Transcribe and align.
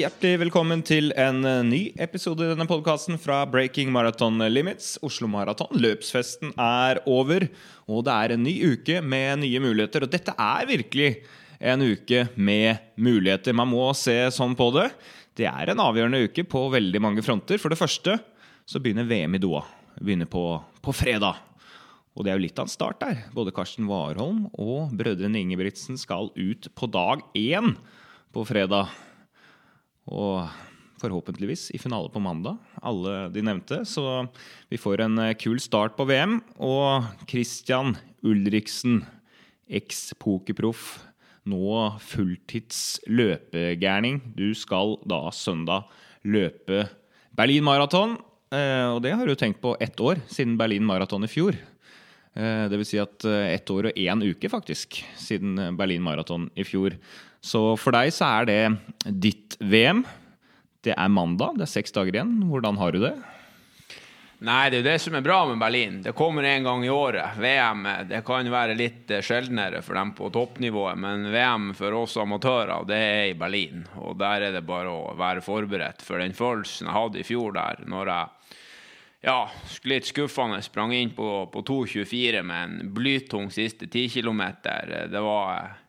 Hjertelig 0.00 0.38
velkommen 0.40 0.80
til 0.86 1.10
en 1.18 1.42
eh, 1.44 1.58
ny 1.66 1.78
episode 2.00 2.46
i 2.46 2.48
denne 2.48 2.64
podkasten 2.64 3.18
fra 3.20 3.42
Breaking 3.50 3.90
Marathon 3.92 4.38
Limits. 4.48 4.94
Oslo 5.04 5.26
Maraton. 5.28 5.74
Løpsfesten 5.76 6.54
er 6.54 7.02
over, 7.10 7.44
og 7.90 8.06
det 8.06 8.14
er 8.14 8.32
en 8.32 8.40
ny 8.46 8.54
uke 8.70 9.02
med 9.04 9.42
nye 9.42 9.60
muligheter. 9.60 10.06
Og 10.06 10.12
dette 10.14 10.32
er 10.32 10.68
virkelig 10.70 11.10
en 11.58 11.84
uke 11.84 12.22
med 12.38 12.80
muligheter. 12.96 13.52
Man 13.60 13.68
må 13.74 13.90
se 13.98 14.14
sånn 14.32 14.54
på 14.56 14.70
det. 14.78 14.86
Det 15.36 15.50
er 15.50 15.74
en 15.74 15.84
avgjørende 15.84 16.22
uke 16.30 16.46
på 16.48 16.64
veldig 16.72 17.04
mange 17.04 17.26
fronter. 17.26 17.60
For 17.60 17.68
det 17.68 17.80
første 17.82 18.16
så 18.64 18.80
begynner 18.80 19.10
VM 19.10 19.36
i 19.36 19.42
Doha. 19.42 19.66
Begynner 20.00 20.30
på, 20.32 20.46
på 20.80 20.96
fredag. 20.96 21.44
Og 22.16 22.24
det 22.24 22.32
er 22.32 22.40
jo 22.40 22.46
litt 22.46 22.62
av 22.62 22.70
en 22.70 22.72
start 22.72 23.02
der. 23.04 23.26
Både 23.36 23.52
Karsten 23.52 23.90
Warholm 23.90 24.46
og 24.54 24.96
brødrene 24.96 25.44
Ingebrigtsen 25.44 26.00
skal 26.00 26.32
ut 26.40 26.72
på 26.72 26.88
dag 26.88 27.26
én 27.36 27.74
på 28.32 28.48
fredag. 28.48 28.88
Og 30.10 30.50
forhåpentligvis 31.00 31.70
i 31.74 31.80
finale 31.80 32.10
på 32.12 32.20
mandag, 32.22 32.58
alle 32.82 33.28
de 33.32 33.44
nevnte. 33.44 33.82
Så 33.88 34.04
vi 34.70 34.78
får 34.80 35.06
en 35.06 35.18
eh, 35.22 35.36
kul 35.38 35.60
start 35.62 35.96
på 35.96 36.06
VM. 36.10 36.40
Og 36.60 37.06
Christian 37.30 37.96
Ulriksen, 38.26 39.00
eks-pokerproff, 39.70 40.98
nå 41.48 41.76
fulltids 42.04 43.00
løpegærning. 43.08 44.20
Du 44.36 44.50
skal 44.58 44.98
da 45.08 45.28
søndag 45.34 45.88
løpe 46.26 46.84
Berlin 47.36 47.64
Maraton. 47.64 48.18
Eh, 48.52 48.86
og 48.90 49.00
det 49.06 49.14
har 49.16 49.26
du 49.26 49.36
tenkt 49.38 49.62
på 49.62 49.76
ett 49.80 50.00
år, 50.02 50.20
siden 50.28 50.58
Berlin 50.60 50.84
Maraton 50.86 51.24
i 51.24 51.32
fjor. 51.32 51.56
Eh, 52.36 52.66
det 52.70 52.76
vil 52.76 52.88
si 52.88 53.00
at 53.00 53.24
ett 53.24 53.72
år 53.72 53.90
og 53.90 53.98
én 53.98 54.26
uke, 54.26 54.52
faktisk, 54.52 55.00
siden 55.18 55.78
Berlin 55.80 56.04
Maraton 56.04 56.50
i 56.58 56.66
fjor. 56.66 56.98
Så 57.40 57.62
for 57.80 57.96
deg 57.96 58.12
så 58.12 58.28
er 58.40 58.48
det 58.50 58.62
ditt 59.08 59.56
VM. 59.60 60.04
Det 60.84 60.94
er 60.96 61.12
mandag, 61.12 61.56
det 61.56 61.66
er 61.66 61.74
seks 61.74 61.92
dager 61.96 62.14
igjen. 62.14 62.38
Hvordan 62.48 62.80
har 62.80 62.92
du 62.92 63.02
det? 63.04 63.14
Nei, 64.40 64.70
det 64.72 64.78
er 64.78 64.80
jo 64.80 64.86
det 64.86 65.00
som 65.04 65.16
er 65.18 65.24
bra 65.24 65.42
med 65.50 65.58
Berlin. 65.60 65.98
Det 66.00 66.14
kommer 66.16 66.46
en 66.48 66.64
gang 66.64 66.84
i 66.86 66.92
året. 66.92 67.36
VM 67.36 67.82
det 68.08 68.22
kan 68.24 68.48
være 68.48 68.76
litt 68.78 69.10
eh, 69.12 69.20
sjeldnere 69.20 69.82
for 69.84 69.98
dem 70.00 70.14
på 70.16 70.30
toppnivået, 70.32 70.96
men 70.96 71.26
VM 71.28 71.66
for 71.76 71.98
oss 71.98 72.16
amatører, 72.16 72.86
det 72.88 73.00
er 73.04 73.24
i 73.28 73.36
Berlin. 73.36 73.84
Og 74.00 74.16
der 74.20 74.46
er 74.46 74.56
det 74.56 74.64
bare 74.64 74.94
å 74.94 75.12
være 75.20 75.44
forberedt. 75.44 76.00
For 76.06 76.24
den 76.24 76.32
følelsen 76.36 76.88
jeg 76.88 76.96
hadde 76.96 77.20
i 77.20 77.26
fjor 77.28 77.52
der, 77.58 77.84
når 77.84 78.12
jeg 78.14 78.56
ja, 79.28 79.36
litt 79.84 80.08
skuffende 80.08 80.62
sprang 80.64 80.94
inn 80.96 81.12
på, 81.12 81.28
på 81.52 81.60
2,24 81.68 82.40
med 82.40 82.62
en 82.64 82.94
blytung 82.96 83.50
siste 83.52 83.90
10 83.90 84.08
km, 84.14 84.40
det 85.12 85.20
var 85.20 85.79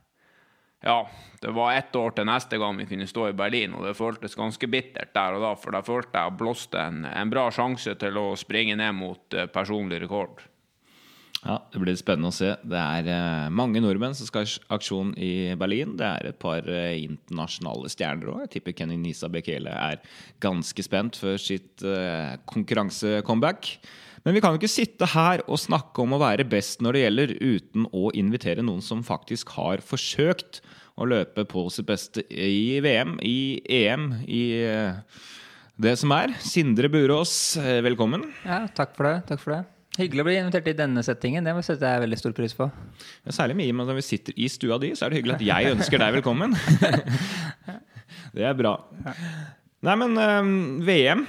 ja, 0.82 1.10
det 1.42 1.52
var 1.54 1.74
ett 1.74 1.96
år 1.96 2.14
til 2.18 2.26
neste 2.26 2.58
gang 2.58 2.78
vi 2.80 2.88
kunne 2.90 3.08
stå 3.10 3.28
i 3.30 3.36
Berlin, 3.38 3.76
og 3.78 3.86
det 3.86 3.98
føltes 3.98 4.38
ganske 4.38 4.70
bittert 4.70 5.14
der 5.14 5.38
og 5.38 5.44
da, 5.46 5.52
for 5.58 5.76
da 5.76 5.84
følte 5.86 6.24
jeg 6.24 6.38
blåste 6.40 6.82
en, 6.82 7.04
en 7.06 7.34
bra 7.34 7.48
sjanse 7.54 7.94
til 8.02 8.18
å 8.18 8.32
springe 8.40 8.78
ned 8.80 8.98
mot 8.98 9.38
uh, 9.38 9.46
personlig 9.54 10.02
rekord. 10.02 10.42
Ja, 11.42 11.60
Det 11.74 11.82
blir 11.82 11.98
spennende 11.98 12.30
å 12.30 12.36
se. 12.36 12.52
Det 12.62 12.82
er 12.82 13.10
uh, 13.10 13.54
mange 13.54 13.82
nordmenn 13.82 14.18
som 14.18 14.30
skal 14.30 14.46
ha 14.46 14.78
aksjon 14.78 15.14
i 15.22 15.54
Berlin. 15.58 15.96
Det 16.02 16.06
er 16.06 16.30
et 16.32 16.42
par 16.42 16.66
uh, 16.66 16.94
internasjonale 16.98 17.90
stjerner 17.94 18.34
òg. 18.34 18.44
Jeg 18.46 18.54
tipper 18.58 18.78
Kenny 18.82 18.98
Nisa 19.02 19.30
Bekele 19.30 19.74
er 19.74 20.02
ganske 20.42 20.86
spent 20.86 21.18
før 21.22 21.42
sitt 21.42 21.86
konkurransecomeback. 22.50 23.76
Men 24.22 24.36
vi 24.38 24.42
kan 24.44 24.54
jo 24.54 24.62
ikke 24.62 24.70
sitte 24.70 25.08
her 25.16 25.42
og 25.48 25.60
snakke 25.62 26.04
om 26.04 26.14
å 26.14 26.22
være 26.22 26.46
best 26.50 26.84
når 26.84 26.94
det 26.94 27.02
gjelder, 27.06 27.34
uten 27.42 27.88
å 27.90 28.12
invitere 28.18 28.66
noen 28.66 28.84
som 28.86 29.02
faktisk 29.06 29.56
har 29.58 29.82
forsøkt 29.82 30.62
å 31.02 31.08
løpe 31.10 31.46
på 31.50 31.66
sitt 31.74 31.88
beste 31.90 32.24
i 32.30 32.78
VM, 32.86 33.16
i 33.26 33.62
EM, 33.66 34.12
i 34.30 34.44
eh, 34.62 35.26
det 35.82 35.96
som 35.98 36.14
er. 36.14 36.36
Sindre 36.46 36.92
Burås, 36.94 37.34
eh, 37.58 37.80
velkommen. 37.82 38.28
Ja, 38.46 38.68
takk 38.78 38.94
for 38.98 39.10
det. 39.10 39.16
Takk 39.32 39.42
for 39.42 39.56
det. 39.56 39.64
Hyggelig 39.98 40.24
å 40.24 40.28
bli 40.30 40.38
invitert 40.40 40.70
i 40.70 40.78
denne 40.78 41.02
settingen. 41.04 41.48
Det 41.48 41.56
setter 41.66 41.96
jeg 41.96 42.06
veldig 42.06 42.20
stor 42.22 42.36
pris 42.38 42.54
på. 42.56 42.70
Ja, 43.26 43.34
særlig 43.36 43.58
mye 43.60 43.76
når 43.82 43.98
vi 43.98 44.06
sitter 44.06 44.38
i 44.38 44.48
stua 44.54 44.78
di, 44.80 44.94
så 44.96 45.08
er 45.08 45.12
det 45.12 45.20
hyggelig 45.24 45.40
at 45.40 45.48
jeg 45.50 45.74
ønsker 45.74 46.04
deg 46.04 46.20
velkommen. 46.20 46.54
det 48.38 48.46
er 48.48 48.56
bra. 48.60 48.78
Nei, 49.82 49.98
men 49.98 50.14
um, 50.14 50.54
eh, 50.86 50.86
VM 50.86 51.26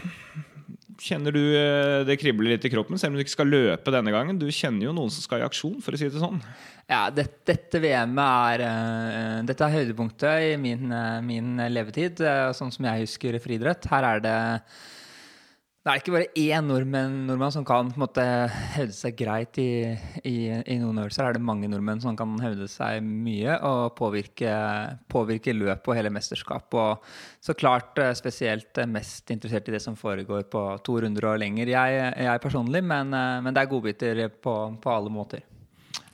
Kjenner 1.03 1.35
du 1.35 1.41
eh, 1.59 2.05
det 2.07 2.15
kribler 2.21 2.53
litt 2.53 2.67
i 2.69 2.71
kroppen, 2.71 2.99
selv 3.01 3.13
om 3.13 3.19
du 3.19 3.25
ikke 3.25 3.35
skal 3.35 3.51
løpe 3.51 3.91
denne 3.91 4.13
gangen? 4.15 4.39
Du 4.39 4.47
kjenner 4.55 4.87
jo 4.87 4.93
noen 4.95 5.11
som 5.11 5.25
skal 5.25 5.43
i 5.43 5.47
aksjon, 5.47 5.81
for 5.83 5.97
å 5.97 5.99
si 5.99 6.07
det 6.07 6.23
sånn. 6.23 6.39
Ja, 6.87 7.09
det, 7.11 7.25
dette 7.49 7.81
VM-et 7.83 8.23
er 8.23 8.63
uh, 8.63 9.39
Dette 9.49 9.67
er 9.67 9.75
høydepunktet 9.81 10.53
i 10.53 10.57
min, 10.63 10.93
uh, 10.95 11.19
min 11.25 11.57
levetid, 11.73 12.23
sånn 12.55 12.71
som 12.75 12.87
jeg 12.87 13.07
husker 13.07 13.39
friidrett. 13.43 13.89
Her 13.91 14.07
er 14.13 14.23
det 14.23 14.39
det 15.83 15.91
er 15.91 15.99
ikke 15.99 16.13
bare 16.15 16.27
én 16.39 16.69
nordmenn, 16.71 17.15
nordmann 17.27 17.51
som 17.51 17.65
kan 17.67 17.89
måte 17.99 18.23
hevde 18.77 18.95
seg 18.95 19.17
greit 19.19 19.59
i, 19.59 19.91
i, 20.23 20.37
i 20.47 20.77
noen 20.79 21.01
øvelser. 21.03 21.27
Er 21.27 21.35
det 21.35 21.43
mange 21.43 21.67
nordmenn 21.67 21.99
som 22.05 22.15
kan 22.19 22.37
hevde 22.39 22.69
seg 22.71 23.01
mye 23.03 23.57
og 23.67 23.97
påvirke, 23.99 24.53
påvirke 25.11 25.57
løp 25.57 25.91
og 25.91 25.99
hele 25.99 26.13
mesterskap. 26.15 26.71
Og 26.79 27.03
så 27.43 27.59
klart 27.59 27.99
eh, 27.99 28.13
spesielt 28.15 28.79
eh, 28.79 28.87
mest 28.95 29.35
interessert 29.35 29.73
i 29.73 29.75
det 29.75 29.83
som 29.83 29.99
foregår 29.99 30.47
på 30.53 30.63
to 30.87 31.01
runder 31.03 31.33
og 31.33 31.43
lenger, 31.43 31.75
jeg, 31.75 31.99
jeg 32.29 32.45
personlig. 32.47 32.85
Men, 32.87 33.11
eh, 33.19 33.41
men, 33.43 33.51
det 33.51 33.65
er 33.65 33.75
godbiter 33.75 34.23
på, 34.39 34.57
på 34.79 34.95
alle 34.95 35.11
måter. 35.11 35.43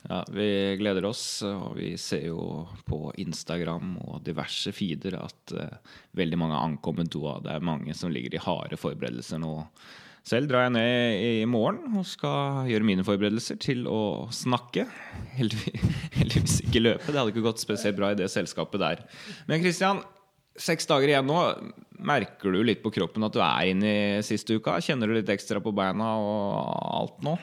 Ja, 0.09 0.23
Vi 0.33 0.77
gleder 0.81 1.05
oss, 1.05 1.43
og 1.45 1.77
vi 1.77 1.93
ser 2.01 2.31
jo 2.31 2.65
på 2.89 3.13
Instagram 3.21 3.97
og 4.07 4.23
diverse 4.25 4.73
feeder 4.73 5.19
at 5.21 5.53
uh, 5.53 5.97
veldig 6.17 6.39
mange 6.41 6.57
har 6.57 6.65
ankommet 6.65 7.11
Doha. 7.13 7.39
Det 7.45 7.53
er 7.53 7.67
mange 7.69 7.97
som 7.97 8.13
ligger 8.13 8.39
i 8.39 8.41
harde 8.41 8.79
forberedelser 8.81 9.43
nå. 9.43 9.53
Selv 10.29 10.49
drar 10.49 10.67
jeg 10.67 10.75
ned 10.75 11.21
i 11.25 11.45
morgen 11.49 12.01
og 12.01 12.09
skal 12.09 12.69
gjøre 12.69 12.89
mine 12.89 13.05
forberedelser 13.05 13.61
til 13.61 13.85
å 13.89 14.29
snakke. 14.35 14.87
Heldigvis 15.37 16.59
ikke 16.65 16.85
løpe. 16.85 17.09
Det 17.09 17.21
hadde 17.21 17.33
ikke 17.33 17.45
gått 17.45 17.63
spesielt 17.63 17.97
bra 18.01 18.13
i 18.13 18.19
det 18.19 18.31
selskapet 18.33 18.81
der. 18.83 19.05
Men 19.49 19.61
Kristian, 19.63 20.03
seks 20.59 20.89
dager 20.89 21.13
igjen 21.13 21.29
nå. 21.29 21.39
Merker 22.01 22.55
du 22.55 22.61
litt 22.65 22.81
på 22.85 22.93
kroppen 22.95 23.25
at 23.29 23.37
du 23.37 23.41
er 23.45 23.73
inne 23.75 23.93
i 23.93 24.27
siste 24.27 24.57
uka? 24.57 24.81
Kjenner 24.85 25.09
du 25.09 25.17
litt 25.17 25.33
ekstra 25.33 25.61
på 25.65 25.73
beina 25.77 26.15
og 26.17 26.61
alt 26.97 27.25
nå? 27.29 27.39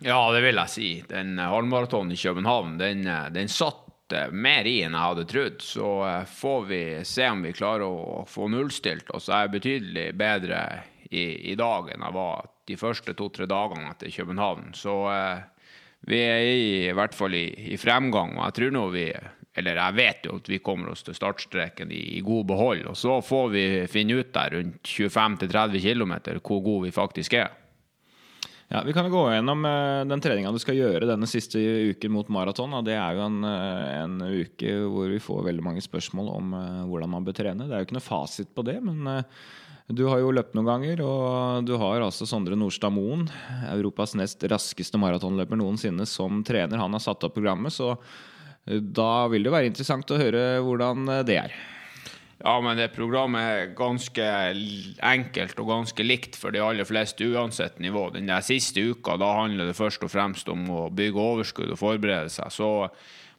Ja, 0.00 0.32
det 0.32 0.44
vil 0.44 0.58
jeg 0.60 0.70
si. 0.70 0.88
Den 1.10 1.38
eh, 1.38 1.50
halvmaratonen 1.50 2.14
i 2.14 2.20
København, 2.20 2.76
den, 2.78 3.06
eh, 3.06 3.26
den 3.34 3.50
satt 3.50 4.14
eh, 4.14 4.30
mer 4.30 4.68
i 4.68 4.78
enn 4.86 4.94
jeg 4.94 5.10
hadde 5.10 5.26
trodd. 5.30 5.64
Så 5.64 5.88
får 6.30 6.68
vi 6.68 6.82
se 7.08 7.26
om 7.32 7.42
vi 7.42 7.54
klarer 7.56 7.86
å 7.88 8.22
få 8.28 8.50
nullstilt 8.52 9.10
oss. 9.10 9.30
Jeg 9.32 9.48
er 9.48 9.56
betydelig 9.56 10.06
bedre 10.18 10.62
i, 11.10 11.52
i 11.52 11.56
dag 11.58 11.90
enn 11.94 12.06
jeg 12.06 12.18
var 12.18 12.46
de 12.68 12.78
første 12.78 13.16
to-tre 13.18 13.48
dagene 13.50 13.90
etter 13.90 14.12
København. 14.12 14.70
Så 14.76 14.94
vi 16.06 16.22
er 16.22 16.46
i, 16.46 16.62
i 16.86 16.94
hvert 16.94 17.16
fall 17.16 17.34
i, 17.34 17.48
i, 17.72 17.78
fremgang, 17.80 18.36
og 18.36 18.44
jeg 18.44 18.58
tror 18.58 18.74
nå 18.76 18.86
vi 18.94 19.08
Eller 19.58 19.80
jeg 19.80 19.94
vet 19.96 20.26
jo 20.28 20.36
at 20.38 20.48
vi 20.48 20.60
kommer 20.62 20.92
oss 20.92 21.02
til 21.02 21.16
startstreken 21.16 21.90
i, 21.90 22.18
i 22.18 22.20
god 22.22 22.44
behold. 22.46 22.84
Og 22.92 22.94
så 22.96 23.16
får 23.24 23.48
vi 23.50 23.64
finne 23.90 24.20
ut 24.20 24.30
der 24.36 24.54
rundt 24.54 24.86
25-30 24.86 25.82
km 25.82 26.12
hvor 26.38 26.62
gode 26.62 26.84
vi 26.84 26.92
faktisk 26.94 27.34
er. 27.40 27.50
Ja, 28.68 28.82
Vi 28.84 28.92
kan 28.92 29.06
jo 29.08 29.14
gå 29.14 29.22
gjennom 29.32 29.64
uh, 29.64 30.04
den 30.04 30.20
treninga 30.20 30.50
du 30.52 30.58
skal 30.60 30.76
gjøre 30.76 31.08
denne 31.08 31.28
siste 31.30 31.60
uken 31.88 32.12
mot 32.12 32.28
maraton. 32.28 32.74
Det 32.84 32.98
er 33.00 33.16
jo 33.16 33.22
en, 33.24 33.38
uh, 33.40 33.84
en, 34.02 34.18
uke 34.44 34.74
hvor 34.92 35.08
vi 35.08 35.20
får 35.24 35.46
veldig 35.46 35.64
mange 35.64 35.84
spørsmål 35.84 36.28
om 36.34 36.52
uh, 36.52 36.82
hvordan 36.90 37.14
man 37.14 37.24
bør 37.24 37.38
trene. 37.38 37.64
Det 37.64 37.72
er 37.72 37.80
jo 37.80 37.88
ikke 37.88 37.96
noe 37.96 38.04
fasit 38.04 38.52
på 38.52 38.66
det, 38.68 38.76
men 38.84 39.08
du 39.88 40.04
har 40.10 40.20
jo 40.20 40.34
løpt 40.36 40.52
noen 40.52 40.68
ganger. 40.68 41.00
Og 41.00 41.64
du 41.64 41.78
har 41.80 42.04
altså 42.04 42.28
Sondre 42.28 42.58
Nordstad 42.60 42.92
Moen, 42.92 43.24
Europas 43.72 44.12
nest 44.20 44.44
raskeste 44.52 45.00
maratonløper 45.00 45.56
noensinne, 45.56 46.04
som 46.04 46.44
trener. 46.44 46.76
Han 46.82 46.92
har 46.92 47.06
satt 47.06 47.24
opp 47.24 47.38
programmet, 47.38 47.72
så 47.72 47.94
da 48.68 49.12
vil 49.32 49.48
det 49.48 49.54
være 49.54 49.72
interessant 49.72 50.12
å 50.12 50.20
høre 50.20 50.44
hvordan 50.60 51.08
det 51.24 51.40
er. 51.40 51.56
Ja, 52.38 52.54
men 52.62 52.78
det 52.78 52.92
programmet 52.94 53.42
er 53.42 53.70
ganske 53.74 54.24
enkelt 55.02 55.58
og 55.58 55.70
ganske 55.72 56.04
likt 56.06 56.36
for 56.38 56.54
de 56.54 56.62
aller 56.62 56.86
fleste, 56.86 57.26
uansett 57.26 57.80
nivå. 57.82 58.04
Den 58.14 58.30
der 58.30 58.44
siste 58.46 58.84
uka 58.92 59.16
da 59.18 59.32
handler 59.40 59.66
det 59.66 59.78
først 59.78 60.06
og 60.06 60.12
fremst 60.12 60.50
om 60.52 60.68
å 60.70 60.84
bygge 60.94 61.18
overskudd 61.18 61.74
og 61.74 61.80
forberede 61.80 62.30
seg. 62.30 62.54
Så 62.54 62.70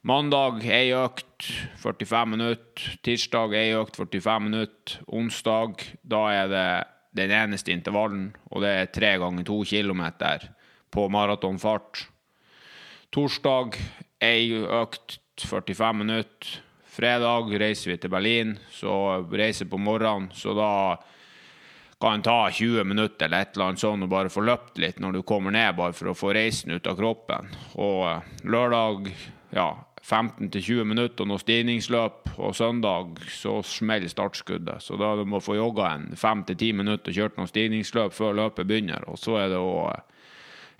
mandag 0.04 0.60
ei 0.68 0.92
økt 0.92 1.48
45 1.80 2.34
minutter. 2.36 2.92
Tirsdag 3.00 3.56
ei 3.56 3.72
økt 3.80 3.96
45 3.96 4.48
minutter. 4.50 5.00
Onsdag 5.08 5.86
da 6.04 6.24
er 6.36 6.52
det 6.52 6.70
den 7.16 7.32
eneste 7.34 7.72
intervallen, 7.72 8.34
og 8.52 8.62
det 8.62 8.76
er 8.76 8.92
tre 8.94 9.16
ganger 9.18 9.48
to 9.48 9.62
kilometer 9.66 10.44
på 10.92 11.08
maratonfart. 11.10 12.04
Torsdag 13.16 13.80
ei 14.22 14.52
økt 14.60 15.16
45 15.40 16.04
minutter. 16.04 16.60
Fredag 16.90 17.52
reiser 17.62 17.92
vi 17.92 17.96
til 18.02 18.10
Berlin, 18.10 18.56
så 18.74 18.92
reiser 19.30 19.68
på 19.70 19.78
morgenen. 19.78 20.30
Så 20.34 20.54
da 20.58 20.98
kan 22.00 22.18
det 22.18 22.26
ta 22.26 22.50
20 22.50 22.84
minutter 22.84 23.26
eller 23.26 23.44
et 23.44 23.52
eller 23.54 23.68
annet 23.68 23.82
sånt 23.82 24.06
og 24.06 24.10
bare 24.10 24.32
få 24.32 24.42
løpt 24.42 24.80
litt 24.80 24.98
når 24.98 25.18
du 25.18 25.22
kommer 25.22 25.54
ned, 25.54 25.76
bare 25.78 25.94
for 25.94 26.10
å 26.10 26.16
få 26.16 26.32
reisen 26.34 26.72
ut 26.72 26.88
av 26.90 26.96
kroppen. 26.98 27.52
Og 27.78 28.06
eh, 28.08 28.32
lørdag 28.48 29.12
ja, 29.54 29.68
15-20 30.02 30.84
minutter 30.88 31.24
og 31.24 31.30
noe 31.30 31.42
stigningsløp, 31.42 32.32
og 32.40 32.56
søndag 32.56 33.20
så 33.30 33.58
smeller 33.66 34.10
startskuddet. 34.10 34.82
Så 34.82 34.96
da 34.98 35.12
du 35.18 35.26
må 35.28 35.42
få 35.44 35.58
jogga 35.58 35.92
en 35.94 36.08
5-10 36.16 36.72
minutter, 36.80 37.12
og 37.12 37.18
kjørt 37.20 37.38
noen 37.38 37.50
stigningsløp 37.50 38.16
før 38.16 38.38
løpet 38.38 38.66
begynner. 38.66 39.04
Og 39.10 39.20
så 39.20 39.36
er 39.42 39.52
det 39.52 39.60
å 39.60 39.90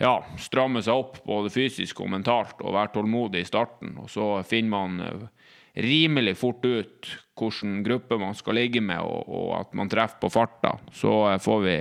ja, 0.01 0.15
stramme 0.41 0.81
seg 0.83 0.97
opp 0.97 1.21
både 1.29 1.53
fysisk 1.53 2.01
og 2.01 2.15
mentalt 2.15 2.63
og 2.65 2.75
være 2.79 2.95
tålmodig 2.97 3.45
i 3.45 3.51
starten. 3.51 3.99
Og 4.01 4.09
så 4.11 4.33
finner 4.49 4.73
man 4.73 5.05
eh, 5.05 5.29
rimelig 5.75 6.37
fort 6.41 6.65
ut 6.65 7.11
hvilken 7.41 7.81
gruppe 7.87 8.19
man 8.21 8.37
skal 8.37 8.59
ligge 8.61 8.83
med, 8.85 9.01
og, 9.01 9.29
og 9.29 9.53
at 9.63 9.77
man 9.77 9.91
treffer 9.91 10.21
på 10.21 10.33
farta. 10.33 10.77
Så 10.93 11.13
eh, 11.31 11.41
får 11.41 11.61
vi, 11.67 11.77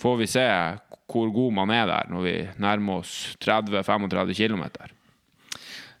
får 0.00 0.18
vi 0.22 0.30
se 0.30 0.48
hvor 1.10 1.30
god 1.34 1.56
man 1.60 1.70
er 1.74 1.88
der 1.90 2.10
når 2.10 2.24
vi 2.24 2.36
nærmer 2.62 3.02
oss 3.02 3.34
30-35 3.44 4.36
km. 4.38 4.64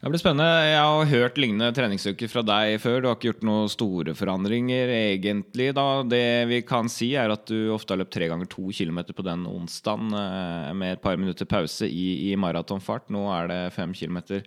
Det 0.04 0.10
blir 0.12 0.20
spennende. 0.20 0.66
Jeg 0.68 0.80
har 0.84 1.06
hørt 1.08 1.38
lignende 1.40 1.72
treningsuker 1.72 2.28
fra 2.28 2.42
deg 2.44 2.74
før. 2.82 2.98
Du 3.00 3.06
har 3.08 3.14
ikke 3.16 3.30
gjort 3.30 3.46
noen 3.48 3.70
store 3.72 4.12
forandringer, 4.12 4.90
egentlig. 4.92 5.70
da. 5.72 5.86
Det 6.04 6.44
vi 6.50 6.58
kan 6.68 6.90
si, 6.92 7.14
er 7.16 7.32
at 7.32 7.46
du 7.48 7.72
ofte 7.72 7.94
har 7.94 8.02
løpt 8.02 8.12
tre 8.12 8.28
ganger 8.28 8.50
to 8.52 8.68
kilometer 8.68 9.16
på 9.16 9.24
den 9.24 9.46
onsdagen 9.48 10.12
eh, 10.12 10.74
med 10.76 10.98
et 10.98 11.04
par 11.04 11.16
minutter 11.16 11.48
pause 11.48 11.88
i, 11.88 12.28
i 12.28 12.36
maratonfart. 12.36 13.08
Nå 13.16 13.24
er 13.32 13.48
det 13.48 13.60
fem 13.78 13.96
kilometer 13.96 14.44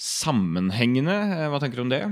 sammenhengende. 0.00 1.16
Eh, 1.36 1.46
hva 1.52 1.60
tenker 1.60 1.80
du 1.80 1.84
om 1.84 1.92
det? 1.92 2.02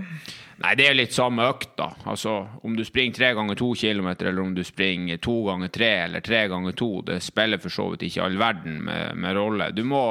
Nei, 0.58 0.74
det 0.78 0.88
er 0.88 0.96
litt 0.98 1.14
samme 1.14 1.46
økt, 1.48 1.70
da. 1.78 1.92
Altså, 2.10 2.34
om 2.66 2.74
du 2.76 2.84
springer 2.86 3.16
tre 3.16 3.30
ganger 3.38 3.58
to 3.58 3.70
kilometer, 3.78 4.28
eller 4.28 4.44
om 4.44 4.54
du 4.56 4.64
springer 4.66 5.20
to 5.22 5.36
ganger 5.46 5.72
tre 5.72 5.90
eller 6.04 6.24
tre 6.24 6.44
ganger 6.50 6.76
to, 6.76 6.90
det 7.06 7.20
spiller 7.24 7.62
for 7.62 7.72
så 7.72 7.88
vidt 7.92 8.08
ikke 8.08 8.26
all 8.26 8.38
verden 8.40 8.80
med, 8.88 9.16
med 9.16 9.38
rolle. 9.38 9.70
Du 9.72 9.84
må 9.86 10.02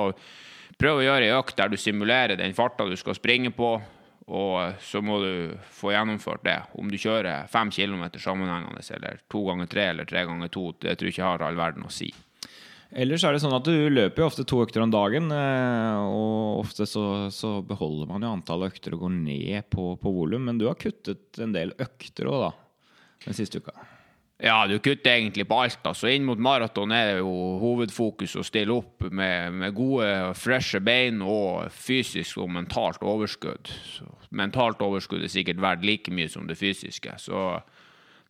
prøve 0.79 1.03
å 1.03 1.07
gjøre 1.07 1.27
ei 1.27 1.35
økt 1.35 1.57
der 1.59 1.73
du 1.73 1.77
simulerer 1.81 2.39
den 2.39 2.55
farta 2.57 2.87
du 2.87 2.95
skal 2.97 3.17
springe 3.17 3.51
på, 3.55 3.75
og 4.27 4.79
så 4.83 4.99
må 5.03 5.19
du 5.23 5.33
få 5.71 5.93
gjennomført 5.93 6.43
det. 6.43 6.57
Om 6.79 6.89
du 6.91 6.97
kjører 6.99 7.47
fem 7.51 7.71
kilometer 7.71 8.19
sammenhengende, 8.19 8.83
eller 8.95 9.21
to 9.31 9.43
ganger 9.47 9.69
tre 9.71 9.89
eller 9.93 10.07
tre 10.09 10.25
ganger 10.27 10.51
to, 10.51 10.71
det 10.81 10.97
tror 10.97 11.11
jeg 11.11 11.15
ikke 11.15 11.29
har 11.29 11.45
all 11.47 11.59
verden 11.59 11.87
å 11.87 11.93
si. 11.93 12.09
Ellers 12.95 13.25
er 13.27 13.35
det 13.35 13.41
sånn 13.43 13.55
at 13.57 13.67
du 13.67 13.89
løper 13.91 14.23
jo 14.23 14.29
ofte 14.29 14.45
to 14.47 14.61
økter 14.63 14.83
om 14.83 14.91
dagen, 14.93 15.27
eh, 15.33 16.05
og 16.07 16.63
ofte 16.63 16.87
så, 16.87 17.27
så 17.35 17.57
beholder 17.67 18.07
man 18.07 18.23
jo 18.23 18.31
antallet 18.37 18.71
økter 18.71 18.95
og 18.95 19.03
går 19.03 19.13
ned 19.17 19.67
på, 19.73 19.91
på 19.99 20.13
volum. 20.15 20.47
Men 20.47 20.61
du 20.61 20.69
har 20.69 20.79
kuttet 20.79 21.41
en 21.43 21.55
del 21.55 21.75
økter 21.75 22.31
òg, 22.31 22.47
da, 22.47 22.95
den 23.27 23.37
siste 23.37 23.59
uka. 23.59 23.75
Ja, 24.37 24.67
du 24.69 24.77
kutter 24.77 25.15
egentlig 25.15 25.47
på 25.49 25.57
alt. 25.57 25.79
altså. 25.81 26.11
Inn 26.13 26.25
mot 26.27 26.37
maraton 26.37 26.93
er 26.93 27.17
jo 27.17 27.31
hovedfokus 27.57 28.35
å 28.37 28.45
stille 28.45 28.75
opp 28.75 29.07
med, 29.09 29.55
med 29.63 29.73
gode, 29.75 30.11
freshe 30.37 30.79
bein 30.83 31.23
og 31.25 31.71
fysisk 31.73 32.43
og 32.43 32.51
mentalt 32.53 33.01
overskudd. 33.01 33.71
Så 33.97 34.05
mentalt 34.29 34.83
overskudd 34.85 35.25
er 35.25 35.33
sikkert 35.33 35.63
verdt 35.63 35.87
like 35.89 36.13
mye 36.13 36.29
som 36.29 36.45
det 36.45 36.59
fysiske. 36.59 37.17
Så 37.17 37.47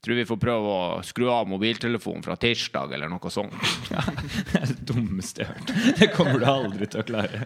tror 0.03 0.15
vi 0.15 0.25
får 0.29 0.37
prøve 0.39 0.73
å 0.73 0.81
skru 1.05 1.27
av 1.31 1.47
mobiltelefonen 1.49 2.23
fra 2.25 2.37
tirsdag 2.39 2.93
eller 2.97 3.09
noe 3.11 3.31
sånt. 3.33 3.55
Ja, 3.87 4.03
det 4.51 4.59
er 4.59 4.65
det 4.67 4.83
dummeste 4.89 5.43
jeg 5.43 5.49
har 5.49 5.57
hørt. 5.57 5.99
Det 5.99 6.07
kommer 6.13 6.41
du 6.41 6.45
aldri 6.51 6.87
til 6.91 7.01
å 7.01 7.05
klare. 7.07 7.45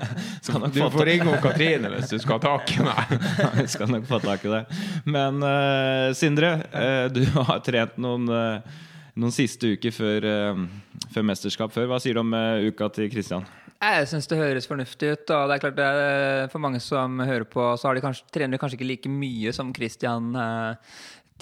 du 0.72 0.80
får 0.80 1.06
ringe 1.08 1.38
Katrine 1.42 1.90
hvis 1.96 2.12
du 2.12 2.18
skal 2.22 2.38
ha 2.38 2.42
tak 2.44 2.72
i 2.76 2.86
meg. 2.86 3.14
Jeg 3.62 3.72
skal 3.74 3.90
nok 3.92 4.06
få 4.08 4.20
tak 4.22 4.44
i 4.46 4.52
det. 4.52 4.62
Men 5.04 5.42
uh, 5.44 6.12
Sindre, 6.16 6.54
uh, 6.72 7.06
du 7.12 7.24
har 7.34 7.62
trent 7.66 7.98
noen, 8.02 8.28
uh, 8.30 8.84
noen 9.18 9.34
siste 9.34 9.74
uker 9.74 9.94
før, 9.94 10.28
før, 11.12 11.26
mesterskap 11.28 11.74
før. 11.74 11.90
Hva 11.90 11.98
sier 12.02 12.16
du 12.16 12.22
om 12.22 12.32
uka 12.68 12.88
til 12.94 13.10
Kristian? 13.12 13.44
Jeg 13.82 14.06
syns 14.12 14.30
det 14.30 14.38
høres 14.38 14.68
fornuftig 14.70 15.10
ut. 15.10 15.30
og 15.34 15.50
det 15.50 15.56
er 15.56 15.62
klart 15.64 15.78
det 15.80 15.86
er 15.88 16.52
For 16.52 16.62
mange 16.62 16.78
som 16.80 17.18
hører 17.18 17.44
på, 17.50 17.64
så 17.76 17.88
har 17.88 17.98
de 17.98 18.04
kanskje, 18.04 18.28
trener 18.32 18.54
de 18.54 18.62
kanskje 18.62 18.78
ikke 18.78 18.90
like 18.92 19.10
mye 19.10 19.52
som 19.56 19.74
Kristian 19.74 20.30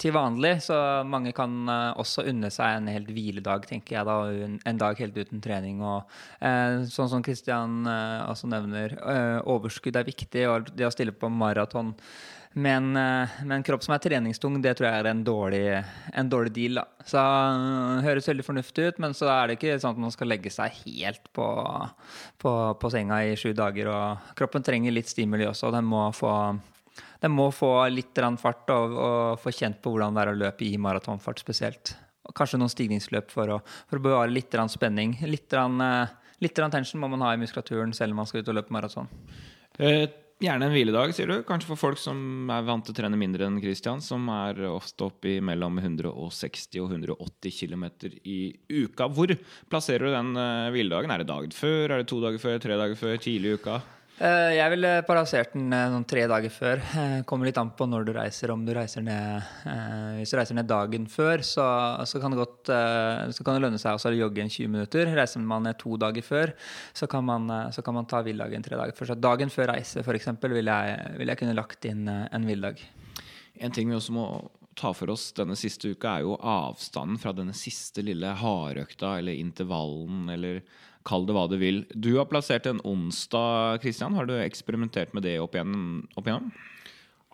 til 0.01 0.15
vanlig, 0.15 0.55
så 0.65 0.75
mange 1.07 1.33
kan 1.35 1.53
uh, 1.69 1.93
også 2.01 2.25
unne 2.31 2.49
seg 2.53 2.79
en 2.79 2.89
helt 2.91 3.11
hviledag, 3.13 3.67
tenker 3.69 3.99
jeg 3.99 4.07
da. 4.07 4.17
En, 4.65 4.81
dag 4.81 4.99
helt 4.99 5.17
uten 5.17 5.41
trening. 5.43 5.81
Og 5.85 6.09
eh, 6.41 6.81
sånn 6.89 7.09
som 7.11 7.23
Kristian 7.25 7.85
eh, 7.85 8.21
også 8.25 8.49
nevner, 8.49 8.95
overskudd 9.49 9.99
er 9.99 10.07
viktig, 10.07 10.45
og 10.49 10.71
det 10.73 10.87
å 10.87 10.93
stille 10.93 11.13
på 11.13 11.29
maraton 11.29 11.93
en, 12.51 12.87
med 12.91 13.51
en, 13.53 13.63
kropp 13.63 13.83
som 13.85 13.93
er 13.95 14.01
treningstung, 14.03 14.57
det 14.63 14.73
tror 14.75 14.89
jeg 14.89 15.03
er 15.03 15.09
en 15.11 15.21
dårlig, 15.23 15.61
en 16.17 16.31
dårlig 16.31 16.51
deal. 16.55 16.81
Da. 16.81 17.05
Så 17.07 17.21
det 17.21 18.07
høres 18.09 18.27
veldig 18.27 18.47
fornuftig 18.47 18.89
ut, 18.89 18.99
men 19.05 19.15
så 19.15 19.29
er 19.31 19.47
det 19.47 19.59
ikke 19.59 19.77
sånn 19.79 19.95
at 19.95 20.03
man 20.07 20.15
skal 20.15 20.31
legge 20.33 20.51
seg 20.51 20.81
helt 20.81 21.31
på, 21.35 21.47
på, 22.41 22.55
på 22.81 22.91
senga 22.91 23.21
i 23.23 23.37
sju 23.39 23.53
dager. 23.55 23.93
Og 23.93 24.35
kroppen 24.39 24.65
trenger 24.67 24.95
litt 24.95 25.11
stimuli 25.11 25.47
også, 25.47 25.69
og 25.69 25.77
den 25.77 25.87
må 25.87 26.09
få 26.15 26.33
den 27.21 27.33
må 27.35 27.49
få 27.53 27.73
litt 27.93 28.17
fart 28.41 28.71
og, 28.73 28.95
og, 28.95 29.41
få 29.41 29.53
kjent 29.53 29.81
på 29.81 29.93
hvordan 29.93 30.15
det 30.15 30.23
er 30.23 30.31
å 30.31 30.39
løpe 30.39 30.65
i 30.65 30.77
maratonfart 30.81 31.43
spesielt. 31.43 31.93
Og 32.25 32.33
kanskje 32.37 32.59
noen 32.61 32.71
stigningsløp 32.71 33.29
for 33.33 33.57
å, 33.57 33.59
for 33.89 33.99
å 33.99 34.05
bevare 34.05 34.33
litt 34.33 34.55
spenning. 34.73 35.17
Litt, 35.29 35.53
eh, 35.53 36.15
litt 36.41 36.55
tension 36.55 37.01
må 37.01 37.09
man 37.11 37.21
ha 37.25 37.33
i 37.33 37.41
muskulaturen 37.41 37.93
selv 37.93 38.13
om 38.13 38.23
man 38.23 38.29
skal 38.29 38.41
ut 38.41 38.49
og 38.49 38.57
løpe 38.57 38.73
maraton. 38.73 39.09
Eh, 39.77 40.07
gjerne 40.41 40.65
en 40.65 40.73
hviledag, 40.73 41.13
sier 41.13 41.29
du. 41.29 41.37
Kanskje 41.45 41.69
for 41.69 41.83
folk 41.83 42.01
som 42.01 42.49
er 42.49 42.65
vant 42.65 42.85
til 42.85 42.95
å 42.95 42.97
trene 42.97 43.19
mindre 43.19 43.45
enn 43.45 43.61
Christian, 43.61 44.01
som 44.01 44.25
er 44.33 44.57
ofte 44.71 45.05
oppe 45.11 45.35
i 45.35 45.39
mellom 45.45 45.77
160 45.77 46.81
og 46.81 46.93
180 46.97 47.53
km 47.53 47.87
i 48.25 48.39
uka. 48.81 49.09
Hvor 49.13 49.37
plasserer 49.69 50.09
du 50.09 50.15
den 50.17 50.33
eh, 50.41 50.69
hviledagen? 50.73 51.13
Er 51.13 51.21
det 51.21 51.29
dagen 51.29 51.53
før? 51.53 51.85
Er 51.91 52.01
det 52.01 52.09
to 52.09 52.21
dager 52.23 52.41
før? 52.41 52.61
Tre 52.61 52.81
dager 52.81 52.97
før? 52.97 53.19
Tidlig 53.21 53.53
i 53.53 53.59
uka? 53.61 53.81
Eh, 54.21 54.51
jeg 54.53 54.69
ville 54.75 54.89
parasert 55.07 55.55
den 55.55 55.71
eh, 55.73 55.87
noen 55.89 56.03
tre 56.05 56.27
dager 56.29 56.53
før. 56.53 56.81
Eh, 56.99 57.13
kommer 57.25 57.47
litt 57.47 57.57
an 57.57 57.71
på 57.73 57.87
når 57.89 58.05
du 58.05 58.11
reiser. 58.13 58.53
Om 58.53 58.67
du 58.67 58.73
reiser 58.77 59.01
ned 59.05 59.41
Hvis 60.19 60.29
du 60.29 60.37
reiser 60.37 60.57
ned 60.59 60.69
dagen 60.69 61.07
før, 61.09 61.41
så, 61.45 61.65
så 62.05 62.21
kan 62.21 62.33
det 62.33 62.41
godt 62.41 62.69
Så 63.33 63.45
kan 63.45 63.57
det 63.57 63.63
lønne 63.63 63.81
seg 63.81 63.97
å 63.97 64.13
jogge 64.13 64.43
en 64.43 64.53
20 64.53 64.69
minutter. 64.75 65.09
Reiser 65.17 65.41
man 65.41 65.65
ned 65.65 65.79
to 65.81 65.97
dager 65.97 66.25
før, 66.25 66.53
så 66.93 67.09
kan 67.09 67.25
man, 67.25 67.49
så 67.73 67.81
kan 67.81 67.97
man 67.97 68.09
ta 68.09 68.21
villdagen 68.25 68.61
tre 68.61 68.77
dager 68.77 68.93
før. 68.97 69.09
Så 69.09 69.17
dagen 69.17 69.49
før 69.49 69.73
reise, 69.73 70.05
f.eks., 70.05 70.29
ville 70.43 70.77
jeg, 70.77 71.17
vil 71.17 71.33
jeg 71.33 71.41
kunne 71.41 71.57
lagt 71.57 71.89
inn 71.89 72.05
en 72.11 72.45
villdag. 72.45 72.81
En 73.61 73.73
ting 73.73 73.89
vi 73.89 73.97
også 73.97 74.13
må 74.13 74.27
ta 74.75 74.93
for 74.95 75.11
oss 75.13 75.29
denne 75.37 75.57
siste 75.59 75.93
uka, 75.93 76.17
er 76.17 76.25
jo 76.25 76.37
avstanden 76.37 77.19
fra 77.21 77.33
denne 77.35 77.55
siste 77.57 78.03
lille 78.05 78.31
hardøkta 78.39 79.17
eller 79.19 79.39
intervallen 79.39 80.29
eller 80.31 80.63
Kall 81.07 81.25
det 81.25 81.33
hva 81.33 81.47
du 81.49 81.55
vil. 81.57 81.79
Du 81.97 82.11
har 82.19 82.27
plassert 82.29 82.67
en 82.69 82.81
onsdag, 82.85 83.81
Kristian. 83.81 84.13
Har 84.13 84.27
du 84.29 84.35
eksperimentert 84.37 85.15
med 85.17 85.25
det 85.25 85.39
opp 85.41 85.55
igjennom? 85.57 86.03
Opp 86.13 86.27
igjennom? 86.27 86.51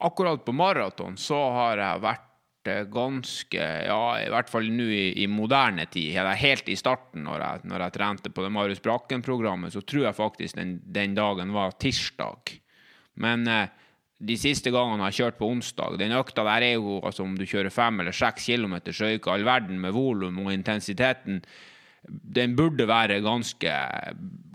Akkurat 0.08 0.46
på 0.46 0.54
maraton 0.56 1.18
så 1.20 1.40
har 1.56 1.82
jeg 1.82 2.04
vært 2.06 2.70
eh, 2.72 2.86
ganske 2.94 3.66
Ja, 3.90 4.02
i 4.22 4.30
hvert 4.32 4.52
fall 4.52 4.70
nå 4.72 4.86
i, 4.94 5.10
i, 5.24 5.28
moderne 5.28 5.88
tid. 5.92 6.16
Helt 6.16 6.70
i 6.70 6.78
starten, 6.80 7.26
når 7.28 7.44
jeg, 7.44 7.66
når 7.72 7.86
jeg 7.86 7.96
trente 7.98 8.32
på 8.32 8.46
det 8.46 8.54
Marius 8.56 8.84
Brakken-programmet, 8.86 9.76
så 9.76 9.84
tror 9.84 10.08
jeg 10.08 10.20
faktisk 10.22 10.60
den, 10.62 10.78
den 10.86 11.18
dagen 11.18 11.52
var 11.56 11.76
tirsdag. 11.82 12.56
Men 13.20 13.48
eh, 13.52 13.68
de 14.18 14.38
siste 14.40 14.72
gangene 14.74 15.04
jeg 15.06 15.12
har 15.12 15.18
kjørt 15.18 15.38
på 15.38 15.48
onsdag 15.54 16.00
Den 16.02 16.16
økta 16.18 16.42
der 16.48 16.64
er 16.66 16.78
jo 16.80 16.98
altså 17.06 17.22
om 17.22 17.36
du 17.38 17.46
kjører 17.46 17.70
fem 17.74 18.02
eller 18.02 18.16
seks 18.16 18.48
kilometer, 18.50 18.96
så 18.96 19.06
er 19.06 19.20
ikke 19.20 19.36
all 19.36 19.46
verden 19.46 19.82
med 19.82 19.94
volum 19.94 20.40
og 20.42 20.54
intensiteten 20.54 21.44
den 22.08 22.56
burde 22.56 22.86
være 22.88 23.20
ganske, 23.20 23.72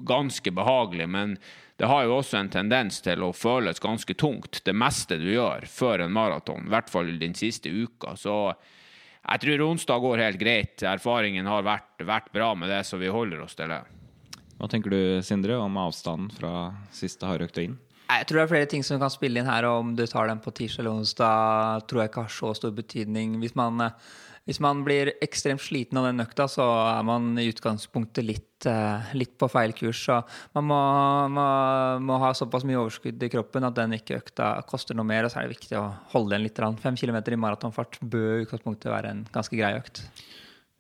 ganske 0.09 0.53
behagelig, 0.57 1.09
men 1.09 1.37
det 1.77 1.89
har 1.91 2.07
jo 2.07 2.19
også 2.21 2.39
en 2.39 2.51
tendens 2.53 3.01
til 3.05 3.25
å 3.27 3.33
føles 3.37 3.83
ganske 3.83 4.15
tungt, 4.19 4.63
det 4.65 4.75
meste 4.77 5.19
du 5.21 5.27
gjør 5.33 5.67
før 5.69 6.05
en 6.05 6.15
maraton. 6.15 6.69
I 6.69 6.73
hvert 6.73 6.93
fall 6.93 7.11
den 7.21 7.35
siste 7.37 7.73
uka. 7.73 8.15
Så 8.17 8.37
jeg 8.53 9.43
tror 9.43 9.65
onsdag 9.67 10.05
går 10.05 10.23
helt 10.23 10.41
greit. 10.41 10.85
Erfaringen 10.87 11.49
har 11.51 11.67
vært, 11.67 12.05
vært 12.07 12.33
bra 12.35 12.53
med 12.59 12.71
det, 12.73 12.85
så 12.87 13.01
vi 13.03 13.13
holder 13.13 13.45
oss 13.45 13.59
til 13.59 13.73
det. 13.73 13.83
Hva 14.61 14.69
tenker 14.71 14.95
du, 14.95 15.01
Sindre, 15.27 15.59
om 15.59 15.81
avstanden 15.83 16.31
fra 16.37 16.71
siste 16.95 17.27
hardøkta 17.27 17.67
inn? 17.67 17.77
Jeg 18.19 18.29
tror 18.29 18.39
det 18.39 18.45
er 18.45 18.53
flere 18.53 18.69
ting 18.71 18.85
som 18.87 19.01
kan 19.01 19.13
spille 19.13 19.41
inn 19.41 19.49
her. 19.49 19.65
og 19.69 19.85
Om 19.85 19.95
du 19.97 20.05
tar 20.07 20.29
den 20.29 20.43
på 20.43 20.53
tirsdag 20.53 20.85
eller 20.85 20.99
onsdag, 21.01 21.87
tror 21.89 22.03
jeg 22.03 22.13
ikke 22.13 22.27
har 22.27 22.37
så 22.37 22.53
stor 22.59 22.75
betydning. 22.77 23.39
Hvis 23.41 23.57
man 23.59 23.89
hvis 24.43 24.59
man 24.59 24.81
blir 24.83 25.13
ekstremt 25.23 25.63
sliten 25.63 26.01
av 26.01 26.09
den 26.09 26.23
økta, 26.25 26.49
så 26.51 26.65
er 26.97 27.05
man 27.07 27.37
i 27.39 27.45
utgangspunktet 27.53 28.27
litt, 28.27 28.67
eh, 28.67 29.13
litt 29.15 29.37
på 29.39 29.47
feil 29.47 29.71
kurs. 29.79 30.01
Så 30.09 30.19
man 30.59 30.67
må, 30.67 30.81
må, 31.31 31.45
må, 32.03 32.17
ha 32.25 32.33
såpass 32.35 32.67
mye 32.67 32.81
overskudd 32.81 33.23
i 33.23 33.31
kroppen 33.31 33.69
at 33.69 33.79
den 33.79 33.95
ikke 33.95 34.19
økta 34.19 34.57
koster 34.67 34.99
noe 34.99 35.07
mer. 35.07 35.29
Og 35.29 35.31
så 35.31 35.39
er 35.39 35.47
det 35.47 35.61
viktig 35.61 35.79
å 35.79 35.87
holde 36.11 36.35
den 36.35 36.49
litt. 36.49 36.59
Fem 36.83 36.99
kilometer 36.99 37.37
i 37.37 37.39
maratonfart 37.39 38.01
bør 38.03 38.41
i 38.41 38.47
utgangspunktet 38.49 38.91
være 38.91 39.15
en 39.15 39.23
ganske 39.31 39.59
grei 39.59 39.77
økt. 39.79 40.03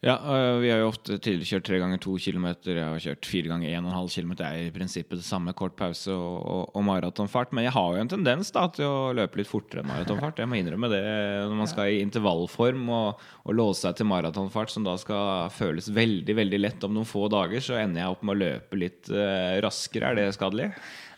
Ja, 0.03 0.17
øh, 0.19 0.57
vi 0.59 0.71
har 0.73 0.81
jo 0.81 0.89
ofte 0.91 1.15
kjørt 1.23 1.63
tre 1.69 1.79
ganger 1.79 2.01
to 2.03 2.17
kilometer. 2.19 2.75
Jeg 2.75 2.87
har 2.91 3.03
kjørt 3.05 3.27
fire 3.31 3.53
ganger 3.53 3.71
en 3.71 3.85
og 3.85 3.93
en 3.93 3.99
halv 4.01 4.09
kilometer. 4.11 4.43
Det 4.43 4.65
er 4.65 4.71
i 4.71 4.73
prinsippet 4.75 5.21
det 5.21 5.27
samme, 5.27 5.55
kort 5.55 5.77
pause 5.79 6.11
og, 6.11 6.41
og, 6.43 6.65
og 6.75 6.85
maratonfart. 6.89 7.53
Men 7.55 7.69
jeg 7.69 7.75
har 7.77 7.95
jo 7.95 8.01
en 8.03 8.11
tendens 8.11 8.51
da, 8.51 8.65
til 8.75 8.89
å 8.89 9.13
løpe 9.15 9.39
litt 9.39 9.51
fortere 9.51 9.85
enn 9.85 9.93
maratonfart. 9.93 10.43
Jeg 10.43 10.51
må 10.51 10.59
innrømme 10.59 10.91
det 10.91 11.05
når 11.05 11.55
man 11.61 11.71
skal 11.71 11.93
i 11.93 12.03
intervallform 12.03 12.91
og, 12.91 13.23
og 13.47 13.57
låse 13.61 13.85
seg 13.85 14.01
til 14.01 14.11
maratonfart, 14.11 14.75
som 14.75 14.83
da 14.89 14.97
skal 14.99 15.55
føles 15.55 15.93
veldig 15.95 16.39
veldig 16.41 16.63
lett 16.65 16.89
om 16.89 16.99
noen 16.99 17.07
få 17.07 17.29
dager, 17.31 17.63
så 17.63 17.79
ender 17.79 18.03
jeg 18.03 18.17
opp 18.17 18.27
med 18.27 18.35
å 18.35 18.43
løpe 18.43 18.83
litt 18.83 19.07
uh, 19.15 19.55
raskere. 19.63 20.11
Er 20.11 20.19
det 20.19 20.29
skadelig? 20.35 20.73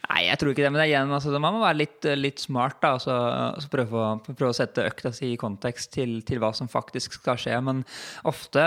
Nei, 0.04 0.26
jeg 0.26 0.36
tror 0.40 0.52
ikke 0.52 0.64
det. 0.64 0.70
Men 0.72 0.80
det 0.80 0.84
er 0.84 0.90
igjen, 0.90 1.12
altså, 1.16 1.32
man 1.40 1.54
må 1.56 1.62
være 1.62 1.78
litt, 1.80 2.06
litt 2.18 2.42
smart. 2.42 2.76
da, 2.82 2.92
altså, 2.98 3.14
altså 3.54 3.70
prøve, 3.72 4.00
å, 4.00 4.34
prøve, 4.34 4.50
å, 4.52 4.56
sette 4.56 4.84
økta 4.84 5.12
si 5.16 5.30
i 5.32 5.38
kontekst 5.40 5.92
til, 5.94 6.18
til, 6.28 6.40
hva 6.42 6.50
som 6.56 6.68
faktisk 6.70 7.16
skal 7.16 7.38
skje. 7.40 7.56
Men 7.64 7.82
ofte, 8.28 8.64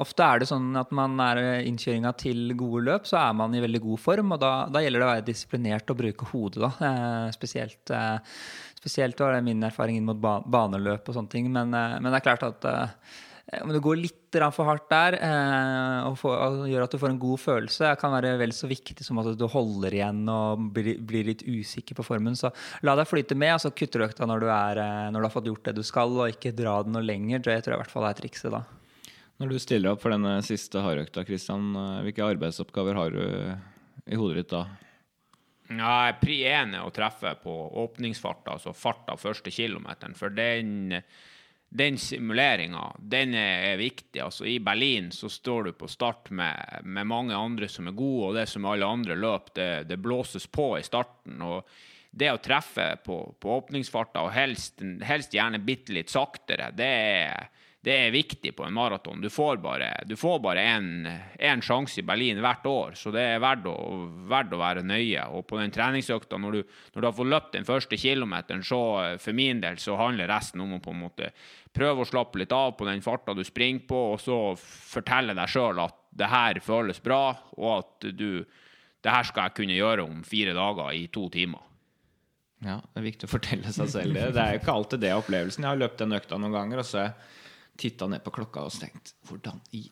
ofte 0.00 0.28
er 0.28 0.42
det 0.42 0.48
sånn 0.48 0.70
at 0.80 0.92
man 0.96 1.20
er 1.24 1.42
innkjøringa 1.68 2.14
til 2.22 2.54
gode 2.58 2.86
løp, 2.88 3.08
så 3.10 3.20
er 3.20 3.36
man 3.38 3.56
i 3.56 3.62
veldig 3.64 3.82
god 3.84 4.04
form. 4.06 4.32
Og 4.36 4.40
da, 4.42 4.52
da 4.72 4.84
gjelder 4.84 5.04
det 5.04 5.08
å 5.08 5.12
være 5.12 5.26
disiplinert 5.28 5.92
og 5.92 6.00
bruke 6.00 6.30
hodet, 6.32 6.62
da. 6.64 6.72
Eh, 6.88 7.26
spesielt, 7.36 7.82
eh, 7.92 8.38
spesielt 8.78 9.20
var 9.20 9.36
det 9.36 9.44
min 9.50 9.68
erfaring 9.68 10.00
inn 10.00 10.08
mot 10.08 10.22
baneløp 10.22 11.12
og 11.12 11.18
sånne 11.18 11.34
ting. 11.34 11.52
Men, 11.52 11.76
eh, 11.76 11.98
men 12.00 12.08
det 12.08 12.22
er 12.22 12.30
klart 12.30 12.48
at 12.48 12.72
om 13.60 13.72
du 13.74 13.80
går 13.82 13.98
litt 13.98 14.18
for 14.54 14.64
hardt 14.64 14.86
der 14.88 15.16
eh, 15.18 16.06
og, 16.06 16.14
får, 16.16 16.34
og, 16.40 16.60
gjør 16.70 16.84
at 16.86 16.94
du 16.94 16.98
får 17.02 17.10
en 17.12 17.18
god 17.20 17.40
følelse, 17.42 17.88
kan 18.00 18.14
være 18.14 18.36
vel 18.40 18.54
så 18.56 18.68
viktig 18.70 19.04
som 19.04 19.18
at 19.20 19.32
du 19.36 19.44
holder 19.50 19.96
igjen 19.98 20.22
og 20.30 20.68
blir, 20.72 20.94
blir 21.04 21.26
litt 21.28 21.42
usikker 21.44 21.98
på 21.98 22.06
formen. 22.06 22.38
Så 22.38 22.52
la 22.86 22.94
deg 22.96 23.10
flyte 23.10 23.36
med, 23.36 23.56
og 23.56 23.64
så 23.64 23.72
kutter 23.76 24.00
du 24.00 24.06
økta 24.06 24.28
når 24.30 24.44
du, 24.44 24.46
er, 24.48 24.80
eh, 24.80 25.08
når 25.12 25.20
du 25.20 25.28
har 25.28 25.34
fått 25.34 25.50
gjort 25.50 25.66
det 25.68 25.74
du 25.80 25.82
skal, 25.84 26.14
og 26.16 26.32
ikke 26.32 26.54
dra 26.56 26.78
den 26.86 26.96
noe 26.96 27.04
lenger. 27.04 27.42
Det 27.42 27.58
tror 27.64 27.74
jeg 27.74 27.80
i 27.80 27.82
hvert 27.82 27.96
fall 27.96 28.08
er 28.08 28.22
trikset 28.22 28.54
da. 28.54 28.62
Når 29.42 29.52
du 29.52 29.58
stiller 29.58 29.92
opp 29.92 30.04
for 30.04 30.14
denne 30.14 30.36
siste 30.46 30.80
hardøkta, 30.84 31.26
Kristian, 31.28 31.74
eh, 31.76 31.98
hvilke 32.06 32.30
arbeidsoppgaver 32.30 33.00
har 33.02 33.18
du 33.18 33.26
i 34.06 34.18
hodet 34.22 34.44
ditt 34.44 34.54
da? 34.54 34.64
Ja, 35.72 36.12
Pri 36.20 36.40
én 36.48 36.72
er 36.76 36.86
å 36.86 36.94
treffe 36.94 37.34
på 37.42 37.52
åpningsfarta, 37.82 38.56
altså 38.56 38.72
farta 38.76 39.18
første 39.20 39.52
kilometeren. 39.52 40.16
For 40.16 40.32
den 40.32 41.02
den 41.72 41.96
simuleringa, 41.98 42.90
den 42.98 43.32
er 43.38 43.78
viktig. 43.80 44.20
Altså, 44.20 44.44
I 44.44 44.58
Berlin 44.60 45.08
så 45.14 45.30
står 45.32 45.70
du 45.70 45.72
på 45.72 45.88
start 45.88 46.28
med, 46.30 46.82
med, 46.84 47.08
mange 47.08 47.36
andre 47.36 47.68
som 47.68 47.88
er 47.88 47.96
gode, 47.96 48.26
og 48.28 48.36
det 48.36 48.44
som 48.50 48.68
alle 48.68 48.88
andre 48.88 49.16
løp, 49.16 49.54
det, 49.56 49.70
det 49.88 49.96
blåses 50.02 50.46
på 50.52 50.74
i 50.78 50.84
starten. 50.84 51.40
og 51.40 51.64
det 52.12 52.28
å 52.28 52.40
treffe 52.44 52.90
på, 53.00 53.16
på 53.40 53.54
åpningsfarta, 53.56 54.20
og 54.20 54.34
helst, 54.36 54.82
helst 55.00 55.32
gjerne 55.32 55.62
bitte 55.64 55.94
litt 55.96 56.12
saktere, 56.12 56.68
det 56.76 56.92
er 56.92 57.48
det 57.82 57.94
er 57.98 58.12
viktig 58.14 58.52
på 58.54 58.62
en 58.62 58.74
maraton. 58.76 59.18
Du 59.20 59.26
får 59.30 59.56
bare 59.58 60.62
én 60.62 61.62
sjanse 61.66 61.98
i 61.98 62.04
Berlin 62.06 62.38
hvert 62.38 62.66
år, 62.70 62.94
så 62.94 63.10
det 63.10 63.24
er 63.26 63.42
verdt 63.42 63.66
å, 63.66 63.74
verdt 64.30 64.54
å 64.54 64.60
være 64.60 64.84
nøye. 64.86 65.24
Og 65.34 65.42
på 65.50 65.58
den 65.58 65.74
treningsøkta, 65.74 66.38
når 66.38 66.54
du, 66.54 66.60
når 66.94 67.00
du, 67.00 67.08
har 67.08 67.16
fått 67.16 67.32
løpt 67.32 67.56
den 67.56 67.66
første 67.66 67.98
kilometeren, 67.98 68.62
så 68.62 68.78
for 69.18 69.34
min 69.34 69.64
del 69.64 69.82
så 69.82 69.98
handler 69.98 70.30
resten 70.30 70.62
om 70.62 70.76
å 70.76 70.82
på 70.82 70.94
en 70.94 71.02
måte 71.02 71.32
prøve 71.72 72.04
å 72.04 72.08
slappe 72.08 72.40
litt 72.40 72.52
av 72.52 72.74
på 72.76 72.86
den 72.88 73.02
farta 73.04 73.34
du 73.36 73.42
springer 73.46 73.86
på, 73.88 74.00
og 74.14 74.20
så 74.20 74.38
fortelle 74.58 75.36
deg 75.36 75.50
sjøl 75.50 75.80
at 75.84 75.98
det 76.12 76.28
her 76.28 76.60
føles 76.64 77.00
bra, 77.02 77.24
og 77.56 77.70
at 77.78 78.10
du 78.12 78.44
det 79.02 79.10
her 79.10 79.26
skal 79.26 79.48
jeg 79.48 79.56
kunne 79.56 79.74
gjøre 79.74 80.04
om 80.06 80.20
fire 80.22 80.52
dager 80.54 80.94
i 80.94 81.06
to 81.10 81.26
timer. 81.32 81.62
Ja, 82.62 82.76
det 82.78 83.00
er 83.00 83.06
viktig 83.08 83.26
å 83.26 83.32
fortelle 83.32 83.72
seg 83.74 83.88
selv 83.90 84.14
det. 84.14 84.28
Det 84.36 84.42
er 84.42 84.54
jo 84.54 84.60
ikke 84.60 84.74
alltid 84.76 85.02
det 85.02 85.10
opplevelsen. 85.16 85.64
Jeg 85.64 85.72
har 85.72 85.80
løpt 85.80 85.98
den 85.98 86.14
økta 86.14 86.38
noen 86.38 86.54
ganger, 86.54 86.82
og 86.82 86.86
så 86.86 87.00
er 87.08 87.40
titta 87.80 88.06
ned 88.06 88.22
på 88.22 88.34
klokka 88.36 88.66
og 88.68 88.74
tenkt 88.76 89.14
Hvordan 89.26 89.58
i 89.74 89.86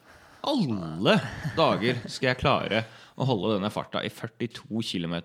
alle 0.47 1.17
dager 1.57 1.99
skal 2.07 2.31
jeg 2.31 2.41
klare 2.41 2.85
å 3.21 3.27
holde 3.29 3.57
denne 3.57 3.73
farta 3.73 4.05
i 4.07 4.13
42 4.13 4.85
km 4.93 5.17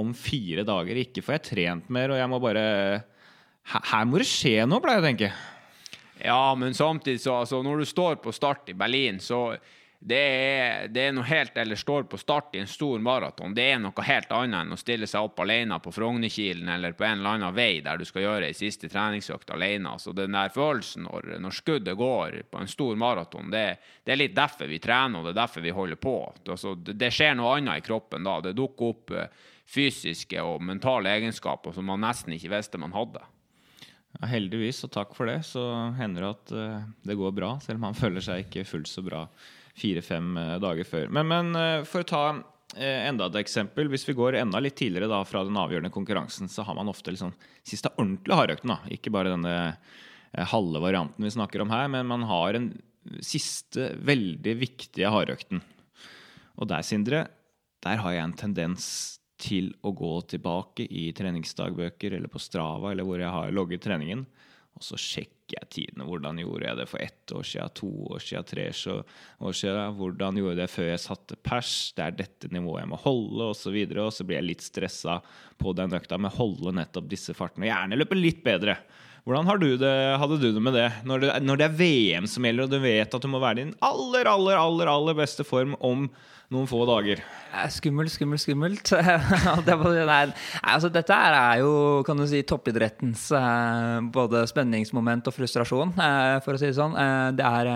om 0.00 0.14
fire 0.16 0.64
dager? 0.66 1.02
Ikke 1.04 1.22
får 1.26 1.36
jeg 1.36 1.46
trent 1.50 1.92
mer, 1.92 2.14
og 2.14 2.22
jeg 2.22 2.32
må 2.32 2.40
bare 2.42 2.64
Her 3.68 4.08
må 4.08 4.22
det 4.22 4.30
skje 4.30 4.64
noe, 4.64 4.80
pleier 4.80 5.02
jeg 5.02 5.04
å 5.04 5.08
tenke. 5.10 5.30
Ja, 6.24 6.54
men 6.54 6.74
samtidig 6.74 7.20
så 7.20 7.40
altså, 7.40 7.62
Når 7.62 7.78
du 7.78 7.84
står 7.86 8.16
på 8.22 8.32
start 8.32 8.68
i 8.68 8.74
Berlin, 8.74 9.20
så 9.20 9.56
det 10.00 10.18
er, 10.18 10.88
det 10.94 11.08
er, 11.08 11.14
noe 11.14 11.26
helt 11.26 11.56
Eller 11.58 11.76
står 11.76 12.04
på 12.06 12.18
start 12.18 12.54
i 12.54 12.60
en 12.62 12.70
stor 12.70 13.00
maraton. 13.02 13.54
Det 13.54 13.64
er 13.66 13.80
noe 13.82 14.04
helt 14.06 14.30
annet 14.30 14.60
enn 14.60 14.76
å 14.76 14.78
stille 14.78 15.08
seg 15.10 15.26
opp 15.26 15.40
alene 15.42 15.80
på 15.82 15.90
Frognerkilen 15.94 16.70
eller 16.70 16.94
på 16.94 17.06
en 17.06 17.18
eller 17.18 17.34
annen 17.34 17.56
vei 17.56 17.80
der 17.82 17.98
du 17.98 18.06
skal 18.06 18.22
gjøre 18.22 18.46
ei 18.46 18.54
siste 18.54 18.86
treningsøkt 18.88 19.50
alene. 19.50 19.96
Så 19.98 20.14
den 20.14 20.38
der 20.38 20.54
følelsen 20.54 21.08
når, 21.08 21.32
når 21.42 21.56
skuddet 21.58 21.98
går 21.98 22.38
på 22.50 22.62
en 22.62 22.70
stor 22.70 22.94
maraton, 22.94 23.50
det, 23.50 23.64
det, 24.04 24.14
er 24.14 24.22
litt 24.22 24.36
derfor 24.38 24.70
vi 24.70 24.78
trener, 24.78 25.18
og 25.18 25.26
det 25.26 25.34
er 25.34 25.40
derfor 25.40 25.66
vi 25.66 25.74
holder 25.74 25.98
på. 25.98 26.16
Altså, 26.46 26.76
det, 26.78 26.94
det, 27.00 27.10
skjer 27.14 27.34
noe 27.38 27.56
annet 27.58 27.82
i 27.82 27.86
kroppen 27.88 28.28
da. 28.28 28.38
Det 28.44 28.54
dukker 28.54 28.94
opp 28.94 29.16
eh, 29.18 29.50
fysiske 29.66 30.46
og 30.46 30.62
mentale 30.62 31.10
egenskaper 31.18 31.74
som 31.74 31.90
man 31.90 32.06
nesten 32.06 32.38
ikke 32.38 32.54
visste 32.54 32.78
man 32.78 32.94
hadde. 32.94 33.26
Ja, 34.18 34.28
heldigvis, 34.32 34.82
og 34.86 34.90
takk 34.94 35.14
for 35.14 35.30
det, 35.30 35.40
så 35.46 35.62
hender 35.98 36.24
det 36.24 36.30
at 36.34 36.52
uh, 36.56 36.86
det 37.06 37.18
går 37.18 37.34
bra, 37.36 37.54
selv 37.62 37.78
om 37.78 37.88
han 37.90 37.98
føler 38.02 38.24
seg 38.24 38.46
ikke 38.46 38.66
fullt 38.66 38.90
så 38.90 39.04
bra 39.06 39.24
fire-fem 39.78 40.36
eh, 40.36 40.54
dager 40.62 40.84
før. 40.88 41.08
Men, 41.12 41.28
men, 41.30 41.54
eh, 41.58 41.86
for 41.88 42.02
å 42.02 42.08
ta 42.08 42.22
eh, 42.76 43.06
enda 43.08 43.28
et 43.28 43.40
eksempel. 43.42 43.90
Hvis 43.92 44.06
vi 44.08 44.16
går 44.18 44.40
enda 44.40 44.60
litt 44.62 44.78
tidligere 44.80 45.10
da, 45.10 45.22
fra 45.28 45.44
den 45.46 45.58
avgjørende 45.60 45.92
konkurransen, 45.94 46.50
så 46.50 46.66
har 46.66 46.78
man 46.78 46.90
ofte 46.90 47.14
liksom 47.14 47.34
siste 47.66 47.92
ordentlige 47.96 48.38
hardøkten. 48.40 48.76
Ikke 48.94 49.12
bare 49.14 49.34
denne 49.34 49.56
halve 50.52 50.82
varianten 50.84 51.24
vi 51.24 51.32
snakker 51.32 51.62
om 51.64 51.70
her, 51.72 51.86
men 51.88 52.08
man 52.10 52.26
har 52.28 52.58
en 52.58 52.72
siste 53.24 53.94
veldig 54.04 54.58
viktige 54.60 55.08
hardøkten. 55.08 55.62
Og 56.58 56.68
der, 56.68 56.84
Sindre, 56.84 57.22
der 57.84 58.02
har 58.02 58.12
jeg 58.12 58.26
en 58.26 58.36
tendens 58.36 58.90
til 59.38 59.72
å 59.86 59.94
gå 59.94 60.12
tilbake 60.34 60.86
i 60.90 61.08
treningsdagbøker 61.16 62.16
eller 62.18 62.30
på 62.32 62.42
Strava 62.42 62.92
eller 62.92 63.06
hvor 63.06 63.22
jeg 63.22 63.32
har 63.32 63.54
logget 63.54 63.84
treningen, 63.86 64.26
og 64.78 64.84
så 64.84 64.98
sjekker 65.00 65.56
jeg 65.56 65.70
tidene. 65.72 66.04
Hvordan 66.06 66.38
gjorde 66.38 66.68
jeg 66.68 66.78
det 66.78 66.86
for 66.90 67.02
ett 67.02 67.32
år 67.34 67.46
siden, 67.46 67.72
to 67.74 67.88
år 68.12 68.22
siden, 68.22 68.46
tre 68.46 68.66
år 68.68 69.56
siden? 69.56 69.96
Hvordan 69.98 70.38
gjorde 70.38 70.54
jeg 70.54 70.60
det 70.60 70.70
før 70.70 70.90
jeg 70.92 71.02
satte 71.02 71.38
pers? 71.48 71.72
Det 71.96 72.04
er 72.04 72.18
dette 72.18 72.50
nivået 72.54 72.84
jeg 72.84 72.92
må 72.92 73.00
holde, 73.02 73.48
osv. 73.48 73.74
Og, 73.74 73.94
så 73.96 74.04
og 74.04 74.14
så 74.14 74.28
blir 74.28 74.38
jeg 74.38 74.48
litt 74.52 74.66
stressa 74.66 75.18
på 75.58 75.74
den 75.78 75.98
økta 75.98 76.20
med 76.20 76.30
å 76.30 76.38
holde 76.38 76.76
nettopp 76.78 77.10
disse 77.10 77.34
fartene. 77.34 77.70
Gjerne 77.70 77.98
løpe 77.98 78.18
litt 78.18 78.44
bedre. 78.46 78.78
Hvordan 79.26 79.60
du 79.60 79.72
det, 79.76 79.94
hadde 80.20 80.38
du 80.40 80.46
det 80.52 80.62
med 80.62 80.76
det? 80.78 80.88
Når, 81.04 81.24
det? 81.24 81.32
når 81.44 81.58
det 81.58 81.66
er 81.66 81.78
VM 81.80 82.28
som 82.30 82.46
gjelder, 82.46 82.68
og 82.68 82.72
du 82.72 82.78
vet 82.80 83.14
at 83.18 83.24
du 83.24 83.28
må 83.28 83.42
være 83.42 83.58
i 83.58 83.64
din 83.64 83.74
aller, 83.84 84.30
aller, 84.30 84.56
aller, 84.56 84.88
aller 84.88 85.18
beste 85.18 85.44
form 85.44 85.74
om 85.84 86.06
noen 86.54 86.68
få 86.68 86.84
dager. 86.88 87.22
Skummelt, 87.72 88.12
skummelt, 88.12 88.42
skummelt. 88.44 88.92
Nei, 89.68 90.18
altså, 90.62 90.90
dette 90.92 91.16
er 91.16 91.62
jo 91.62 91.72
kan 92.06 92.20
du 92.20 92.26
si, 92.28 92.42
toppidrettens 92.48 93.28
eh, 93.36 93.98
både 94.14 94.44
spenningsmoment 94.48 95.28
og 95.28 95.36
frustrasjon, 95.36 95.94
eh, 95.96 96.36
for 96.44 96.56
å 96.56 96.60
si 96.60 96.70
det 96.70 96.78
sånn. 96.78 96.96
Eh, 96.96 97.30
det 97.38 97.48
er 97.48 97.72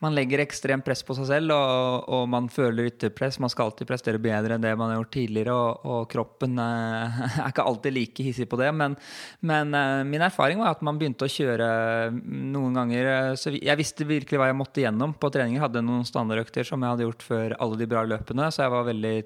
man 0.00 0.14
legger 0.16 0.40
ekstremt 0.40 0.84
press 0.84 1.02
på 1.04 1.14
seg 1.18 1.26
selv, 1.28 1.52
og, 1.52 2.06
og, 2.08 2.24
man 2.32 2.48
føler 2.52 2.88
ytterpress. 2.88 3.36
Man 3.42 3.52
skal 3.52 3.68
alltid 3.68 3.88
prestere 3.90 4.20
bedre 4.22 4.56
enn 4.56 4.64
det 4.64 4.72
man 4.78 4.92
har 4.92 5.00
gjort 5.00 5.12
tidligere, 5.12 5.56
og, 5.56 5.84
og 5.84 6.06
kroppen 6.12 6.56
eh, 6.62 7.20
er 7.42 7.50
ikke 7.52 7.66
alltid 7.68 7.96
like 7.96 8.26
hissig 8.26 8.48
på 8.50 8.60
det. 8.60 8.70
Men, 8.76 8.96
men 9.44 9.76
eh, 9.76 10.00
min 10.08 10.24
erfaring 10.24 10.62
var 10.62 10.72
at 10.72 10.84
man 10.86 11.00
begynte 11.00 11.28
å 11.28 11.32
kjøre 11.32 11.68
noen 12.16 12.80
ganger 12.80 13.12
eh, 13.12 13.32
så 13.40 13.52
Jeg 13.52 13.78
visste 13.80 14.08
virkelig 14.08 14.40
hva 14.40 14.48
jeg 14.50 14.60
måtte 14.60 14.84
gjennom 14.84 15.12
på 15.20 15.32
treninger. 15.34 15.60
Hadde 15.66 15.84
noen 15.84 16.08
standardøkter 16.08 16.66
som 16.66 16.80
jeg 16.80 16.96
hadde 16.96 17.08
gjort 17.08 17.26
før 17.26 17.58
alle 17.60 17.80
de 17.80 17.90
bra 17.90 18.06
løpene, 18.08 18.48
så 18.48 18.64
jeg 18.64 18.74
var 18.76 18.88
veldig 18.88 19.16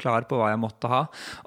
klar 0.00 0.26
på 0.26 0.40
hva 0.40 0.50
jeg 0.50 0.64
måtte 0.64 0.90
ha. 0.90 1.04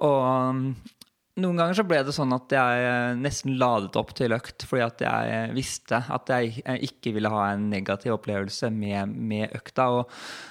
Og 0.07 0.95
noen 1.37 1.59
ganger 1.59 1.77
så 1.77 1.85
ble 1.85 1.99
det 2.05 2.13
sånn 2.15 2.33
at 2.33 2.53
jeg 2.53 2.85
eh, 2.87 3.15
nesten 3.21 3.57
ladet 3.61 3.97
opp 3.99 4.13
til 4.17 4.33
økt 4.33 4.65
fordi 4.65 4.83
at 4.85 5.01
jeg 5.05 5.33
eh, 5.33 5.53
visste 5.53 5.99
at 6.13 6.31
jeg 6.33 6.63
ikke 6.87 7.13
ville 7.13 7.29
ha 7.29 7.43
en 7.51 7.67
negativ 7.69 8.15
opplevelse 8.15 8.71
med, 8.73 9.13
med, 9.13 9.53
økta. 9.57 9.87
Og 9.93 10.09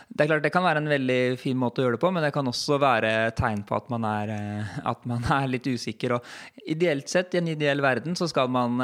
det 0.08 0.24
er 0.24 0.30
klart 0.30 0.44
det 0.46 0.52
kan 0.54 0.66
være 0.66 0.84
en 0.84 0.90
veldig 0.90 1.18
fin 1.42 1.58
måte 1.58 1.82
å 1.82 1.86
gjøre 1.86 1.98
det 1.98 2.02
på, 2.04 2.12
men 2.14 2.22
det 2.22 2.30
kan 2.36 2.50
også 2.50 2.78
være 2.82 3.12
tegn 3.38 3.64
på 3.66 3.78
at 3.78 3.90
man 3.92 4.06
er, 4.08 4.34
eh, 4.36 4.76
at 4.92 5.08
man 5.10 5.26
er 5.38 5.50
litt 5.50 5.66
usikker. 5.66 6.16
Og 6.18 6.62
ideelt 6.62 7.10
sett, 7.10 7.34
i 7.34 7.42
en 7.42 7.50
ideell 7.50 7.82
verden, 7.82 8.14
så 8.18 8.30
skal 8.30 8.50
man, 8.52 8.78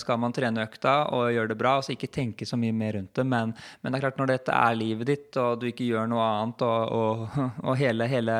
skal 0.00 0.20
man 0.20 0.34
trene 0.36 0.66
økta 0.68 0.98
og 1.16 1.32
gjøre 1.32 1.52
det 1.54 1.58
bra, 1.60 1.78
og 1.78 1.86
så 1.86 1.94
ikke 1.96 2.12
tenke 2.12 2.48
så 2.48 2.60
mye 2.60 2.76
mer 2.76 2.98
rundt 2.98 3.14
det. 3.16 3.24
Men, 3.28 3.56
men, 3.80 3.92
det 3.92 3.98
er 3.98 4.06
klart 4.08 4.20
når 4.20 4.34
dette 4.34 4.60
er 4.68 4.78
livet 4.78 5.08
ditt, 5.08 5.40
og 5.40 5.62
du 5.62 5.68
ikke 5.72 5.88
gjør 5.88 6.12
noe 6.12 6.28
annet, 6.28 6.68
og, 6.68 6.94
og, 7.00 7.42
og 7.68 7.80
hele, 7.80 8.08
hele 8.10 8.38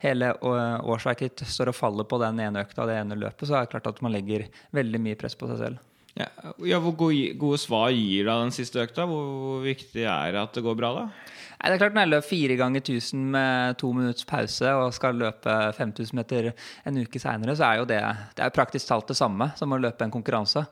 hele 0.00 0.32
årsverket 0.40 1.44
står 1.48 1.72
og 1.72 1.76
faller 1.76 2.08
på 2.08 2.18
den 2.22 2.40
ene 2.42 2.64
økta, 2.64 2.88
det 2.88 2.98
ene 3.00 3.18
løpet, 3.20 3.46
så 3.48 3.58
er 3.58 3.66
det 3.66 3.74
klart 3.74 3.90
at 3.92 4.02
man 4.04 4.14
legger 4.14 4.48
veldig 4.76 5.00
mye 5.02 5.18
press 5.20 5.36
på 5.38 5.48
seg 5.50 5.60
selv. 5.60 5.86
Ja, 6.18 6.26
ja 6.66 6.80
Hvor 6.82 6.96
gode, 7.06 7.34
gode, 7.38 7.60
svar 7.62 7.92
gir 7.94 8.26
da 8.26 8.40
den 8.42 8.54
siste 8.54 8.82
økta? 8.82 9.06
Hvor 9.08 9.60
viktig 9.64 10.02
er 10.02 10.34
det 10.34 10.42
at 10.42 10.56
det 10.56 10.64
går 10.66 10.78
bra, 10.78 10.92
da? 10.96 11.36
Nei, 11.60 11.68
det 11.68 11.76
er 11.76 11.80
klart 11.82 11.96
Når 11.96 12.06
jeg 12.06 12.10
løper 12.14 12.28
fire 12.30 12.56
ganger 12.56 12.80
1000 12.80 13.24
med 13.34 13.76
to 13.80 13.90
minutts 13.92 14.24
pause 14.28 14.70
og 14.80 14.94
skal 14.96 15.18
løpe 15.20 15.56
5000 15.76 16.16
meter 16.16 16.48
en 16.88 17.00
uke 17.00 17.20
seinere, 17.20 17.52
så 17.56 17.66
er 17.66 17.80
jo 17.80 17.88
det, 17.88 17.98
det 18.38 18.44
er 18.46 18.54
praktisk 18.54 18.88
talt 18.88 19.10
det 19.10 19.16
samme 19.18 19.50
som 19.58 19.72
å 19.74 19.78
løpe 19.80 20.06
en 20.06 20.12
konkurranse. 20.14 20.62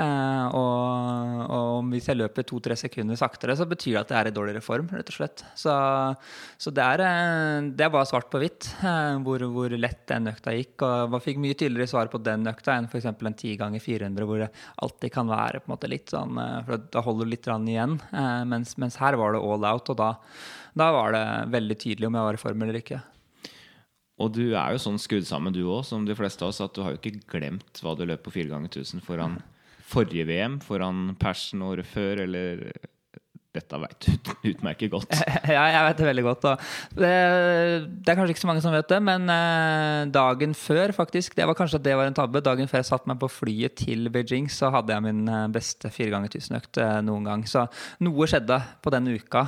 Eh, 0.00 0.56
og, 0.56 1.42
og, 1.52 1.90
hvis 1.92 2.08
jeg 2.08 2.18
løper 2.18 2.46
to-tre 2.48 2.76
sekunder 2.80 3.18
saktere, 3.20 3.56
så 3.58 3.66
betyr 3.68 3.98
det 3.98 4.00
at 4.00 4.14
jeg 4.14 4.18
er 4.20 4.30
i 4.30 4.34
dårligere 4.38 4.64
form, 4.64 4.88
rett 4.94 5.12
og 5.12 5.18
slett. 5.18 5.44
Så, 5.58 5.74
så 6.56 6.72
det, 6.74 6.86
er, 6.96 7.04
eh, 7.04 7.68
det 7.76 7.84
er 7.84 7.92
bare 7.92 8.08
svart 8.08 8.30
på 8.32 8.40
hvitt 8.40 8.70
eh, 8.80 9.20
hvor, 9.26 9.44
hvor, 9.52 9.76
lett 9.76 10.06
den 10.08 10.32
økta 10.32 10.56
gikk. 10.56 10.86
Og 10.86 11.12
man 11.12 11.24
fikk 11.24 11.42
mye 11.44 11.58
tydeligere 11.58 11.92
svar 11.92 12.12
på 12.12 12.22
den 12.24 12.48
økta 12.48 12.78
enn 12.78 12.88
f.eks. 12.88 13.10
en 13.10 13.20
10 13.36 13.58
ganger 13.60 13.84
400, 13.84 14.28
hvor 14.30 14.42
det 14.46 14.50
alltid 14.80 15.14
kan 15.14 15.28
være 15.28 15.60
på 15.60 15.68
en 15.68 15.76
måte 15.76 15.92
litt 15.92 16.16
sånn 16.16 16.40
eh, 16.40 16.58
For 16.70 16.88
da 16.96 17.04
holder 17.04 17.28
du 17.28 17.34
litt 17.36 17.52
igjen. 17.58 18.00
Eh, 18.16 18.42
mens, 18.48 18.78
mens 18.80 18.96
her 19.02 19.20
var 19.20 19.36
det 19.36 19.44
all 19.44 19.68
out, 19.68 19.92
og 19.92 20.00
da 20.00 20.12
da 20.78 20.88
var 20.94 21.14
det 21.14 21.24
veldig 21.54 21.76
tydelig 21.78 22.08
om 22.08 22.18
jeg 22.18 22.28
var 22.28 22.38
i 22.38 22.42
form 22.42 22.64
eller 22.66 22.80
ikke. 22.80 23.00
Og 24.18 24.32
du 24.34 24.44
er 24.48 24.74
jo 24.74 24.82
sånn 24.82 24.98
skrudd 24.98 25.26
sammen, 25.28 25.54
du 25.54 25.62
òg, 25.62 25.84
som 25.86 26.06
de 26.06 26.16
fleste 26.18 26.42
av 26.42 26.50
oss, 26.50 26.60
at 26.64 26.74
du 26.74 26.82
har 26.82 26.94
jo 26.94 26.98
ikke 26.98 27.22
glemt 27.30 27.82
hva 27.84 27.94
du 27.94 28.02
løp 28.08 28.24
på 28.26 28.34
fire 28.34 28.50
ganger 28.50 28.72
1000 28.72 29.04
foran 29.06 29.38
forrige 29.88 30.26
VM, 30.28 30.58
foran 30.64 31.12
persen 31.20 31.62
året 31.64 31.86
før, 31.88 32.24
eller 32.26 32.64
dette 33.56 33.78
veit 33.80 34.06
du 34.06 34.28
utmerket 34.52 34.92
godt. 34.92 35.14
Ja, 35.48 35.64
jeg 35.72 35.84
vet 35.86 36.00
det 36.00 36.08
veldig 36.08 36.24
godt. 36.26 36.44
Det, 36.92 37.12
det, 38.04 38.12
er 38.12 38.18
kanskje 38.18 38.34
ikke 38.34 38.42
så 38.42 38.50
mange 38.50 38.62
som 38.64 38.74
vet 38.74 38.90
det, 38.90 38.98
men 39.04 39.24
eh, 39.32 40.02
dagen 40.12 40.54
før, 40.58 40.92
faktisk 40.96 41.36
Det 41.38 41.46
var 41.48 41.56
kanskje 41.56 41.80
at 41.80 41.86
det 41.86 41.96
var 41.96 42.10
en 42.10 42.16
tabbe. 42.16 42.44
Dagen 42.44 42.68
før 42.68 42.82
jeg 42.82 42.90
satte 42.90 43.10
meg 43.10 43.20
på 43.22 43.30
flyet 43.32 43.78
til 43.80 44.10
Beijing, 44.12 44.50
så 44.52 44.72
hadde 44.74 44.92
jeg 44.92 45.06
min 45.06 45.24
eh, 45.32 45.46
beste 45.54 45.90
fire 45.94 46.12
ganger 46.14 46.32
tusen-økt 46.34 46.82
eh, 46.84 46.98
noen 47.06 47.28
gang. 47.28 47.46
Så 47.48 47.64
noe 48.04 48.28
skjedde 48.28 48.60
på 48.84 48.92
den 48.94 49.12
uka. 49.16 49.46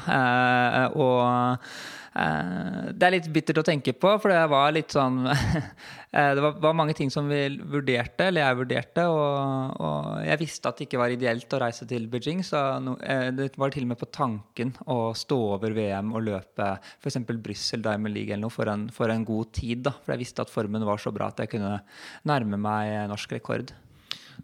Og 0.96 1.68
det 2.10 3.06
er 3.06 3.14
litt 3.14 3.28
bittert 3.30 3.60
å 3.60 3.66
tenke 3.66 3.92
på, 3.94 4.10
for 4.18 4.32
det 4.32 4.40
var 4.50 4.72
litt 4.74 4.90
sånn 4.96 5.20
eh, 5.30 6.30
Det 6.34 6.42
var, 6.42 6.74
mange 6.74 6.94
ting 6.98 7.10
som 7.12 7.28
vi 7.30 7.44
vurderte, 7.60 8.26
eller 8.26 8.42
jeg 8.42 8.58
vurderte, 8.58 9.04
og, 9.06 9.76
og, 9.78 10.08
jeg 10.26 10.40
visste 10.40 10.72
at 10.72 10.80
det 10.80 10.88
ikke 10.88 11.00
var 11.02 11.14
ideelt 11.14 11.54
å 11.54 11.60
reise 11.62 11.86
til 11.90 12.08
Beijing, 12.10 12.42
så 12.46 12.64
eh, 13.06 13.28
det 13.36 13.52
var 13.60 13.70
til 13.70 13.86
og 13.86 13.92
med 13.92 14.00
på 14.00 14.10
tanken 14.10 14.74
å 14.90 15.12
stå 15.14 15.38
over 15.52 15.76
VM 15.76 16.10
og 16.16 16.26
løpe 16.26 16.72
f.eks. 16.98 17.20
Brussel 17.30 17.84
Diamond 17.84 18.16
League 18.16 18.34
eller 18.34 18.48
noe 18.48 18.56
for 18.56 18.70
en, 18.72 18.88
for 18.94 19.12
en 19.12 19.26
god 19.26 19.54
tid, 19.54 19.86
da, 19.86 19.94
for 19.94 20.16
jeg 20.16 20.24
visste 20.24 20.42
at 20.42 20.50
formen 20.50 20.86
var 20.86 20.98
så 20.98 21.14
bra 21.14 21.30
at 21.30 21.44
jeg 21.44 21.54
kunne 21.54 21.78
nærme 22.26 22.58
meg 22.58 23.06
norsk 23.12 23.38
rekord. 23.38 23.70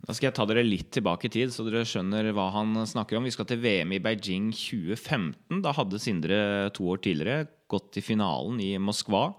Da 0.07 0.15
skal 0.15 0.29
jeg 0.29 0.37
ta 0.37 0.45
dere 0.47 0.63
litt 0.63 0.91
tilbake 0.95 1.27
i 1.27 1.33
tid, 1.33 1.51
så 1.51 1.65
dere 1.67 1.87
skjønner 1.89 2.29
hva 2.37 2.51
han 2.55 2.77
snakker 2.87 3.19
om. 3.19 3.27
Vi 3.27 3.35
skal 3.35 3.49
til 3.49 3.59
VM 3.63 3.95
i 3.97 4.01
Beijing 4.03 4.53
2015. 4.55 5.63
Da 5.65 5.73
hadde 5.75 6.03
Sindre 6.03 6.39
to 6.77 6.87
år 6.93 7.01
tidligere 7.03 7.47
gått 7.71 7.93
til 7.97 8.05
finalen 8.05 8.61
i 8.63 8.75
Moskva. 8.83 9.31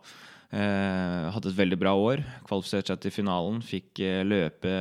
Eh, 0.47 1.23
hadde 1.35 1.49
et 1.51 1.57
veldig 1.57 1.77
bra 1.79 1.91
år. 1.99 2.21
Kvalifiserte 2.47 2.93
seg 2.93 3.01
til 3.03 3.15
finalen. 3.17 3.59
Fikk 3.65 3.99
eh, 3.99 4.23
løpe 4.23 4.71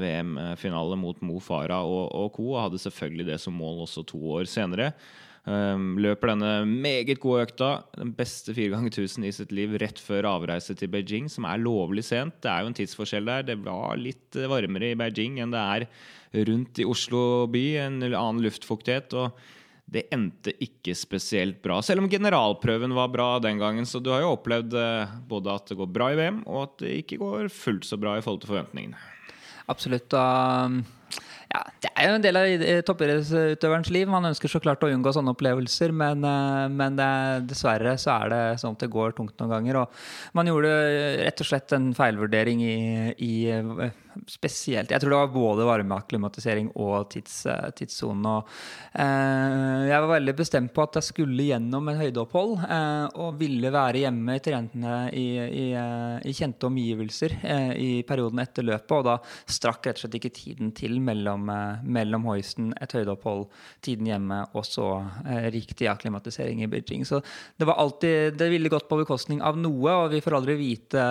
VM-finale 0.00 0.98
mot 0.98 1.20
Mo 1.22 1.38
Farah 1.42 1.86
og, 1.86 2.08
og 2.10 2.32
co. 2.34 2.48
Og 2.56 2.64
hadde 2.64 2.80
selvfølgelig 2.82 3.28
det 3.30 3.42
som 3.42 3.54
mål 3.54 3.84
også 3.84 4.02
to 4.10 4.18
år 4.38 4.50
senere. 4.50 4.90
Eh, 5.46 5.86
løper 6.02 6.32
denne 6.34 6.50
meget 6.66 7.22
gode 7.22 7.46
økta, 7.46 7.70
den 7.98 8.10
beste 8.18 8.54
fire 8.54 8.74
ganger 8.74 8.90
1000 8.90 9.28
i 9.30 9.32
sitt 9.38 9.54
liv, 9.54 9.78
rett 9.82 10.02
før 10.02 10.32
avreise 10.34 10.74
til 10.78 10.90
Beijing, 10.90 11.30
som 11.30 11.46
er 11.46 11.62
lovlig 11.62 12.06
sent. 12.10 12.40
Det 12.42 12.50
er 12.50 12.62
jo 12.62 12.72
en 12.72 12.78
tidsforskjell 12.82 13.30
der. 13.30 13.48
Det 13.52 13.60
var 13.62 13.98
litt 14.00 14.42
varmere 14.50 14.90
i 14.90 14.98
Beijing 14.98 15.38
enn 15.42 15.54
det 15.54 15.64
er 15.78 15.88
rundt 16.50 16.82
i 16.82 16.88
Oslo 16.88 17.46
by. 17.52 17.66
En 17.86 18.02
annen 18.10 18.42
luftfuktighet. 18.42 19.14
og 19.14 19.38
det 19.92 20.06
endte 20.14 20.54
ikke 20.62 20.94
spesielt 20.96 21.58
bra, 21.64 21.80
selv 21.84 22.04
om 22.04 22.08
generalprøven 22.10 22.94
var 22.96 23.10
bra 23.12 23.28
den 23.42 23.60
gangen. 23.60 23.88
Så 23.88 24.00
du 24.00 24.12
har 24.14 24.22
jo 24.24 24.32
opplevd 24.36 24.76
eh, 24.78 25.14
både 25.28 25.52
at 25.52 25.68
det 25.68 25.78
går 25.80 25.90
bra 25.92 26.12
i 26.12 26.18
VM, 26.20 26.42
og 26.46 26.62
at 26.64 26.76
det 26.84 26.96
ikke 27.02 27.20
går 27.20 27.52
fullt 27.52 27.88
så 27.88 27.98
bra 28.00 28.16
i 28.16 28.24
forhold 28.24 28.44
til 28.44 28.54
forventningene. 28.54 29.08
Absolutt. 29.72 30.12
Um 30.12 30.82
ja, 31.52 31.60
det 31.84 31.90
er 31.92 32.08
jo 32.08 32.16
en 32.16 32.24
del 32.24 32.38
av 32.38 32.66
toppidrettsutøverens 32.88 33.90
liv. 33.92 34.08
Man 34.08 34.30
ønsker 34.30 34.48
så 34.48 34.60
klart 34.62 34.84
å 34.86 34.88
unngå 34.88 35.12
sånne 35.12 35.34
opplevelser, 35.34 35.92
men, 35.92 36.24
eh, 36.24 36.68
men 36.72 36.96
det, 36.96 37.08
dessverre 37.50 37.96
så 38.00 38.14
er 38.14 38.32
det 38.32 38.42
sånn 38.62 38.78
at 38.78 38.84
det 38.86 38.92
går 38.92 39.12
tungt 39.18 39.36
noen 39.42 39.52
ganger. 39.52 39.82
Og 39.82 40.38
man 40.38 40.48
gjorde 40.48 40.72
rett 41.20 41.44
og 41.44 41.50
slett 41.50 41.76
en 41.76 41.90
feilvurdering 41.98 42.64
i, 42.64 42.78
i 43.20 43.34
spesielt 44.28 44.90
Jeg 44.92 45.00
tror 45.02 45.12
det 45.12 45.20
var 45.20 45.32
både 45.32 45.66
varmeakklimatisering 45.66 46.70
og 46.80 47.08
tids, 47.12 47.44
eh, 47.46 47.70
tidssonen. 47.76 48.44
Eh, 48.92 49.88
jeg 49.88 50.04
var 50.04 50.10
veldig 50.12 50.34
bestemt 50.36 50.72
på 50.74 50.84
at 50.84 50.98
jeg 50.98 51.08
skulle 51.08 51.48
gjennom 51.48 51.88
en 51.88 52.00
høydeopphold 52.00 52.54
eh, 52.66 53.06
og 53.22 53.38
ville 53.40 53.72
være 53.72 54.04
hjemme 54.04 54.36
i 54.36 54.44
trentene 54.44 54.96
i, 55.16 55.26
i, 55.38 55.66
eh, 55.78 56.18
i, 56.28 56.34
kjente 56.36 56.68
omgivelser 56.68 57.36
eh, 57.42 57.72
i 57.76 57.90
perioden 58.08 58.42
etter 58.42 58.66
løpet. 58.66 58.96
Og 58.98 59.06
da 59.08 59.18
strakk 59.46 59.88
rett 59.88 60.00
og 60.00 60.06
slett 60.06 60.18
ikke 60.20 60.34
tiden 60.36 60.72
til 60.76 60.98
mellom, 61.00 61.41
eh, 61.50 61.82
mellom 61.82 62.26
hoisten, 62.30 62.72
et 62.80 62.92
høydeopphold, 62.94 63.46
tiden 63.82 64.10
hjemme 64.10 64.42
og 64.52 64.66
så 64.66 64.88
riktig 65.52 65.88
akklimatisering 65.90 66.62
i 66.62 66.68
Beijing. 66.70 67.06
Så 67.08 67.22
det 67.58 67.66
var 67.68 67.80
alltid 67.80 68.36
Det 68.38 68.48
ville 68.50 68.70
gått 68.72 68.88
på 68.88 68.98
bekostning 69.00 69.42
av 69.42 69.58
noe, 69.58 69.92
og 69.92 70.12
vi 70.12 70.20
får 70.22 70.36
aldri 70.38 70.56
vite 70.58 71.02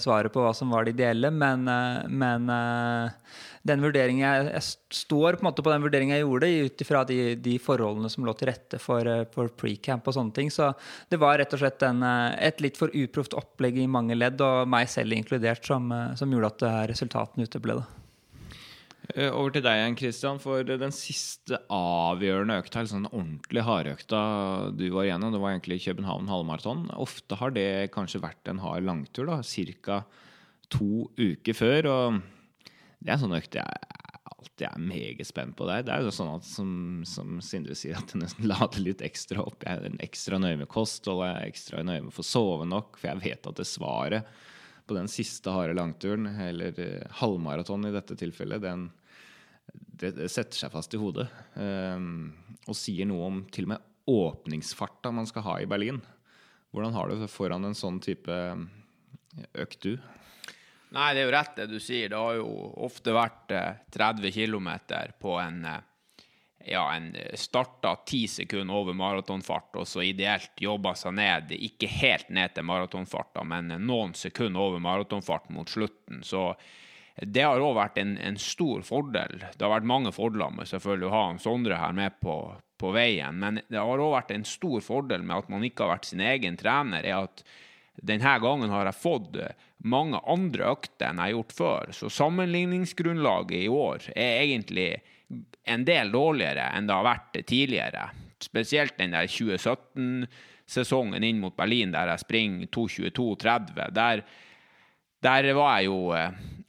svaret 0.00 0.32
på 0.32 0.42
hva 0.44 0.52
som 0.56 0.70
var 0.72 0.84
det 0.84 0.94
ideelle, 0.96 1.30
men, 1.30 1.64
men 2.08 2.50
Eh, 2.50 3.36
den 3.70 3.82
vurderingen 3.84 4.22
jeg, 4.24 4.46
jeg, 4.54 4.66
står 5.02 5.38
på 5.40 5.52
på 5.52 5.72
den 5.72 5.84
vurderingen 5.84 6.16
jeg 6.16 6.24
gjorde, 6.24 6.48
ut 6.64 6.84
ifra 6.84 7.02
de, 7.04 7.18
de, 7.36 7.58
forholdene 7.60 8.10
som 8.12 8.24
lå 8.24 8.34
til 8.38 8.50
rette 8.50 8.80
for, 8.80 9.06
eh, 9.06 9.26
for 9.34 9.52
pre-camp 9.52 10.08
og 10.08 10.16
sånne 10.16 10.36
ting. 10.36 10.50
Så 10.50 10.72
det 11.12 11.20
var 11.20 11.38
rett 11.38 11.52
og 11.56 11.62
slett 11.62 11.84
en, 11.86 12.02
eh, 12.02 12.38
et 12.48 12.60
litt 12.64 12.80
for 12.80 12.92
uproft 12.96 13.36
opplegg 13.38 13.78
i 13.78 13.88
mange 13.90 14.16
ledd, 14.16 14.40
og 14.40 14.68
meg 14.70 14.88
selv 14.88 15.16
inkludert, 15.16 15.64
som, 15.66 15.92
som 16.16 16.32
gjorde 16.32 16.54
at 16.54 16.90
resultatene 16.94 17.48
uteble. 17.48 17.82
Over 19.16 19.54
til 19.54 19.64
deg 19.64 19.78
igjen, 19.78 19.96
Christian. 19.98 20.40
For 20.42 20.66
den 20.66 20.92
siste 20.94 21.58
avgjørende 21.72 22.58
økta, 22.62 22.80
eller 22.80 22.92
sånn 22.92 23.08
ordentlig 23.10 23.64
hardøkta 23.66 24.20
du 24.76 24.86
var 24.94 25.08
igjennom, 25.08 25.34
det 25.34 25.40
var 25.42 25.54
egentlig 25.54 25.80
København 25.86 26.30
halvmaraton. 26.30 26.84
Ofte 27.00 27.38
har 27.40 27.54
det 27.56 27.90
kanskje 27.94 28.22
vært 28.22 28.50
en 28.52 28.62
hard 28.62 28.86
langtur, 28.86 29.30
da. 29.30 29.40
Ca. 29.42 30.02
to 30.70 31.08
uker 31.18 31.56
før. 31.56 31.90
og 31.90 32.20
det 33.00 33.08
er 33.08 33.16
en 33.16 33.24
sånn 33.24 33.38
økt 33.38 33.56
jeg 33.56 33.96
alltid 34.30 34.66
er 34.68 34.84
meget 34.84 35.26
spent 35.26 35.56
på. 35.56 35.66
Det 35.68 35.86
Det 35.88 35.94
er 35.94 36.04
jo 36.04 36.12
sånn 36.12 36.34
at 36.36 36.44
som, 36.44 36.70
som 37.08 37.40
Sindre 37.44 37.74
sier, 37.74 37.96
at 37.96 38.12
jeg 38.12 38.20
nesten 38.20 38.48
lader 38.50 38.84
litt 38.84 39.02
ekstra 39.04 39.42
opp. 39.42 39.64
Jeg 39.64 39.80
er 39.80 40.04
ekstra 40.04 40.38
nøye 40.40 40.60
med 40.60 40.68
kosthold, 40.68 41.24
jeg 41.24 41.36
er 41.36 41.48
ekstra 41.48 41.82
nøye 41.82 42.04
med 42.04 42.12
å 42.12 42.18
få 42.18 42.26
sove 42.26 42.68
nok, 42.68 43.00
for 43.00 43.12
jeg 43.12 43.24
vet 43.24 43.50
at 43.50 43.60
det 43.60 43.68
svaret 43.68 44.28
på 44.90 44.96
den 44.96 45.08
siste 45.08 45.52
harde 45.54 45.76
langturen, 45.78 46.26
eller 46.26 46.74
uh, 46.74 47.18
halvmaraton 47.20 47.86
i 47.86 47.94
dette 47.94 48.16
tilfellet, 48.18 48.64
den, 48.64 48.88
det, 49.72 50.14
det, 50.16 50.28
setter 50.32 50.58
seg 50.58 50.72
fast 50.72 50.94
i 50.96 51.00
hodet. 51.00 51.26
Um, 51.54 52.32
og 52.68 52.76
sier 52.78 53.08
noe 53.08 53.26
om 53.28 53.42
til 53.52 53.68
og 53.68 53.74
med 53.74 53.86
åpningsfarta 54.10 55.12
man 55.14 55.28
skal 55.28 55.46
ha 55.46 55.58
i 55.60 55.68
Berlin. 55.70 56.00
Hvordan 56.70 56.94
har 56.94 57.10
du 57.10 57.20
det 57.20 57.30
foran 57.30 57.66
en 57.66 57.76
sånn 57.76 57.98
type 58.02 58.34
økt, 59.58 59.82
du? 59.82 59.98
Nei, 60.94 61.12
det 61.14 61.22
er 61.22 61.28
jo 61.28 61.34
rett 61.34 61.56
det 61.58 61.68
du 61.70 61.78
sier. 61.82 62.10
Det 62.10 62.18
har 62.18 62.38
jo 62.40 62.48
ofte 62.82 63.14
vært 63.14 63.54
eh, 63.54 63.78
30 63.94 64.34
km 64.34 64.70
på 65.22 65.36
en 65.38 65.64
eh, 65.66 65.86
ja, 66.66 66.82
en 66.96 67.14
eh, 67.14 67.36
starta 67.38 67.94
ti 68.06 68.24
sekunder 68.28 68.74
over 68.74 68.96
maratonfart, 68.98 69.78
og 69.80 69.88
så 69.88 70.02
ideelt 70.04 70.60
jobba 70.60 70.94
seg 70.98 71.14
ned, 71.16 71.54
ikke 71.54 71.88
helt 71.90 72.28
ned 72.34 72.54
til 72.54 72.66
maratonfarta, 72.68 73.44
men 73.46 73.72
noen 73.86 74.14
sekunder 74.18 74.60
over 74.60 74.82
maratonfart 74.82 75.50
mot 75.54 75.70
slutten. 75.70 76.24
Så 76.26 76.50
det 77.16 77.42
har 77.44 77.60
òg 77.60 77.74
vært 77.76 77.98
en, 78.00 78.16
en, 78.18 78.38
stor 78.40 78.84
fordel. 78.86 79.40
Det 79.56 79.64
har 79.64 79.74
vært 79.74 79.88
mange 79.88 80.12
fordeler 80.14 80.52
med 80.54 80.68
selvfølgelig 80.70 81.08
å 81.08 81.14
ha 81.14 81.24
en 81.30 81.42
Sondre 81.42 81.80
her 81.80 81.96
med 81.96 82.20
på, 82.22 82.36
på 82.80 82.92
veien, 82.96 83.36
men 83.40 83.60
det 83.68 83.80
har 83.80 84.04
òg 84.04 84.14
vært 84.14 84.32
en 84.36 84.46
stor 84.48 84.80
fordel 84.84 85.26
med 85.26 85.42
at 85.42 85.50
man 85.52 85.66
ikke 85.66 85.84
har 85.84 85.96
vært 85.96 86.08
sin 86.12 86.22
egen 86.24 86.56
trener, 86.60 87.04
er 87.04 87.26
at 87.26 87.44
denne 88.00 88.32
gangen 88.40 88.72
har 88.72 88.88
jeg 88.88 89.00
fått 89.02 89.36
mange 89.84 90.20
andre 90.28 90.70
økter 90.72 91.10
enn 91.10 91.20
jeg 91.20 91.26
har 91.26 91.34
gjort 91.34 91.56
før, 91.56 91.92
så 91.96 92.10
sammenligningsgrunnlaget 92.12 93.58
i 93.58 93.68
år 93.72 94.06
er 94.14 94.44
egentlig 94.44 94.90
en 95.68 95.84
del 95.86 96.12
dårligere 96.12 96.70
enn 96.76 96.88
det 96.88 96.96
har 96.96 97.06
vært 97.06 97.40
tidligere. 97.46 98.06
Spesielt 98.40 98.96
den 98.98 99.12
der 99.14 99.28
2017-sesongen 99.28 101.26
inn 101.26 101.42
mot 101.42 101.56
Berlin 101.56 101.92
der 101.92 102.14
jeg 102.14 102.24
springer 102.24 102.70
2.22,30. 102.72 103.92
Der, 103.96 104.24
der 105.20 105.50
var 105.58 105.76
jeg 105.78 105.90
jo 105.90 106.00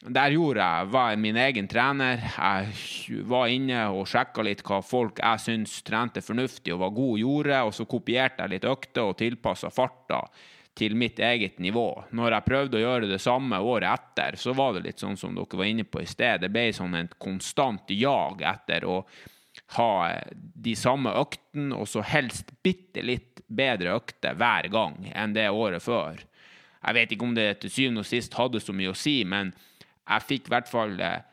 Der 0.02 0.34
gjorde 0.34 0.66
jeg 0.66 0.88
var 0.90 1.16
min 1.22 1.38
egen 1.38 1.68
trener. 1.70 2.24
Jeg 2.34 3.26
var 3.30 3.52
inne 3.54 3.84
og 3.94 4.08
sjekka 4.10 4.42
litt 4.42 4.64
hva 4.66 4.80
folk 4.82 5.22
jeg 5.22 5.44
syns 5.44 5.76
trente 5.86 6.24
fornuftig 6.26 6.74
og 6.74 6.82
var 6.82 6.96
god, 6.96 7.20
gjorde, 7.22 7.60
og 7.68 7.76
så 7.78 7.86
kopierte 7.86 8.42
jeg 8.42 8.56
litt 8.56 8.66
økter 8.66 9.12
og 9.12 9.20
tilpassa 9.20 9.70
farta 9.70 10.24
til 10.74 10.96
mitt 10.98 11.22
eget 11.22 11.60
nivå. 11.62 11.86
Når 12.18 12.34
jeg 12.34 12.48
prøvde 12.48 12.80
å 12.80 12.82
gjøre 12.82 13.12
det 13.12 13.22
samme 13.22 13.62
året 13.62 13.92
etter, 13.92 14.40
så 14.42 14.58
var 14.58 14.74
det 14.74 14.88
litt 14.88 15.06
sånn 15.06 15.20
som 15.22 15.38
dere 15.38 15.62
var 15.62 15.70
inne 15.70 15.86
på 15.86 16.02
i 16.02 16.10
sted. 16.10 16.42
Det 16.42 16.50
ble 16.50 16.72
sånn 16.74 16.98
en 16.98 17.14
konstant 17.22 17.94
jag 17.94 18.42
etter 18.42 18.90
å 18.90 19.04
ha 19.78 19.94
de 20.34 20.78
samme 20.80 21.14
øktene, 21.14 21.76
og 21.78 21.86
så 21.86 22.02
helst 22.02 22.50
bitte 22.66 23.06
litt 23.06 23.44
bedre 23.46 24.00
økter 24.02 24.34
hver 24.40 24.72
gang 24.74 25.12
enn 25.14 25.38
det 25.38 25.52
året 25.54 25.86
før. 25.86 26.24
Jeg 26.82 26.98
vet 26.98 27.12
ikke 27.14 27.28
om 27.28 27.36
det 27.38 27.52
til 27.62 27.70
syvende 27.70 28.02
og 28.02 28.10
sist 28.10 28.34
hadde 28.40 28.64
så 28.64 28.74
mye 28.74 28.96
å 28.96 28.98
si, 28.98 29.20
men 29.28 29.52
jeg 30.12 30.28
fikk 30.28 30.50
i 30.50 30.54
hvert 30.56 30.70
fall 30.70 31.00
eh, 31.00 31.24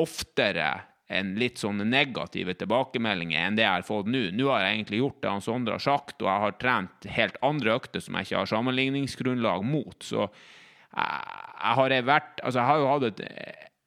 oftere 0.00 0.68
en 1.06 1.34
litt 1.38 1.60
sånn 1.62 1.84
negative 1.86 2.56
tilbakemeldinger 2.58 3.38
enn 3.38 3.58
det 3.58 3.62
jeg 3.62 3.78
har 3.78 3.86
fått 3.86 4.08
nå. 4.10 4.24
Nå 4.34 4.48
har 4.50 4.64
jeg 4.64 4.78
egentlig 4.78 5.02
gjort 5.04 5.20
det 5.22 5.34
han 5.36 5.44
Sondre 5.44 5.76
har 5.76 5.84
sagt, 5.84 6.18
og 6.18 6.28
jeg 6.28 6.44
har 6.44 6.56
trent 6.58 7.06
helt 7.16 7.38
andre 7.46 7.76
økter 7.78 8.02
som 8.02 8.18
jeg 8.18 8.26
ikke 8.26 8.40
har 8.40 8.50
sammenligningsgrunnlag 8.50 9.66
mot. 9.66 9.96
Så 10.02 10.26
jeg, 10.26 11.76
har 11.78 11.96
vært 12.08 12.42
Altså, 12.42 12.58
jeg 12.58 12.66
har 12.66 12.82
jo 12.82 12.90
hatt 12.90 13.08
et 13.12 13.24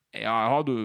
ja 0.09 0.33
jeg, 0.41 0.49
hadde, 0.49 0.75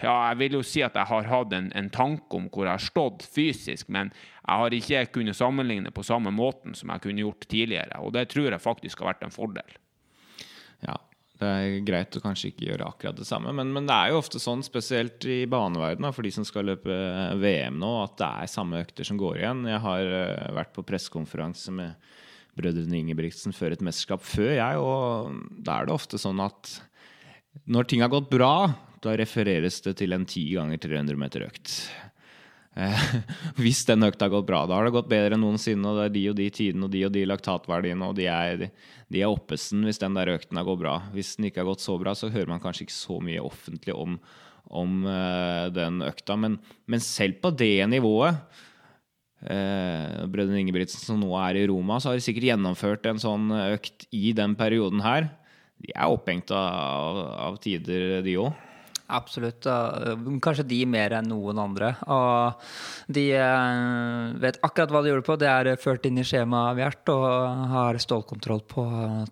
ja, 0.00 0.12
jeg 0.30 0.36
vil 0.40 0.54
jo 0.56 0.62
si 0.64 0.80
at 0.80 0.94
jeg 0.96 1.04
har 1.10 1.26
hatt 1.28 1.50
en, 1.52 1.66
en, 1.76 1.90
tanke 1.92 2.38
om 2.38 2.46
hvor 2.48 2.64
jeg 2.64 2.78
har 2.78 2.80
stått 2.80 3.26
fysisk, 3.28 3.90
men 3.92 4.08
jeg 4.14 4.62
har 4.62 4.76
ikke 4.76 5.02
kunnet 5.18 5.36
sammenligne 5.36 5.92
på 5.92 6.04
samme 6.06 6.32
måten 6.32 6.72
som 6.78 6.88
jeg 6.94 7.04
kunne 7.04 7.20
gjort 7.20 7.44
tidligere. 7.44 8.00
Og 8.00 8.14
det 8.16 8.30
tror 8.32 8.48
jeg 8.48 8.64
faktisk 8.64 9.02
har 9.02 9.12
vært 9.12 9.26
en 9.26 9.34
fordel. 9.36 9.76
ja, 10.86 10.96
det 11.40 11.48
er 11.48 11.84
greit 11.88 12.16
å 12.18 12.22
kanskje 12.22 12.50
ikke 12.50 12.66
gjøre 12.68 12.88
akkurat 12.90 13.16
det 13.16 13.26
samme. 13.28 13.54
Men, 13.56 13.70
men 13.72 13.86
det 13.88 13.96
er 13.96 14.12
jo 14.12 14.20
ofte 14.20 14.40
sånn, 14.42 14.64
spesielt 14.66 15.24
i 15.24 15.42
baneverdenen, 15.50 16.12
for 16.12 16.26
de 16.26 16.32
som 16.34 16.44
skal 16.44 16.68
løpe 16.68 16.96
VM 17.40 17.78
nå, 17.80 17.92
at 18.04 18.18
det 18.20 18.28
er 18.42 18.52
samme 18.52 18.82
økter 18.84 19.08
som 19.08 19.20
går 19.20 19.40
igjen. 19.40 19.64
Jeg 19.70 19.80
har 19.86 20.12
uh, 20.12 20.50
vært 20.58 20.74
på 20.76 20.84
pressekonferanse 20.84 21.72
med 21.76 22.12
brødrene 22.58 23.00
Ingebrigtsen 23.00 23.56
før 23.56 23.72
et 23.72 23.84
mesterskap 23.86 24.24
før, 24.26 24.52
jeg, 24.58 24.84
og 24.84 25.64
da 25.64 25.78
er 25.78 25.88
det 25.88 25.96
ofte 25.96 26.20
sånn 26.20 26.42
at 26.44 26.76
når 27.70 27.88
ting 27.88 28.04
har 28.04 28.12
gått 28.12 28.28
bra, 28.30 28.70
da 29.00 29.16
refereres 29.16 29.80
det 29.86 29.96
til 30.02 30.12
en 30.12 30.26
10 30.26 30.44
ganger 30.58 30.82
300 30.82 31.18
meter 31.18 31.46
økt. 31.46 31.72
Eh, 32.80 33.02
hvis 33.62 33.82
den 33.88 34.06
økta 34.06 34.26
har 34.26 34.34
gått 34.34 34.48
bra, 34.48 34.62
da 34.68 34.78
har 34.78 34.88
det 34.88 34.94
gått 34.94 35.10
bedre 35.10 35.36
enn 35.36 35.44
noensinne, 35.44 35.84
og 35.90 35.98
det 35.98 36.06
er 36.06 36.14
de 36.14 36.24
og 36.32 36.38
de 36.38 36.48
tidene 36.54 36.86
og 36.86 36.94
de 36.94 37.04
og 37.08 37.14
de 37.16 37.26
laktatverdiene, 37.28 38.08
og 38.08 38.16
de 38.18 38.28
er, 38.30 38.66
de 39.12 39.22
er 39.22 39.32
oppesen 39.32 39.84
hvis 39.86 40.00
den 40.02 40.16
der 40.18 40.32
økten 40.36 40.60
har 40.60 40.68
gått 40.68 40.82
bra. 40.82 40.96
Hvis 41.14 41.34
den 41.36 41.50
ikke 41.50 41.64
har 41.64 41.70
gått 41.72 41.84
så 41.84 41.98
bra, 42.00 42.14
så 42.16 42.32
hører 42.32 42.52
man 42.54 42.62
kanskje 42.62 42.86
ikke 42.86 42.96
så 42.96 43.20
mye 43.24 43.44
offentlig 43.44 43.96
om, 43.96 44.16
om 44.70 45.04
uh, 45.04 45.68
den 45.74 46.00
økta. 46.06 46.38
Men, 46.40 46.58
men, 46.90 47.04
selv 47.04 47.40
på 47.42 47.52
det 47.52 47.74
nivået 47.90 48.38
uh, 49.44 50.24
Brødrene 50.30 50.62
Ingebrigtsen 50.62 51.04
som 51.04 51.20
nå 51.20 51.34
er 51.42 51.60
i 51.60 51.66
Roma, 51.70 52.00
så 52.00 52.12
har 52.12 52.20
de 52.20 52.24
sikkert 52.24 52.52
gjennomført 52.52 53.10
en 53.10 53.20
sånn 53.20 53.50
økt 53.74 54.08
i 54.14 54.32
den 54.36 54.56
perioden 54.58 55.04
her. 55.04 55.28
De 55.80 55.92
er 55.96 56.12
opphengt 56.12 56.52
av, 56.52 57.24
av 57.50 57.62
tider, 57.64 58.20
de 58.24 58.40
òg. 58.40 58.69
Absolutt. 59.10 59.66
Kanskje 60.42 60.66
de 60.70 60.80
mer 60.88 61.16
enn 61.18 61.28
noen 61.30 61.58
andre. 61.60 61.92
Og 62.10 63.10
de 63.10 63.24
eh, 63.34 64.38
vet 64.40 64.58
akkurat 64.64 64.92
hva 64.92 65.02
de 65.02 65.12
gjorde 65.12 65.26
på. 65.26 65.36
Det 65.40 65.48
er 65.50 65.70
ført 65.80 66.06
inn 66.06 66.20
i 66.20 66.26
skjemaet 66.26 66.78
Vjert 66.78 67.10
og 67.12 67.64
har 67.72 67.98
stålkontroll 68.00 68.62
på 68.70 68.84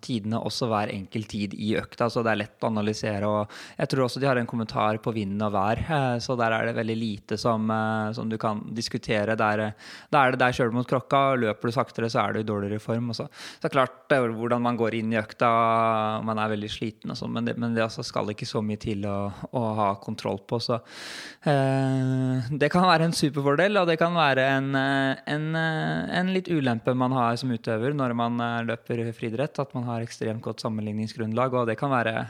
tidene 0.03 0.41
også 0.43 0.69
hver 0.69 0.91
enkelt 0.93 1.29
tid 1.31 1.55
i 1.55 1.73
økta, 1.79 2.09
så 2.11 2.23
det 2.25 2.33
er 2.33 2.41
lett 2.43 2.65
å 2.65 2.71
analysere. 2.71 3.29
Og 3.29 3.79
jeg 3.79 3.91
tror 3.91 4.05
også 4.05 4.21
de 4.21 4.29
har 4.29 4.39
en 4.39 4.49
kommentar 4.49 4.99
på 5.03 5.13
vind 5.15 5.41
og 5.45 5.53
vær, 5.55 5.83
eh, 5.85 6.17
så 6.23 6.35
der 6.39 6.55
er 6.55 6.69
det 6.69 6.77
veldig 6.79 6.97
lite 6.99 7.39
som, 7.39 7.69
eh, 7.71 8.11
som 8.17 8.29
du 8.29 8.37
kan 8.41 8.61
diskutere. 8.75 9.37
Der, 9.39 9.65
der 10.11 10.19
er 10.19 10.35
det 10.35 10.41
deg 10.43 10.57
sjøl 10.57 10.73
mot 10.75 10.87
krokka, 10.89 11.39
løper 11.39 11.71
du 11.71 11.75
saktere, 11.75 12.11
så 12.11 12.25
er 12.25 12.33
du 12.33 12.43
i 12.43 12.47
dårligere 12.47 12.83
form. 12.83 13.11
Også. 13.13 13.29
Så 13.61 13.71
klart 13.71 14.09
hvordan 14.09 14.61
man 14.61 14.77
går 14.77 14.99
inn 14.99 15.13
i 15.13 15.19
økta, 15.19 15.49
man 16.25 16.41
er 16.41 16.51
veldig 16.51 16.69
sliten, 16.71 17.13
og 17.13 17.19
sånn, 17.19 17.33
men, 17.33 17.53
men 17.57 17.75
det 17.75 17.85
altså 17.85 18.03
skal 18.05 18.29
ikke 18.33 18.47
så 18.49 18.61
mye 18.65 18.79
til 18.81 19.05
å 19.07 19.19
ha 19.77 19.89
kontroll 20.01 20.39
på. 20.47 20.59
Så 20.63 20.77
eh, 20.77 22.49
det 22.51 22.69
kan 22.73 22.87
være 22.87 23.07
en 23.09 23.15
superfordel, 23.15 23.79
og 23.81 23.89
det 23.89 23.97
kan 24.01 24.15
være 24.17 24.45
en, 24.55 24.69
eh, 24.77 25.21
en, 25.33 25.47
eh, 25.59 26.17
en, 26.19 26.33
litt 26.35 26.49
ulempe 26.51 26.95
man 26.97 27.15
har 27.15 27.37
som 27.41 27.51
utøver 27.51 27.95
når 27.97 28.15
man 28.17 28.43
løper 28.67 29.03
friidrett. 29.15 29.61
At 29.61 29.73
man 29.77 29.87
har 29.89 30.05
ekstremt 30.05 30.43
godt 30.45 30.65
sammenligningsgrunnlag. 30.65 31.55
Og 31.61 31.69
det 31.69 31.77
kan 31.79 31.93
være, 31.93 32.27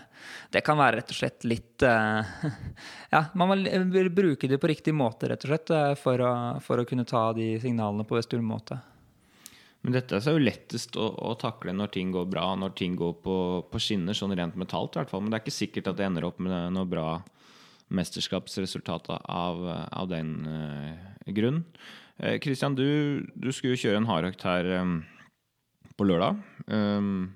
det 0.54 0.63
kan 0.65 0.80
være 0.80 1.02
rett 1.02 1.15
og 1.15 1.19
slett 1.21 1.47
litt 1.47 1.67
Ja, 3.13 3.23
man 3.39 3.49
må 3.49 4.04
bruke 4.13 4.47
det 4.49 4.60
på 4.62 4.69
riktig 4.69 4.93
måte, 4.93 5.30
rett 5.32 5.45
og 5.45 5.54
slett, 5.54 5.71
for 6.02 6.21
å, 6.21 6.32
for 6.62 6.82
å 6.82 6.88
kunne 6.88 7.08
ta 7.10 7.30
de 7.34 7.56
signalene 7.62 8.06
på 8.06 8.17
best 8.17 8.34
mulig 8.36 8.49
måte. 8.52 8.80
Men 9.80 9.96
dette 9.96 10.18
er 10.20 10.36
jo 10.36 10.42
lettest 10.44 10.98
å, 11.00 11.06
å, 11.24 11.36
takle 11.39 11.72
når 11.72 11.94
ting 11.96 12.10
går 12.12 12.26
bra, 12.30 12.52
når 12.60 12.74
ting 12.76 12.98
går 13.00 13.13
på, 13.24 13.36
på 13.72 13.80
skinner, 13.80 14.18
sånn 14.18 14.36
rent 14.36 14.58
mentalt 14.60 14.96
i 14.96 15.00
hvert 15.00 15.12
fall. 15.12 15.24
Men 15.24 15.32
det 15.32 15.39
er 15.39 15.46
ikke 15.46 15.56
sikkert 15.56 15.88
at 15.92 16.00
det 16.00 16.08
ender 16.10 16.28
opp 16.28 16.42
med 16.44 16.76
noe 16.76 16.89
bra 16.89 17.08
mesterskapsresultat 17.96 19.08
av, 19.18 19.63
av 19.65 20.10
den 20.12 20.34
uh, 20.46 21.08
grunn. 21.34 21.63
Kristian, 22.44 22.76
uh, 22.76 22.82
du, 22.82 23.30
du, 23.39 23.50
skulle 23.56 23.78
jo 23.78 23.84
kjøre 23.86 24.02
en 24.02 24.10
hardøkt 24.10 24.44
her 24.46 24.68
um, 24.82 25.00
på 25.98 26.06
lørdag. 26.06 26.44
Um, 26.68 27.32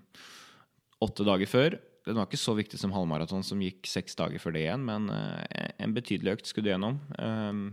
åtte 1.04 1.26
dager 1.28 1.50
før. 1.50 1.80
Den 2.04 2.20
var 2.20 2.28
ikke 2.28 2.42
så 2.42 2.58
viktig 2.60 2.78
som 2.82 2.92
halvmaraton, 2.94 3.46
som 3.48 3.64
gikk 3.64 3.88
seks 3.88 4.20
dager 4.20 4.44
før 4.44 4.58
det 4.58 4.66
igjen, 4.66 4.84
men 4.86 5.08
uh, 5.08 5.40
en 5.80 5.96
betydelig 5.96 6.36
økt 6.36 6.52
skulle 6.52 6.68
du 6.68 6.74
gjennom. 6.74 7.00
Um, 7.16 7.66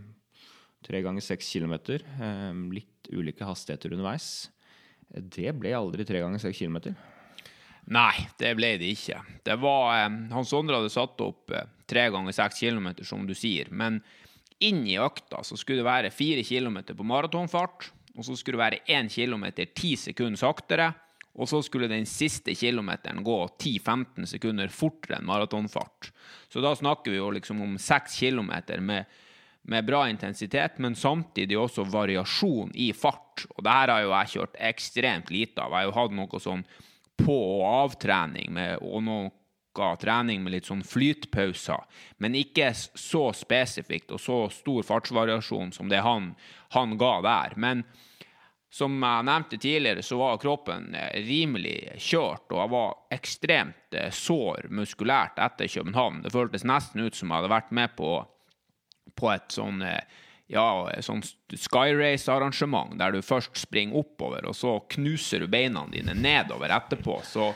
tre 0.86 1.02
ganger 1.04 1.26
seks 1.26 1.50
kilometer. 1.50 2.06
litt 2.72 3.10
ulike 3.12 3.44
hastigheter 3.44 3.92
underveis. 3.92 4.48
Det 5.10 5.52
ble 5.58 5.74
aldri 5.74 6.06
tre 6.06 6.22
ganger 6.22 6.42
seks 6.42 6.60
kilometer. 6.62 6.94
Nei, 7.90 8.14
det 8.38 8.52
ble 8.54 8.76
det 8.78 8.92
ikke. 8.94 9.18
Det 9.46 9.56
var, 9.58 9.96
eh, 9.98 10.18
Hans 10.30 10.52
Sondre 10.52 10.78
hadde 10.78 10.92
satt 10.92 11.20
opp 11.24 11.50
eh, 11.50 11.66
tre 11.90 12.06
ganger 12.14 12.36
seks 12.36 12.60
kilometer, 12.62 13.04
som 13.04 13.26
du 13.26 13.34
sier. 13.34 13.70
Men 13.70 13.98
inn 14.62 14.84
i 14.86 14.98
økta 15.00 15.42
så 15.42 15.56
skulle 15.58 15.80
det 15.80 15.88
være 15.88 16.14
fire 16.14 16.44
kilometer 16.46 16.94
på 16.94 17.06
maratonfart. 17.06 17.90
Og 18.16 18.26
så 18.26 18.36
skulle 18.36 18.58
det 18.58 18.66
være 18.66 18.98
én 18.98 19.08
kilometer 19.10 19.70
ti 19.74 19.96
sekunder 19.98 20.38
saktere. 20.38 20.92
Og 21.40 21.48
så 21.48 21.60
skulle 21.62 21.88
den 21.88 22.06
siste 22.10 22.54
kilometeren 22.58 23.22
gå 23.24 23.38
10-15 23.54 24.26
sekunder 24.34 24.70
fortere 24.74 25.20
enn 25.20 25.28
maratonfart. 25.28 26.10
Så 26.50 26.62
da 26.62 26.74
snakker 26.76 27.14
vi 27.14 27.20
jo 27.20 27.30
liksom 27.34 27.62
om 27.62 27.76
seks 27.80 28.18
kilometer 28.20 28.82
med, 28.82 29.06
med, 29.62 29.86
bra 29.86 30.04
intensitet, 30.10 30.78
men 30.78 30.96
samtidig 30.96 31.58
også 31.58 31.84
variasjon 31.90 32.72
i 32.74 32.92
fart. 32.96 33.44
Og 33.56 33.64
det 33.64 33.74
her 33.74 33.92
har 33.92 34.04
jo 34.04 34.14
jeg 34.14 34.32
kjørt 34.34 34.62
ekstremt 34.70 35.30
lite 35.30 35.62
av. 35.62 35.74
Jeg 35.74 35.76
har 35.76 35.88
jo 35.88 35.98
hatt 35.98 36.16
noe 36.16 36.40
sånn 36.40 36.64
på- 37.20 37.60
og 37.60 37.66
avtrening 37.90 38.52
med, 38.52 38.78
og 38.80 39.04
noe 39.04 39.30
trening 40.00 40.42
med 40.42 40.52
litt 40.52 40.66
sånn 40.66 40.82
flytpauser, 40.84 41.84
men 42.18 42.34
ikke 42.34 42.72
så 42.74 43.30
spesifikt 43.32 44.10
og 44.10 44.20
så 44.20 44.38
stor 44.50 44.82
fartsvariasjon 44.82 45.72
som 45.72 45.88
det 45.88 46.02
han, 46.02 46.34
han 46.74 46.98
ga 46.98 47.20
der. 47.22 47.54
Men 47.56 47.84
som 48.70 48.94
jeg 49.02 49.26
nevnte 49.26 49.58
tidligere, 49.58 50.02
så 50.02 50.18
var 50.20 50.38
kroppen 50.42 50.94
eh, 50.94 51.22
rimelig 51.26 51.96
kjørt, 51.98 52.46
og 52.52 52.58
jeg 52.60 52.72
var 52.74 52.92
ekstremt 53.16 53.96
eh, 53.98 54.10
sår 54.14 54.68
muskulært 54.70 55.40
etter 55.42 55.70
København. 55.70 56.22
Det 56.22 56.34
føltes 56.34 56.66
nesten 56.66 57.02
ut 57.02 57.16
som 57.18 57.30
jeg 57.30 57.40
hadde 57.40 57.54
vært 57.54 57.72
med 57.74 57.96
på, 57.98 58.12
på 59.20 59.30
et 59.34 59.52
sånn 59.54 59.84
eh, 59.86 60.00
ja, 60.50 60.66
sånn 61.04 61.22
skyrace-arrangement 61.54 62.96
der 62.98 63.14
du 63.14 63.20
først 63.22 63.54
springer 63.60 64.00
oppover, 64.02 64.48
og 64.50 64.56
så 64.58 64.80
knuser 64.96 65.44
du 65.44 65.50
beina 65.50 65.84
dine 65.92 66.16
nedover 66.18 66.72
etterpå. 66.74 67.20
Så 67.22 67.52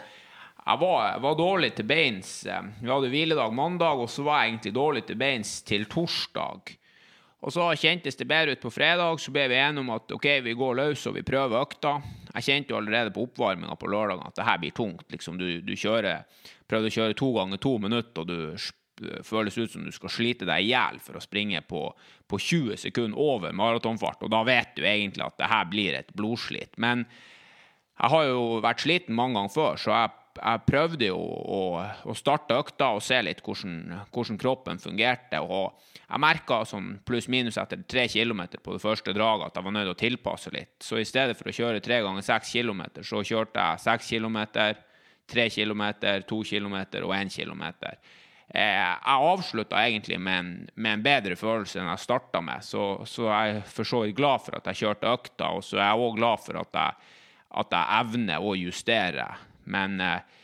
jeg 0.65 0.81
var, 0.81 1.19
var 1.21 1.35
dårlig 1.37 1.75
til 1.75 1.89
beins. 1.91 2.37
Vi 2.47 2.89
hadde 2.89 3.11
hviledag 3.11 3.53
mandag, 3.57 3.99
og 3.99 4.09
så 4.13 4.23
var 4.25 4.45
jeg 4.45 4.55
egentlig 4.55 4.75
dårlig 4.79 5.03
til 5.09 5.19
beins 5.21 5.57
til 5.67 5.89
torsdag. 5.91 6.77
Og 7.45 7.53
så 7.53 7.67
kjentes 7.77 8.17
det 8.17 8.29
bedre 8.31 8.55
ut 8.55 8.63
på 8.63 8.73
fredag, 8.73 9.19
så 9.21 9.35
ble 9.35 9.49
vi 9.53 9.59
enige 9.61 9.83
om 9.83 9.91
at 9.93 10.15
ok, 10.17 10.29
vi 10.47 10.55
går 10.57 10.79
løs 10.79 11.03
og 11.11 11.19
vi 11.19 11.27
prøver 11.27 11.61
økta. 11.61 11.99
Jeg 12.31 12.47
kjente 12.47 12.73
jo 12.73 12.79
allerede 12.79 13.13
på 13.13 13.27
oppvarminga 13.27 13.77
på 13.77 13.91
lørdag 13.93 14.23
at 14.25 14.39
det 14.39 14.47
her 14.49 14.63
blir 14.63 14.73
tungt. 14.73 15.05
Liksom, 15.13 15.37
du, 15.37 15.61
du 15.61 15.75
kjører, 15.77 16.25
prøvde 16.71 16.89
å 16.89 16.97
kjøre 16.97 17.19
to 17.21 17.29
ganger 17.37 17.61
to 17.61 17.75
minutter, 17.83 18.23
og 18.23 18.31
du 18.31 18.39
føles 19.27 19.57
ut 19.59 19.73
som 19.73 19.85
du 19.85 19.93
skal 19.95 20.13
slite 20.13 20.49
deg 20.49 20.65
i 20.65 20.73
hjel 20.73 21.01
for 21.03 21.19
å 21.19 21.23
springe 21.23 21.63
på, 21.69 21.87
på 22.31 22.41
20 22.41 22.81
sekunder 22.87 23.21
over 23.21 23.55
maratonfart, 23.57 24.25
og 24.27 24.33
da 24.35 24.43
vet 24.47 24.77
du 24.77 24.85
egentlig 24.87 25.25
at 25.27 25.39
det 25.41 25.51
her 25.51 25.71
blir 25.71 25.97
et 25.99 26.13
blodslit. 26.17 26.77
Men 26.79 27.07
jeg 27.95 28.11
har 28.11 28.29
jo 28.29 28.45
vært 28.65 28.83
sliten 28.83 29.17
mange 29.17 29.39
ganger 29.39 29.55
før, 29.55 29.77
så 29.79 29.93
jeg, 29.95 30.15
jeg 30.41 30.63
prøvde 30.67 31.11
jo 31.13 31.19
å, 31.19 31.61
å, 32.11 32.17
starte 32.19 32.57
økta 32.59 32.91
og 32.97 33.05
se 33.07 33.21
litt 33.23 33.43
hvordan, 33.45 33.77
hvordan 34.15 34.41
kroppen 34.41 34.83
fungerte. 34.83 35.39
og 35.39 35.79
Jeg 36.01 36.23
merka 36.25 36.63
sånn 36.67 36.97
pluss-minus 37.07 37.61
etter 37.63 37.85
tre 37.87 38.09
kilometer 38.11 38.63
på 38.63 38.75
det 38.75 38.83
første 38.83 39.15
draget 39.15 39.53
at 39.53 39.61
jeg 39.61 39.69
var 39.69 39.77
nødt 39.77 39.87
til 39.87 39.95
å 39.95 40.01
tilpasse 40.03 40.55
litt. 40.55 40.75
Så 40.83 40.99
i 40.99 41.07
stedet 41.07 41.39
for 41.39 41.51
å 41.51 41.55
kjøre 41.55 41.85
tre 41.85 42.03
ganger 42.03 42.27
seks 42.27 42.51
kilometer, 42.57 43.07
så 43.07 43.23
kjørte 43.23 43.63
jeg 43.63 43.87
seks 43.87 44.11
kilometer, 44.17 44.83
tre 45.31 45.47
kilometer, 45.49 46.27
to 46.29 46.43
kilometer 46.45 47.07
og 47.07 47.15
én 47.17 47.31
kilometer. 47.33 48.03
Eh, 48.49 48.61
jeg 48.61 49.25
avslutta 49.31 49.81
egentlig 49.81 50.19
med 50.21 50.39
en, 50.39 50.53
med 50.75 50.99
en, 50.99 51.03
bedre 51.05 51.37
følelse 51.39 51.81
enn 51.81 51.91
jeg 51.95 52.05
starta 52.05 52.43
med, 52.45 52.65
så, 52.67 52.85
så 53.09 53.31
jeg 53.31 53.57
er 53.57 53.67
for 53.67 53.89
så 53.89 54.05
vidt 54.05 54.19
glad 54.19 54.45
for 54.45 54.59
at 54.59 54.69
jeg 54.71 54.83
kjørte 54.85 55.15
økta, 55.17 55.51
og 55.57 55.65
så 55.65 55.81
er 55.81 55.89
jeg 55.89 56.07
òg 56.07 56.19
glad 56.21 56.45
for 56.45 56.61
at 56.61 56.81
jeg, 56.81 57.11
at 57.65 57.77
jeg, 57.79 58.01
evner 58.03 58.45
å 58.45 58.55
justere. 58.59 59.29
Men 59.65 59.97
eh, 60.05 60.41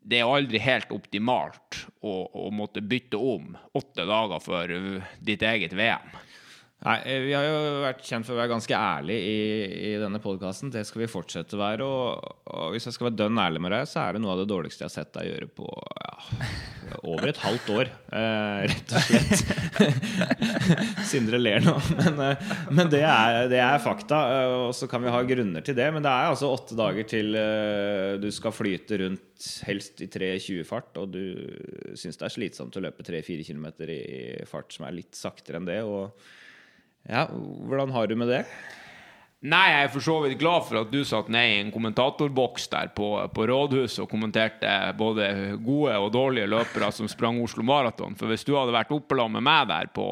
det 0.00 0.20
er 0.20 0.32
aldri 0.32 0.62
helt 0.62 0.92
optimalt 0.94 1.82
å, 2.00 2.14
å 2.46 2.48
måtte 2.54 2.80
bytte 2.80 3.18
om 3.18 3.56
åtte 3.76 4.06
dager 4.08 4.44
før 4.44 4.76
ditt 5.20 5.42
eget 5.44 5.74
VM. 5.76 6.14
Nei, 6.80 6.96
eh, 7.04 7.20
Vi 7.26 7.32
har 7.36 7.44
jo 7.44 7.56
vært 7.82 8.06
kjent 8.08 8.24
for 8.24 8.32
å 8.32 8.38
være 8.40 8.54
ganske 8.54 8.72
ærlige 8.72 9.20
i, 9.20 9.40
i 9.90 9.96
denne 10.00 10.20
podkasten. 10.22 10.70
Det 10.72 10.86
skal 10.88 11.02
vi 11.02 11.10
fortsette 11.12 11.58
å 11.58 11.60
være. 11.60 11.84
Og, 11.84 12.30
og, 12.48 12.70
hvis 12.72 12.88
jeg 12.88 12.96
skal 12.96 13.10
være 13.10 13.18
dønn 13.20 13.40
ærlig 13.42 13.60
med 13.60 13.74
deg, 13.76 13.88
så 13.90 14.00
er 14.06 14.16
det 14.16 14.22
noe 14.24 14.32
av 14.32 14.40
det 14.40 14.48
dårligste 14.48 14.86
jeg 14.86 14.88
har 14.88 14.94
sett 14.94 15.12
deg 15.18 15.28
gjøre 15.28 15.50
på 15.60 15.68
ja, 15.68 16.14
over 17.02 17.28
et 17.34 17.42
halvt 17.42 17.68
år. 17.76 17.92
Eh, 18.16 18.62
rett 18.72 18.96
og 18.96 19.10
slett. 19.10 19.52
Sindre 21.12 21.42
ler 21.42 21.60
nå, 21.68 21.76
men, 22.00 22.24
eh, 22.30 22.48
men 22.72 22.92
det, 22.96 23.04
er, 23.04 23.42
det, 23.52 23.60
er, 23.60 23.76
fakta. 23.84 24.24
Eh, 24.38 24.56
og 24.70 24.74
så 24.80 24.88
kan 24.88 25.04
vi 25.04 25.12
ha 25.12 25.20
grunner 25.28 25.68
til 25.68 25.76
det. 25.76 25.92
Men 25.92 26.08
det 26.08 26.16
er 26.16 26.32
altså 26.32 26.48
åtte 26.48 26.80
dager 26.80 27.12
til 27.12 27.36
du 28.24 28.30
skal 28.32 28.56
flyte 28.56 29.04
rundt, 29.04 29.52
helst 29.68 30.00
i 30.00 30.08
3.20-fart, 30.08 30.96
og 31.00 31.12
du 31.12 31.24
syns 31.92 32.16
det 32.16 32.30
er 32.30 32.38
slitsomt 32.40 32.76
å 32.80 32.88
løpe 32.88 33.04
3-4 33.04 33.44
km 33.52 33.68
i 33.84 34.44
fart 34.48 34.72
som 34.72 34.88
er 34.88 34.96
litt 34.96 35.12
saktere 35.16 35.60
enn 35.60 35.68
det. 35.68 35.82
og 35.84 36.16
ja, 37.08 37.28
Hvordan 37.30 37.94
har 37.94 38.06
du 38.06 38.16
med 38.18 38.28
det? 38.28 38.44
Nei, 39.40 39.70
jeg 39.72 39.84
er 39.86 39.92
for 39.94 40.04
så 40.04 40.14
vidt 40.20 40.36
glad 40.36 40.66
for 40.68 40.82
at 40.82 40.90
du 40.92 40.98
satt 41.08 41.30
ned 41.32 41.46
i 41.48 41.60
en 41.62 41.70
kommentatorboks 41.72 42.66
der 42.74 42.90
på, 42.92 43.06
på 43.32 43.44
rådhuset 43.48 44.02
og 44.02 44.10
kommenterte 44.10 44.68
både 44.98 45.30
gode 45.64 45.94
og 45.96 46.10
dårlige 46.12 46.50
løpere 46.52 46.90
som 46.92 47.08
sprang 47.08 47.38
Oslo 47.40 47.64
Maraton. 47.64 48.18
For 48.20 48.28
hvis 48.28 48.44
du 48.44 48.52
hadde 48.58 48.74
vært 48.76 48.92
oppe 48.92 49.16
med 49.16 49.40
meg 49.40 49.70
der 49.70 49.88
på, 49.96 50.10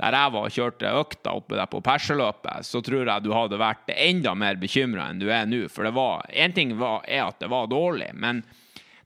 der 0.00 0.16
jeg 0.16 0.32
var 0.32 0.48
og 0.48 0.56
kjørte 0.56 0.94
økta 1.02 1.34
oppe 1.36 1.58
der 1.60 1.68
på 1.68 1.82
perseløpet, 1.84 2.64
så 2.64 2.80
tror 2.80 3.04
jeg 3.04 3.26
du 3.26 3.34
hadde 3.36 3.60
vært 3.60 3.92
enda 3.92 4.32
mer 4.40 4.56
bekymra 4.56 5.10
enn 5.10 5.20
du 5.20 5.28
er 5.28 5.44
nå. 5.44 5.66
For 5.68 5.84
det 5.84 5.92
var 5.98 6.24
Én 6.32 6.56
ting 6.56 6.72
var, 6.80 7.04
er 7.04 7.26
at 7.26 7.44
det 7.44 7.52
var 7.52 7.68
dårlig, 7.68 8.08
men 8.16 8.40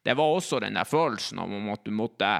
det 0.06 0.14
var 0.14 0.30
også 0.30 0.62
den 0.62 0.78
der 0.78 0.86
følelsen 0.86 1.42
om 1.42 1.72
at 1.74 1.82
du 1.82 1.90
måtte, 1.90 2.30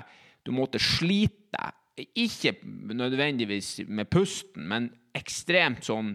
du 0.47 0.55
måtte 0.55 0.79
slite. 0.79 1.73
Ikke 1.97 2.53
nødvendigvis 2.63 3.81
med 3.89 4.11
pusten, 4.13 4.67
men 4.69 4.91
ekstremt 5.17 5.87
sånn 5.87 6.13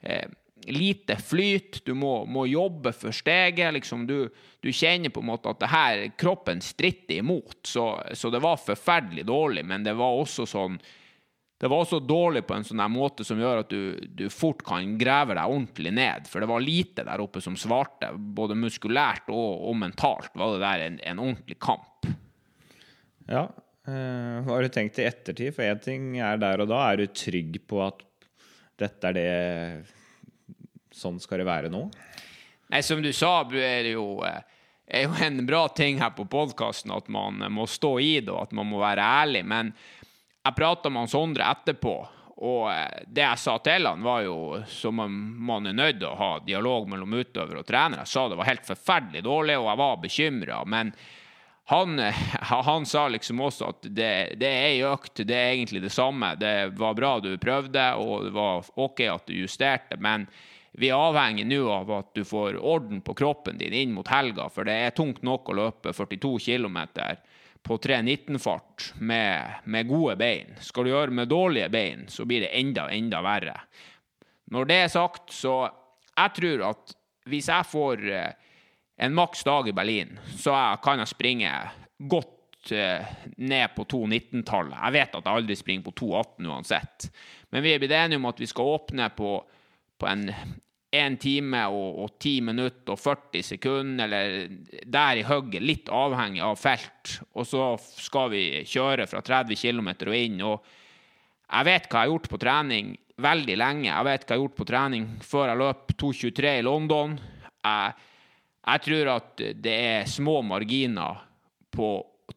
eh, 0.00 0.28
lite 0.70 1.16
flyt, 1.16 1.80
du 1.84 1.94
må, 1.94 2.24
må 2.26 2.46
jobbe 2.46 2.92
for 2.96 3.14
steget. 3.14 3.74
Liksom. 3.74 4.06
Du, 4.06 4.28
du, 4.60 4.72
kjenner 4.72 5.12
på 5.12 5.22
en 5.24 5.30
måte 5.32 5.50
at 5.50 5.62
det 5.62 5.70
her, 5.72 6.04
kroppen 6.20 6.62
stritter 6.64 7.20
imot. 7.20 7.58
Så, 7.66 7.88
så, 8.12 8.30
det 8.32 8.42
var 8.44 8.62
forferdelig 8.62 9.26
dårlig, 9.28 9.64
men 9.66 9.86
det 9.86 9.96
var 9.98 10.20
også 10.20 10.46
sånn 10.48 10.78
det 11.64 11.68
var 11.70 11.84
også 11.84 12.00
dårlig 12.02 12.42
på 12.44 12.56
en 12.56 12.64
sånn 12.66 12.82
måte 12.92 13.24
som 13.24 13.38
gjør 13.40 13.62
at 13.62 13.70
du, 13.70 13.94
du, 14.18 14.24
fort 14.28 14.60
kan 14.66 14.96
grave 15.00 15.36
deg 15.38 15.48
ordentlig 15.48 15.92
ned. 15.96 16.26
For 16.28 16.42
det 16.42 16.48
var 16.50 16.60
lite 16.60 17.04
der 17.06 17.22
oppe 17.22 17.40
som 17.40 17.54
svarte. 17.56 18.10
Både 18.12 18.56
muskulært 18.58 19.30
og, 19.32 19.62
og 19.70 19.78
mentalt 19.80 20.34
var 20.36 20.56
det 20.56 20.64
der 20.64 20.84
en, 20.88 20.98
en 21.12 21.22
ordentlig 21.22 21.56
kamp. 21.62 22.10
Ja. 23.30 23.46
Uh, 23.84 24.40
hva 24.44 24.56
har 24.56 24.64
du 24.64 24.72
tenkt 24.72 24.98
i 24.98 25.04
ettertid? 25.04 25.52
For 25.52 25.66
én 25.66 25.80
ting 25.82 26.14
er 26.16 26.38
der 26.40 26.62
og 26.64 26.70
da. 26.70 26.80
Er 26.88 27.02
du 27.02 27.12
trygg 27.12 27.60
på 27.68 27.82
at 27.84 28.00
dette 28.80 29.10
er 29.10 29.16
det 29.18 29.30
sånn 30.94 31.20
skal 31.22 31.42
det 31.42 31.48
være 31.48 31.70
nå? 31.72 31.86
Nei, 32.72 32.80
som 32.82 33.02
du 33.02 33.12
sa, 33.12 33.42
er 33.50 33.84
det 33.84 33.94
jo, 33.94 34.22
eh, 34.24 34.40
er 34.86 35.06
jo 35.06 35.14
en 35.26 35.44
bra 35.46 35.66
ting 35.68 36.00
her 36.00 36.14
på 36.16 36.26
podkasten 36.30 36.94
at 36.94 37.10
man 37.12 37.42
må 37.52 37.66
stå 37.70 37.98
i 38.00 38.18
det, 38.20 38.32
og 38.32 38.46
at 38.46 38.54
man 38.56 38.70
må 38.70 38.80
være 38.82 39.04
ærlig. 39.04 39.44
Men 39.46 39.72
jeg 40.44 40.56
prata 40.56 40.90
med 40.92 41.10
Sondre 41.12 41.46
etterpå, 41.50 41.94
og 42.44 42.62
eh, 42.72 43.04
det 43.06 43.26
jeg 43.26 43.42
sa 43.42 43.58
til 43.64 43.90
han, 43.90 44.02
var 44.06 44.24
jo 44.26 44.38
som 44.70 45.02
man 45.04 45.70
er 45.70 45.76
nødt 45.76 46.00
til 46.00 46.08
å 46.08 46.18
ha 46.18 46.30
dialog 46.46 46.88
mellom 46.90 47.20
utøver 47.20 47.60
og 47.60 47.68
trener. 47.68 48.02
Jeg 48.02 48.14
sa 48.14 48.26
det 48.30 48.40
var 48.40 48.50
helt 48.50 48.66
forferdelig 48.66 49.24
dårlig, 49.26 49.58
og 49.60 49.70
jeg 49.70 49.82
var 49.84 50.02
bekymra. 50.02 50.64
Men 50.64 50.94
han, 51.64 51.98
han, 52.40 52.86
sa 52.86 53.08
liksom 53.08 53.40
også 53.40 53.70
at 53.72 53.86
det, 53.88 54.10
det 54.40 54.48
er 54.48 54.66
ei 54.70 54.80
økt, 54.84 55.22
det 55.24 55.36
er 55.36 55.54
egentlig 55.54 55.84
det 55.84 55.92
samme. 55.94 56.34
Det 56.40 56.74
var 56.78 56.96
bra 56.96 57.18
du 57.24 57.32
prøvde, 57.40 57.86
og 58.00 58.26
det 58.28 58.34
var 58.36 58.66
OK 58.80 59.00
at 59.08 59.26
du 59.30 59.38
justerte, 59.38 59.96
men 59.96 60.26
vi 60.74 60.90
er 60.90 60.98
avhengig 60.98 61.46
nå 61.46 61.62
av 61.70 61.90
at 61.94 62.10
du 62.18 62.24
får 62.26 62.58
orden 62.58 63.00
på 63.04 63.14
kroppen 63.14 63.60
din 63.60 63.72
inn 63.72 63.94
mot 63.94 64.08
helga, 64.10 64.48
for 64.50 64.66
det 64.66 64.74
er 64.74 64.96
tungt 64.96 65.22
nok 65.22 65.48
å 65.48 65.56
løpe 65.60 65.94
42 65.94 66.34
km 66.48 66.80
på 67.64 67.78
3.19-fart 67.80 68.90
med, 69.00 69.62
med, 69.64 69.88
gode 69.88 70.18
bein. 70.20 70.50
Skal 70.60 70.84
du 70.84 70.90
gjøre 70.90 71.14
med 71.14 71.30
dårlige 71.30 71.70
bein, 71.72 72.04
så 72.12 72.26
blir 72.28 72.44
det 72.44 72.52
enda, 72.58 72.90
enda 72.92 73.22
verre. 73.24 73.54
Når 74.52 74.68
det 74.68 74.80
er 74.82 74.92
sagt, 74.92 75.32
så 75.32 75.62
jeg 76.10 76.34
tror 76.40 76.66
at 76.74 76.96
hvis 77.30 77.48
jeg 77.48 77.70
får 77.70 78.04
eh, 78.12 78.43
en 78.96 79.14
maks 79.14 79.44
dag 79.44 79.68
i 79.68 79.74
Berlin, 79.76 80.18
så 80.38 80.54
kan 80.82 81.02
jeg 81.02 81.10
springe 81.10 81.50
godt 81.98 82.72
uh, 82.72 83.14
ned 83.36 83.74
på 83.76 83.86
2.19-tallet. 83.90 84.76
Jeg 84.78 84.96
vet 84.98 85.16
at 85.18 85.24
jeg 85.26 85.40
aldri 85.40 85.56
springer 85.58 85.86
på 85.88 85.96
2.18 86.04 86.50
uansett. 86.52 87.08
Men 87.50 87.64
vi 87.64 87.74
er 87.74 87.82
blitt 87.82 87.96
enige 87.96 88.22
om 88.22 88.30
at 88.30 88.40
vi 88.42 88.50
skal 88.50 88.76
åpne 88.78 89.10
på 89.16 89.36
på 89.94 90.08
en 90.10 90.24
1 90.94 91.18
time 91.22 91.60
og, 91.70 91.98
og 92.04 92.16
10 92.18 92.40
minutter 92.48 92.94
og 92.94 93.00
40 93.00 93.44
sekunder, 93.46 94.06
eller 94.06 94.86
der 94.86 95.20
i 95.20 95.26
hugget, 95.26 95.62
litt 95.62 95.90
avhengig 95.90 96.42
av 96.44 96.58
felt. 96.60 97.16
Og 97.34 97.46
så 97.48 97.68
skal 97.78 98.30
vi 98.34 98.44
kjøre 98.68 99.06
fra 99.10 99.22
30 99.24 99.58
km 99.58 99.90
og 99.94 100.16
inn. 100.18 100.40
Og 100.46 100.74
jeg 101.50 101.68
vet 101.70 101.88
hva 101.88 102.02
jeg 102.02 102.10
har 102.10 102.12
gjort 102.12 102.30
på 102.30 102.42
trening 102.42 102.94
veldig 103.24 103.56
lenge. 103.58 103.88
Jeg 103.90 104.08
vet 104.08 104.24
hva 104.24 104.34
jeg 104.34 104.38
har 104.38 104.44
gjort 104.44 104.58
på 104.58 104.68
trening 104.70 105.08
før 105.22 105.50
jeg 105.50 105.62
løp 105.62 105.94
2.23 106.02 106.54
i 106.58 106.66
London. 106.66 107.16
Jeg, 107.64 107.94
jeg 108.64 108.84
tror 108.86 109.10
at 109.18 109.44
det 109.60 109.74
er 109.74 110.08
små 110.08 110.38
marginer 110.46 111.20
på 111.74 111.90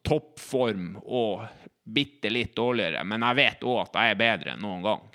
toppform 0.04 0.98
og 1.06 1.46
bitte 1.88 2.30
litt 2.32 2.56
dårligere, 2.58 3.04
men 3.08 3.24
jeg 3.30 3.40
vet 3.40 3.64
òg 3.64 3.86
at 3.86 3.96
jeg 3.96 4.14
er 4.14 4.20
bedre 4.20 4.56
enn 4.56 4.66
noen 4.66 4.84
gang. 4.84 5.06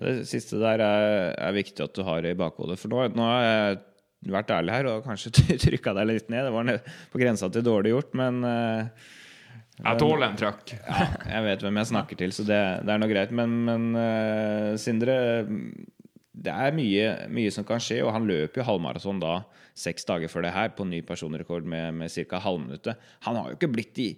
Det 0.00 0.16
siste 0.28 0.58
der 0.60 0.80
er, 0.80 1.06
er 1.36 1.54
viktig 1.54 1.84
at 1.84 1.94
du 1.94 2.02
har 2.06 2.24
i 2.24 2.34
bakhodet. 2.36 2.78
For 2.80 2.90
nå, 2.90 3.04
nå, 3.12 3.24
har 3.28 3.44
jeg 3.44 4.32
vært 4.32 4.52
ærlig 4.56 4.76
her 4.78 4.90
og 4.94 5.06
kanskje 5.06 5.32
trykka 5.66 5.94
deg 5.98 6.08
litt 6.08 6.30
ned. 6.32 6.48
Det 6.48 6.54
var 6.54 6.92
på 7.12 7.20
grensa 7.20 7.50
til 7.52 7.66
dårlig 7.66 7.92
gjort, 7.92 8.16
men 8.18 8.40
uh, 8.46 9.10
Jeg 9.76 10.00
tåler 10.00 10.26
en 10.30 10.40
trøkk. 10.40 10.74
Ja, 10.80 11.06
jeg 11.36 11.46
vet 11.50 11.66
hvem 11.66 11.80
jeg 11.82 11.90
snakker 11.92 12.20
til, 12.22 12.34
så 12.36 12.48
det, 12.48 12.60
det 12.88 12.94
er 12.94 13.02
noe 13.02 13.12
greit. 13.12 13.34
Men, 13.36 13.58
men 13.68 13.86
uh, 13.94 14.72
Sindre, 14.80 15.18
det 16.32 16.52
er 16.54 16.74
mye, 16.76 17.06
mye, 17.32 17.50
som 17.50 17.66
kan 17.66 17.82
skje, 17.82 18.00
og 18.04 18.12
han 18.14 18.28
løper 18.28 18.62
jo 18.62 18.68
halvmaraton 18.68 19.22
da 19.22 19.40
seks 19.78 20.06
dager 20.06 20.30
før 20.30 20.46
det 20.46 20.54
her 20.54 20.74
på 20.76 20.86
ny 20.86 21.00
personrekord 21.06 21.66
med, 21.66 21.94
med 21.98 22.12
ca. 22.12 22.38
halvminuttet. 22.42 23.00
Han 23.26 23.38
har 23.38 23.50
jo 23.50 23.58
ikke 23.58 23.72
blitt 23.74 23.98
i 24.02 24.10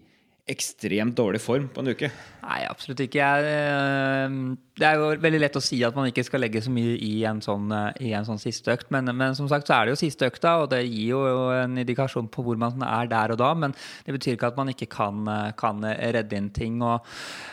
ekstremt 0.50 1.14
dårlig 1.14 1.38
form 1.40 1.68
på 1.70 1.82
en 1.82 1.92
uke? 1.94 2.08
Nei, 2.42 2.58
absolutt 2.66 3.04
ikke. 3.04 3.22
Jeg, 3.22 4.32
det 4.80 4.86
er 4.88 4.98
jo 4.98 5.12
veldig 5.22 5.40
lett 5.44 5.58
å 5.58 5.62
si 5.62 5.78
at 5.86 5.94
man 5.94 6.08
ikke 6.10 6.24
skal 6.26 6.42
legge 6.42 6.64
så 6.64 6.72
mye 6.74 6.96
i 6.98 7.12
en 7.30 7.38
sånn, 7.44 7.70
eh, 7.76 8.08
i 8.08 8.12
en 8.18 8.26
sånn 8.26 8.42
siste 8.42 8.74
økt, 8.74 8.90
men, 8.94 9.06
men, 9.14 9.36
som 9.38 9.46
sagt 9.50 9.70
så 9.70 9.76
er 9.76 9.86
det 9.86 9.94
jo 9.94 10.02
siste 10.02 10.26
økta, 10.26 10.56
og 10.64 10.72
det 10.74 10.82
gir 10.82 11.14
jo 11.14 11.22
en 11.54 11.78
indikasjon 11.78 12.30
på 12.32 12.42
hvor 12.44 12.58
man 12.58 12.82
er 12.88 13.10
der 13.12 13.36
og 13.36 13.38
da. 13.42 13.52
Men 13.54 13.76
det 14.06 14.16
betyr 14.18 14.34
ikke 14.34 14.50
at 14.50 14.58
man 14.58 14.72
ikke 14.74 14.90
kan, 14.90 15.22
eh, 15.30 15.52
kan 15.58 15.84
redde 15.86 16.38
inn 16.38 16.50
ting. 16.50 16.82
og 16.82 17.06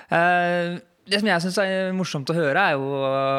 eh, 0.10 0.80
det 1.10 1.19
som 1.22 1.30
jeg 1.30 1.43
syns 1.43 1.58
er 1.63 1.95
morsomt 1.95 2.30
å 2.32 2.36
høre, 2.38 2.62
er 2.62 2.76
jo 2.78 2.89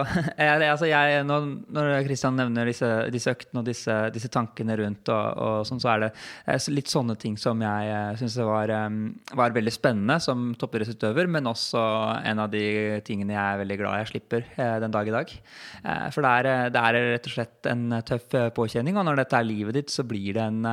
jeg, 0.41 0.67
altså 0.67 0.89
jeg, 0.91 1.23
når, 1.29 1.91
Kristian 2.07 2.39
nevner 2.39 2.69
disse, 2.71 2.89
disse, 3.15 3.35
øktene 3.35 3.63
og 3.63 3.69
disse, 3.69 3.97
disse 4.15 4.31
tankene 4.33 4.77
rundt, 4.81 5.11
og, 5.13 5.41
og, 5.41 5.69
sånn, 5.69 5.83
så 5.83 5.93
er 5.95 6.05
det 6.05 6.11
litt 6.75 6.91
sånne 6.91 7.17
ting 7.21 7.37
som 7.41 7.61
jeg 7.65 7.93
eh, 7.93 8.13
syns 8.21 8.39
var, 8.47 8.73
var, 9.39 9.55
veldig 9.57 9.75
spennende 9.75 10.19
som 10.23 10.51
toppidrettsutøver, 10.59 11.31
men 11.31 11.51
også 11.51 11.83
en 12.31 12.45
av 12.45 12.51
de 12.53 12.65
tingene 13.07 13.37
jeg 13.37 13.43
er 13.43 13.63
veldig 13.63 13.79
glad 13.83 14.03
jeg 14.03 14.13
slipper 14.15 14.47
eh, 14.57 14.77
den 14.83 14.95
dag 14.95 15.11
i 15.11 15.15
dag. 15.15 15.37
Eh, 15.85 16.09
for 16.15 16.27
det 16.27 16.35
er, 16.35 16.73
det 16.75 16.85
er 16.85 17.01
rett 17.15 17.31
og 17.31 17.37
slett 17.37 17.71
en 17.71 17.87
tøff 18.07 18.29
påkjenning, 18.57 18.99
og 18.99 19.09
når 19.09 19.25
dette 19.25 19.41
er 19.41 19.49
livet 19.49 19.81
ditt, 19.81 19.95
så 19.95 20.07
blir 20.07 20.37
det 20.37 20.47
en 20.49 20.67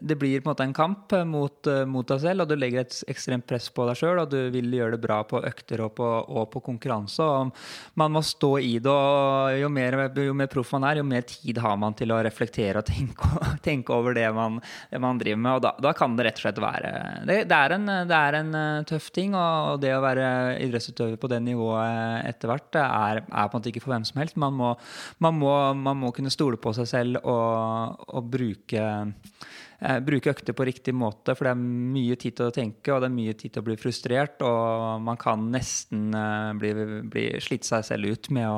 det 0.00 0.16
blir 0.18 0.40
på 0.40 0.48
en 0.48 0.52
måte 0.52 0.64
en 0.66 0.74
kamp 0.74 1.12
mot, 1.26 1.66
eh, 1.66 1.84
mot, 1.86 2.06
deg 2.08 2.20
selv, 2.22 2.42
og 2.42 2.50
du 2.50 2.56
legger 2.58 2.82
et 2.82 2.96
ekstremt 3.10 3.46
press 3.46 3.68
på 3.70 3.86
deg 3.86 3.98
sjøl. 3.98 4.20
Og 4.22 4.30
du 4.32 4.38
vil 4.54 4.72
gjøre 4.74 4.96
det 4.96 5.02
bra 5.02 5.20
på 5.28 5.40
økter 5.46 5.82
og 5.84 5.94
på, 5.98 6.06
og 6.06 6.48
på 6.52 6.62
konkurranse. 6.66 7.22
Og 7.22 7.52
man 8.00 8.14
må 8.14 8.22
stå 8.26 8.52
i 8.58 8.78
det. 8.82 8.90
og 8.90 9.58
Jo 9.58 9.70
mer, 9.72 9.98
jo 10.14 10.34
mer 10.34 10.50
proff 10.50 10.72
man 10.74 10.88
er, 10.90 11.02
jo 11.02 11.06
mer 11.06 11.26
tid 11.28 11.60
har 11.62 11.76
man 11.80 11.94
til 11.98 12.12
å 12.14 12.20
reflektere 12.24 12.82
og 12.82 12.88
tenke, 12.88 13.30
tenke 13.68 13.94
over 13.94 14.16
det 14.18 14.26
man, 14.34 14.58
det 14.90 15.02
man, 15.02 15.20
driver 15.20 15.42
med. 15.44 15.52
Og 15.58 15.66
da, 15.68 15.74
da, 15.88 15.94
kan 15.98 16.16
det 16.18 16.28
rett 16.28 16.40
og 16.40 16.46
slett 16.46 16.62
være 16.62 16.92
det, 17.28 17.38
det, 17.50 17.58
er 17.58 17.76
en, 17.76 17.86
det, 18.10 18.18
er 18.18 18.40
en, 18.40 18.52
eh, 18.58 18.86
tøff 18.88 19.10
ting. 19.14 19.36
Og 19.38 19.78
det 19.84 19.94
å 19.94 20.02
være 20.04 20.26
idrettsutøver 20.64 21.20
på 21.20 21.30
det 21.30 21.42
nivået 21.46 22.26
etter 22.28 22.50
hvert 22.50 22.80
er, 22.82 23.22
er, 23.22 23.46
på 23.48 23.54
en 23.54 23.60
måte 23.60 23.72
ikke 23.72 23.84
for 23.84 23.94
hvem 23.94 24.06
som 24.08 24.22
helst. 24.22 24.38
Man 24.40 24.58
må, 24.58 24.74
man 25.22 25.38
må, 25.38 25.54
man 25.78 26.02
må 26.02 26.12
kunne 26.16 26.34
stole 26.34 26.58
på 26.60 26.74
seg 26.76 26.90
selv 26.90 27.22
og, 27.22 28.04
og 28.08 28.30
bruke 28.32 28.82
eh, 28.82 29.56
bruke 29.78 30.32
økter 30.32 30.56
på 30.58 30.66
riktig 30.66 30.94
måte. 30.96 31.34
For 31.38 31.46
det 31.46 31.52
er 31.52 31.60
mye 31.62 32.16
tid 32.18 32.36
til 32.38 32.48
å 32.48 32.54
tenke, 32.54 32.92
og 32.92 33.02
det 33.02 33.08
er 33.08 33.14
mye 33.14 33.34
tid 33.38 33.54
til 33.54 33.62
å 33.62 33.66
bli 33.68 33.76
frustrert. 33.78 34.42
Og 34.46 35.04
man 35.04 35.18
kan 35.20 35.44
nesten 35.52 36.08
eh, 36.18 36.50
bli, 36.58 36.72
bli 37.10 37.26
slite 37.44 37.68
seg 37.68 37.86
selv 37.86 38.14
ut 38.14 38.30
med 38.34 38.48
å, 38.50 38.56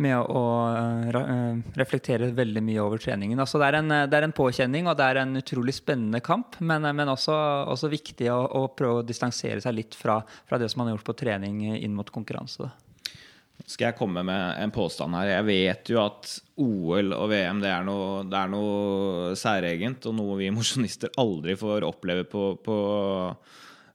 med 0.00 0.18
å 0.20 0.44
uh, 0.70 1.62
reflektere 1.78 2.30
veldig 2.36 2.62
mye 2.66 2.84
over 2.84 3.02
treningen. 3.02 3.40
Altså, 3.42 3.58
det, 3.62 3.70
er 3.70 3.80
en, 3.80 3.94
det, 4.10 4.18
er 4.18 4.28
en, 4.28 4.36
påkjenning, 4.36 4.90
og 4.90 4.98
det 5.00 5.08
er 5.08 5.22
en 5.24 5.40
utrolig 5.40 5.74
spennende 5.76 6.22
kamp. 6.24 6.60
Men, 6.60 6.86
men 6.96 7.10
også, 7.10 7.34
også, 7.70 7.90
viktig 7.90 8.30
å, 8.32 8.42
å, 8.60 8.66
prøve 8.76 9.02
å 9.02 9.06
distansere 9.06 9.62
seg 9.64 9.76
litt 9.76 9.98
fra, 9.98 10.20
fra, 10.46 10.60
det 10.60 10.70
som 10.70 10.82
man 10.82 10.90
har 10.90 10.98
gjort 10.98 11.10
på 11.10 11.18
trening 11.24 11.64
inn 11.80 11.96
mot 11.96 12.14
konkurranse. 12.14 12.70
Da 12.70 12.89
skal 13.66 13.90
jeg 13.90 13.98
komme 13.98 14.22
med 14.26 14.60
en 14.62 14.72
påstand 14.74 15.16
her. 15.16 15.30
Jeg 15.34 15.46
vet 15.48 15.90
jo 15.92 16.00
at 16.02 16.30
OL 16.60 17.14
og 17.16 17.30
VM 17.32 17.62
det 17.62 17.70
er 17.72 17.86
noe, 17.86 18.22
det 18.28 18.38
er 18.38 18.52
noe 18.52 19.32
særegent, 19.38 20.06
og 20.10 20.16
noe 20.18 20.38
vi 20.40 20.50
mosjonister 20.54 21.12
aldri 21.20 21.56
får 21.58 21.86
oppleve 21.88 22.26
på, 22.30 22.44
på, 22.64 22.78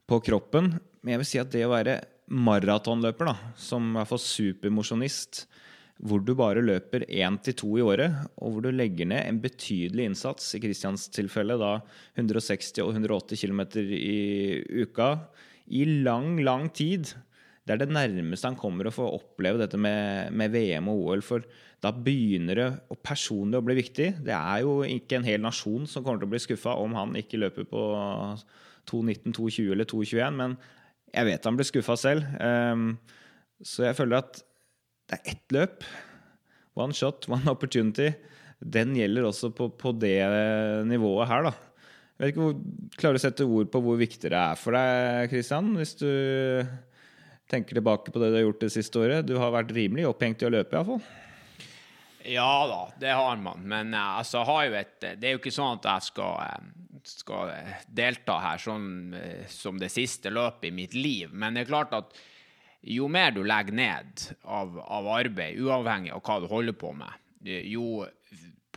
på, 0.06 0.20
kroppen. 0.30 0.76
Men 1.02 1.16
jeg 1.16 1.24
vil 1.24 1.30
si 1.32 1.42
at 1.42 1.54
det 1.54 1.66
å 1.68 1.74
være 1.74 2.00
maratonløper, 2.26 3.30
da, 3.30 3.54
som 3.60 3.92
i 3.92 4.00
hvert 4.00 4.12
fall 4.14 4.24
supermosjonist, 4.24 5.46
hvor 6.06 6.20
du 6.26 6.34
bare 6.36 6.64
løper 6.66 7.06
én 7.08 7.38
til 7.44 7.56
to 7.56 7.70
i 7.80 7.86
året, 7.86 8.18
og 8.42 8.56
hvor 8.56 8.66
du 8.66 8.74
legger 8.74 9.08
ned 9.08 9.24
en 9.24 9.40
betydelig 9.44 10.10
innsats, 10.10 10.50
i 10.58 10.62
Kristians 10.64 11.08
tilfelle 11.14 11.56
da 11.62 11.78
160 12.18 12.82
og 12.84 12.92
180 12.98 13.46
km 13.46 13.62
i 13.96 14.84
uka, 14.84 15.14
i 15.66 15.86
lang, 16.06 16.36
lang 16.46 16.68
tid 16.76 17.14
det 17.66 17.74
er 17.74 17.82
det 17.82 17.94
nærmeste 17.96 18.46
han 18.46 18.58
kommer 18.60 18.86
å 18.86 18.94
få 18.94 19.08
oppleve 19.16 19.58
dette 19.64 19.78
med, 19.82 20.30
med 20.38 20.54
VM 20.54 20.90
og 20.92 21.08
OL. 21.08 21.24
For 21.26 21.46
da 21.82 21.90
begynner 21.90 22.60
det 22.60 22.68
å 22.94 22.98
personlig 23.02 23.58
å 23.58 23.66
bli 23.66 23.78
viktig. 23.80 24.12
Det 24.28 24.36
er 24.36 24.62
jo 24.62 24.78
ikke 24.86 25.18
en 25.18 25.26
hel 25.26 25.42
nasjon 25.42 25.90
som 25.90 26.06
kommer 26.06 26.22
til 26.22 26.30
å 26.30 26.34
bli 26.36 26.44
skuffa 26.44 26.76
om 26.78 26.94
han 26.98 27.18
ikke 27.18 27.42
løper 27.42 27.66
på 27.72 27.82
2.19, 28.92 29.34
2.20 29.34 29.74
eller 29.74 29.90
2.21, 29.90 30.38
men 30.38 30.58
jeg 31.16 31.30
vet 31.32 31.50
han 31.50 31.58
blir 31.58 31.70
skuffa 31.72 31.98
selv. 31.98 32.30
Um, 32.38 32.88
så 33.66 33.88
jeg 33.88 33.98
føler 33.98 34.22
at 34.22 34.44
det 35.10 35.18
er 35.18 35.34
ett 35.34 35.58
løp. 35.58 35.86
One 36.78 36.94
shot, 36.94 37.26
one 37.32 37.50
opportunity. 37.50 38.12
Den 38.62 38.94
gjelder 38.98 39.32
også 39.32 39.50
på, 39.58 39.72
på 39.74 39.98
det 39.98 40.20
nivået 40.86 41.32
her, 41.34 41.50
da. 41.50 41.58
Jeg 42.16 42.22
vet 42.22 42.32
ikke 42.32 42.46
hvor, 42.46 42.60
Klarer 42.96 43.18
å 43.18 43.22
sette 43.26 43.46
ord 43.50 43.74
på 43.74 43.82
hvor 43.84 43.98
viktig 44.00 44.30
det 44.30 44.38
er 44.40 44.60
for 44.60 44.78
deg, 44.78 45.32
Kristian? 45.34 45.74
Hvis 45.76 45.98
du 46.00 46.10
tenker 47.52 47.78
tilbake 47.78 48.12
på 48.12 48.22
det 48.22 48.32
du 48.32 48.40
har 48.40 48.48
gjort 48.48 48.64
det 48.66 48.72
siste 48.74 49.00
året. 49.00 49.28
Du 49.28 49.36
har 49.42 49.54
vært 49.54 49.74
rimelig 49.76 50.08
opphengt 50.10 50.44
i 50.44 50.50
å 50.50 50.54
løpe, 50.54 50.76
iallfall. 50.78 51.04
Ja 52.26 52.68
da, 52.68 52.94
det 53.00 53.12
har 53.14 53.38
man. 53.38 53.62
Men 53.70 53.94
eh, 53.94 54.18
altså, 54.20 54.44
har 54.48 54.74
et, 54.74 54.98
det 55.02 55.28
er 55.28 55.36
jo 55.36 55.42
ikke 55.44 55.54
sånn 55.54 55.78
at 55.78 55.90
jeg 55.90 56.08
skal, 56.08 56.40
eh, 56.42 57.04
skal 57.06 57.52
delta 57.86 58.40
her 58.42 58.62
sånn 58.62 58.88
eh, 59.20 59.44
som 59.52 59.78
det 59.82 59.92
siste 59.94 60.34
løpet 60.34 60.72
i 60.72 60.74
mitt 60.74 60.98
liv. 60.98 61.34
Men 61.34 61.56
det 61.56 61.66
er 61.66 61.74
klart 61.74 61.94
at 61.98 62.18
jo 62.86 63.08
mer 63.10 63.34
du 63.34 63.44
legger 63.46 63.78
ned 63.78 64.26
av, 64.42 64.78
av 64.82 65.08
arbeid, 65.20 65.62
uavhengig 65.62 66.14
av 66.14 66.26
hva 66.26 66.42
du 66.42 66.50
holder 66.50 66.78
på 66.78 66.92
med, 66.98 67.22
jo, 67.46 68.06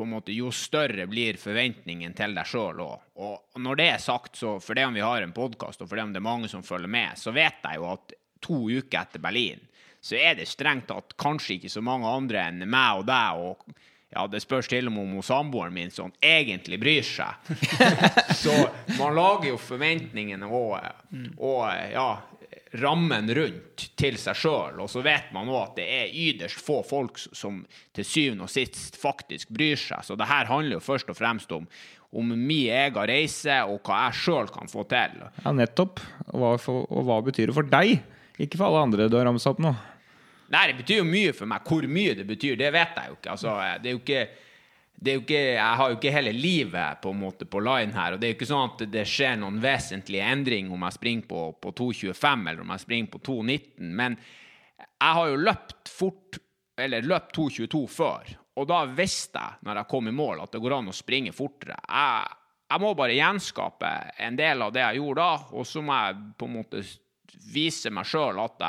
måte, 0.08 0.32
jo 0.32 0.52
større 0.52 1.04
blir 1.08 1.36
forventningen 1.40 2.14
til 2.16 2.36
deg 2.36 2.48
sjøl 2.48 2.80
òg. 2.84 3.04
Og 3.24 3.60
når 3.64 3.80
det 3.80 3.88
er 3.94 4.00
sagt, 4.00 4.36
så 4.40 4.56
det 4.60 4.86
om 4.86 4.96
vi 4.96 5.04
har 5.04 5.24
en 5.24 5.36
podkast, 5.36 5.82
og 5.84 5.90
for 5.90 5.96
det 5.96 6.06
om 6.06 6.14
det 6.14 6.20
er 6.22 6.28
mange 6.28 6.48
som 6.52 6.64
følger 6.64 6.92
med, 6.92 7.20
så 7.20 7.32
vet 7.36 7.60
jeg 7.64 7.80
jo 7.80 7.88
at 7.92 8.16
to 8.44 8.68
uker 8.70 9.02
etter 9.02 9.22
Berlin, 9.22 9.60
så 10.00 10.18
er 10.18 10.38
det 10.38 10.48
strengt 10.48 10.88
tatt 10.90 11.16
kanskje 11.20 11.58
ikke 11.58 11.72
så 11.72 11.82
mange 11.84 12.08
andre 12.08 12.48
enn 12.48 12.66
meg 12.70 13.02
og 13.02 13.08
deg 13.08 13.44
og 13.44 13.78
ja, 14.08 14.24
det 14.30 14.40
spørs 14.40 14.70
til 14.70 14.88
og 14.88 14.94
med 14.94 15.18
om 15.18 15.24
samboeren 15.24 15.74
min 15.74 15.90
som 15.92 16.12
egentlig 16.24 16.78
bryr 16.80 17.04
seg. 17.04 17.50
så 18.42 18.54
man 18.96 19.12
lager 19.18 19.50
jo 19.50 19.58
forventningene 19.60 20.48
og, 20.48 20.78
og 21.36 21.60
ja, 21.92 22.08
rammen 22.80 23.28
rundt 23.34 23.84
til 23.98 24.18
seg 24.20 24.38
sjøl. 24.38 24.80
Og 24.82 24.90
så 24.92 25.02
vet 25.04 25.30
man 25.36 25.50
òg 25.52 25.60
at 25.60 25.78
det 25.80 25.86
er 25.98 26.16
ytterst 26.24 26.64
få 26.64 26.80
folk 26.86 27.20
som 27.20 27.62
til 27.96 28.08
syvende 28.08 28.48
og 28.48 28.52
sist 28.52 28.98
faktisk 29.00 29.52
bryr 29.54 29.78
seg. 29.80 30.04
Så 30.04 30.18
det 30.18 30.28
her 30.30 30.48
handler 30.50 30.78
jo 30.78 30.84
først 30.84 31.12
og 31.12 31.18
fremst 31.18 31.52
om, 31.54 31.68
om 32.08 32.32
min 32.32 32.72
egen 32.72 33.08
reise 33.12 33.60
og 33.68 33.82
hva 33.84 34.06
jeg 34.06 34.22
sjøl 34.22 34.52
kan 34.52 34.72
få 34.72 34.84
til. 34.90 35.20
Ja, 35.44 35.52
nettopp. 35.52 36.00
Hva, 36.32 36.56
for, 36.60 36.88
og 36.88 37.08
hva 37.08 37.20
betyr 37.28 37.52
det 37.52 37.58
for 37.60 37.76
deg? 37.76 37.98
Ikke 38.38 38.58
for 38.58 38.70
alle 38.70 38.84
andre 38.86 39.08
du 39.10 39.16
har 39.18 39.26
ramsa 39.26 39.52
opp 39.52 39.62
nå. 39.62 39.72
Nei, 40.48 40.66
det 40.70 40.78
betyr 40.78 41.02
jo 41.02 41.08
mye 41.08 41.32
for 41.36 41.50
meg. 41.50 41.64
Hvor 41.68 41.88
mye 41.90 42.14
det 42.16 42.24
betyr, 42.28 42.56
det 42.56 42.70
vet 42.72 42.96
jeg 42.96 43.10
jo 43.10 43.16
ikke. 43.18 43.32
Altså, 43.34 43.54
det 43.82 43.90
er 43.90 43.96
jo 43.96 44.00
ikke, 44.00 44.22
det 44.96 45.10
er 45.10 45.18
jo 45.18 45.22
ikke 45.26 45.42
Jeg 45.42 45.78
har 45.80 45.90
jo 45.90 45.98
ikke 45.98 46.14
hele 46.14 46.32
livet 46.32 47.02
på 47.02 47.12
en 47.12 47.20
måte 47.20 47.48
på 47.50 47.62
line 47.64 47.96
her. 47.96 48.14
Og 48.14 48.20
det 48.20 48.28
er 48.28 48.32
jo 48.32 48.38
ikke 48.38 48.50
sånn 48.50 48.70
at 48.70 48.84
det 48.94 49.04
skjer 49.10 49.36
noen 49.42 49.60
vesentlige 49.62 50.32
endring 50.32 50.70
om 50.72 50.86
jeg 50.86 50.96
springer 50.96 51.28
på, 51.28 51.46
på 51.60 51.74
2.25 51.82 52.52
eller 52.52 52.64
om 52.64 52.74
jeg 52.74 52.84
springer 52.86 53.12
på 53.12 53.22
2.19. 53.28 53.90
Men 54.00 54.16
jeg 54.78 55.16
har 55.18 55.28
jo 55.28 55.42
løpt 55.42 55.92
fort, 55.92 56.38
eller 56.78 57.06
løpt 57.06 57.36
2.22 57.36 57.82
før. 57.90 58.32
Og 58.58 58.66
da 58.66 58.80
visste 58.90 59.42
jeg, 59.42 59.62
når 59.66 59.82
jeg 59.82 59.90
kom 59.90 60.08
i 60.08 60.14
mål, 60.14 60.40
at 60.42 60.54
det 60.54 60.62
går 60.62 60.78
an 60.78 60.90
å 60.90 60.96
springe 60.96 61.34
fortere. 61.36 61.76
Jeg, 61.84 62.38
jeg 62.72 62.82
må 62.82 62.94
bare 62.96 63.18
gjenskape 63.18 63.92
en 64.24 64.38
del 64.38 64.64
av 64.64 64.72
det 64.74 64.82
jeg 64.82 65.02
gjorde 65.02 65.26
da, 65.28 65.52
og 65.52 65.68
så 65.68 65.82
må 65.84 65.98
jeg 66.00 66.24
på 66.40 66.48
en 66.48 66.56
måte 66.56 66.82
vise 67.52 67.92
meg 67.94 68.08
sjøl 68.08 68.40
at 68.42 68.64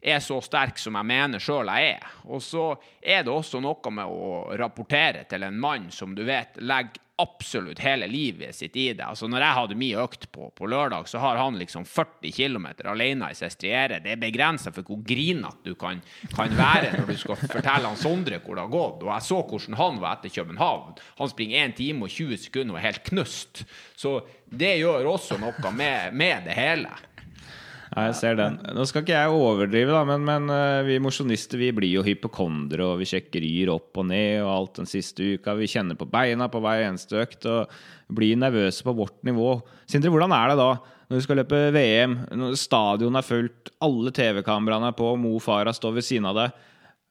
jeg 0.00 0.16
er 0.16 0.22
så 0.24 0.38
sterk 0.40 0.78
som 0.80 0.96
jeg 0.96 1.08
mener 1.10 1.42
sjøl 1.42 1.68
jeg 1.68 1.92
er. 1.98 2.16
Og 2.32 2.40
så 2.42 2.72
er 3.02 3.24
det 3.26 3.32
også 3.32 3.60
noe 3.60 3.92
med 3.92 4.08
å 4.08 4.56
rapportere 4.56 5.26
til 5.28 5.44
en 5.44 5.60
mann 5.60 5.90
som 5.92 6.14
du 6.16 6.24
vet 6.24 6.56
legger 6.62 7.02
absolutt 7.20 7.78
hele 7.78 8.06
livet 8.08 8.54
sitt 8.56 8.76
i 8.76 8.92
det. 8.92 9.04
Altså 9.04 9.28
Når 9.28 9.44
jeg 9.44 9.56
hadde 9.58 9.76
min 9.76 9.98
økt 10.00 10.26
på, 10.32 10.48
på 10.56 10.68
lørdag, 10.70 11.08
så 11.08 11.20
har 11.20 11.36
han 11.36 11.58
liksom 11.60 11.84
40 11.84 12.32
km 12.32 12.66
alene 12.88 13.30
i 13.30 13.36
Sestriere. 13.36 14.00
Det 14.00 14.14
er 14.14 14.22
begrensa 14.22 14.72
for 14.72 14.86
hvor 14.86 15.02
grinete 15.04 15.60
du 15.68 15.74
kan, 15.78 16.00
kan, 16.32 16.54
være 16.56 16.94
når 16.96 17.10
du 17.10 17.16
skal 17.20 17.40
fortelle 17.42 17.90
han 17.90 18.00
Sondre 18.00 18.40
hvor 18.40 18.56
det 18.56 18.64
har 18.64 18.72
gått. 18.72 19.04
Og 19.04 19.12
jeg 19.12 19.28
så 19.28 19.42
hvordan 19.52 19.78
han 19.82 20.00
var 20.00 20.16
etter 20.18 20.34
København. 20.40 20.96
Han 21.20 21.32
springer 21.32 21.66
1 21.66 21.76
time 21.82 22.08
og 22.08 22.16
20 22.16 22.44
sekunder 22.46 22.76
og 22.76 22.80
er 22.80 22.88
helt 22.88 23.04
knust. 23.10 23.64
Så 24.00 24.16
det 24.50 24.78
gjør 24.80 25.12
også 25.12 25.38
noe 25.42 25.74
med, 25.76 26.16
med 26.16 26.48
det 26.48 26.56
hele. 26.56 26.94
Ja, 27.90 28.04
jeg 28.06 28.16
ser 28.20 28.36
den. 28.38 28.60
Nå 28.76 28.84
skal 28.86 29.02
ikke 29.02 29.16
jeg 29.16 29.34
overdrive, 29.34 29.90
da, 29.90 30.04
men, 30.06 30.22
men 30.22 30.46
uh, 30.52 30.86
vi 30.86 31.00
mosjonister 31.02 31.58
vi 31.58 31.72
blir 31.74 31.90
jo 31.90 32.04
hypokondere, 32.06 32.86
og 32.86 33.00
vi 33.00 33.08
sjekker 33.10 33.42
yr 33.42 33.72
opp 33.74 33.98
og 33.98 34.06
ned 34.12 34.44
og 34.44 34.50
alt 34.52 34.78
den 34.78 34.90
siste 34.90 35.32
uka. 35.34 35.56
Vi 35.58 35.66
kjenner 35.72 35.98
på 35.98 36.06
beina 36.10 36.46
på 36.52 36.62
hver 36.62 36.84
eneste 36.86 37.18
økt 37.18 37.48
og 37.50 37.74
blir 38.14 38.38
nervøse 38.38 38.86
på 38.86 38.94
vårt 38.94 39.18
nivå. 39.26 39.56
Sindre, 39.90 40.12
hvordan 40.14 40.34
er 40.38 40.52
det 40.52 40.58
da 40.62 40.70
når 41.10 41.18
du 41.18 41.24
skal 41.24 41.40
løpe 41.40 41.58
VM, 41.74 42.12
når 42.38 42.54
stadion 42.54 43.18
er 43.18 43.26
fullt, 43.26 43.72
alle 43.82 44.12
TV-kameraene 44.14 44.92
er 44.92 44.94
på, 44.94 45.08
Mo 45.18 45.40
Farah 45.42 45.74
står 45.74 45.96
ved 45.96 46.06
siden 46.06 46.28
av 46.30 46.36
deg. 46.38 46.60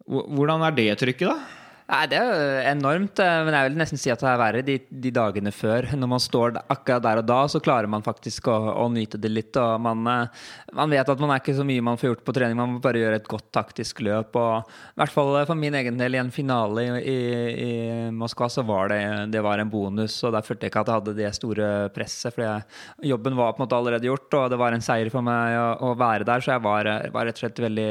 Hvordan 0.07 0.63
er 0.63 0.77
det 0.77 0.93
trykket, 1.01 1.27
da? 1.27 1.58
Nei, 1.89 2.05
Det 2.05 2.17
er 2.19 2.27
jo 2.29 2.57
enormt, 2.69 3.17
eh, 3.17 3.35
men 3.47 3.55
jeg 3.55 3.65
vil 3.65 3.79
nesten 3.79 3.97
si 3.97 4.11
at 4.13 4.21
det 4.21 4.27
er 4.29 4.37
verre 4.37 4.61
de, 4.61 4.75
de, 4.93 5.09
dagene 5.09 5.49
før. 5.49 5.87
Når 5.97 6.09
man 6.11 6.21
står 6.21 6.59
akkurat 6.61 7.01
der 7.01 7.21
og 7.23 7.25
da, 7.25 7.39
så 7.49 7.61
klarer 7.65 7.89
man 7.89 8.05
faktisk 8.05 8.45
å, 8.51 8.57
å 8.83 8.85
nyte 8.93 9.17
det 9.17 9.31
litt. 9.31 9.57
og 9.57 9.81
man, 9.81 10.03
eh, 10.05 10.43
man, 10.77 10.93
vet 10.93 11.09
at 11.09 11.23
man 11.23 11.33
er 11.33 11.41
ikke 11.41 11.55
så 11.57 11.65
mye 11.65 11.85
man 11.87 11.97
får 11.97 12.11
gjort 12.11 12.21
på 12.27 12.35
trening, 12.37 12.59
man 12.59 12.75
må 12.75 12.83
bare 12.83 13.01
gjøre 13.01 13.17
et 13.17 13.31
godt 13.31 13.47
taktisk 13.57 14.03
løp. 14.05 14.37
og 14.37 14.69
I 14.69 15.01
hvert 15.01 15.15
fall 15.15 15.39
for 15.49 15.57
min 15.57 15.79
egen 15.79 15.97
del, 15.97 16.13
i 16.13 16.21
en 16.21 16.29
finale 16.29 16.83
i, 16.85 16.91
i, 16.99 17.17
i 17.63 17.71
Moskva, 18.13 18.51
så 18.53 18.61
var 18.69 18.93
det, 18.93 19.01
det 19.33 19.41
var 19.41 19.57
en 19.57 19.73
bonus. 19.73 20.19
og 20.21 20.37
Der 20.37 20.45
følte 20.45 20.67
jeg 20.67 20.75
ikke 20.75 20.85
at 20.85 20.93
jeg 20.93 21.01
hadde 21.01 21.17
det 21.17 21.33
store 21.39 21.71
presset, 21.95 22.37
for 22.37 23.09
jobben 23.15 23.39
var 23.39 23.55
på 23.55 23.63
en 23.63 23.65
måte 23.65 23.79
allerede 23.79 24.11
gjort. 24.11 24.29
Og 24.37 24.53
det 24.53 24.61
var 24.61 24.77
en 24.77 24.85
seier 24.85 25.09
for 25.09 25.25
meg 25.25 25.57
å, 25.57 25.89
å 25.89 25.97
være 25.97 26.29
der, 26.29 26.45
så 26.45 26.53
jeg 26.53 26.65
var, 26.69 26.91
var, 27.09 27.25
rett 27.25 27.41
og 27.41 27.47
slett 27.47 27.65
veldig, 27.65 27.89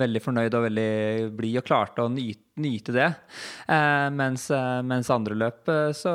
veldig 0.00 0.24
fornøyd 0.30 0.56
og 0.56 0.66
veldig 0.70 0.90
blid 1.36 1.60
og 1.60 1.68
klarte 1.68 2.08
å 2.08 2.16
nyte 2.16 2.53
nyte 2.60 2.92
det. 2.94 3.06
Eh, 3.66 4.08
mens, 4.14 4.46
eh, 4.50 4.82
mens, 4.86 5.10
andre 5.10 5.34
løp, 5.34 5.68
eh, 5.68 5.90
så 5.96 6.12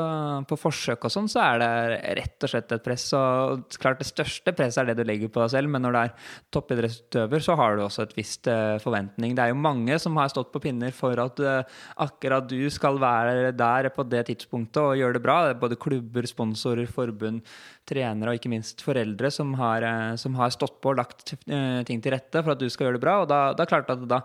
på 0.47 0.57
forsøk 0.59 1.03
og 1.03 1.11
sånn, 1.11 1.27
så 1.27 1.41
er 1.43 1.59
det 1.59 2.15
rett 2.19 2.45
og 2.45 2.51
slett 2.53 2.71
et 2.71 2.83
press. 2.83 3.07
Og 3.17 3.65
klart 3.81 3.99
det 3.99 4.07
største 4.07 4.53
presset 4.55 4.83
er 4.83 4.91
det 4.91 5.01
du 5.01 5.09
legger 5.09 5.31
på 5.31 5.43
deg 5.43 5.51
selv, 5.51 5.69
men 5.73 5.83
når 5.83 5.91
du 5.91 5.99
er 5.99 6.13
toppidrettsutøver, 6.55 7.43
så 7.43 7.57
har 7.59 7.75
du 7.75 7.83
også 7.83 8.05
et 8.05 8.15
visst 8.15 8.47
eh, 8.47 8.77
forventning. 8.79 9.35
Det 9.35 9.43
er 9.43 9.51
jo 9.51 9.59
mange 9.59 9.99
som 9.99 10.15
har 10.21 10.31
stått 10.31 10.53
på 10.53 10.63
pinner 10.63 10.95
for 10.95 11.19
at 11.19 11.39
eh, 11.43 11.81
akkurat 11.99 12.47
du 12.47 12.69
skal 12.71 12.99
være 13.01 13.51
der 13.51 13.89
på 13.91 14.07
det 14.07 14.25
tidspunktet 14.31 14.79
og 14.79 14.95
gjøre 14.99 15.19
det 15.19 15.23
bra. 15.25 15.41
Det 15.43 15.57
er 15.57 15.63
både 15.65 15.79
klubber, 15.79 16.29
sponsorer, 16.29 16.87
forbund, 16.87 17.43
trenere 17.89 18.31
og 18.31 18.39
ikke 18.39 18.51
minst 18.53 18.83
foreldre 18.85 19.31
som 19.33 19.55
har, 19.57 19.81
uh, 19.81 20.15
som 20.19 20.35
har 20.37 20.51
stått 20.53 20.75
på 20.77 20.91
og 20.91 20.99
lagt 20.99 21.31
ting 21.33 22.03
til 22.03 22.13
rette 22.13 22.43
for 22.43 22.53
at 22.53 22.59
du 22.61 22.67
skal 22.69 22.85
gjøre 22.85 22.99
det 22.99 23.01
bra. 23.01 23.15
Og 23.23 23.29
da, 23.31 23.39
da 23.57 23.65
klart 23.65 23.89
at 23.89 24.03
da 24.05 24.19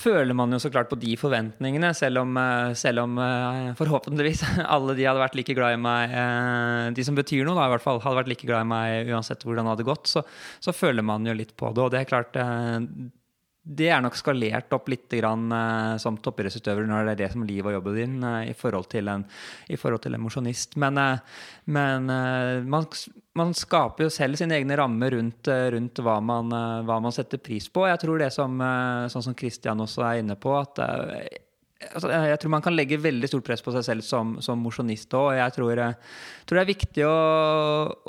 føler 0.00 0.32
man 0.36 0.52
jo 0.54 0.60
så 0.62 0.70
klart 0.72 0.88
på 0.90 0.96
de 1.00 1.14
forventningene, 1.20 1.92
selv 1.96 2.22
om, 2.22 2.36
eh, 2.40 2.72
selv 2.78 3.04
om 3.04 3.18
eh, 3.20 3.72
forhåpentligvis 3.78 4.44
alle 4.74 4.96
de 4.96 5.06
hadde 5.08 5.22
vært 5.22 5.36
like 5.36 5.56
glad 5.56 5.76
i 5.76 5.80
meg 5.80 6.14
eh, 6.16 6.86
De 6.96 7.04
som 7.04 7.18
betyr 7.18 7.44
noe, 7.44 7.56
da, 7.58 7.68
i 7.68 7.74
hvert 7.74 7.84
fall, 7.84 8.00
hadde 8.04 8.22
vært 8.22 8.32
like 8.32 8.48
glad 8.48 8.64
i 8.64 8.70
meg 8.72 9.12
uansett 9.12 9.44
hvordan 9.44 9.68
det 9.68 9.74
hadde 9.76 9.88
gått, 9.88 10.08
så, 10.08 10.24
så 10.64 10.74
føler 10.76 11.04
man 11.04 11.28
jo 11.28 11.36
litt 11.36 11.52
på 11.58 11.72
det. 11.74 11.84
Og 11.84 11.92
det 11.92 12.02
er 12.02 12.08
klart 12.08 12.38
det 13.62 13.92
er 13.94 14.00
nok 14.02 14.16
skalert 14.18 14.72
opp 14.74 14.88
litt 14.90 15.06
grann, 15.14 15.44
uh, 15.54 15.94
som 16.02 16.16
toppidrettsutøver 16.18 16.86
når 16.88 17.06
det 17.06 17.12
er 17.12 17.20
det 17.20 17.28
som 17.34 17.44
livet 17.46 17.70
og 17.70 17.76
jobben 17.76 17.94
din 17.94 18.16
uh, 18.26 18.40
i 18.42 18.56
forhold 18.58 18.88
til 18.90 19.06
en, 19.12 19.22
i 19.70 19.78
en 19.78 20.18
mosjonist. 20.18 20.74
Men, 20.82 20.98
uh, 20.98 21.20
men 21.70 22.10
man, 22.66 22.88
man, 23.38 23.54
skaper 23.54 24.08
jo 24.08 24.10
selv 24.10 24.40
sine 24.40 24.58
egne 24.58 24.74
rammer 24.80 25.14
rundt, 25.14 25.46
rundt 25.46 26.02
hva, 26.02 26.18
man, 26.18 26.50
hva, 26.82 26.98
man, 26.98 27.14
setter 27.14 27.38
pris 27.38 27.68
på. 27.70 27.86
Jeg 27.86 28.00
tror 28.02 28.18
det 28.18 28.32
som, 28.34 28.58
sånn 29.14 29.26
som 29.28 29.38
Christian 29.38 29.80
også 29.80 30.02
er 30.08 30.24
inne 30.24 30.34
på, 30.34 30.56
at 30.58 30.82
altså, 30.82 32.10
jeg 32.10 32.40
tror 32.42 32.54
man 32.56 32.66
kan 32.66 32.74
legge 32.74 32.98
veldig 32.98 33.30
stort 33.30 33.46
press 33.46 33.62
på 33.62 33.76
seg 33.76 33.86
selv 33.86 34.06
som, 34.06 34.34
som 34.42 34.58
mosjonist 34.58 35.14
òg. 35.14 35.36
Jeg 35.38 35.54
tror, 35.54 35.84
tror, 36.48 36.58
det 36.58 36.64
er 36.64 36.72
viktig 36.72 37.06
å, 37.06 37.14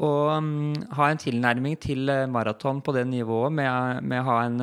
å 0.02 0.12
um, 0.34 0.74
ha 0.98 1.12
en 1.12 1.22
tilnærming 1.22 1.78
til 1.78 2.10
maraton 2.34 2.82
på 2.82 2.98
det 2.98 3.06
nivået 3.14 3.54
med, 3.62 4.02
med 4.02 4.24
å 4.24 4.30
ha 4.32 4.42
en 4.50 4.60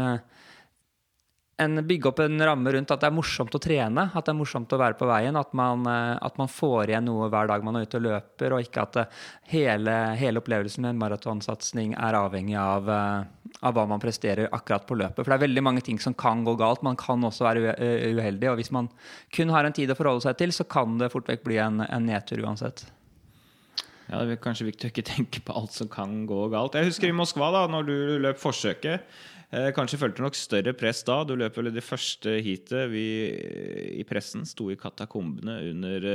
en, 1.61 1.87
bygge 1.87 2.09
opp 2.09 2.21
en 2.25 2.43
ramme 2.47 2.73
rundt 2.73 2.91
at 2.95 3.03
det 3.03 3.09
er 3.11 3.15
morsomt 3.15 3.55
å 3.55 3.61
trene, 3.63 4.07
at 4.15 4.27
det 4.27 4.33
er 4.33 4.39
morsomt 4.39 4.73
å 4.73 4.79
være 4.81 4.97
på 4.99 5.09
veien. 5.09 5.37
At 5.39 5.53
man, 5.57 5.85
eh, 5.91 6.17
at 6.17 6.39
man 6.41 6.51
får 6.51 6.93
igjen 6.93 7.09
noe 7.09 7.29
hver 7.33 7.51
dag 7.51 7.65
man 7.67 7.79
er 7.79 7.87
ute 7.87 7.99
og 8.01 8.07
løper, 8.07 8.55
og 8.57 8.65
ikke 8.65 8.85
at 8.87 9.01
eh, 9.03 9.19
hele, 9.53 9.97
hele 10.21 10.43
opplevelsen 10.43 10.87
med 10.87 10.95
en 10.95 11.03
maratonsatsing 11.03 11.97
er 11.99 12.19
avhengig 12.19 12.57
av, 12.61 12.89
eh, 12.95 13.57
av, 13.61 13.75
hva 13.77 13.87
man 13.91 14.03
presterer 14.03 14.49
akkurat 14.51 14.87
på 14.89 14.99
løpet. 15.01 15.23
For 15.23 15.31
det 15.31 15.39
er 15.39 15.47
veldig 15.47 15.67
mange 15.67 15.85
ting 15.87 16.01
som 16.03 16.17
kan 16.17 16.45
gå 16.47 16.57
galt. 16.61 16.85
Man 16.87 16.99
kan 17.01 17.25
også 17.29 17.47
være 17.47 17.75
uheldig. 18.15 18.53
Og 18.53 18.61
hvis 18.63 18.73
man 18.75 18.89
kun 19.37 19.53
har 19.55 19.69
en 19.69 19.77
tid 19.77 19.93
å 19.93 19.99
forholde 19.99 20.25
seg 20.27 20.41
til, 20.41 20.55
så 20.57 20.67
kan 20.69 20.99
det 21.01 21.13
fort 21.13 21.29
vekk 21.31 21.45
bli 21.47 21.61
en, 21.63 21.85
en 21.85 22.09
nedtur 22.09 22.43
uansett. 22.47 22.87
Ja, 24.11 24.25
Det 24.27 24.35
er 24.35 24.41
kanskje 24.43 24.67
viktig 24.67 24.89
å 24.89 24.91
ikke 24.91 25.07
tenke 25.07 25.43
på 25.47 25.55
alt 25.55 25.77
som 25.77 25.91
kan 25.91 26.25
gå 26.27 26.49
galt. 26.51 26.75
Jeg 26.75 26.91
husker 26.91 27.11
i 27.11 27.15
Moskva, 27.15 27.53
da 27.55 27.67
når 27.71 27.87
du 27.87 27.99
løp 28.25 28.41
forsøket. 28.43 29.07
Eh, 29.51 29.73
kanskje 29.75 29.99
følte 29.99 30.21
du 30.21 30.27
nok 30.29 30.39
større 30.39 30.75
press 30.79 31.03
da. 31.07 31.21
Du 31.27 31.35
løp 31.39 31.57
vel 31.59 31.73
i 31.73 31.75
det 31.75 31.83
første 31.83 32.37
heatet. 32.39 32.91
Vi 32.93 33.07
i 33.99 34.07
pressen 34.07 34.47
sto 34.47 34.69
i 34.71 34.79
katakombene 34.79 35.57
under, 35.73 36.07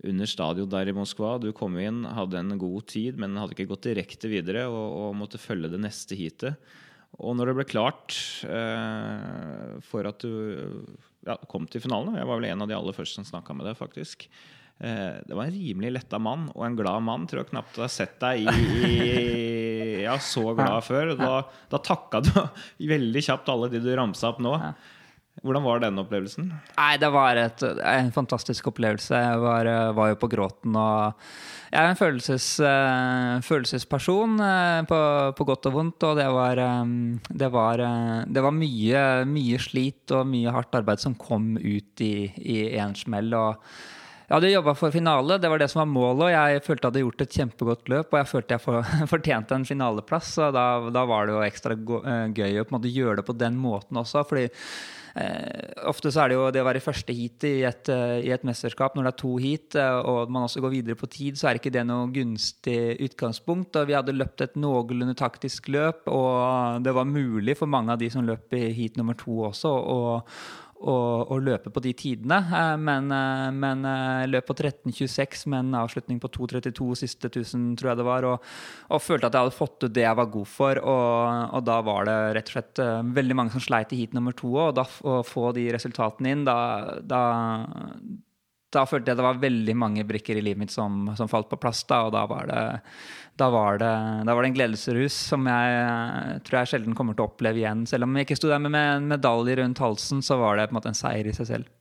under 0.00 0.30
stadion 0.30 0.70
der 0.72 0.88
i 0.88 0.96
Moskva. 0.96 1.34
Du 1.42 1.50
kom 1.56 1.76
inn, 1.80 2.06
hadde 2.16 2.40
en 2.40 2.56
god 2.60 2.88
tid, 2.92 3.20
men 3.20 3.36
hadde 3.36 3.56
ikke 3.56 3.68
gått 3.74 3.90
direkte 3.90 4.32
videre 4.32 4.64
og, 4.70 4.86
og 5.02 5.20
måtte 5.20 5.42
følge 5.42 5.74
det 5.74 5.82
neste 5.84 6.16
heatet. 6.16 6.56
Og 7.20 7.36
når 7.36 7.50
det 7.50 7.56
ble 7.58 7.68
klart 7.68 8.16
eh, 8.48 9.76
for 9.84 10.08
at 10.08 10.24
du 10.24 10.32
ja, 11.26 11.36
kom 11.48 11.64
til 11.70 11.80
finalen 11.80 12.18
Jeg 12.18 12.28
var 12.28 12.38
vel 12.38 12.48
en 12.50 12.64
av 12.64 12.68
de 12.68 12.76
aller 12.76 12.96
første 12.96 13.20
som 13.20 13.28
snakka 13.28 13.56
med 13.56 13.68
deg, 13.68 13.76
faktisk. 13.78 14.28
Eh, 14.78 15.14
det 15.26 15.34
var 15.34 15.44
en 15.44 15.54
rimelig 15.54 15.92
letta 15.94 16.18
mann, 16.20 16.50
og 16.54 16.66
en 16.66 16.76
glad 16.76 17.04
mann. 17.06 17.24
Tror 17.28 17.42
jeg 17.44 17.52
knapt 17.52 17.80
har 17.80 17.92
sett 17.92 18.18
deg 18.22 18.44
i, 18.44 18.90
i 18.90 20.02
ja, 20.04 20.18
så 20.20 20.50
glad 20.58 20.84
før. 20.84 21.14
Da, 21.16 21.40
da 21.72 21.80
takka 21.80 22.24
du 22.24 22.34
veldig 22.94 23.24
kjapt 23.30 23.48
alle 23.52 23.72
de 23.72 23.82
du 23.84 23.90
ramsa 23.96 24.34
opp 24.34 24.44
nå. 24.44 24.58
Hvordan 25.44 25.66
var 25.66 25.82
den 25.82 26.00
opplevelsen? 26.00 26.46
Nei, 26.78 26.92
Det 26.96 27.08
var 27.12 27.36
et, 27.36 27.60
en 27.60 28.08
fantastisk 28.12 28.70
opplevelse. 28.70 29.18
Jeg 29.20 29.40
var, 29.42 29.68
var, 29.92 30.08
jo 30.08 30.16
på 30.22 30.30
gråten. 30.32 30.76
og 30.80 31.12
Jeg 31.68 31.82
er 31.82 31.90
en 31.90 31.98
følelses, 31.98 32.46
uh, 32.64 33.36
følelsesperson 33.44 34.40
på, 34.88 35.00
på, 35.36 35.46
godt 35.50 35.68
og 35.68 35.76
vondt. 35.76 36.06
Og 36.08 36.16
det 36.16 36.30
var, 36.32 36.62
det 37.28 37.50
var, 37.52 37.84
det 38.32 38.46
var 38.48 38.56
mye, 38.56 39.04
mye, 39.28 39.60
slit 39.60 40.16
og 40.16 40.24
mye 40.32 40.56
hardt 40.56 40.80
arbeid 40.80 41.04
som 41.04 41.18
kom 41.20 41.52
ut 41.60 42.00
i, 42.00 42.32
en 42.80 42.96
smell. 42.96 43.36
og 43.36 43.60
jeg 44.26 44.34
hadde 44.34 44.48
jobba 44.50 44.72
for 44.74 44.90
finale, 44.90 45.36
det 45.38 45.48
var 45.52 45.60
det 45.62 45.68
som 45.70 45.84
var 45.84 45.90
målet. 45.92 46.24
og 46.26 46.32
Jeg 46.32 46.62
følte 46.66 46.82
jeg 46.82 46.90
hadde 46.90 47.02
gjort 47.04 47.22
et 47.22 47.36
kjempegodt 47.38 47.90
løp, 47.92 48.08
og 48.10 48.18
jeg 48.18 48.30
følte 48.32 48.56
jeg 48.56 48.64
for, 48.64 48.92
fortjente 49.14 49.54
en 49.54 49.66
finaleplass. 49.68 50.32
og 50.42 50.56
da, 50.56 50.66
da, 50.90 51.04
var 51.06 51.28
det 51.28 51.36
jo 51.36 51.44
ekstra 51.46 51.76
eh, 51.78 52.24
gøy 52.34 52.58
å 52.64 52.80
gjøre 52.82 53.20
det 53.20 53.26
på 53.28 53.36
den 53.38 53.54
måten 53.62 54.02
også. 54.02 54.24
fordi 54.26 54.48
eh, 55.14 55.70
ofte 55.86 56.10
så 56.10 56.24
er 56.24 56.34
det 56.34 56.40
jo 56.40 56.50
det 56.50 56.64
å 56.64 56.66
være 56.66 56.82
første 56.82 57.14
heat 57.14 57.46
i 57.46 57.54
et, 57.70 57.92
eh, 57.94 58.16
i 58.26 58.34
et 58.34 58.50
mesterskap, 58.50 58.98
når 58.98 59.06
det 59.06 59.14
er 59.14 59.20
to 59.22 59.36
heat, 59.38 59.78
eh, 59.78 60.00
og 60.02 60.34
man 60.34 60.50
også 60.50 60.64
går 60.66 60.74
videre 60.74 60.98
på 60.98 61.06
tid, 61.06 61.38
så 61.38 61.52
er 61.52 61.62
ikke 61.62 61.76
det 61.78 61.86
noe 61.86 62.10
gunstig 62.10 62.98
utgangspunkt. 63.06 63.78
og 63.78 63.86
Vi 63.86 63.94
hadde 63.94 64.18
løpt 64.18 64.42
et 64.42 64.58
noenlunde 64.58 65.14
taktisk 65.14 65.70
løp, 65.70 66.02
og 66.10 66.82
det 66.82 66.98
var 66.98 67.06
mulig 67.06 67.60
for 67.62 67.70
mange 67.70 67.94
av 67.94 68.02
de 68.02 68.10
som 68.10 68.26
løp 68.26 68.58
i 68.58 68.72
heat 68.74 68.98
nummer 68.98 69.14
to 69.14 69.44
også, 69.54 69.70
å 69.70 70.22
å, 70.76 70.96
å, 71.32 71.38
løpe 71.40 71.70
på 71.72 71.82
de 71.84 71.92
tidene. 71.96 72.38
Eh, 72.44 72.74
men, 72.80 73.08
eh, 73.14 73.48
men 73.54 73.84
eh, 73.88 74.26
løp 74.28 74.48
på 74.50 74.56
13.26 74.56 75.46
med 75.52 75.64
en 75.64 75.78
avslutning 75.82 76.20
på 76.22 76.30
2.32 76.36 76.88
siste 77.02 77.30
1000, 77.30 77.68
tror 77.80 77.92
jeg 77.92 78.00
det 78.00 78.08
var. 78.08 78.28
Og, 78.28 78.50
og, 78.90 79.02
følte 79.02 79.30
at 79.30 79.38
jeg 79.38 79.46
hadde 79.46 79.56
fått 79.56 79.86
ut 79.86 79.96
det 79.96 80.06
jeg 80.06 80.20
var 80.20 80.30
god 80.36 80.50
for. 80.52 80.82
Og, 80.82 81.56
og 81.58 81.66
da 81.66 81.80
var 81.86 82.08
det 82.10 82.18
rett 82.38 82.52
og 82.52 82.58
slett 82.58 82.84
veldig 83.16 83.38
mange 83.40 83.56
som 83.56 83.64
sleit 83.64 83.94
i 83.94 84.02
heat 84.02 84.16
nummer 84.16 84.36
to. 84.36 84.52
Og 84.68 84.76
da 84.76 84.86
å 85.06 85.20
få 85.26 85.50
de 85.56 85.68
resultatene 85.76 86.34
inn, 86.34 86.46
da, 86.48 86.58
da 87.02 87.22
da 88.74 88.82
følte 88.88 89.12
jeg 89.12 89.18
det 89.18 89.26
var 89.26 89.38
veldig 89.42 89.76
mange 89.78 90.04
brikker 90.06 90.38
i 90.38 90.42
livet 90.42 90.64
mitt 90.64 90.74
som, 90.74 91.06
som 91.18 91.30
falt 91.30 91.48
på 91.50 91.58
plass. 91.60 91.84
Da, 91.88 92.02
og 92.08 92.14
da 92.16 92.24
var, 92.28 92.48
det, 92.50 92.64
da, 93.38 93.48
var 93.54 93.78
det, 93.82 93.92
da 94.26 94.34
var 94.34 94.42
det 94.42 94.50
en 94.50 94.58
gledesrus 94.58 95.16
som 95.30 95.46
jeg 95.50 96.40
tror 96.46 96.60
jeg 96.60 96.72
sjelden 96.72 96.96
kommer 96.98 97.16
til 97.16 97.26
å 97.26 97.30
oppleve 97.30 97.62
igjen. 97.62 97.86
Selv 97.88 98.08
om 98.08 98.16
jeg 98.18 98.26
ikke 98.26 98.38
sto 98.40 98.50
der 98.50 98.62
med, 98.62 98.76
en 98.76 99.10
medalje 99.12 99.58
rundt 99.60 99.82
halsen, 99.82 100.22
så 100.26 100.40
var 100.40 100.58
det 100.58 100.68
på 100.68 100.74
en 100.74 100.80
måte 100.80 100.92
en 100.92 100.98
seier 100.98 101.30
i 101.30 101.36
seg 101.36 101.50
selv. 101.52 101.72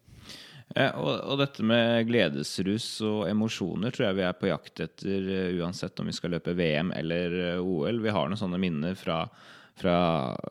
Ja, 0.75 0.91
og, 0.97 1.11
og, 1.29 1.35
dette 1.39 1.63
med 1.65 2.07
gledesrus 2.09 2.87
og 3.05 3.27
emosjoner 3.29 3.93
tror 3.93 4.07
jeg 4.07 4.17
vi 4.17 4.23
er 4.25 4.37
på 4.37 4.49
jakt 4.49 4.81
etter 4.81 5.27
uh, 5.29 5.59
uansett 5.61 6.01
om 6.01 6.09
vi 6.09 6.15
skal 6.17 6.33
løpe 6.33 6.55
VM 6.57 6.89
eller 6.95 7.59
OL. 7.61 8.01
Vi 8.01 8.13
har 8.13 8.29
noen 8.29 8.39
sånne 8.39 8.59
minner 8.61 8.97
fra, 8.97 9.23
fra, 9.77 9.97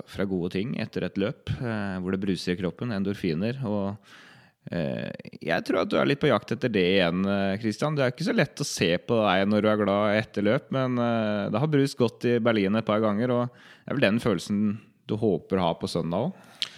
fra 0.07 0.28
gode 0.30 0.55
ting 0.55 0.76
etter 0.82 1.09
et 1.09 1.18
løp 1.20 1.51
hvor 1.59 2.14
det 2.14 2.22
bruser 2.22 2.55
i 2.55 2.61
kroppen, 2.62 2.95
endorfiner. 2.95 3.59
og 3.66 3.97
Eh, 3.99 4.22
jeg 4.64 5.64
tror 5.66 5.82
at 5.82 5.90
du 5.92 5.98
er 6.00 6.08
litt 6.08 6.22
på 6.22 6.30
jakt 6.30 6.54
etter 6.54 6.72
det 6.72 6.84
igjen, 6.94 7.26
Kristian. 7.60 7.96
Det 7.98 8.06
er 8.06 8.14
ikke 8.14 8.26
så 8.26 8.34
lett 8.34 8.62
å 8.62 8.66
se 8.66 8.90
på 8.96 9.18
deg 9.20 9.44
når 9.50 9.60
du 9.60 9.68
er 9.70 9.80
glad 9.82 10.16
etter 10.16 10.46
løp, 10.46 10.70
men 10.74 10.96
eh, 10.96 11.50
det 11.52 11.60
har 11.60 11.72
brust 11.74 11.98
godt 12.00 12.24
i 12.30 12.38
Berlin 12.42 12.80
et 12.80 12.88
par 12.88 13.02
ganger, 13.04 13.34
og 13.34 13.44
det 13.52 13.92
er 13.92 13.98
vel 13.98 14.06
den 14.08 14.22
følelsen 14.24 14.62
du 15.04 15.18
håper 15.20 15.60
å 15.60 15.66
ha 15.68 15.74
på 15.76 15.90
søndag 15.90 16.30
òg? 16.30 16.70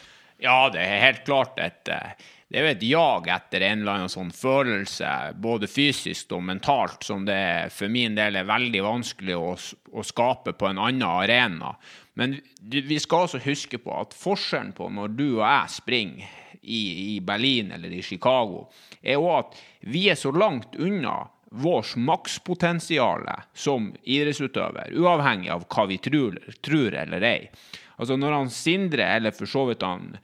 Ja, 0.43 0.66
det 0.68 0.82
er 0.82 1.05
helt 1.05 1.22
klart 1.24 1.61
et 1.62 1.89
eh, 1.89 2.26
det 2.47 2.61
er 2.61 2.62
jo 2.62 2.72
et 2.76 2.84
jag 2.87 3.28
etter 3.34 3.64
en 3.66 3.80
eller 3.80 3.97
annen 3.97 4.12
sånn 4.12 4.28
følelse, 4.30 5.09
både 5.43 5.66
fysisk 5.66 6.30
og 6.37 6.45
mentalt, 6.47 7.03
som 7.03 7.24
det 7.26 7.72
for 7.74 7.91
min 7.91 8.14
del 8.14 8.39
er 8.39 8.47
veldig 8.47 8.84
vanskelig 8.87 9.34
å, 9.34 9.49
å 9.91 10.05
skape 10.07 10.55
på 10.55 10.68
en 10.68 10.78
annen 10.78 11.03
arena. 11.09 11.72
Men 12.14 12.37
vi 12.62 13.01
skal 13.03 13.26
også 13.26 13.43
huske 13.43 13.80
på 13.82 13.91
at 13.99 14.14
forskjellen 14.14 14.70
på 14.78 14.87
når 14.95 15.16
du 15.18 15.26
og 15.32 15.43
jeg 15.43 15.74
springer 15.80 16.37
i, 16.67 17.14
i 17.17 17.21
Berlin 17.21 17.73
eller 17.73 17.95
i 17.95 18.03
Chicago, 18.03 18.67
er 19.03 19.23
òg 19.23 19.39
at 19.39 19.59
vi 19.87 20.09
er 20.11 20.19
så 20.19 20.33
langt 20.35 20.77
unna 20.77 21.23
vårt 21.51 21.97
makspotensial 21.97 23.25
som 23.55 23.93
idrettsutøver, 24.03 24.93
uavhengig 24.99 25.53
av 25.55 25.67
hva 25.71 25.87
vi 25.87 25.99
tror, 26.03 26.39
tror 26.61 26.95
eller 26.95 27.23
ei. 27.23 27.51
Altså 27.97 28.17
Når 28.19 28.33
han 28.33 28.51
Sindre, 28.51 29.07
eller 29.17 29.33
for 29.33 29.49
så 29.49 29.64
vidt 29.71 29.85
han, 29.87 30.17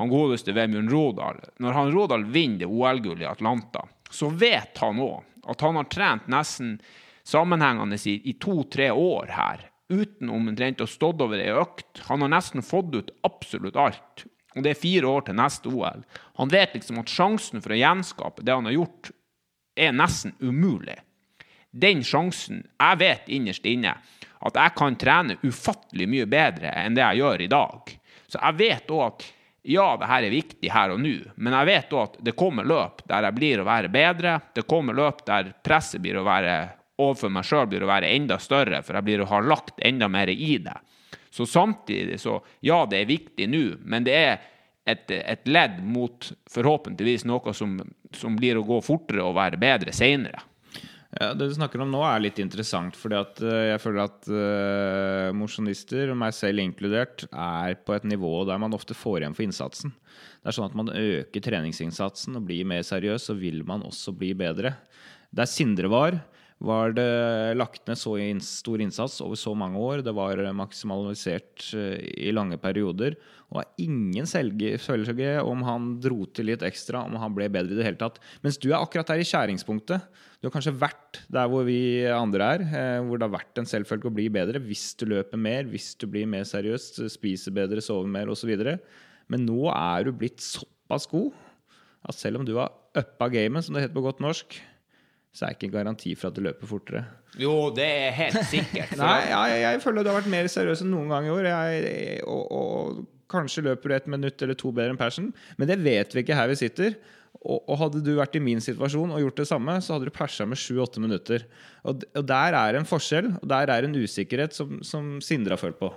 han 0.00 0.10
godeste 0.10 0.54
Vemund 0.56 0.90
Rodal, 0.90 1.38
når 1.60 1.76
han 1.76 1.92
Rodal 1.94 2.24
vinner 2.32 2.70
OL-gullet 2.70 3.26
i 3.26 3.30
Atlanta, 3.30 3.84
så 4.10 4.30
vet 4.32 4.80
han 4.80 4.98
òg 5.04 5.22
at 5.50 5.60
han 5.64 5.78
har 5.78 5.88
trent 5.92 6.26
nesten 6.32 6.78
sammenhengende 7.26 7.98
i, 8.08 8.16
i 8.30 8.34
to-tre 8.40 8.90
år 8.90 9.30
her, 9.36 9.68
uten 9.90 10.30
omtrent 10.32 10.82
å 10.82 10.88
stått 10.88 11.22
over 11.22 11.40
ei 11.42 11.52
økt. 11.54 12.02
Han 12.08 12.24
har 12.24 12.32
nesten 12.34 12.64
fått 12.64 12.94
ut 12.94 13.14
absolutt 13.26 13.78
alt 13.78 14.24
og 14.56 14.64
det 14.64 14.72
er 14.72 14.80
fire 14.80 15.06
år 15.06 15.26
til 15.28 15.38
neste 15.38 15.70
OL. 15.70 16.02
Han 16.40 16.50
vet 16.50 16.74
liksom 16.74 16.98
at 17.02 17.12
sjansen 17.12 17.62
for 17.62 17.74
å 17.74 17.78
gjenskape 17.78 18.44
det 18.46 18.56
han 18.56 18.66
har 18.66 18.76
gjort, 18.76 19.12
er 19.78 19.94
nesten 19.94 20.34
umulig. 20.40 20.98
Den 21.70 22.02
sjansen 22.02 22.64
Jeg 22.66 22.98
vet 22.98 23.28
innerst 23.30 23.66
inne 23.66 23.92
at 24.40 24.56
jeg 24.56 24.74
kan 24.74 24.96
trene 24.98 25.36
ufattelig 25.44 26.08
mye 26.10 26.26
bedre 26.26 26.72
enn 26.82 26.96
det 26.96 27.04
jeg 27.04 27.20
gjør 27.20 27.44
i 27.44 27.50
dag. 27.52 27.92
Så 28.26 28.40
jeg 28.40 28.58
vet 28.58 28.90
òg 28.90 29.04
at 29.06 29.28
ja, 29.70 29.96
det 30.00 30.08
her 30.08 30.24
er 30.24 30.32
viktig 30.32 30.70
her 30.72 30.94
og 30.94 31.00
nå, 31.02 31.14
men 31.36 31.54
jeg 31.58 31.68
vet 31.68 31.92
òg 31.92 32.02
at 32.06 32.20
det 32.24 32.36
kommer 32.38 32.66
løp 32.66 33.02
der 33.06 33.28
jeg 33.28 33.36
blir 33.36 33.60
å 33.60 33.68
være 33.68 33.92
bedre. 33.92 34.38
Det 34.56 34.64
kommer 34.66 34.96
løp 34.96 35.22
der 35.28 35.52
presset 35.62 36.00
blir 36.02 36.18
å 36.18 36.26
være 36.26 36.54
overfor 37.00 37.32
meg 37.32 37.46
sjøl 37.48 37.68
blir 37.68 37.84
å 37.84 37.90
være 37.90 38.10
enda 38.12 38.38
større, 38.40 38.82
for 38.84 38.96
jeg 38.98 39.06
blir 39.06 39.22
å 39.24 39.28
ha 39.30 39.40
lagt 39.44 39.78
enda 39.84 40.08
mer 40.08 40.32
i 40.32 40.56
det. 40.64 40.76
Så 41.30 41.46
samtidig 41.46 42.20
så 42.20 42.40
Ja, 42.60 42.84
det 42.90 43.02
er 43.02 43.10
viktig 43.10 43.48
nå, 43.48 43.64
men 43.86 44.06
det 44.06 44.16
er 44.18 44.40
et, 44.88 45.10
et 45.10 45.48
ledd 45.48 45.80
mot 45.84 46.30
forhåpentligvis 46.50 47.26
noe 47.28 47.54
som, 47.54 47.78
som, 48.16 48.38
blir 48.38 48.58
å 48.58 48.66
gå 48.66 48.80
fortere 48.82 49.22
og 49.24 49.36
være 49.38 49.60
bedre 49.60 49.94
seinere. 49.94 50.42
Ja, 51.10 51.32
det 51.34 51.48
du 51.50 51.54
snakker 51.56 51.82
om 51.82 51.90
nå, 51.90 52.00
er 52.06 52.22
litt 52.22 52.38
interessant. 52.38 52.96
fordi 52.96 53.18
at 53.18 53.40
uh, 53.42 53.54
jeg 53.72 53.82
føler 53.82 54.04
at 54.04 54.28
uh, 54.30 55.30
mosjonister, 55.34 56.12
meg 56.14 56.34
selv 56.36 56.62
inkludert, 56.62 57.26
er 57.30 57.74
på 57.82 57.96
et 57.96 58.06
nivå 58.06 58.44
der 58.48 58.60
man 58.62 58.76
ofte 58.76 58.94
får 58.94 59.20
igjen 59.20 59.34
for 59.34 59.46
innsatsen. 59.46 59.94
Det 60.40 60.50
er 60.52 60.56
sånn 60.56 60.70
at 60.70 60.78
man 60.78 60.92
øker 60.94 61.44
treningsinnsatsen 61.44 62.38
og 62.38 62.46
blir 62.46 62.68
mer 62.68 62.86
seriøs, 62.86 63.26
så 63.26 63.36
vil 63.38 63.64
man 63.66 63.82
også 63.86 64.14
bli 64.16 64.32
bedre. 64.38 64.76
Der 65.34 65.50
Sindre 65.50 65.90
var, 65.90 66.16
var 66.60 66.92
det 66.92 67.56
lagt 67.56 67.86
ned 67.88 67.96
så 67.96 68.18
stor 68.44 68.82
innsats 68.84 69.20
over 69.24 69.38
så 69.38 69.54
mange 69.56 69.80
år. 69.80 70.02
Det 70.04 70.12
var 70.12 70.42
maksimalisert 70.52 71.70
eh, 71.72 72.02
i 72.28 72.32
lange 72.36 72.58
perioder. 72.60 73.16
Og 73.50 73.64
ingen 73.80 74.28
selvfølge 74.28 75.38
om 75.40 75.64
han 75.64 75.94
dro 76.04 76.26
til 76.28 76.50
litt 76.50 76.64
ekstra, 76.66 77.06
om 77.08 77.16
han 77.18 77.32
ble 77.34 77.48
bedre 77.48 77.72
i 77.72 77.80
det 77.80 77.86
hele 77.88 78.00
tatt. 78.00 78.20
Mens 78.44 78.60
du 78.60 78.68
er 78.68 78.78
akkurat 78.78 79.08
der 79.08 79.22
i 79.22 79.26
skjæringspunktet. 79.26 80.04
Du 80.40 80.48
har 80.48 80.54
kanskje 80.54 80.76
vært 80.76 81.22
der 81.32 81.48
hvor 81.48 81.64
vi 81.64 82.04
andre 82.12 82.52
er, 82.58 82.66
eh, 82.68 83.00
hvor 83.08 83.16
det 83.16 83.30
har 83.30 83.38
vært 83.38 83.62
en 83.62 83.70
selvfølge 83.72 84.12
å 84.12 84.16
bli 84.20 84.28
bedre 84.32 84.60
hvis 84.60 84.90
du 85.00 85.06
løper 85.08 85.40
mer, 85.40 85.64
hvis 85.72 85.94
du 85.96 86.04
blir 86.12 86.28
mer 86.28 86.44
seriøs, 86.48 86.92
spiser 87.16 87.56
bedre, 87.56 87.80
sover 87.84 88.08
mer 88.08 88.28
osv. 88.28 88.52
Men 89.32 89.48
nå 89.48 89.64
er 89.72 90.04
du 90.04 90.12
blitt 90.12 90.44
såpass 90.44 91.08
god 91.08 91.32
at 92.08 92.16
selv 92.16 92.40
om 92.40 92.44
du 92.48 92.54
har 92.58 92.72
uppa 92.96 93.28
gamet, 93.32 93.64
som 93.64 93.76
det 93.76 93.86
heter 93.86 93.96
på 93.96 94.04
godt 94.04 94.20
norsk, 94.24 94.56
så 95.30 95.46
er 95.46 95.52
det 95.52 95.58
ikke 95.58 95.68
en 95.70 95.76
garanti 95.78 96.16
for 96.18 96.30
at 96.30 96.36
du 96.36 96.42
løper 96.42 96.70
fortere. 96.70 97.04
Jo, 97.38 97.70
det 97.74 97.86
er 97.86 98.10
helt 98.16 98.42
sikkert. 98.50 98.96
Nei, 99.00 99.20
jeg, 99.30 99.62
jeg, 99.62 99.80
føler 99.84 100.02
du 100.02 100.10
har 100.10 100.18
vært 100.18 100.32
mer 100.32 100.50
seriøs 100.50 100.82
enn 100.82 100.92
noen 100.94 101.12
gang 101.12 101.28
i 101.28 101.32
år. 101.32 101.48
Jeg, 101.52 102.20
og, 102.26 102.44
og, 102.50 103.00
kanskje 103.30 103.62
løper 103.62 103.92
du 103.92 103.94
et 103.94 104.10
minutt 104.10 104.42
eller 104.42 104.58
to 104.58 104.72
bedre 104.74 104.90
enn 104.90 104.98
persen, 104.98 105.28
men 105.54 105.68
det 105.70 105.76
vet 105.84 106.16
vi 106.16 106.24
ikke 106.24 106.34
her 106.34 106.50
vi 106.50 106.58
sitter. 106.58 106.96
Og, 107.40 107.60
og 107.62 107.76
hadde 107.78 108.00
du 108.02 108.10
vært 108.18 108.34
i 108.34 108.42
min 108.42 108.58
situasjon 108.60 109.12
og 109.14 109.22
gjort 109.22 109.38
det 109.38 109.46
samme, 109.48 109.76
så 109.78 109.94
hadde 109.94 110.10
du 110.10 110.16
persa 110.16 110.44
med 110.50 110.58
sju-åtte 110.58 111.00
minutter. 111.00 111.46
Og, 111.86 112.02
og, 112.10 112.24
der 112.26 112.56
er 112.58 112.76
en 112.76 112.88
forskjell, 112.88 113.30
og 113.38 113.46
der 113.52 113.70
er 113.70 113.86
en 113.86 113.94
usikkerhet 113.96 114.56
som, 114.56 114.80
som 114.84 115.20
Sindre 115.24 115.54
har 115.54 115.62
følt 115.62 115.78
på. 115.78 115.92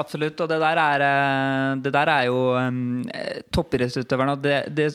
Absolutt. 0.00 0.40
Og 0.40 0.48
det 0.48 0.58
der 0.62 0.80
er, 0.80 1.04
eh, 1.06 1.80
det 1.84 1.92
der 1.92 2.12
er 2.12 2.28
jo 2.30 2.38
um, 2.56 3.02
toppidrettsutøverne 3.52 4.36
det, 4.40 4.56
det, 4.72 4.88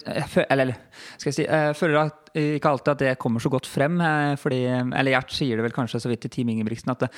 Eller 0.49 0.73
skal 1.17 1.29
jeg 1.29 1.37
si 1.37 1.45
Jeg 1.45 1.75
føler 1.77 1.99
at, 2.01 2.31
ikke 2.37 2.69
alltid 2.69 2.91
at 2.93 3.03
det 3.03 3.19
kommer 3.21 3.43
så 3.43 3.49
godt 3.49 3.69
frem. 3.69 4.01
Fordi, 4.41 4.63
eller 4.65 5.13
Gjert 5.13 5.33
sier 5.33 5.57
det 5.57 5.67
vel 5.67 5.75
kanskje 5.75 6.01
så 6.01 6.09
vidt 6.09 6.25
til 6.25 6.33
Team 6.33 6.49
Ingebrigtsen 6.53 6.93
at 6.93 7.05
det, 7.05 7.11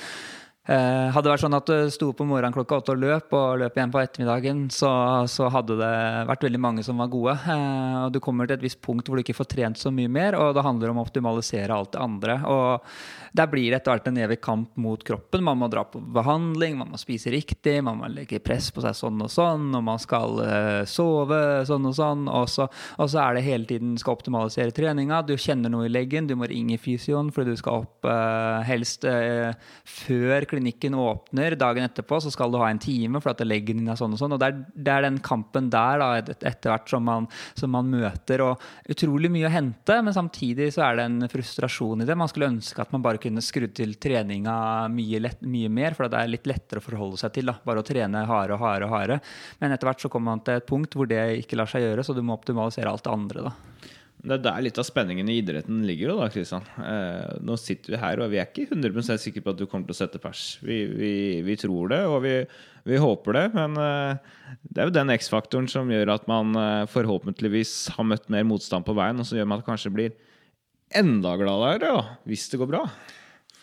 Eh, 0.70 1.08
hadde 1.10 1.26
det 1.26 1.32
vært 1.32 1.42
sånn 1.42 1.56
at 1.56 1.66
du 1.66 1.90
sto 1.90 2.12
om 2.12 2.28
morgenen 2.30 2.54
klokka 2.54 2.76
åtte 2.78 2.94
og 2.94 3.00
løp, 3.02 3.32
og 3.34 3.58
løp 3.58 3.74
igjen 3.74 3.90
på 3.90 3.98
ettermiddagen, 4.04 4.58
så, 4.70 4.90
så 5.26 5.48
hadde 5.50 5.74
det 5.80 5.94
vært 6.28 6.44
veldig 6.46 6.60
mange 6.62 6.84
som 6.86 7.00
var 7.02 7.10
gode. 7.10 7.34
Eh, 7.42 7.96
og 8.04 8.12
du 8.14 8.20
kommer 8.22 8.46
til 8.46 8.54
et 8.54 8.62
visst 8.62 8.78
punkt 8.84 9.10
hvor 9.10 9.18
du 9.18 9.24
ikke 9.24 9.34
får 9.34 9.48
trent 9.50 9.80
så 9.80 9.90
mye 9.90 10.10
mer, 10.12 10.38
og 10.38 10.54
det 10.54 10.62
handler 10.62 10.92
om 10.92 11.00
å 11.00 11.06
optimalisere 11.08 11.74
alt 11.74 11.96
det 11.96 12.04
andre. 12.04 12.36
Og 12.46 13.34
der 13.34 13.50
blir 13.50 13.66
det 13.66 13.80
etter 13.80 13.96
hvert 13.96 14.06
en 14.12 14.20
evig 14.22 14.38
kamp 14.46 14.78
mot 14.78 15.02
kroppen. 15.06 15.42
Man 15.46 15.58
må 15.58 15.70
dra 15.72 15.82
på 15.90 16.02
behandling, 16.14 16.78
man 16.78 16.92
må 16.94 17.02
spise 17.02 17.34
riktig, 17.34 17.80
man 17.86 17.98
må 17.98 18.12
legge 18.12 18.38
press 18.38 18.70
på 18.70 18.84
seg 18.86 18.94
sånn 18.94 19.18
og 19.26 19.30
sånn, 19.34 19.72
og 19.74 19.84
man 19.86 19.98
skal 20.02 20.38
uh, 20.38 20.82
sove 20.86 21.40
sånn 21.66 21.90
og 21.90 21.98
sånn. 21.98 22.24
Og 22.30 22.46
så, 22.50 22.68
og 22.98 23.10
så, 23.10 23.24
er 23.24 23.38
det 23.38 23.44
hele 23.46 23.66
tiden 23.70 23.98
skal 23.98 24.18
optimalisere 24.18 24.74
treninga. 24.74 25.24
Du 25.26 25.34
kjenner 25.34 25.72
noe 25.72 25.88
i 25.88 25.92
leggen, 25.92 26.30
du 26.30 26.36
må 26.38 26.46
ringe 26.50 26.78
fysioen 26.78 27.34
fordi 27.34 27.54
du 27.54 27.60
skal 27.60 27.82
opp 27.82 28.06
helst 28.66 29.04
før 29.04 30.46
klinikken 30.48 30.59
klinikken 30.60 30.94
åpner 30.94 31.56
dagen 31.56 31.84
etterpå, 31.84 32.20
så 32.20 32.30
skal 32.30 32.52
du 32.52 32.58
ha 32.60 32.68
en 32.70 32.78
time 32.78 33.20
for 33.20 33.32
at 33.32 33.40
leggen 33.46 33.80
din 33.80 33.88
er 33.88 33.96
sånn 33.96 34.12
og 34.12 34.20
sånn. 34.20 34.34
Og 34.36 34.40
det 34.40 34.50
er, 34.50 34.58
det 34.74 34.92
er 34.92 35.06
den 35.06 35.18
kampen 35.24 35.70
der 35.72 36.00
da, 36.00 36.08
etter 36.20 36.70
hvert 36.70 36.90
som 36.90 37.04
man, 37.04 37.28
som 37.54 37.72
man, 37.72 37.88
møter. 37.90 38.42
Og 38.44 38.60
utrolig 38.92 39.30
mye 39.32 39.48
å 39.48 39.52
hente, 39.52 39.96
men 40.04 40.14
samtidig 40.14 40.70
så 40.74 40.84
er 40.86 41.00
det 41.00 41.06
en 41.08 41.30
frustrasjon 41.30 42.04
i 42.04 42.08
det. 42.08 42.18
Man 42.18 42.30
skulle 42.30 42.50
ønske 42.52 42.82
at 42.82 42.92
man 42.92 43.04
bare 43.04 43.22
kunne 43.22 43.42
skrudd 43.44 43.74
til 43.76 43.96
treninga 44.00 44.88
mye, 44.92 45.22
lett, 45.24 45.42
mye 45.42 45.72
mer, 45.72 45.96
for 45.96 46.10
det 46.10 46.20
er 46.20 46.34
litt 46.34 46.50
lettere 46.50 46.82
å 46.82 46.86
forholde 46.86 47.20
seg 47.20 47.34
til. 47.38 47.50
Da. 47.50 47.56
Bare 47.64 47.82
å 47.82 47.86
trene 47.86 48.26
hardere 48.28 48.58
og 48.58 48.64
hardere 48.66 48.90
og 48.90 48.96
hardere. 48.96 49.20
Men 49.62 49.74
etter 49.74 49.90
hvert 49.90 50.04
så 50.04 50.12
kommer 50.12 50.34
man 50.34 50.44
til 50.44 50.60
et 50.60 50.68
punkt 50.68 50.94
hvor 50.96 51.08
det 51.10 51.24
ikke 51.40 51.58
lar 51.58 51.70
seg 51.70 51.86
gjøre, 51.86 52.06
så 52.06 52.16
du 52.16 52.22
må 52.22 52.36
optimalisere 52.36 52.92
alt 52.92 53.06
det 53.06 53.16
andre. 53.16 53.48
da. 53.50 53.69
Det 54.20 54.34
er 54.36 54.42
der 54.44 54.64
litt 54.64 54.78
av 54.80 54.84
spenningen 54.84 55.28
i 55.32 55.38
idretten 55.40 55.80
ligger. 55.88 56.12
da, 56.18 56.28
Kristian. 56.32 56.66
Eh, 56.76 57.38
nå 57.46 57.56
sitter 57.56 57.94
vi 57.94 58.00
her, 58.02 58.20
og 58.20 58.32
vi 58.32 58.40
er 58.40 58.48
ikke 58.50 58.66
100 58.68 59.16
sikre 59.22 59.42
på 59.44 59.54
at 59.54 59.60
du 59.60 59.64
kommer 59.64 59.88
til 59.88 59.96
å 59.96 60.00
sette 60.02 60.20
pers. 60.20 60.58
Vi, 60.60 60.82
vi, 60.92 61.12
vi 61.46 61.56
tror 61.60 61.88
det, 61.92 62.02
og 62.04 62.20
vi, 62.26 62.34
vi 62.84 63.00
håper 63.00 63.38
det. 63.38 63.46
Men 63.56 63.78
eh, 63.80 64.34
det 64.68 64.82
er 64.82 64.90
jo 64.90 64.96
den 64.98 65.14
X-faktoren 65.16 65.70
som 65.72 65.88
gjør 65.92 66.12
at 66.18 66.28
man 66.28 66.52
eh, 66.52 66.88
forhåpentligvis 66.92 67.94
har 67.96 68.10
møtt 68.12 68.28
mer 68.32 68.44
motstand 68.48 68.84
på 68.88 68.96
veien, 68.98 69.22
og 69.22 69.28
som 69.28 69.40
gjør 69.40 69.48
at 69.48 69.54
man 69.54 69.64
kanskje 69.70 69.94
blir 69.94 70.18
enda 71.00 71.36
gladere 71.38 71.94
hvis 72.28 72.48
det 72.52 72.60
går 72.60 72.72
bra. 72.74 72.84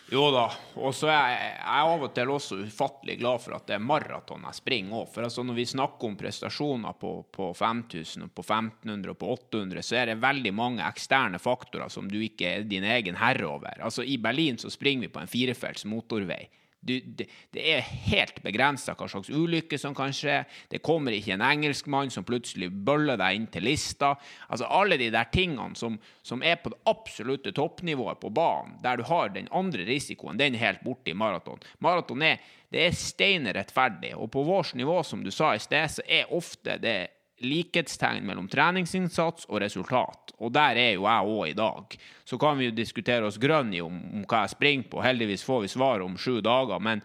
Jo 0.08 0.30
da, 0.32 0.46
og 0.80 0.94
så 0.96 1.10
er 1.12 1.32
jeg, 1.34 1.48
av 1.68 2.00
og 2.00 2.14
til 2.16 2.30
også 2.32 2.56
ufattelig 2.64 3.18
glad 3.20 3.42
for 3.44 3.58
at 3.58 3.66
det 3.68 3.74
er 3.76 3.82
maraton 3.84 4.46
jeg 4.48 4.56
springer 4.56 5.02
òg. 5.02 5.10
For 5.12 5.26
altså 5.26 5.42
når 5.44 5.58
vi 5.58 5.66
snakker 5.68 6.08
om 6.08 6.14
prestasjoner 6.16 6.96
på, 6.96 7.10
på 7.34 7.50
5000, 7.52 8.24
og 8.24 8.32
på 8.32 8.44
1500 8.46 9.12
og 9.12 9.18
på 9.20 9.32
800, 9.34 9.84
så 9.84 9.98
er 10.00 10.08
det 10.08 10.22
veldig 10.22 10.54
mange 10.56 10.86
eksterne 10.86 11.40
faktorer 11.42 11.92
som 11.92 12.08
du 12.08 12.16
ikke 12.24 12.54
er 12.54 12.64
din 12.70 12.88
egen 12.88 13.20
herre 13.20 13.50
over. 13.50 13.84
Altså 13.84 14.06
I 14.06 14.16
Berlin 14.16 14.56
så 14.56 14.72
springer 14.72 15.06
vi 15.08 15.12
på 15.12 15.20
en 15.20 15.28
firefelts 15.28 15.84
motorvei. 15.84 16.46
Du, 16.80 17.00
det, 17.00 17.26
det, 17.50 17.62
er 17.74 17.88
helt 18.06 18.38
begrensa 18.44 18.94
hva 18.94 19.08
slags 19.10 19.30
ulykke 19.34 19.78
som 19.80 19.96
kan 19.98 20.12
skje. 20.14 20.44
Det 20.70 20.78
kommer 20.84 21.14
ikke 21.16 21.34
en 21.34 21.42
engelskmann 21.44 22.12
som 22.14 22.26
plutselig 22.26 22.70
bøller 22.70 23.18
deg 23.18 23.38
inn 23.38 23.48
til 23.50 23.66
lista. 23.66 24.12
Altså 24.46 24.68
Alle 24.70 24.98
de 25.00 25.10
der 25.14 25.26
tingene 25.34 25.74
som, 25.78 25.98
som 26.22 26.44
er 26.46 26.60
på 26.62 26.72
det 26.72 26.80
absolutte 26.90 27.52
toppnivået 27.56 28.22
på 28.22 28.30
banen, 28.30 28.78
der 28.84 29.00
du 29.00 29.04
har 29.10 29.34
den 29.34 29.50
andre 29.50 29.88
risikoen, 29.88 30.38
den 30.38 30.54
er 30.54 30.66
helt 30.68 30.86
borte 30.86 31.10
i 31.10 31.18
maraton. 31.18 31.60
Maraton 31.84 32.22
er, 32.22 32.38
er 32.70 32.94
stein 32.96 33.50
rettferdig, 33.50 34.14
og 34.14 34.30
på 34.32 34.46
vårt 34.46 34.74
nivå, 34.78 35.00
som 35.02 35.24
du 35.24 35.32
sa 35.34 35.54
i 35.56 35.62
sted, 35.62 35.98
så 35.98 36.06
er 36.06 36.34
ofte 36.34 36.78
det 36.82 36.98
likhetstegn 37.44 38.26
mellom 38.26 38.48
treningsinnsats 38.50 39.46
og 39.48 39.62
resultat. 39.62 40.34
Og 40.38 40.52
der 40.54 40.78
er 40.78 40.92
jo 40.96 41.06
jeg 41.06 41.32
òg 41.38 41.46
i 41.50 41.56
dag. 41.58 41.96
Så 42.24 42.38
kan 42.38 42.58
vi 42.58 42.68
jo 42.68 42.76
diskutere 42.76 43.26
oss 43.26 43.40
grønn 43.40 43.72
i 43.74 43.82
om, 43.84 43.96
om, 44.12 44.26
hva 44.28 44.44
jeg 44.44 44.56
springer 44.56 44.90
på. 44.90 45.02
Heldigvis 45.04 45.46
får 45.46 45.64
vi 45.64 45.72
svar 45.72 46.04
om 46.04 46.18
sju 46.18 46.40
dager. 46.44 46.82
Men, 46.82 47.02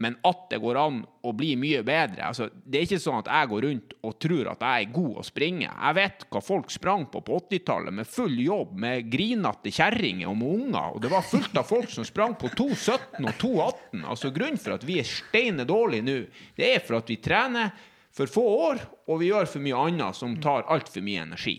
men 0.00 0.18
at 0.28 0.46
det 0.50 0.60
går 0.60 0.78
an 0.80 1.00
å 1.24 1.32
bli 1.36 1.54
mye 1.56 1.80
bedre 1.86 2.26
altså, 2.28 2.50
Det 2.52 2.78
er 2.78 2.84
ikke 2.84 3.00
sånn 3.00 3.22
at 3.22 3.30
jeg 3.32 3.48
går 3.48 3.64
rundt 3.64 3.94
og 4.04 4.18
tror 4.20 4.50
at 4.52 4.64
jeg 4.66 4.84
er 4.84 4.94
god 4.98 5.18
å 5.22 5.26
springe. 5.26 5.72
Jeg 5.72 5.98
vet 6.00 6.28
hva 6.32 6.44
folk 6.44 6.72
sprang 6.72 7.08
på 7.12 7.24
på 7.24 7.40
80-tallet, 7.40 7.96
med 7.96 8.12
full 8.12 8.38
jobb, 8.44 8.76
med 8.86 9.10
grinete 9.12 9.72
kjerringer 9.72 10.30
og 10.32 10.38
med 10.40 10.54
unger. 10.60 10.94
Og 10.94 11.02
det 11.04 11.12
var 11.12 11.28
fullt 11.28 11.60
av 11.60 11.68
folk 11.68 11.92
som 11.92 12.08
sprang 12.08 12.36
på 12.40 12.52
2.17 12.52 13.24
og 13.24 13.34
2.18. 13.40 14.04
Altså, 14.04 14.32
grunnen 14.36 14.60
for 14.60 14.76
at 14.76 14.88
vi 14.88 15.00
er 15.00 15.12
steine 15.12 15.68
dårlige 15.68 16.08
nå, 16.08 16.22
det 16.56 16.72
er 16.76 16.84
for 16.84 17.00
at 17.00 17.12
vi 17.12 17.20
trener 17.24 17.72
for 18.16 18.32
få 18.32 18.44
år, 18.70 18.84
og 19.06 19.20
vi 19.20 19.30
gjør 19.30 19.48
for 19.50 19.64
mye 19.64 19.86
annet 19.88 20.16
som 20.16 20.36
tar 20.42 20.66
altfor 20.72 21.04
mye 21.04 21.24
energi. 21.26 21.58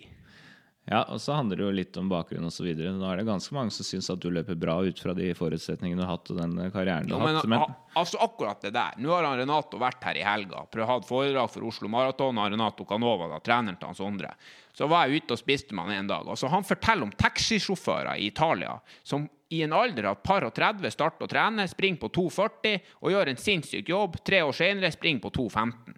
Ja, 0.88 1.02
og 1.12 1.20
så 1.20 1.36
handler 1.36 1.60
det 1.60 1.66
jo 1.66 1.72
litt 1.76 1.98
om 2.00 2.08
bakgrunn 2.08 2.48
osv. 2.48 2.68
Nå 2.80 3.08
er 3.10 3.20
det 3.20 3.26
ganske 3.28 3.52
mange 3.56 3.74
som 3.76 3.84
syns 3.84 4.08
at 4.14 4.22
du 4.24 4.30
løper 4.32 4.56
bra 4.56 4.78
ut 4.88 5.00
fra 5.04 5.12
de 5.18 5.34
forutsetningene 5.36 6.00
du 6.00 6.06
har 6.06 6.14
hatt 6.14 6.32
og 6.32 6.38
den 6.40 6.54
karrieren 6.72 7.10
du 7.10 7.16
har 7.18 7.36
hatt. 7.42 7.50
Men, 7.52 7.66
altså 8.00 8.22
akkurat 8.24 8.64
det 8.64 8.72
der. 8.78 8.96
Nå 9.04 9.12
har 9.12 9.28
han 9.28 9.36
Renato 9.42 9.82
vært 9.82 10.08
her 10.08 10.16
i 10.16 10.24
helga. 10.24 10.64
Prøvd 10.72 10.88
hatt 10.94 11.10
foredrag 11.10 11.52
for 11.52 11.68
Oslo 11.68 11.92
Maraton 11.92 12.40
av 12.40 12.54
Renato 12.54 12.88
Canova, 12.88 13.28
da, 13.34 13.42
treneren 13.44 13.76
til 13.76 13.92
hans 13.92 14.00
Sondre. 14.00 14.32
Så 14.80 14.88
var 14.88 15.10
jeg 15.10 15.26
ute 15.26 15.36
og 15.36 15.44
spiste 15.44 15.76
med 15.76 15.90
han 15.90 16.06
en 16.06 16.14
dag. 16.14 16.32
Altså, 16.32 16.48
han 16.56 16.64
forteller 16.64 17.10
om 17.10 17.14
taxisjåfører 17.20 18.16
i 18.16 18.32
Italia 18.32 18.78
som 19.04 19.28
i 19.52 19.64
en 19.68 19.76
alder 19.76 20.08
av 20.14 20.24
par 20.24 20.48
og 20.48 20.56
30 20.56 20.96
starter 20.96 21.28
å 21.28 21.32
trene, 21.36 21.68
springer 21.68 22.00
på 22.06 22.14
2,40 22.16 22.92
og 23.02 23.12
gjør 23.12 23.34
en 23.34 23.44
sinnssyk 23.44 23.92
jobb. 23.92 24.22
Tre 24.24 24.46
år 24.48 24.56
senere 24.56 24.96
springer 24.96 25.28
på 25.28 25.36
2,15. 25.36 25.97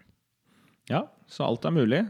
Ja, 0.90 1.06
så 1.30 1.46
alt 1.46 1.66
er 1.66 1.76
mulig. 1.76 2.04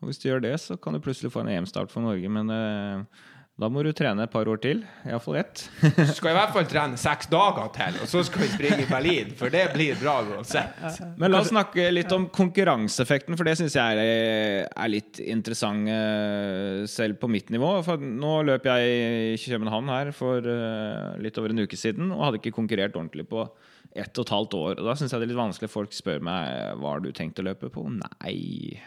Og 0.00 0.08
hvis 0.08 0.20
du 0.20 0.30
gjør 0.30 0.44
det, 0.44 0.54
så 0.62 0.78
kan 0.80 0.96
du 0.96 1.02
plutselig 1.04 1.32
få 1.32 1.44
en 1.44 1.52
EM-start 1.52 1.92
for 1.92 2.04
Norge, 2.04 2.28
men 2.32 2.48
eh, 2.52 3.26
da 3.60 3.68
må 3.68 3.82
du 3.84 3.90
trene 3.92 4.24
et 4.24 4.32
par 4.32 4.48
år 4.48 4.56
til. 4.62 4.78
Iallfall 5.04 5.36
ett. 5.42 5.66
du 5.82 6.12
skal 6.14 6.32
i 6.32 6.36
hvert 6.38 6.52
fall 6.54 6.64
trene 6.68 6.96
seks 7.00 7.28
dager 7.28 7.68
til, 7.74 7.98
og 8.00 8.08
så 8.08 8.22
skal 8.24 8.46
vi 8.46 8.48
springe 8.54 8.86
i 8.86 8.88
Berlin. 8.88 9.34
For 9.36 9.52
det 9.52 9.66
blir 9.74 9.98
bra 10.00 10.14
uansett. 10.24 10.80
Men 11.20 11.34
la 11.34 11.42
oss 11.42 11.50
snakke 11.52 11.90
litt 11.92 12.12
om 12.16 12.24
konkurranseeffekten, 12.32 13.36
for 13.36 13.48
det 13.48 13.58
syns 13.60 13.76
jeg 13.76 14.00
er, 14.00 14.64
er, 14.64 14.88
litt 14.88 15.20
interessant 15.20 15.92
eh, 15.92 16.86
selv 16.88 17.20
på 17.20 17.28
mitt 17.28 17.52
nivå. 17.52 17.74
For 17.84 18.00
nå 18.00 18.38
løp 18.48 18.70
jeg 18.70 19.34
i 19.34 19.42
København 19.44 19.92
her 19.92 20.14
for 20.16 20.40
uh, 20.40 21.20
litt 21.20 21.36
over 21.40 21.52
en 21.52 21.66
uke 21.66 21.76
siden 21.76 22.14
og 22.16 22.24
hadde 22.30 22.40
ikke 22.40 22.56
konkurrert 22.56 22.96
ordentlig 22.96 23.28
på 23.28 23.44
ett 23.92 24.18
og 24.18 24.26
et 24.26 24.32
halvt 24.34 24.56
år. 24.58 24.78
Og 24.78 24.86
da 24.86 24.94
syns 24.98 25.12
jeg 25.12 25.20
det 25.20 25.28
er 25.28 25.32
litt 25.32 25.40
vanskelig. 25.40 25.70
Folk 25.72 25.94
spør 25.96 26.22
meg 26.24 26.78
hva 26.80 26.94
har 26.94 27.04
du 27.04 27.10
tenkt 27.16 27.40
å 27.42 27.46
løpe 27.46 27.70
på. 27.72 27.84
Nei, 27.90 28.78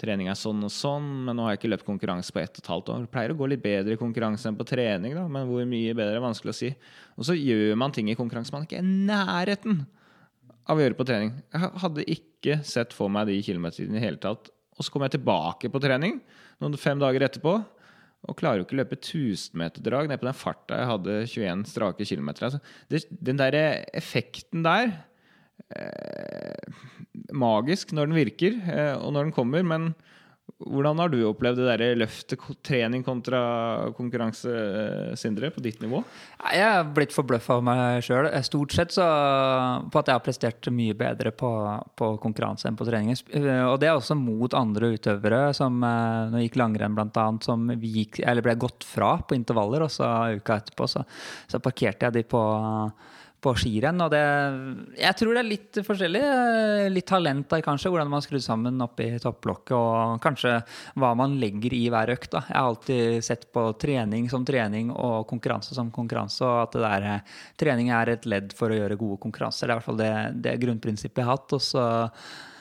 trening 0.00 0.30
er 0.30 0.38
sånn 0.38 0.62
og 0.66 0.72
sånn, 0.74 1.08
men 1.26 1.38
nå 1.38 1.46
har 1.46 1.54
jeg 1.54 1.62
ikke 1.62 1.72
løpt 1.72 1.88
konkurranse 1.88 2.34
på 2.34 2.42
ett 2.42 2.58
og 2.58 2.62
et 2.62 2.70
halvt 2.72 2.92
år. 2.94 3.08
Pleier 3.12 3.34
å 3.34 3.38
gå 3.38 3.50
litt 3.50 3.64
bedre 3.64 3.96
i 3.96 4.00
konkurranse 4.00 4.50
enn 4.50 4.58
på 4.58 4.66
trening, 4.68 5.16
da, 5.18 5.26
men 5.30 5.48
hvor 5.50 5.66
mye 5.70 5.96
bedre 5.96 6.20
er 6.20 6.24
vanskelig 6.24 6.54
å 6.54 6.58
si. 6.60 6.72
Og 7.18 7.28
så 7.28 7.36
gjør 7.38 7.78
man 7.80 7.94
ting 7.94 8.10
i 8.10 8.18
konkurranse 8.18 8.54
man 8.54 8.66
ikke 8.68 8.80
er 8.80 8.86
i 8.86 8.96
nærheten 9.10 9.84
av 10.64 10.78
å 10.78 10.84
gjøre 10.84 10.98
på 10.98 11.06
trening. 11.08 11.34
Jeg 11.52 11.72
hadde 11.82 12.08
ikke 12.16 12.58
sett 12.66 12.94
for 12.96 13.12
meg 13.12 13.28
de 13.28 13.40
kilometerne 13.44 13.92
i 13.92 13.98
det 13.98 14.04
hele 14.04 14.22
tatt. 14.22 14.50
Og 14.74 14.86
så 14.86 14.90
kom 14.90 15.04
jeg 15.06 15.16
tilbake 15.16 15.70
på 15.70 15.82
trening 15.82 16.18
noen 16.62 16.76
fem 16.80 17.00
dager 17.00 17.26
etterpå 17.26 17.58
og 18.24 18.38
klarer 18.38 18.60
jo 18.60 18.66
ikke 18.66 18.76
å 18.76 18.80
løpe 18.82 18.98
1000-meterdrag 19.00 20.08
ned 20.10 20.20
på 20.20 20.28
den 20.28 20.38
farta 20.38 20.80
jeg 20.80 20.90
hadde 20.90 21.16
21 21.28 21.64
strake 21.68 22.06
kilometer. 22.08 22.48
Altså, 22.48 23.04
den 23.28 23.40
der 23.40 23.58
effekten 23.92 24.64
der 24.66 24.94
eh, 25.74 26.82
Magisk 27.34 27.92
når 27.94 28.10
den 28.10 28.18
virker, 28.18 28.58
eh, 28.70 28.94
og 28.96 29.14
når 29.14 29.28
den 29.28 29.36
kommer, 29.36 29.66
men 29.66 29.92
hvordan 30.64 31.00
har 31.00 31.10
du 31.10 31.18
opplevd 31.26 31.58
det 31.60 31.76
der 31.80 31.98
løftet, 31.98 32.40
trening 32.64 33.02
kontra 33.04 33.40
konkurranse, 33.96 34.52
Sindre, 35.18 35.50
på 35.52 35.62
ditt 35.64 35.80
nivå? 35.82 36.02
Jeg 36.52 36.64
har 36.64 36.90
blitt 36.94 37.14
forbløffa 37.16 37.58
av 37.58 37.64
meg 37.66 38.04
sjøl. 38.04 38.28
Stort 38.46 38.76
sett 38.76 38.94
så, 38.94 39.06
på 39.90 40.00
at 40.00 40.10
jeg 40.10 40.18
har 40.18 40.24
prestert 40.24 40.68
mye 40.72 40.96
bedre 40.98 41.34
på, 41.36 41.50
på, 41.98 42.10
konkurranse 42.22 42.68
enn 42.70 42.78
på 42.78 42.86
trening. 42.88 43.18
Og 43.66 43.76
det 43.82 43.90
er 43.90 43.96
også 43.96 44.16
mot 44.18 44.56
andre 44.56 44.94
utøvere, 44.94 45.48
som 45.56 45.80
når 45.82 46.38
jeg 46.38 46.50
gikk 46.50 46.60
langrenn 46.62 46.96
bl.a., 46.96 47.26
som 47.44 47.66
gikk, 47.74 48.22
ble 48.44 48.56
gått 48.60 48.86
fra 48.88 49.16
på 49.24 49.36
intervaller, 49.36 49.84
og 49.84 49.92
så 49.92 50.10
uka 50.38 50.60
etterpå 50.62 50.88
så, 50.90 51.04
så 51.50 51.60
parkerte 51.64 52.08
jeg 52.08 52.20
de 52.20 52.28
på 52.30 52.44
på 53.44 53.52
skirenn. 53.58 54.00
Og 54.04 54.12
det, 54.12 54.22
jeg 55.00 55.18
tror 55.20 55.34
det 55.34 55.42
er 55.42 55.48
litt 55.48 55.80
forskjellig. 55.86 56.22
Litt 56.94 57.08
talent 57.10 57.48
der, 57.52 57.64
kanskje, 57.64 57.92
hvordan 57.92 58.12
man 58.12 58.24
skrur 58.24 58.42
sammen 58.44 58.80
oppi 58.84 59.10
topplokket, 59.22 59.74
og 59.76 60.22
kanskje 60.24 60.56
hva 61.00 61.12
man 61.18 61.36
legger 61.40 61.76
i 61.76 61.84
hver 61.92 62.14
økt. 62.16 62.30
Da. 62.36 62.44
Jeg 62.48 62.58
har 62.58 62.70
alltid 62.70 63.28
sett 63.28 63.46
på 63.54 63.66
trening 63.80 64.30
som 64.32 64.46
trening 64.48 64.92
og 64.94 65.28
konkurranse 65.30 65.76
som 65.76 65.92
konkurranse, 65.94 66.42
og 66.46 66.64
at 66.64 66.78
det 66.78 66.86
der, 66.86 67.36
trening 67.60 67.92
er 67.94 68.14
et 68.14 68.26
ledd 68.28 68.56
for 68.56 68.72
å 68.72 68.80
gjøre 68.80 69.00
gode 69.00 69.20
konkurranser. 69.26 69.68
Det 69.68 69.70
er 69.72 69.76
i 69.76 69.78
hvert 69.80 69.90
fall 69.90 70.02
det, 70.02 70.14
det 70.48 70.58
grunnprinsippet 70.64 71.22
jeg 71.22 71.28
har 71.28 71.38
hatt. 71.38 71.56
Og 71.56 71.64
så 71.64 71.86
Eh, 71.86 72.53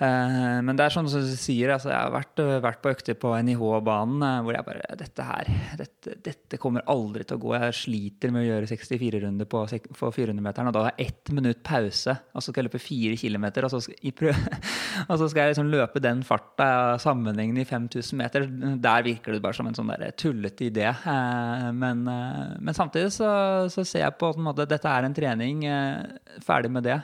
men 0.00 0.78
det 0.78 0.86
er 0.86 0.94
sånn 0.94 1.08
som 1.12 1.20
du 1.20 1.32
sier, 1.36 1.74
altså, 1.74 1.90
jeg 1.92 2.00
har 2.00 2.12
vært, 2.14 2.40
vært 2.64 2.80
på 2.80 2.92
økter 2.94 3.16
på 3.20 3.34
NIH-banen 3.44 4.24
eh, 4.24 4.38
hvor 4.46 4.56
jeg 4.56 4.66
bare 4.66 4.96
Dette 5.00 5.26
her, 5.26 5.50
dette, 5.76 6.14
dette, 6.24 6.58
kommer 6.60 6.86
aldri 6.90 7.26
til 7.28 7.36
å 7.36 7.42
gå. 7.42 7.52
Jeg 7.56 7.76
sliter 7.76 8.32
med 8.32 8.42
å 8.42 8.46
gjøre 8.46 8.68
64-runder 8.70 9.48
på, 9.50 9.62
på 9.98 10.10
400-meteren, 10.16 10.70
og 10.70 10.76
da 10.76 10.84
har 10.86 10.94
jeg 10.96 11.10
ett 11.10 11.32
minutt 11.36 11.60
pause, 11.66 12.14
og 12.32 12.40
så 12.40 12.48
skal 12.48 12.62
jeg 12.62 12.70
løpe 12.70 12.82
fire 12.82 13.18
kilometer, 13.20 13.66
og 13.66 13.74
så 13.74 13.82
skal, 13.84 14.32
og 15.10 15.14
så 15.20 15.28
skal 15.28 15.42
jeg 15.42 15.54
liksom 15.54 15.70
løpe 15.72 16.02
den 16.04 16.24
farta 16.26 16.70
sammenhengende 17.02 17.64
i 17.64 17.68
5000 17.68 18.20
meter. 18.20 18.48
Der 18.80 19.06
virker 19.06 19.36
det 19.36 19.42
bare 19.44 19.58
som 19.58 19.68
en 19.68 19.76
sånn 19.76 19.92
der 19.92 20.16
tullete 20.16 20.70
idé. 20.70 20.88
Eh, 20.88 21.68
men, 21.76 22.04
men 22.06 22.76
samtidig 22.76 23.12
så, 23.16 23.30
så, 23.72 23.84
ser 23.84 24.06
jeg 24.06 24.18
på 24.20 24.32
en 24.32 24.48
måte 24.48 24.68
dette 24.70 24.88
er 24.88 25.04
en 25.04 25.16
trening, 25.16 25.64
ferdig 26.44 26.72
med 26.72 26.88
det, 26.88 26.96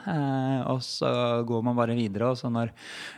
og 0.71 0.81
så 0.85 1.09
går 1.47 1.65
man 1.65 1.77
bare 1.77 1.97
videre. 1.97 2.31
og 2.31 2.39
så 2.39 2.49
når 2.53 2.73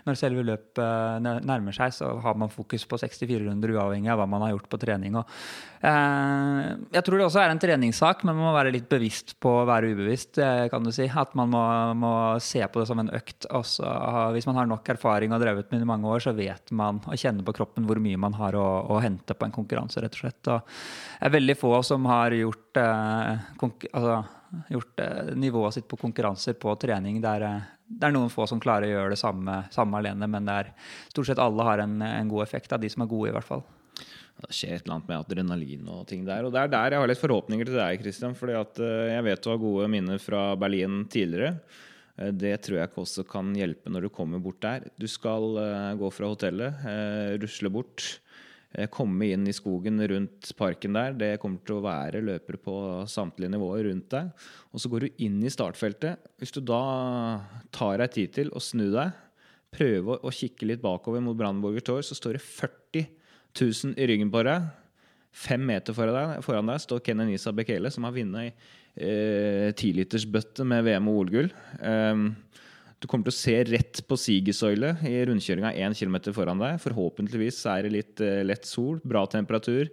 når 0.08 0.20
selve 0.20 0.46
løpet 0.48 1.24
nærmer 1.24 1.76
seg, 1.76 1.94
så 1.96 2.12
har 2.24 2.38
man 2.40 2.52
fokus 2.54 2.86
på 2.90 3.00
64 3.02 3.48
runder 3.48 3.76
uavhengig 3.76 4.12
av 4.12 4.22
hva 4.22 4.28
man 4.30 4.46
har 4.46 4.54
gjort 4.54 4.70
på 4.72 4.80
trening. 4.82 5.18
Og, 5.20 5.36
eh, 5.82 6.62
jeg 6.96 7.06
tror 7.06 7.20
det 7.20 7.28
også 7.28 7.44
er 7.44 7.54
en 7.54 7.62
treningssak, 7.62 8.24
men 8.24 8.38
man 8.38 8.50
må 8.50 8.56
være 8.56 8.74
litt 8.76 8.90
bevisst 8.92 9.36
på 9.42 9.60
å 9.62 9.68
være 9.70 9.94
ubevisst. 9.94 10.40
Eh, 10.42 10.68
kan 10.72 10.86
du 10.86 10.92
si. 10.96 11.08
At 11.10 11.36
man 11.36 11.52
må, 11.54 11.64
må 12.00 12.14
se 12.44 12.64
på 12.66 12.82
det 12.82 12.88
som 12.90 13.02
en 13.02 13.12
økt. 13.16 13.50
Også, 13.56 13.86
hvis 14.36 14.48
man 14.50 14.62
har 14.62 14.70
nok 14.70 14.94
erfaring 14.96 15.34
og 15.36 15.44
drevet 15.44 15.72
med 15.72 15.82
det 15.82 15.88
i 15.88 15.92
mange 15.92 16.10
år, 16.10 16.24
så 16.24 16.36
vet 16.36 16.74
man 16.76 17.02
og 17.06 17.20
kjenner 17.20 17.46
på 17.46 17.56
kroppen 17.60 17.88
hvor 17.90 18.00
mye 18.02 18.20
man 18.20 18.36
har 18.40 18.58
å, 18.60 18.68
å 18.90 19.00
hente 19.04 19.36
på 19.36 19.48
en 19.48 19.56
konkurranse, 19.56 20.02
rett 20.04 20.18
og 20.18 20.24
slett. 20.24 20.52
Og 20.52 20.62
det 21.20 21.30
er 21.30 21.36
veldig 21.38 21.58
få 21.60 21.74
som 21.86 22.06
har 22.10 22.36
gjort, 22.36 22.78
eh, 22.80 23.48
altså, 23.92 24.20
gjort 24.74 25.04
eh, 25.04 25.34
nivået 25.40 25.78
sitt 25.78 25.88
på 25.90 26.00
konkurranser 26.00 26.58
på 26.60 26.76
trening 26.82 27.20
der 27.24 27.46
eh, 27.48 27.68
det 27.90 28.06
er 28.06 28.14
noen 28.14 28.30
få 28.32 28.46
som 28.50 28.62
klarer 28.62 28.88
å 28.88 28.94
gjøre 28.94 29.16
det 29.16 29.20
samme, 29.22 29.64
samme 29.74 30.00
alene, 30.00 30.30
men 30.30 30.46
det 30.48 30.56
er, 30.62 30.72
stort 31.10 31.32
sett 31.32 31.42
alle 31.42 31.66
har 31.66 31.82
en, 31.84 31.98
en, 32.06 32.32
god 32.32 32.46
effekt 32.46 32.74
av 32.76 32.82
de 32.84 32.90
som 32.92 33.04
er 33.04 33.10
gode, 33.10 33.32
i 33.32 33.36
hvert 33.36 33.48
fall. 33.48 33.66
Det 34.40 34.54
skjer 34.56 34.78
et 34.78 34.86
eller 34.86 35.00
annet 35.00 35.10
med 35.10 35.18
adrenalin 35.18 35.92
og 35.92 36.04
ting 36.08 36.22
der. 36.28 36.46
Og 36.48 36.54
det 36.54 36.62
er 36.62 36.72
der 36.72 36.96
jeg 36.96 37.04
har 37.04 37.12
litt 37.12 37.20
forhåpninger 37.20 37.68
til 37.68 37.80
deg, 37.80 38.04
Christian. 38.04 38.38
fordi 38.38 38.56
eh, 38.56 39.10
jeg 39.16 39.26
vet 39.26 39.44
du 39.44 39.50
har 39.52 39.62
gode 39.62 39.90
minner 39.92 40.22
fra 40.24 40.44
Berlin 40.60 41.02
tidligere. 41.12 41.58
Eh, 42.16 42.32
det 42.32 42.54
tror 42.64 42.80
jeg 42.80 42.92
ikke 42.92 43.04
også 43.04 43.26
kan 43.28 43.52
hjelpe 43.58 43.92
når 43.92 44.08
du 44.08 44.14
kommer 44.16 44.40
bort 44.44 44.62
der. 44.64 44.88
Du 44.96 45.10
skal 45.12 45.60
eh, 45.60 45.92
gå 46.00 46.14
fra 46.14 46.32
hotellet, 46.32 46.88
rusle 47.42 47.74
bort 47.74 48.14
komme 48.94 49.32
inn 49.34 49.48
i 49.50 49.54
skogen 49.56 49.98
rundt 50.12 50.52
parken 50.58 50.94
der. 50.94 51.16
Det 51.18 51.30
kommer 51.42 51.64
til 51.66 51.80
å 51.80 51.86
være 51.86 52.22
løpere 52.22 52.60
på 52.62 52.76
samtlige 53.10 53.54
nivåer 53.56 53.88
rundt 53.90 54.12
deg. 54.14 54.30
Og 54.74 54.84
så 54.84 54.92
går 54.92 55.06
du 55.06 55.24
inn 55.26 55.40
i 55.42 55.54
startfeltet. 55.54 56.30
Hvis 56.38 56.54
du 56.54 56.62
da 56.62 56.84
tar 57.76 57.98
deg 58.04 58.14
tid 58.14 58.36
til 58.36 58.54
å 58.54 58.62
snu 58.62 58.88
deg, 58.94 59.16
prøve 59.74 60.20
å 60.26 60.34
kikke 60.34 60.70
litt 60.70 60.84
bakover 60.84 61.22
mot 61.22 61.38
Brandenburger 61.38 61.86
Tor, 61.86 62.06
så 62.06 62.18
står 62.18 62.38
det 62.38 62.46
40 62.46 63.10
000 63.58 63.98
i 63.98 64.10
ryggen 64.10 64.32
på 64.34 64.44
deg. 64.46 64.70
Fem 65.30 65.62
meter 65.66 65.94
foran 65.94 66.18
deg, 66.18 66.46
foran 66.46 66.70
deg 66.70 66.82
står 66.82 67.04
Kenenisa 67.06 67.54
Bekele, 67.56 67.92
som 67.94 68.06
har 68.08 68.16
vunnet 68.16 68.54
eh, 68.98 69.70
tilitersbøtte 69.78 70.66
med 70.68 70.88
VM 70.88 71.10
og 71.10 71.22
OL-gull. 71.22 71.52
Um, 71.82 72.32
du 73.00 73.08
kommer 73.08 73.30
til 73.30 73.32
å 73.32 73.40
se 73.40 73.56
rett 73.70 74.02
på 74.08 74.18
Sigersøyle 74.20 74.92
i 75.08 75.14
rundkjøringa 75.28 75.72
én 75.80 75.96
km 75.96 76.18
foran 76.36 76.60
deg. 76.60 76.82
Forhåpentligvis 76.84 77.62
er 77.72 77.86
det 77.86 77.94
litt 77.94 78.24
uh, 78.24 78.42
lett 78.44 78.68
sol, 78.68 79.00
bra 79.08 79.24
temperatur. 79.32 79.88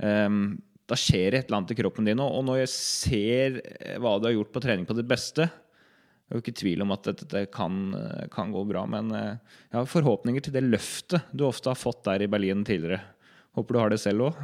Um, 0.00 0.56
da 0.88 0.96
skjer 0.96 1.34
det 1.34 1.42
et 1.42 1.48
eller 1.50 1.60
annet 1.60 1.74
i 1.74 1.78
kroppen 1.82 2.08
din. 2.08 2.22
Og 2.24 2.40
når 2.48 2.62
jeg 2.62 2.72
ser 2.72 3.58
eh, 3.60 3.98
hva 4.00 4.14
du 4.16 4.30
har 4.30 4.38
gjort 4.38 4.54
på 4.54 4.62
trening 4.64 4.88
på 4.88 4.96
ditt 4.96 5.10
beste 5.10 5.44
Jeg 5.44 6.30
er 6.32 6.38
jo 6.38 6.44
ikke 6.46 6.54
tvil 6.62 6.84
om 6.86 6.94
at 6.96 7.10
dette 7.10 7.42
kan, 7.52 7.76
eh, 7.98 8.24
kan 8.32 8.54
gå 8.54 8.62
bra, 8.70 8.86
men 8.88 9.12
jeg 9.12 9.76
har 9.76 9.90
forhåpninger 9.92 10.46
til 10.46 10.56
det 10.56 10.64
løftet 10.64 11.28
du 11.36 11.44
ofte 11.44 11.68
har 11.68 11.76
fått 11.76 12.06
der 12.08 12.24
i 12.24 12.30
Berlin 12.32 12.64
tidligere. 12.64 13.02
Håper 13.58 13.76
du 13.76 13.80
har 13.82 13.92
det 13.92 14.00
selv 14.00 14.30
òg. 14.30 14.40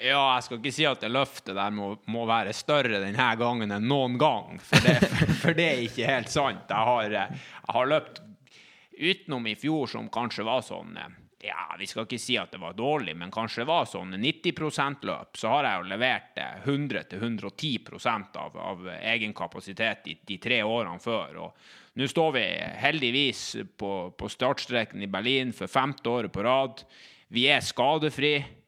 Ja, 0.00 0.20
jeg 0.38 0.44
skal 0.46 0.60
ikke 0.60 0.72
si 0.72 0.84
at 0.88 1.02
det 1.04 1.10
løftet 1.12 1.52
der 1.58 1.72
må, 1.76 1.92
må, 2.08 2.24
være 2.28 2.54
større 2.56 3.02
denne 3.02 3.30
gangen 3.36 3.72
enn 3.74 3.88
noen 3.88 4.16
gang. 4.20 4.56
For 4.64 4.80
det, 4.86 4.96
for 5.42 5.56
det 5.56 5.66
er 5.68 5.82
ikke 5.84 6.08
helt 6.08 6.30
sant. 6.32 6.70
Jeg 6.70 6.88
har, 6.88 7.16
jeg 7.16 7.74
har, 7.74 7.90
løpt 7.90 8.22
utenom 8.96 9.48
i 9.50 9.56
fjor 9.60 9.90
som 9.92 10.08
kanskje 10.12 10.46
var 10.48 10.64
sånn 10.64 10.96
ja, 11.40 11.66
Vi 11.80 11.88
skal 11.88 12.04
ikke 12.04 12.20
si 12.20 12.34
at 12.36 12.52
det 12.52 12.60
var 12.60 12.76
dårlig, 12.76 13.14
men 13.16 13.32
kanskje 13.32 13.62
det 13.62 13.68
var 13.68 13.88
sånn 13.88 14.16
90% 14.20 15.04
løp. 15.08 15.36
Så 15.40 15.52
har 15.52 15.68
jeg 15.68 15.82
jo 15.82 15.90
levert 15.92 16.40
100-110 16.64 18.08
av, 18.40 18.56
av 18.56 18.88
egen 18.98 19.36
kapasitet 19.36 20.04
de, 20.04 20.16
de 20.28 20.38
tre 20.40 20.62
årene 20.64 21.00
før. 21.00 21.44
og 21.44 22.00
nå 22.00 22.08
står 22.08 22.32
vi 22.36 22.44
heldigvis 22.80 23.44
på, 23.76 23.92
på 24.16 24.32
startstreken 24.32 25.02
i 25.02 25.10
Berlin 25.10 25.52
for 25.56 25.68
femte 25.68 26.08
året 26.08 26.32
på 26.32 26.44
rad. 26.46 26.84
Vi 27.28 27.48
er 27.52 27.64
skadefri. 27.64 28.59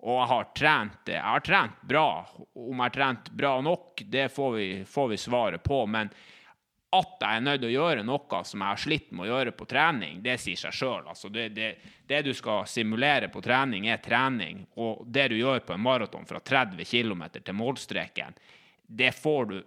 Og 0.00 0.16
jeg 0.16 0.28
har 0.30 0.50
trent 0.56 1.10
Jeg 1.12 1.22
har 1.22 1.42
trent 1.44 1.80
bra. 1.82 2.26
Om 2.54 2.76
jeg 2.76 2.82
har 2.86 2.94
trent 2.94 3.30
bra 3.36 3.54
nok, 3.60 4.02
det 4.08 4.28
får 4.32 4.52
vi, 4.56 4.68
får 4.88 5.08
vi 5.08 5.18
svaret 5.20 5.62
på. 5.62 5.82
Men 5.86 6.12
at 6.90 7.20
jeg 7.22 7.38
er 7.38 7.42
nødt 7.44 7.60
til 7.62 7.68
å 7.68 7.74
gjøre 7.84 8.02
noe 8.02 8.38
som 8.46 8.62
jeg 8.64 8.72
har 8.72 8.80
slitt 8.82 9.10
med 9.14 9.24
å 9.24 9.28
gjøre 9.30 9.52
på 9.54 9.66
trening, 9.70 10.22
det 10.24 10.34
sier 10.42 10.58
seg 10.58 10.74
sjøl. 10.74 11.04
Altså 11.12 11.30
det, 11.30 11.50
det, 11.54 11.68
det, 12.10 12.22
du 12.26 12.32
skal 12.34 12.64
simulere 12.66 13.28
på 13.30 13.42
trening, 13.44 13.86
er 13.86 14.00
trening. 14.02 14.64
Og 14.82 15.04
det 15.06 15.28
du 15.30 15.36
gjør 15.38 15.62
på 15.66 15.76
en 15.76 15.84
maraton 15.84 16.26
fra 16.26 16.40
30 16.42 16.82
km 16.90 17.28
til 17.36 17.54
målstreken, 17.58 18.40
det 18.86 19.12
får 19.14 19.52
du 19.52 19.60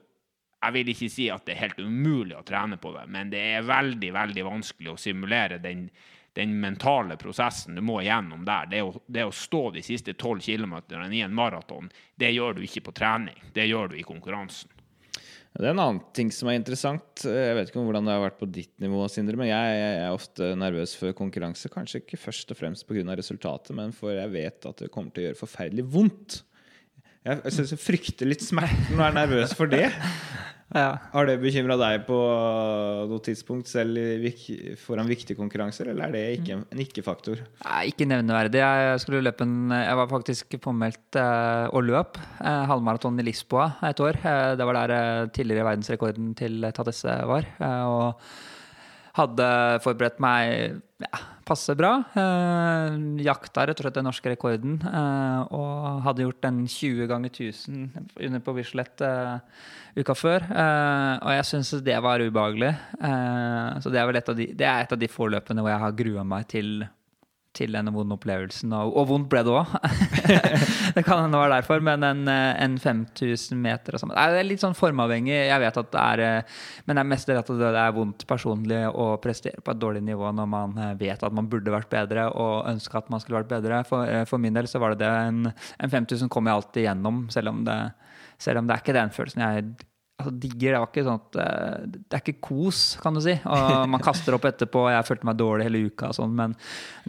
Jeg 0.63 0.71
vil 0.71 0.89
ikke 0.93 1.07
si 1.11 1.25
at 1.27 1.43
det 1.43 1.51
er 1.57 1.59
helt 1.59 1.79
umulig 1.84 2.38
å 2.38 2.45
trene 2.47 2.77
på 2.79 2.93
det, 2.95 3.01
men 3.11 3.27
det 3.27 3.41
er 3.57 3.65
veldig, 3.67 4.13
veldig 4.15 4.45
vanskelig 4.47 4.93
å 4.93 4.99
simulere 4.99 5.57
den 5.59 5.89
den 6.38 6.55
mentale 6.59 7.17
prosessen 7.21 7.77
du 7.77 7.84
må 7.86 7.99
igjennom 8.01 8.45
der, 8.47 8.69
det 8.71 8.81
å, 8.86 8.93
det 9.05 9.25
å 9.27 9.34
stå 9.34 9.67
de 9.75 9.84
siste 9.86 10.15
tolv 10.17 10.41
kilometerne 10.41 11.09
i 11.13 11.21
en 11.25 11.36
maraton, 11.36 11.91
det 12.19 12.34
gjør 12.34 12.57
du 12.57 12.63
ikke 12.65 12.88
på 12.88 12.95
trening. 12.97 13.38
Det 13.53 13.67
gjør 13.69 13.93
du 13.93 13.99
i 13.99 14.07
konkurransen. 14.07 14.71
Det 15.53 15.67
er 15.67 15.75
en 15.75 15.84
annen 15.84 15.99
ting 16.17 16.31
som 16.34 16.49
er 16.49 16.57
interessant. 16.57 17.21
Jeg 17.29 17.53
vet 17.53 17.69
ikke 17.69 17.84
hvordan 17.86 18.07
det 18.07 18.15
har 18.15 18.23
vært 18.23 18.39
på 18.39 18.47
ditt 18.49 18.71
nivå, 18.81 19.03
Sindre, 19.13 19.38
men 19.38 19.51
jeg, 19.51 19.75
jeg 19.77 19.99
er 19.99 20.15
ofte 20.15 20.47
nervøs 20.57 20.95
for 20.97 21.13
konkurranse. 21.17 21.69
Kanskje 21.69 22.01
ikke 22.01 22.17
først 22.17 22.55
og 22.55 22.57
fremst 22.57 22.88
pga. 22.89 23.05
resultatet, 23.13 23.75
men 23.77 23.93
for 23.93 24.15
jeg 24.15 24.34
vet 24.34 24.65
at 24.65 24.81
det 24.81 24.89
kommer 24.93 25.13
til 25.13 25.21
å 25.21 25.27
gjøre 25.27 25.41
forferdelig 25.43 25.86
vondt. 25.93 26.39
Jeg, 27.21 27.38
jeg, 27.45 27.67
jeg 27.69 27.79
frykter 27.79 28.31
litt 28.31 28.41
smerten 28.41 28.97
og 28.97 29.05
er 29.05 29.19
nervøs 29.21 29.53
for 29.55 29.69
det. 29.69 29.91
Ja. 30.74 30.97
Har 31.13 31.28
det 31.30 31.38
bekymra 31.41 31.78
deg 31.80 32.05
på 32.07 32.17
noe 33.09 33.21
tidspunkt 33.24 33.69
selv 33.69 33.99
foran 34.82 35.09
viktige 35.09 35.38
konkurranser, 35.38 35.91
eller 35.91 36.09
er 36.09 36.15
det 36.15 36.24
ikke 36.39 36.57
en 36.57 36.82
ikke-faktor? 36.84 37.43
Ikke 37.86 38.07
nevneverdig. 38.09 38.61
Jeg 38.61 39.03
skulle 39.03 39.21
løpe 39.26 39.45
en 39.45 39.74
Jeg 39.74 39.99
var 39.99 40.09
faktisk 40.11 40.57
påmeldt 40.63 41.19
eh, 41.19 41.67
og 41.74 41.86
løp 41.86 42.17
eh, 42.17 42.63
halvmaraton 42.69 43.21
i 43.21 43.28
Lisboa 43.28 43.69
et 43.86 44.01
år. 44.01 44.17
Eh, 44.24 44.55
det 44.57 44.67
var 44.69 44.80
der 44.82 44.95
eh, 44.97 45.30
tidligere 45.36 45.69
verdensrekorden 45.69 46.34
til 46.39 46.65
Tadesse 46.74 47.19
var. 47.30 47.47
Eh, 47.61 47.86
og 47.86 48.53
hadde 49.18 49.47
forberedt 49.84 50.18
meg 50.24 50.80
ja, 51.03 51.20
passe 51.45 51.76
bra. 51.78 51.91
Eh, 52.18 52.95
jakta 53.26 53.68
rett 53.68 53.80
og 53.80 53.86
slett 53.86 53.99
den 53.99 54.07
norske 54.07 54.32
rekorden. 54.32 54.80
Eh, 54.88 55.53
og 55.53 56.01
hadde 56.07 56.26
gjort 56.26 56.41
den 56.45 56.64
20 56.66 57.09
ganger 57.11 57.34
1000 57.34 58.09
under 58.26 58.43
på 58.43 58.55
Bislett 58.57 59.03
eh, 59.05 59.38
uka 59.99 60.16
før. 60.18 60.47
Eh, 60.49 61.14
og 61.20 61.38
jeg 61.38 61.49
syns 61.51 61.76
det 61.86 61.99
var 62.05 62.24
ubehagelig. 62.24 62.74
Eh, 62.97 63.70
så 63.84 63.93
det 63.93 64.01
er, 64.01 64.18
et 64.22 64.34
de, 64.39 64.49
det 64.64 64.70
er 64.70 64.88
et 64.88 64.97
av 64.97 65.01
de 65.03 65.11
få 65.11 65.30
hvor 65.30 65.72
jeg 65.72 65.84
har 65.86 65.97
grua 66.03 66.26
meg 66.28 66.49
til 66.51 66.84
til 67.54 67.76
denne 67.76 67.93
vonde 67.93 68.16
opplevelsen. 68.18 68.74
Og, 68.74 68.95
og 68.97 69.08
vondt 69.12 69.30
ble 69.32 69.43
det 69.45 69.54
òg. 69.54 69.74
det 70.95 71.04
kan 71.06 71.22
hende 71.22 71.39
være 71.39 71.60
derfor, 71.60 71.84
men 71.86 72.06
en, 72.08 72.24
en 72.28 72.78
5000 72.82 73.60
meter 73.62 73.95
og 73.95 74.01
sånn 74.01 74.14
Det 74.14 74.41
er 74.41 74.47
litt 74.47 74.64
sånn 74.64 74.78
formavhengig. 74.78 75.36
Jeg 75.36 75.62
vet 75.64 75.80
at 75.84 75.91
det 75.93 76.04
er 76.04 76.60
Men 76.88 76.97
det 76.97 77.04
er 77.04 77.12
mest 77.14 77.30
rett 77.30 77.54
at 77.54 77.62
det 77.62 77.72
er 77.84 77.95
vondt 77.95 78.26
personlig 78.30 78.82
å 78.89 79.14
prestere 79.24 79.62
på 79.64 79.74
et 79.74 79.82
dårlig 79.82 80.04
nivå 80.06 80.34
når 80.34 80.49
man 80.49 80.78
eh, 80.82 80.93
vet 80.99 81.24
at 81.24 81.36
man 81.36 81.49
burde 81.51 81.74
vært 81.74 81.91
bedre 81.93 82.28
og 82.32 82.70
ønska 82.74 83.04
at 83.04 83.14
man 83.14 83.22
skulle 83.22 83.41
vært 83.41 83.54
bedre. 83.54 83.84
For, 83.88 84.10
eh, 84.10 84.26
for, 84.30 84.41
min 84.41 84.58
del 84.58 84.70
så 84.70 84.82
var 84.82 84.95
det 84.95 85.06
det. 85.06 85.14
En, 85.30 85.54
en 85.54 85.93
5000 85.93 86.32
kom 86.34 86.49
jeg 86.49 86.60
alltid 86.60 86.88
gjennom, 86.88 87.26
selv 87.34 87.54
om 87.54 87.64
det, 87.68 87.80
selv 88.41 88.62
om 88.62 88.68
det 88.70 88.76
er 88.76 88.86
ikke 88.86 88.97
den 88.97 89.14
følelsen 89.14 89.45
jeg 89.45 89.74
altså, 90.20 90.34
digger. 90.43 90.74
Det 90.74 90.80
var 90.82 90.89
ikke 90.89 91.05
sånn 91.07 91.20
at 91.20 91.38
uh, 91.39 91.86
Det 91.88 92.18
er 92.18 92.24
ikke 92.24 92.43
kos, 92.47 92.82
kan 93.01 93.18
du 93.18 93.22
si. 93.24 93.36
Og 93.49 93.74
man 93.93 94.03
kaster 94.03 94.38
opp 94.38 94.47
etterpå. 94.49 94.86
Jeg 94.93 95.07
følte 95.07 95.30
meg 95.30 95.39
dårlig 95.39 95.68
hele 95.68 95.84
uka, 95.89 96.11
og 96.11 96.18
sånn, 96.18 96.34
men 96.38 96.55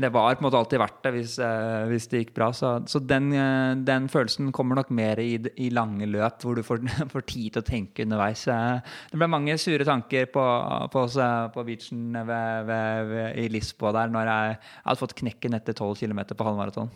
det 0.01 0.11
var 0.15 0.35
på 0.35 0.43
en 0.43 0.49
måte 0.49 0.61
alltid 0.61 0.83
verdt 0.83 1.01
det 1.07 1.15
hvis, 1.17 1.37
uh, 1.43 1.85
hvis 1.91 2.09
det 2.13 2.25
gikk 2.25 2.35
bra. 2.39 2.51
Så, 2.57 2.75
så 2.91 3.03
den, 3.03 3.31
uh, 3.37 3.73
den, 3.87 4.11
følelsen 4.13 4.53
kommer 4.57 4.81
nok 4.81 4.93
mer 4.95 5.23
i, 5.23 5.37
i 5.61 5.71
lange 5.75 6.09
løp, 6.11 6.43
hvor 6.45 6.59
du 6.59 6.65
får, 6.67 6.85
får, 7.15 7.27
tid 7.31 7.55
til 7.55 7.65
å 7.65 7.67
tenke 7.67 8.05
underveis. 8.07 8.45
det 8.45 9.19
ble 9.19 9.31
mange 9.31 9.57
sure 9.61 9.87
tanker 9.87 10.29
på, 10.33 10.45
på, 10.93 11.07
på 11.55 11.67
beachen 11.67 12.15
ved, 12.15 12.69
ved, 12.69 13.11
ved, 13.11 13.41
i 13.41 13.49
Lisboa 13.53 13.95
der 13.97 14.13
når 14.13 14.31
jeg 14.31 14.61
hadde 14.85 15.01
fått 15.01 15.19
knekken 15.19 15.57
etter 15.57 15.77
12 15.77 16.05
km 16.05 16.23
på 16.35 16.47
halvmaraton. 16.47 16.93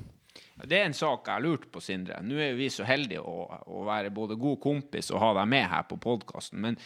Det 0.65 0.79
er 0.79 0.89
en 0.89 0.97
sak 0.97 1.27
jeg 1.27 1.35
har 1.37 1.45
lurt 1.45 1.69
på, 1.73 1.83
Sindre. 1.85 2.19
Nå 2.25 2.39
er 2.43 2.57
vi 2.59 2.71
så 2.73 2.87
heldige 2.89 3.23
å, 3.23 3.45
å 3.67 3.85
være 3.87 4.11
både 4.15 4.39
god 4.41 4.59
kompis 4.63 5.13
og 5.13 5.23
ha 5.23 5.35
deg 5.41 5.53
med 5.53 5.69
her 5.71 5.85
på 5.91 6.01
podkasten. 6.03 6.61
Men 6.65 6.79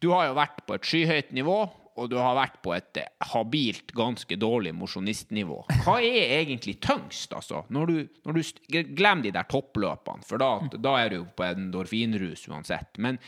du 0.00 0.10
har 0.14 0.30
jo 0.30 0.38
vært 0.38 0.64
på 0.66 0.76
et 0.76 0.88
skyhøyt 0.88 1.34
nivå, 1.36 1.60
og 2.00 2.08
du 2.08 2.16
har 2.16 2.36
vært 2.38 2.60
på 2.64 2.72
et 2.72 3.00
habilt, 3.32 3.92
ganske 3.96 4.36
dårlig 4.40 4.72
mosjonistnivå. 4.78 5.58
Hva 5.84 5.98
er 6.00 6.36
egentlig 6.40 6.78
tyngst, 6.80 7.34
altså? 7.36 7.64
Når 7.68 7.90
du, 7.90 7.96
når 8.24 8.38
du 8.38 8.84
Glem 8.96 9.24
de 9.26 9.32
der 9.34 9.48
toppløpene, 9.50 10.24
for 10.26 10.40
da, 10.40 10.52
da 10.78 10.96
er 11.02 11.10
du 11.10 11.20
jo 11.20 11.26
på 11.36 11.44
en 11.44 11.66
endorfinrus 11.66 12.46
uansett. 12.48 12.96
Men 13.02 13.18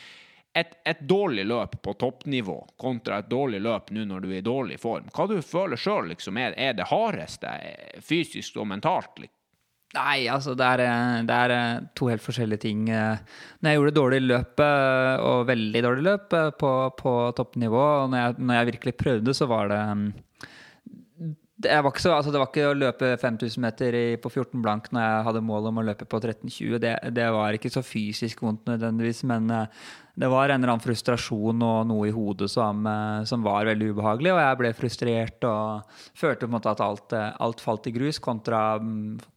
et, 0.55 0.74
et, 0.88 1.00
dårlig 1.09 1.44
løp 1.48 1.78
på 1.82 1.94
toppnivå 2.00 2.57
kontra 2.80 3.20
et 3.22 3.28
dårlig 3.30 3.62
løp 3.64 3.92
nå 3.92 4.05
når 4.09 4.24
du 4.24 4.30
er 4.30 4.40
i 4.40 4.46
dårlig 4.46 4.80
form, 4.80 5.09
hva 5.12 5.28
du 5.28 5.38
føler 5.44 5.80
sjøl 5.80 6.11
liksom, 6.12 6.36
er, 6.36 6.57
er, 6.61 6.74
det 6.76 6.90
hardeste 6.90 7.53
fysisk 8.05 8.61
og 8.61 8.68
mentalt? 8.72 9.16
Liksom? 9.16 9.41
Nei, 9.93 10.24
altså 10.32 10.55
det 10.57 10.64
er, 10.64 10.80
eh, 10.86 11.22
det 11.28 11.36
er, 11.36 11.53
eh, 11.53 11.80
to 11.95 12.09
helt 12.09 12.24
forskjellige 12.24 12.64
ting. 12.64 12.88
Eh, 12.88 13.16
når 13.61 13.70
jeg 13.70 13.78
gjorde 13.78 13.97
dårlig 13.99 14.20
løp, 14.24 14.61
og 15.20 15.47
veldig 15.47 15.82
dårlig 15.84 16.05
løp, 16.07 16.28
på, 16.59 16.72
på 16.97 17.12
toppnivå, 17.36 17.82
og 18.05 18.11
når 18.11 18.18
jeg, 18.18 18.34
når 18.38 18.55
jeg, 18.55 18.66
virkelig 18.72 18.95
prøvde, 18.97 19.34
så 19.34 19.47
var 19.47 19.68
det 19.68 19.80
mm, 19.97 20.12
det 21.62 21.76
var, 21.84 21.93
så, 21.95 22.11
altså 22.16 22.32
det 22.32 22.40
var 22.40 22.49
ikke 22.49 22.70
å 22.72 22.74
løpe 22.74 23.16
5000 23.20 23.61
meter 23.62 23.95
på 24.18 24.30
14 24.32 24.62
blank 24.64 24.88
når 24.90 25.03
jeg 25.05 25.26
hadde 25.28 25.43
mål 25.47 25.68
om 25.68 25.76
å 25.78 25.84
løpe 25.86 26.09
på 26.11 26.18
13,20. 26.18 26.78
Det, 26.82 26.97
det 27.14 27.28
var 27.30 27.55
ikke 27.55 27.70
så 27.70 27.84
fysisk 27.86 28.43
vondt 28.43 28.66
nødvendigvis, 28.66 29.22
men 29.30 29.47
det 30.14 30.28
var 30.28 30.50
en 30.50 30.60
eller 30.60 30.74
annen 30.74 30.84
frustrasjon 30.84 31.62
og 31.64 31.86
noe 31.88 32.08
i 32.10 32.12
hodet 32.12 32.50
som, 32.52 32.84
eh, 32.84 33.22
som, 33.24 33.40
var 33.42 33.64
veldig 33.64 33.94
ubehagelig. 33.94 34.34
Og 34.34 34.40
jeg 34.42 34.58
ble 34.60 34.72
frustrert 34.76 35.46
og 35.48 35.94
følte 36.20 36.44
på 36.44 36.50
en 36.50 36.56
måte 36.58 36.68
at 36.68 36.82
alt, 36.84 37.14
eh, 37.16 37.30
alt 37.40 37.62
falt 37.64 37.88
i 37.88 37.94
grus, 37.94 38.18
kontra, 38.20 38.76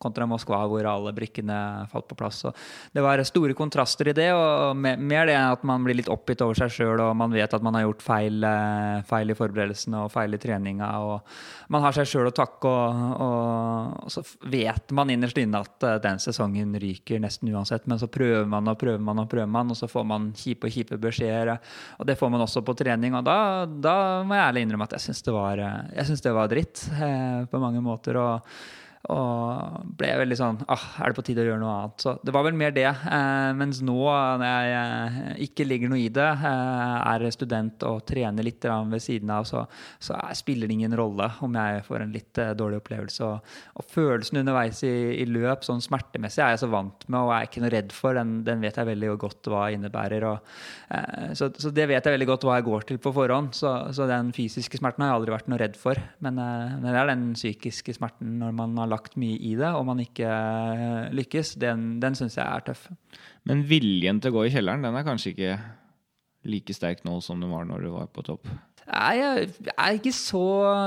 kontra, 0.04 0.28
Moskva, 0.28 0.66
hvor 0.68 0.84
alle 0.90 1.14
brikkene 1.16 1.88
falt 1.92 2.10
på 2.10 2.18
plass. 2.20 2.42
Og 2.50 2.60
det 2.92 3.04
var 3.06 3.24
store 3.24 3.56
kontraster 3.56 4.10
i 4.12 4.16
det, 4.18 4.28
og 4.36 4.76
mer 4.76 5.30
det 5.30 5.38
at 5.40 5.64
man 5.64 5.86
blir 5.86 5.96
litt 5.96 6.12
oppgitt 6.12 6.44
over 6.44 6.60
seg 6.60 6.74
sjøl, 6.76 7.00
og 7.00 7.16
man 7.16 7.32
vet 7.32 7.56
at 7.56 7.64
man 7.64 7.78
har 7.80 7.86
gjort 7.86 8.04
feil, 8.04 8.44
eh, 8.44 9.00
feil 9.08 9.32
i 9.32 9.40
forberedelsene 9.40 10.04
og 10.04 10.12
feil 10.12 10.36
i 10.36 10.42
treninga. 10.44 10.92
og 11.00 11.72
Man 11.72 11.88
har 11.88 11.96
seg 11.96 12.12
sjøl 12.12 12.34
å 12.34 12.36
takke, 12.36 12.68
og, 12.68 13.16
og, 13.16 14.04
og, 14.04 14.12
så 14.12 14.26
vet 14.52 14.92
man 14.92 15.14
innerst 15.14 15.40
inne 15.40 15.64
at 15.64 15.88
den 16.04 16.20
sesongen 16.20 16.76
ryker 16.76 17.24
nesten 17.24 17.56
uansett, 17.56 17.88
men 17.88 18.02
så 18.02 18.12
prøver 18.12 18.44
man 18.44 18.68
og 18.68 18.78
prøver 18.82 19.00
man 19.00 19.24
og 19.24 19.32
prøver 19.32 19.48
man, 19.48 19.72
og 19.72 19.80
så 19.80 19.88
får 19.88 20.04
man 20.12 20.34
kjipe 20.36 20.65
på 20.66 20.74
kjipe 20.74 21.00
beskjeder. 21.02 21.56
Og 22.00 22.10
det 22.10 22.18
får 22.20 22.34
man 22.34 22.46
også 22.46 22.66
på 22.66 22.76
trening. 22.78 23.16
Og 23.18 23.26
da, 23.28 23.38
da 23.66 23.98
må 24.26 24.38
jeg 24.38 24.50
ærlig 24.50 24.66
innrømme 24.66 24.90
at 24.90 24.98
jeg 24.98 25.08
syns 25.08 25.22
det, 25.26 25.36
det, 26.26 26.34
var 26.36 26.52
dritt 26.52 26.88
eh, 26.98 27.46
på 27.52 27.62
mange 27.62 27.84
måter. 27.86 28.20
og 28.20 28.58
og 29.14 29.86
ble 30.00 30.10
veldig 30.22 30.38
sånn 30.40 30.58
ah, 30.72 30.86
Er 31.04 31.12
det 31.12 31.18
på 31.20 31.24
tide 31.28 31.44
å 31.44 31.48
gjøre 31.48 31.62
noe 31.62 31.74
annet? 31.78 32.02
Så 32.02 32.16
det 32.26 32.34
var 32.34 32.46
vel 32.48 32.58
mer 32.58 32.74
det. 32.76 32.88
Eh, 32.90 33.52
mens 33.58 33.82
nå, 33.86 33.98
når 34.42 34.46
jeg 34.46 34.76
eh, 34.80 35.28
ikke 35.46 35.68
ligger 35.68 35.92
noe 35.92 36.02
i 36.02 36.10
det, 36.14 36.28
eh, 36.50 36.96
er 37.14 37.26
student 37.36 37.86
og 37.86 38.02
trener 38.08 38.46
litt 38.46 38.66
ved 38.66 39.04
siden 39.04 39.30
av, 39.34 39.46
så, 39.46 39.66
så 40.02 40.18
spiller 40.38 40.70
det 40.70 40.78
ingen 40.78 40.96
rolle 40.98 41.28
om 41.46 41.54
jeg 41.60 41.84
får 41.86 42.06
en 42.06 42.16
litt 42.16 42.42
eh, 42.42 42.54
dårlig 42.58 42.80
opplevelse. 42.82 43.28
Og, 43.28 43.54
og 43.76 43.88
følelsen 43.92 44.42
underveis 44.42 44.82
i, 44.88 44.94
i, 45.22 45.28
løp, 45.30 45.66
sånn 45.68 45.84
smertemessig, 45.84 46.42
er 46.44 46.56
jeg 46.56 46.64
så 46.64 46.72
vant 46.72 47.06
med 47.06 47.20
og 47.22 47.34
er 47.36 47.50
ikke 47.50 47.64
noe 47.64 47.74
redd 47.76 47.94
for. 47.96 48.18
Den, 48.18 48.40
den 48.48 48.64
vet 48.64 48.80
jeg 48.80 48.90
veldig 48.90 49.14
godt 49.22 49.52
hva 49.52 49.68
innebærer. 49.76 50.28
Og, 50.32 50.56
eh, 50.90 51.32
så, 51.38 51.52
så, 51.54 51.74
det 51.76 51.88
vet 51.92 52.02
jeg 52.02 52.18
veldig 52.18 52.30
godt 52.32 52.48
hva 52.48 52.58
jeg 52.60 52.68
går 52.72 52.90
til 52.90 53.02
på 53.04 53.14
forhånd. 53.16 53.54
Så, 53.58 53.76
så 53.96 54.10
den 54.10 54.34
fysiske 54.36 54.82
smerten 54.82 55.06
har 55.06 55.14
jeg 55.14 55.22
aldri 55.22 55.36
vært 55.38 55.52
noe 55.52 55.62
redd 55.62 55.80
for. 55.80 56.02
Men, 56.26 56.42
eh, 56.42 56.76
men 56.80 56.90
det 56.90 57.00
er 57.04 57.12
den 57.14 57.28
psykiske 57.38 57.98
smerten 58.00 58.40
når 58.42 58.56
man 58.58 58.76
har 58.82 58.90
lagt 58.92 58.95
mye 59.20 59.38
i 59.38 59.56
det, 59.60 59.72
og 59.76 59.86
man 59.88 60.02
ikke 60.04 60.28
eh, 60.30 61.10
lykkes, 61.16 61.56
den, 61.62 61.88
den 62.04 62.18
syns 62.18 62.38
jeg 62.40 62.46
er 62.46 62.66
tøff. 62.68 62.88
Men 63.46 63.66
viljen 63.70 64.22
til 64.22 64.34
å 64.34 64.40
gå 64.40 64.48
i 64.48 64.54
kjelleren, 64.54 64.86
den 64.86 64.98
er 64.98 65.08
kanskje 65.08 65.34
ikke 65.34 65.58
like 66.46 66.76
sterk 66.78 67.04
nå 67.06 67.18
som 67.26 67.42
den 67.42 67.54
var 67.54 67.66
når 67.70 67.86
du 67.86 67.92
var 67.94 68.10
på 68.14 68.26
topp? 68.26 68.50
Nei, 68.86 69.16
jeg 69.18 69.48
er 69.74 69.96
ikke 69.98 70.12
så, 70.14 70.44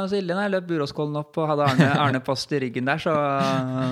så 0.07 0.15
ille. 0.15 0.31
Når 0.31 0.45
jeg 0.45 0.53
løp 0.53 0.67
Buråskollen 0.69 1.19
opp 1.19 1.39
og 1.43 1.49
hadde 1.51 1.65
Arne, 1.67 1.87
Arne 2.05 2.21
Post 2.23 2.53
i 2.55 2.61
ryggen 2.63 2.87
der, 2.87 3.01
så, 3.03 3.15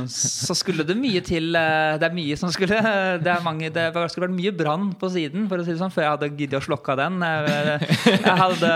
så, 0.06 0.54
skulle 0.54 0.86
det 0.86 0.94
mye 0.98 1.18
til. 1.26 1.50
Eh, 1.58 1.96
det 1.98 2.06
er 2.06 2.14
mye 2.14 2.36
som 2.38 2.52
skulle 2.54 2.78
Det, 3.26 3.34
mange, 3.42 3.72
det 3.74 3.88
skulle 4.12 4.28
vært 4.28 4.36
mye 4.36 4.52
brann 4.54 4.92
på 4.98 5.10
siden, 5.10 5.48
for 5.50 5.58
å 5.58 5.66
si 5.66 5.74
det 5.74 5.80
sånn, 5.80 5.90
før 5.90 6.06
jeg 6.06 6.12
hadde 6.12 6.28
giddet 6.38 6.60
å 6.60 6.66
slokke 6.68 6.94
den. 7.00 7.18
Jeg, 7.26 8.36
hadde, 8.38 8.70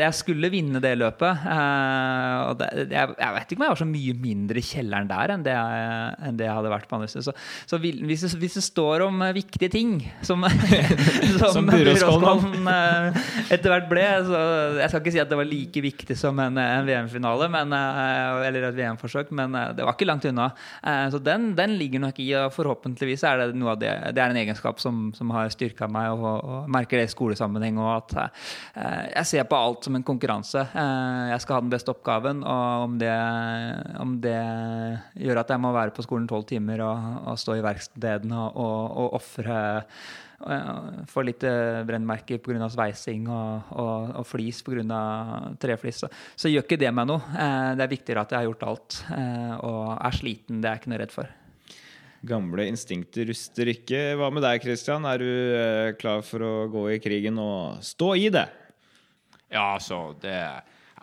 jeg, 0.00 0.16
skulle 0.16 0.50
vinne 0.54 0.80
det 0.80 0.94
løpet. 1.02 1.44
Eh, 1.44 2.40
og 2.48 2.56
det, 2.62 2.70
jeg, 2.88 3.14
jeg, 3.20 3.36
vet 3.36 3.52
ikke 3.52 3.60
om 3.60 3.66
jeg 3.66 3.74
var 3.74 3.82
så 3.82 3.90
mye 3.90 4.16
mindre 4.24 4.62
i 4.62 4.66
kjelleren 4.70 5.12
der 5.12 5.34
enn 5.36 5.44
det 5.44 5.58
jeg, 5.58 6.16
enn 6.24 6.40
det 6.40 6.48
jeg 6.48 6.58
hadde 6.62 6.72
vært 6.72 6.88
på 6.88 7.00
andre 7.02 7.10
steder. 7.12 7.28
Så, 7.28 7.36
så 7.68 7.82
hvis, 7.84 8.24
det, 8.24 8.32
hvis, 8.40 8.56
det, 8.56 8.64
står 8.64 9.04
om 9.10 9.20
viktige 9.36 9.68
ting, 9.76 9.98
som, 10.24 10.48
som, 11.38 11.60
som 11.60 11.68
Buråskollen 11.68 12.72
eh, 12.72 13.22
etter 13.52 13.68
hvert 13.68 13.92
ble, 13.92 14.08
så 14.24 14.42
jeg 14.80 14.90
skal 14.90 15.02
ikke 15.02 15.12
si 15.14 15.20
at 15.22 15.30
det 15.30 15.38
var 15.38 15.48
like 15.48 15.82
viktig 15.84 16.16
som 16.18 16.38
en, 16.42 16.58
en 16.60 16.86
VM-finale 16.86 17.48
eh, 17.48 18.40
eller 18.48 18.68
et 18.68 18.78
VM-forsøk, 18.78 19.32
men 19.36 19.54
eh, 19.58 19.72
det 19.76 19.86
var 19.86 19.96
ikke 19.96 20.08
langt 20.08 20.26
unna. 20.28 20.48
Eh, 20.82 21.06
så 21.12 21.20
den, 21.22 21.52
den, 21.58 21.76
ligger 21.80 22.02
nok 22.04 22.20
i, 22.22 22.28
og 22.38 22.52
forhåpentligvis 22.54 23.24
er 23.28 23.42
det 23.42 23.58
noe 23.58 23.74
av 23.74 23.80
det 23.80 23.92
Det 24.14 24.22
er 24.22 24.32
en 24.32 24.40
egenskap 24.40 24.80
som, 24.82 25.08
som 25.16 25.32
har 25.34 25.52
styrka 25.52 25.88
meg, 25.90 26.12
og, 26.14 26.40
og, 26.40 26.70
merker 26.74 27.00
det 27.00 27.08
i 27.08 27.12
skolesammenheng. 27.12 27.78
Og 27.82 27.90
at 27.96 28.14
jeg 28.74 29.30
ser 29.30 29.48
på 29.48 29.58
alt 29.58 29.86
som 29.86 29.96
en 29.98 30.06
konkurranse. 30.06 30.64
Jeg 30.74 31.42
skal 31.42 31.58
ha 31.58 31.62
den 31.64 31.72
beste 31.72 31.92
oppgaven, 31.92 32.42
og 32.46 32.88
om 32.88 32.98
det, 33.00 33.14
om 34.00 34.16
det 34.22 34.38
gjør 35.20 35.42
at 35.42 35.54
jeg 35.54 35.62
må 35.62 35.72
være 35.74 35.94
på 35.94 36.04
skolen 36.06 36.28
tolv 36.30 36.46
timer 36.48 36.82
og, 36.86 37.08
og, 37.24 37.38
stå 37.40 37.58
i 37.58 37.64
verkstedet 37.64 38.30
og, 38.30 38.60
og, 38.60 38.78
og 39.04 39.18
ofre 39.18 39.58
Får 41.08 41.26
litt 41.26 41.44
eh, 41.46 41.80
brennmerker 41.86 42.40
pga. 42.42 42.68
sveising 42.72 43.28
og, 43.30 43.70
og, 43.72 44.10
og 44.20 44.26
flis 44.28 44.60
pga. 44.66 44.98
treflis. 45.60 46.02
Så, 46.02 46.10
så 46.36 46.50
gjør 46.50 46.66
ikke 46.66 46.80
det 46.80 46.90
meg 46.94 47.08
noe. 47.08 47.22
Eh, 47.32 47.70
det 47.78 47.86
er 47.86 47.94
viktigere 47.94 48.24
at 48.24 48.34
jeg 48.34 48.42
har 48.42 48.50
gjort 48.50 48.66
alt. 48.68 48.98
Eh, 49.14 49.54
og 49.60 49.80
er 49.94 50.18
sliten, 50.18 50.60
det 50.60 50.68
er 50.68 50.76
jeg 50.76 50.84
ikke 50.84 50.92
noe 50.94 51.00
redd 51.04 51.14
for. 51.14 51.32
Gamle 52.24 52.68
instinkter 52.70 53.28
ruster 53.28 53.68
ikke. 53.68 54.02
Hva 54.18 54.30
med 54.32 54.44
deg, 54.46 54.62
Christian? 54.64 55.04
Er 55.08 55.20
du 55.20 55.96
klar 56.00 56.24
for 56.24 56.44
å 56.44 56.52
gå 56.72 56.86
i 56.94 57.00
krigen 57.04 57.40
og 57.40 57.82
stå 57.84 58.14
i 58.16 58.30
det? 58.32 58.46
Ja, 59.52 59.74
altså, 59.76 60.14
det 60.22 60.38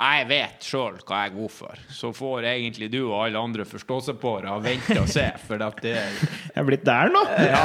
jeg 0.02 0.26
vet 0.32 0.66
sjøl 0.66 0.96
hva 1.06 1.20
jeg 1.22 1.30
er 1.30 1.34
god 1.36 1.52
for. 1.54 1.82
Så 1.94 2.10
får 2.16 2.48
egentlig 2.50 2.88
du 2.90 3.00
og 3.04 3.20
alle 3.20 3.42
andre 3.42 3.66
forstå 3.70 4.00
seg 4.08 4.18
på 4.22 4.32
det 4.42 4.50
og 4.50 4.64
vente 4.66 4.98
og 4.98 5.10
se. 5.12 5.28
For 5.46 5.62
at 5.62 5.78
det 5.84 5.94
Jeg 5.94 6.58
er 6.58 6.66
blitt 6.66 6.86
der 6.88 7.12
nå! 7.14 7.22
Ja, 7.46 7.62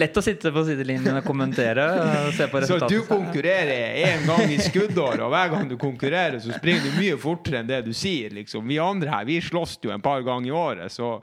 lett 0.00 0.16
å 0.16 0.24
sitte 0.24 0.52
på 0.54 0.64
sidelinjen 0.64 1.20
og 1.20 1.26
kommentere. 1.26 1.84
Og 2.24 2.32
se 2.38 2.48
på 2.48 2.62
så 2.64 2.78
du 2.88 2.96
konkurrerer 3.08 4.00
én 4.06 4.24
gang 4.28 4.54
i 4.54 4.58
skuddår, 4.62 5.20
og 5.26 5.34
hver 5.34 5.52
gang 5.52 5.68
du 5.68 5.76
konkurrerer, 5.80 6.40
så 6.40 6.56
springer 6.56 6.88
du 6.88 6.98
mye 6.98 7.20
fortere 7.20 7.60
enn 7.60 7.68
det 7.68 7.82
du 7.84 7.92
sier. 7.96 8.32
Liksom. 8.34 8.64
Vi 8.70 8.80
andre 8.80 9.12
her 9.12 9.28
vi 9.28 9.40
slåss 9.44 9.76
jo 9.84 9.92
en 9.92 10.04
par 10.04 10.24
ganger 10.24 10.48
i 10.48 10.56
året, 10.56 10.92
så 10.96 11.18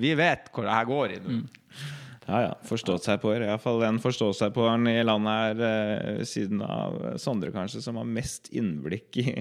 vi 0.00 0.16
vet 0.18 0.50
hvor 0.50 0.66
det 0.66 0.74
her 0.74 0.90
går 0.90 1.14
i 1.14 1.22
nå. 1.22 1.40
Mm. 1.40 1.48
Ja, 2.26 2.40
ja. 2.44 2.50
Forstått 2.68 3.06
seg 3.06 3.20
på. 3.22 3.32
Iallfall 3.34 3.80
den 3.82 3.98
forstått 4.02 4.36
seg 4.38 4.52
på-eren 4.54 4.84
i 4.90 5.00
landet 5.02 5.32
her, 5.32 5.62
eh, 5.66 6.20
siden 6.28 6.60
av 6.62 7.16
Sondre, 7.18 7.50
kanskje, 7.54 7.80
som 7.82 7.96
har 7.96 8.06
mest 8.06 8.50
innblikk 8.52 9.16
i 9.22 9.32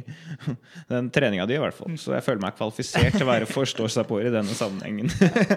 den 0.91 1.09
treninga 1.13 1.45
di, 1.49 1.57
i 1.57 1.61
hvert 1.61 1.75
fall. 1.75 1.97
Så 1.99 2.15
jeg 2.15 2.25
føler 2.25 2.41
meg 2.45 2.55
kvalifisert 2.57 3.17
til 3.17 3.27
å 3.27 3.29
være 3.29 3.49
forstå 3.49 3.89
seg 3.91 4.07
på 4.09 4.21
i 4.23 4.31
denne 4.31 4.55
sammenhengen. 4.55 5.11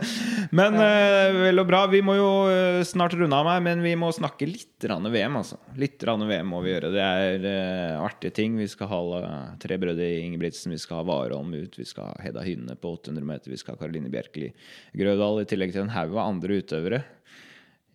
men 0.58 0.76
uh, 0.76 1.38
vel 1.46 1.62
og 1.62 1.70
bra. 1.70 1.84
Vi 1.92 2.02
må 2.04 2.18
jo 2.18 2.28
uh, 2.50 2.82
snart 2.86 3.16
runde 3.16 3.38
av 3.38 3.48
meg, 3.48 3.62
men 3.64 3.86
vi 3.86 3.94
må 3.98 4.10
snakke 4.12 4.48
litt 4.50 4.68
VM, 4.82 5.38
altså. 5.38 5.60
Litt 5.78 6.02
VM 6.02 6.48
må 6.50 6.58
vi 6.64 6.72
gjøre. 6.72 6.90
Det 6.90 7.02
er 7.06 8.00
artige 8.02 8.34
ting. 8.34 8.58
Vi 8.58 8.66
skal 8.68 8.90
ha 8.90 9.00
tre 9.62 9.78
brødre 9.80 10.08
i 10.10 10.24
Ingebrigtsen, 10.26 10.74
vi 10.74 10.80
skal 10.82 11.00
ha 11.00 11.06
Warholm 11.06 11.54
ut, 11.54 11.78
vi 11.78 11.86
skal 11.86 12.10
ha 12.10 12.26
Hedda 12.26 12.42
Hynne 12.44 12.74
på 12.76 12.96
800 12.98 13.28
meter, 13.28 13.54
vi 13.54 13.60
skal 13.60 13.76
ha 13.76 13.80
Karoline 13.84 14.10
Bjerkeli 14.12 14.50
Grødal, 14.98 15.44
i 15.44 15.48
tillegg 15.48 15.74
til 15.74 15.86
en 15.86 15.94
haug 15.94 16.16
av 16.16 16.24
andre 16.26 16.58
utøvere. 16.60 17.04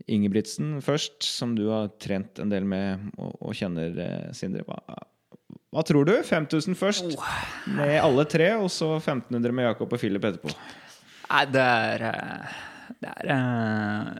Ingebrigtsen 0.06 0.78
først, 0.86 1.24
som 1.26 1.56
du 1.58 1.68
har 1.72 1.90
trent 2.02 2.40
en 2.40 2.52
del 2.52 2.68
med 2.70 3.10
og, 3.18 3.34
og 3.50 3.58
kjenner, 3.58 3.98
eh, 4.04 4.30
Sindre. 4.38 4.64
Hva, 4.68 4.80
hva, 5.74 5.84
tror 5.88 6.08
du? 6.08 6.14
5000 6.24 6.78
først, 6.80 7.18
oh. 7.18 7.34
med 7.80 7.98
alle 8.00 8.28
tre, 8.30 8.54
og 8.62 8.70
så 8.74 8.94
1500 9.00 9.56
med 9.58 9.72
Jakob 9.72 9.98
og 9.98 10.02
Philip 10.02 10.30
etterpå? 10.30 10.54
Nei, 11.28 11.44
det 11.52 11.64
er 11.64 12.08
eh, 12.12 12.58
Det 13.02 13.14
er 13.14 13.32
eh, 13.36 14.12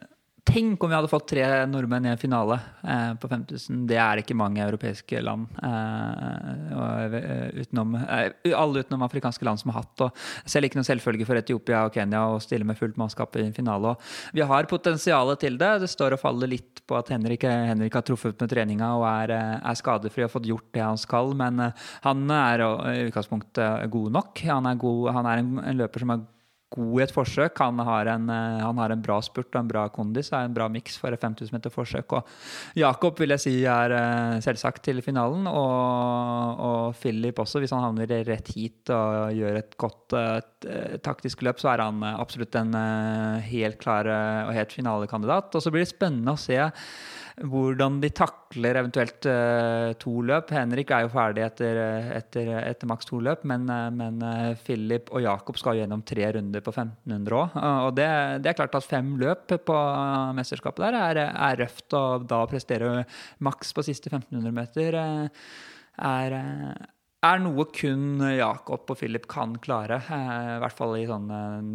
Tenk 0.48 0.84
om 0.84 0.90
vi 0.90 0.96
hadde 0.96 1.10
fått 1.12 1.28
tre 1.34 1.44
nordmenn 1.68 2.06
i 2.08 2.12
en 2.14 2.20
finale 2.20 2.56
eh, 2.88 3.14
på 3.20 3.28
5000. 3.28 3.82
Det 3.90 3.98
er 4.00 4.22
ikke 4.22 4.38
mange 4.38 4.62
europeiske 4.64 5.20
land. 5.20 5.50
Eh, 5.60 7.58
utenom, 7.60 7.98
eh, 8.00 8.54
alle 8.56 8.86
utenom 8.86 9.04
afrikanske 9.04 9.44
land 9.44 9.60
som 9.60 9.74
har 9.74 9.82
hatt. 9.82 10.06
Og 10.06 10.22
selv 10.48 10.70
ikke 10.70 10.80
noe 10.80 10.88
selvfølge 10.88 11.28
for 11.28 11.40
Etiopia 11.40 11.82
og 11.88 11.98
Kenya 11.98 12.24
å 12.32 12.40
stille 12.44 12.68
med 12.68 12.80
fullt 12.80 12.96
mannskap 13.02 13.36
i 13.36 13.44
en 13.44 13.58
finale. 13.58 13.92
Og 13.92 14.40
vi 14.40 14.46
har 14.48 14.70
potensialet 14.72 15.44
til 15.44 15.60
det. 15.60 15.74
Det 15.84 15.92
står 15.92 16.16
og 16.16 16.24
faller 16.24 16.54
litt 16.54 16.82
på 16.88 16.96
at 16.96 17.12
Henrik, 17.12 17.44
Henrik 17.44 18.00
har 18.00 18.08
truffet 18.08 18.40
med 18.40 18.54
treninga 18.54 18.94
og 18.96 19.06
er, 19.10 19.36
eh, 19.36 19.60
er, 19.60 19.82
skadefri 19.82 20.24
og 20.24 20.32
fått 20.32 20.48
gjort 20.48 20.72
det 20.72 20.86
han 20.86 21.02
skal. 21.02 21.36
Men 21.36 21.60
eh, 21.60 21.86
han 22.08 22.24
er 22.32 22.64
i 22.96 23.06
utgangspunktet 23.10 23.92
god 23.92 24.16
nok. 24.16 24.48
Han 24.48 24.72
er, 24.72 24.80
god, 24.80 25.14
han 25.20 25.28
er 25.28 25.44
en, 25.44 25.54
en 25.60 25.80
løper 25.84 26.08
som 26.08 26.16
er 26.16 26.24
god 26.24 26.34
i 26.76 27.02
et 27.02 27.14
forsøk. 27.16 27.58
Han 27.64 27.80
har 27.80 28.10
en, 28.12 28.30
eh, 28.30 28.60
han 28.60 28.78
har 28.78 28.92
en 28.92 29.02
bra 29.02 29.22
spurt 29.22 29.56
og 29.56 29.62
en 29.62 29.68
bra 29.68 29.88
kondis. 29.90 30.32
er 30.34 30.46
en 30.46 30.54
bra 30.54 30.68
miks 30.68 30.98
for 30.98 31.14
et 31.14 31.22
5000 31.22 31.54
meter 31.54 31.70
forsøk. 31.72 32.12
Og 32.12 32.28
Jakob 32.76 33.18
vil 33.20 33.30
jeg 33.30 33.40
si 33.40 33.56
er 33.64 33.92
eh, 33.92 34.40
selvsagt 34.44 34.84
til 34.84 35.02
finalen. 35.02 35.48
Og, 35.48 36.60
og 36.60 36.96
Philip 37.00 37.40
også, 37.40 37.60
hvis 37.60 37.72
han 37.72 37.86
havner 37.86 38.08
rett 38.28 38.52
hit 38.54 38.90
og 38.90 39.32
gjør 39.34 39.62
et 39.62 39.78
godt 39.78 40.14
et, 40.18 40.68
et 40.68 41.04
taktisk 41.04 41.42
løp, 41.42 41.60
så 41.60 41.72
er 41.74 41.86
han 41.86 42.04
absolutt 42.04 42.56
en 42.56 42.74
helt 43.44 43.80
klar 43.80 44.08
og 44.48 44.54
helt 44.54 44.74
finalekandidat. 44.74 45.56
Og 45.56 45.64
så 45.64 45.72
blir 45.72 45.86
det 45.86 45.94
spennende 45.94 46.36
å 46.36 46.40
se 46.40 46.60
hvordan 47.46 48.00
de 48.02 48.10
takler 48.16 48.80
eventuelt 48.80 49.28
uh, 49.30 49.94
to 50.02 50.24
løp. 50.26 50.50
Henrik 50.56 50.90
er 50.94 51.06
jo 51.06 51.12
ferdig 51.14 51.44
etter, 51.46 51.80
etter, 52.18 52.50
etter 52.64 52.90
maks 52.90 53.06
to 53.10 53.20
løp, 53.22 53.44
men, 53.50 53.68
uh, 53.70 53.92
men 53.94 54.18
uh, 54.26 54.58
Philip 54.66 55.12
og 55.14 55.22
Jakob 55.22 55.60
skal 55.62 55.78
gjennom 55.78 56.02
tre 56.08 56.32
runder 56.34 56.66
på 56.66 56.74
1500 56.74 57.38
òg. 57.38 57.62
og 57.86 57.94
det, 58.00 58.10
det, 58.42 58.52
er 58.52 58.58
klart 58.58 58.80
at 58.80 58.90
fem 58.90 59.14
løp 59.22 59.54
på 59.70 59.78
mesterskapet 60.38 60.88
der 60.88 61.00
er, 61.04 61.24
er 61.30 61.62
røft, 61.62 61.88
og 61.94 62.26
da 62.30 62.42
å 62.42 62.50
prestere 62.50 63.06
maks 63.46 63.74
på 63.76 63.86
siste 63.86 64.10
1500 64.10 64.58
meter 64.58 65.02
er 65.98 66.40
er 67.28 67.40
noe 67.42 67.64
kun 67.74 68.22
Jakob 68.22 68.92
og 68.94 69.00
Philip 69.00 69.26
kan 69.28 69.56
klare. 69.60 69.98
I 70.06 70.60
hvert 70.62 70.76
fall 70.78 70.94
i 71.00 71.08
sånn 71.10 71.26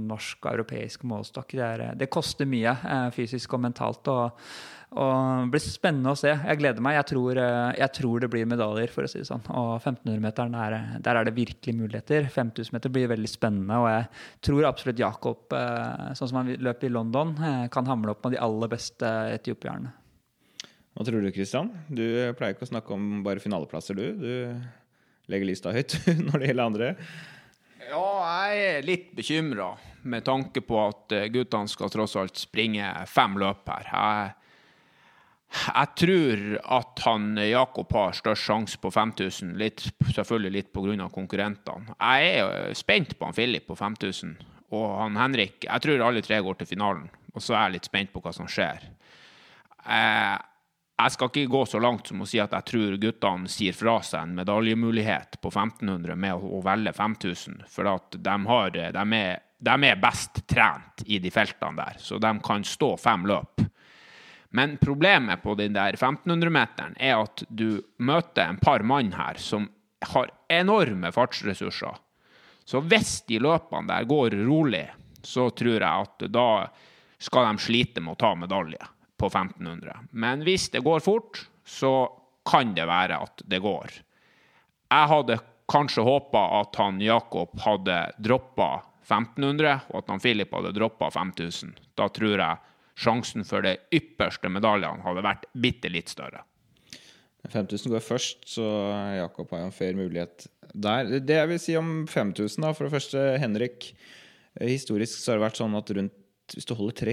norsk 0.07 0.47
og 0.47 0.53
europeisk 0.53 1.03
målestokk. 1.11 1.57
Det, 1.59 1.89
det, 1.99 2.09
koster 2.15 2.49
mye 2.49 2.73
fysisk 3.13 3.59
og 3.59 3.65
mentalt. 3.67 4.09
Og, 4.09 4.47
og 4.93 5.47
det 5.47 5.53
blir 5.55 5.63
spennende 5.65 6.13
å 6.13 6.19
se. 6.19 6.29
Jeg 6.29 6.59
gleder 6.61 6.85
meg. 6.85 6.99
Jeg 6.99 7.09
tror, 7.15 7.39
eh, 7.41 7.79
jeg 7.81 7.93
tror 7.97 8.21
det 8.21 8.29
blir 8.33 8.49
medaljer, 8.49 8.91
for 8.93 9.07
å 9.07 9.09
si 9.09 9.23
det 9.23 9.29
sånn. 9.29 9.45
Og 9.49 9.71
1500-meteren, 9.81 10.53
der, 10.53 10.77
der, 11.01 11.17
er 11.17 11.25
det 11.29 11.33
virkelig 11.37 11.75
muligheter. 11.79 12.29
5000-meter 12.35 12.93
blir 12.93 13.09
veldig 13.09 13.31
spennende. 13.31 13.79
Og 13.81 13.89
jeg 13.89 14.05
tror 14.45 14.69
absolutt 14.69 15.01
Jakob, 15.01 15.47
eh, 15.57 16.13
sånn 16.19 16.29
som 16.29 16.43
han 16.43 16.53
løp 16.61 16.85
i 16.85 16.93
London, 16.93 17.33
eh, 17.41 17.65
kan 17.73 17.89
hamle 17.89 18.13
opp 18.13 18.27
med 18.27 18.37
de 18.37 18.43
aller 18.45 18.73
beste 18.73 19.15
etiopierne. 19.33 19.95
Hva 20.93 21.09
tror 21.09 21.25
du, 21.25 21.31
Kristian? 21.33 21.73
Du 21.89 22.05
pleier 22.37 22.53
ikke 22.53 22.69
å 22.69 22.73
snakke 22.75 22.93
om 22.93 23.23
bare 23.25 23.41
finaleplasser, 23.41 23.97
du. 23.97 24.13
Du 24.21 25.33
legger 25.33 25.49
lista 25.49 25.73
høyt 25.73 25.97
når 26.27 26.37
det 26.37 26.53
gjelder 26.53 26.67
andre. 26.67 26.93
Ja, 27.89 28.05
jeg 28.53 28.69
er 28.69 28.85
litt 28.85 29.09
bekymra 29.17 29.73
med 30.05 30.29
tanke 30.29 30.61
på 30.61 30.77
at 30.85 31.17
guttene 31.33 31.71
skal 31.71 31.91
tross 31.93 32.19
alt 32.21 32.37
springe 32.37 32.93
fem 33.09 33.41
løp 33.41 33.65
her. 33.73 33.89
Jeg 33.89 34.39
jeg 35.53 35.89
tror 36.01 36.43
at 36.79 37.03
han 37.05 37.37
Jakob 37.37 37.93
har 37.93 38.15
størst 38.17 38.47
sjanse 38.49 38.81
på 38.81 38.91
5000, 38.93 39.53
litt, 39.61 39.85
selvfølgelig 40.15 40.53
litt 40.57 40.73
pga. 40.73 41.09
konkurrentene. 41.13 41.97
Jeg 41.99 42.39
er 42.41 42.79
spent 42.79 43.19
på 43.19 43.29
han 43.29 43.37
Filip 43.37 43.69
på 43.69 43.77
5000 43.77 44.39
og 44.73 44.87
han 45.03 45.19
Henrik. 45.21 45.67
Jeg 45.67 45.85
tror 45.85 46.07
alle 46.07 46.23
tre 46.25 46.41
går 46.41 46.61
til 46.61 46.71
finalen, 46.73 47.11
og 47.35 47.45
så 47.45 47.57
er 47.57 47.67
jeg 47.67 47.77
litt 47.77 47.91
spent 47.91 48.13
på 48.13 48.23
hva 48.25 48.33
som 48.35 48.49
skjer. 48.49 48.89
Eh, 49.83 50.39
jeg 51.03 51.15
skal 51.15 51.31
ikke 51.33 51.51
gå 51.51 51.63
så 51.67 51.81
langt 51.83 52.09
som 52.09 52.23
å 52.23 52.29
si 52.29 52.39
at 52.41 52.53
jeg 52.55 52.69
tror 52.69 52.99
guttene 53.03 53.51
sier 53.51 53.75
fra 53.75 53.97
seg 54.07 54.23
en 54.23 54.37
medaljemulighet 54.39 55.41
på 55.43 55.51
1500 55.51 56.17
med 56.17 56.45
å 56.47 56.61
velge 56.65 56.93
5000, 56.95 57.65
for 57.69 57.91
at 57.91 58.19
de, 58.19 58.37
har, 58.49 58.71
de, 58.77 59.05
er, 59.19 59.43
de 59.59 59.77
er 59.89 60.03
best 60.03 60.45
trent 60.51 61.05
i 61.07 61.19
de 61.23 61.33
feltene 61.35 61.81
der, 61.81 61.99
så 61.99 62.21
de 62.23 62.33
kan 62.45 62.65
stå 62.67 62.95
fem 63.01 63.27
løp. 63.29 63.65
Men 64.53 64.77
problemet 64.81 65.43
på 65.43 65.55
den 65.57 65.77
der 65.77 65.97
1500-meteren 65.97 66.97
er 67.01 67.23
at 67.23 67.45
du 67.49 67.81
møter 68.05 68.45
en 68.45 68.61
par 68.61 68.85
mann 68.85 69.15
her 69.17 69.41
som 69.41 69.71
har 70.13 70.33
enorme 70.53 71.13
fartsressurser. 71.15 71.97
Så 72.65 72.83
hvis 72.85 73.23
de 73.29 73.41
løpene 73.43 73.89
der 73.89 74.09
går 74.09 74.37
rolig, 74.45 74.87
så 75.23 75.49
tror 75.57 75.79
jeg 75.79 76.07
at 76.07 76.27
da 76.33 76.49
skal 77.23 77.49
de 77.49 77.65
slite 77.65 78.03
med 78.03 78.17
å 78.17 78.21
ta 78.21 78.35
medalje 78.37 78.91
på 79.17 79.31
1500. 79.31 80.09
Men 80.11 80.43
hvis 80.45 80.69
det 80.75 80.83
går 80.85 81.01
fort, 81.01 81.45
så 81.65 82.11
kan 82.49 82.75
det 82.75 82.87
være 82.91 83.23
at 83.23 83.45
det 83.47 83.63
går. 83.63 83.95
Jeg 84.93 85.11
hadde 85.15 85.39
kanskje 85.73 86.05
håpa 86.05 86.43
at 86.61 86.77
han 86.77 87.01
Jakob 87.01 87.55
hadde 87.65 87.99
droppa 88.19 88.83
1500, 89.07 89.79
og 89.93 90.03
at 90.03 90.11
han 90.13 90.23
Filip 90.23 90.53
hadde 90.53 90.75
droppa 90.77 91.09
5000. 91.15 91.73
Da 91.99 92.09
tror 92.13 92.37
jeg 92.37 92.72
sjansen 92.99 93.47
for 93.49 93.65
de 93.65 93.77
ypperste 93.95 94.51
medaljene 94.53 95.05
hadde 95.05 95.25
vært 95.25 95.47
bitte 95.53 95.91
litt 95.93 96.13
større. 96.13 96.45
5000 97.51 97.91
går 97.91 98.03
først, 98.07 98.45
så 98.47 98.65
Jakob 99.17 99.51
har 99.51 99.65
jo 99.65 99.69
en 99.71 99.75
fair 99.75 99.97
mulighet 99.99 100.47
der. 100.73 101.09
Det 101.19 101.39
jeg 101.41 101.51
vil 101.51 101.63
si 101.63 101.75
om 101.79 102.05
5000, 102.07 102.63
da, 102.63 102.71
for 102.77 102.87
det 102.87 102.95
første, 102.95 103.25
Henrik 103.43 103.93
Historisk 104.61 105.17
så 105.17 105.33
har 105.33 105.41
det 105.41 105.47
vært 105.47 105.59
sånn 105.63 105.79
at 105.79 105.91
rundt 105.97 106.19
Hvis 106.53 106.69
du 106.69 106.75
holder 106.77 107.09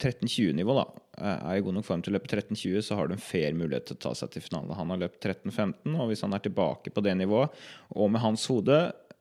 13-20-nivå, 0.00 0.72
da, 0.78 0.84
er 1.20 1.58
i 1.58 1.62
god 1.64 1.76
nok 1.76 1.84
form 1.84 2.00
til 2.00 2.14
å 2.14 2.16
løpe 2.16 2.30
13-20, 2.30 2.80
så 2.86 2.96
har 2.96 3.10
du 3.10 3.12
en 3.12 3.20
fair 3.20 3.52
mulighet 3.52 3.90
til 3.90 3.98
å 3.98 4.02
ta 4.06 4.12
seg 4.16 4.30
til 4.32 4.44
finale. 4.46 4.72
Han 4.78 4.94
har 4.94 5.02
løpt 5.02 5.20
13-15, 5.20 5.92
og 5.92 6.08
hvis 6.08 6.24
han 6.24 6.32
er 6.32 6.44
tilbake 6.46 6.92
på 6.94 7.02
det 7.04 7.12
nivået, 7.20 7.52
og 7.92 8.08
med 8.14 8.24
hans 8.24 8.46
hode 8.48 8.78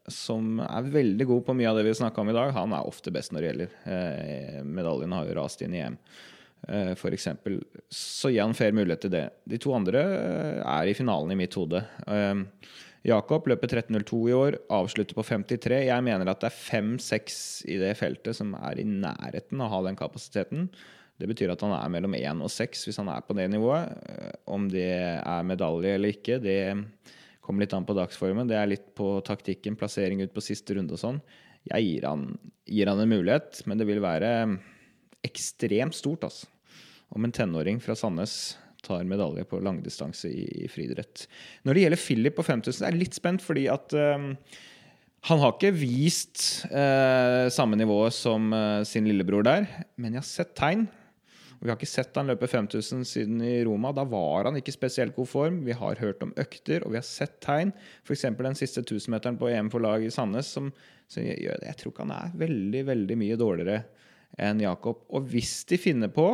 som 0.08 0.60
er 0.64 0.90
veldig 0.94 1.28
god 1.30 1.46
på 1.48 1.56
mye 1.58 1.70
av 1.70 1.80
det 1.80 1.86
vi 1.88 1.96
snakka 1.98 2.22
om 2.22 2.32
i 2.32 2.36
dag. 2.36 2.52
Han 2.56 2.74
er 2.76 2.88
ofte 2.88 3.14
best 3.14 3.34
når 3.34 3.42
det 3.42 3.50
gjelder. 3.50 3.78
Eh, 3.94 4.60
medaljene 4.66 5.20
har 5.20 5.30
jo 5.30 5.38
rast 5.38 5.64
inn 5.66 5.76
i 5.76 5.82
EM, 5.84 5.98
eh, 6.68 6.92
f.eks. 6.96 7.28
Så 7.94 8.32
gi 8.34 8.42
han 8.42 8.56
fair 8.58 8.76
mulighet 8.76 9.06
til 9.06 9.14
det. 9.14 9.26
De 9.50 9.60
to 9.62 9.74
andre 9.76 10.04
eh, 10.04 10.62
er 10.64 10.90
i 10.90 10.96
finalen 10.98 11.36
i 11.36 11.40
mitt 11.40 11.58
hode. 11.60 11.84
Eh, 12.08 12.46
Jakob 13.08 13.48
løper 13.48 13.72
13.02 13.72 14.22
i 14.28 14.36
år, 14.36 14.58
avslutter 14.76 15.16
på 15.16 15.24
53. 15.24 15.84
Jeg 15.88 16.06
mener 16.06 16.28
at 16.28 16.42
det 16.42 16.50
er 16.50 16.58
5-6 16.58 17.38
i 17.72 17.78
det 17.80 17.94
feltet 18.00 18.36
som 18.36 18.52
er 18.60 18.82
i 18.82 18.88
nærheten 18.88 19.62
av 19.62 19.70
å 19.70 19.78
ha 19.78 19.86
den 19.88 20.00
kapasiteten. 20.00 20.68
Det 21.20 21.28
betyr 21.28 21.52
at 21.52 21.64
han 21.64 21.76
er 21.76 21.92
mellom 21.92 22.16
1 22.16 22.44
og 22.44 22.52
6 22.52 22.86
hvis 22.88 23.00
han 23.00 23.12
er 23.12 23.24
på 23.28 23.36
det 23.38 23.50
nivået. 23.52 23.96
Eh, 24.08 24.36
om 24.52 24.68
det 24.72 24.90
er 25.20 25.48
medalje 25.48 25.96
eller 25.96 26.16
ikke, 26.16 26.40
det 26.44 26.60
Kommer 27.50 27.66
litt 27.66 27.74
an 27.74 27.86
på 27.88 27.96
dagsformen. 27.98 28.46
Det 28.46 28.54
er 28.54 28.68
litt 28.70 28.92
på 28.94 29.16
taktikken, 29.26 29.74
plassering 29.74 30.20
ut 30.22 30.36
på 30.36 30.44
siste 30.46 30.76
runde 30.78 30.94
og 30.94 31.02
sånn. 31.02 31.16
Jeg 31.66 31.82
gir 31.82 32.04
han, 32.06 32.28
gir 32.70 32.92
han 32.92 33.02
en 33.02 33.10
mulighet, 33.10 33.64
men 33.66 33.80
det 33.80 33.88
vil 33.90 34.04
være 34.04 34.30
ekstremt 35.26 35.98
stort, 35.98 36.28
altså. 36.28 36.46
Om 37.10 37.26
en 37.26 37.34
tenåring 37.34 37.80
fra 37.82 37.96
Sandnes 37.98 38.36
tar 38.86 39.02
medalje 39.10 39.48
på 39.50 39.64
langdistanse 39.66 40.30
i, 40.30 40.46
i 40.62 40.70
friidrett. 40.70 41.26
Når 41.66 41.74
det 41.74 41.88
gjelder 41.88 42.04
Philip 42.04 42.38
på 42.38 42.46
5000, 42.46 42.86
er 42.86 42.94
jeg 42.94 43.02
litt 43.02 43.18
spent, 43.18 43.42
fordi 43.42 43.66
at 43.74 43.98
um, 43.98 44.30
han 45.32 45.42
har 45.42 45.58
ikke 45.58 45.74
vist 45.74 46.46
uh, 46.70 47.50
samme 47.50 47.82
nivå 47.82 47.98
som 48.14 48.54
uh, 48.54 48.86
sin 48.86 49.10
lillebror 49.10 49.50
der, 49.50 49.66
men 49.98 50.14
jeg 50.14 50.22
har 50.22 50.30
sett 50.30 50.54
tegn. 50.62 50.86
Vi 51.60 51.68
har 51.68 51.76
ikke 51.76 51.90
sett 51.92 52.16
han 52.16 52.30
løpe 52.30 52.48
5000 52.48 53.02
siden 53.08 53.42
i 53.44 53.58
Roma. 53.68 53.92
Da 53.96 54.06
var 54.08 54.48
han 54.48 54.58
ikke 54.60 54.72
spesielt 54.72 55.16
god 55.18 55.28
form. 55.28 55.58
Vi 55.68 55.76
har 55.76 56.00
hørt 56.00 56.24
om 56.24 56.32
økter, 56.40 56.86
og 56.86 56.94
vi 56.94 57.00
har 57.02 57.08
sett 57.08 57.40
tegn. 57.44 57.74
F.eks. 58.08 58.28
den 58.38 58.56
siste 58.56 58.84
1000-meteren 58.86 59.40
på 59.40 59.50
EM 59.52 59.72
for 59.74 59.84
lag 59.84 60.06
i 60.06 60.12
Sandnes. 60.14 60.54
Som, 60.56 60.72
jeg, 61.18 61.42
jeg, 61.44 61.76
tror 61.82 61.92
ikke 61.92 62.06
han 62.06 62.16
er 62.16 62.38
veldig, 62.40 62.86
veldig 62.94 63.18
mye 63.20 63.40
dårligere 63.40 63.82
enn 64.40 64.64
Jakob. 64.64 65.04
Og 65.12 65.28
hvis 65.34 65.58
de 65.68 65.82
finner 65.82 66.14
på 66.16 66.32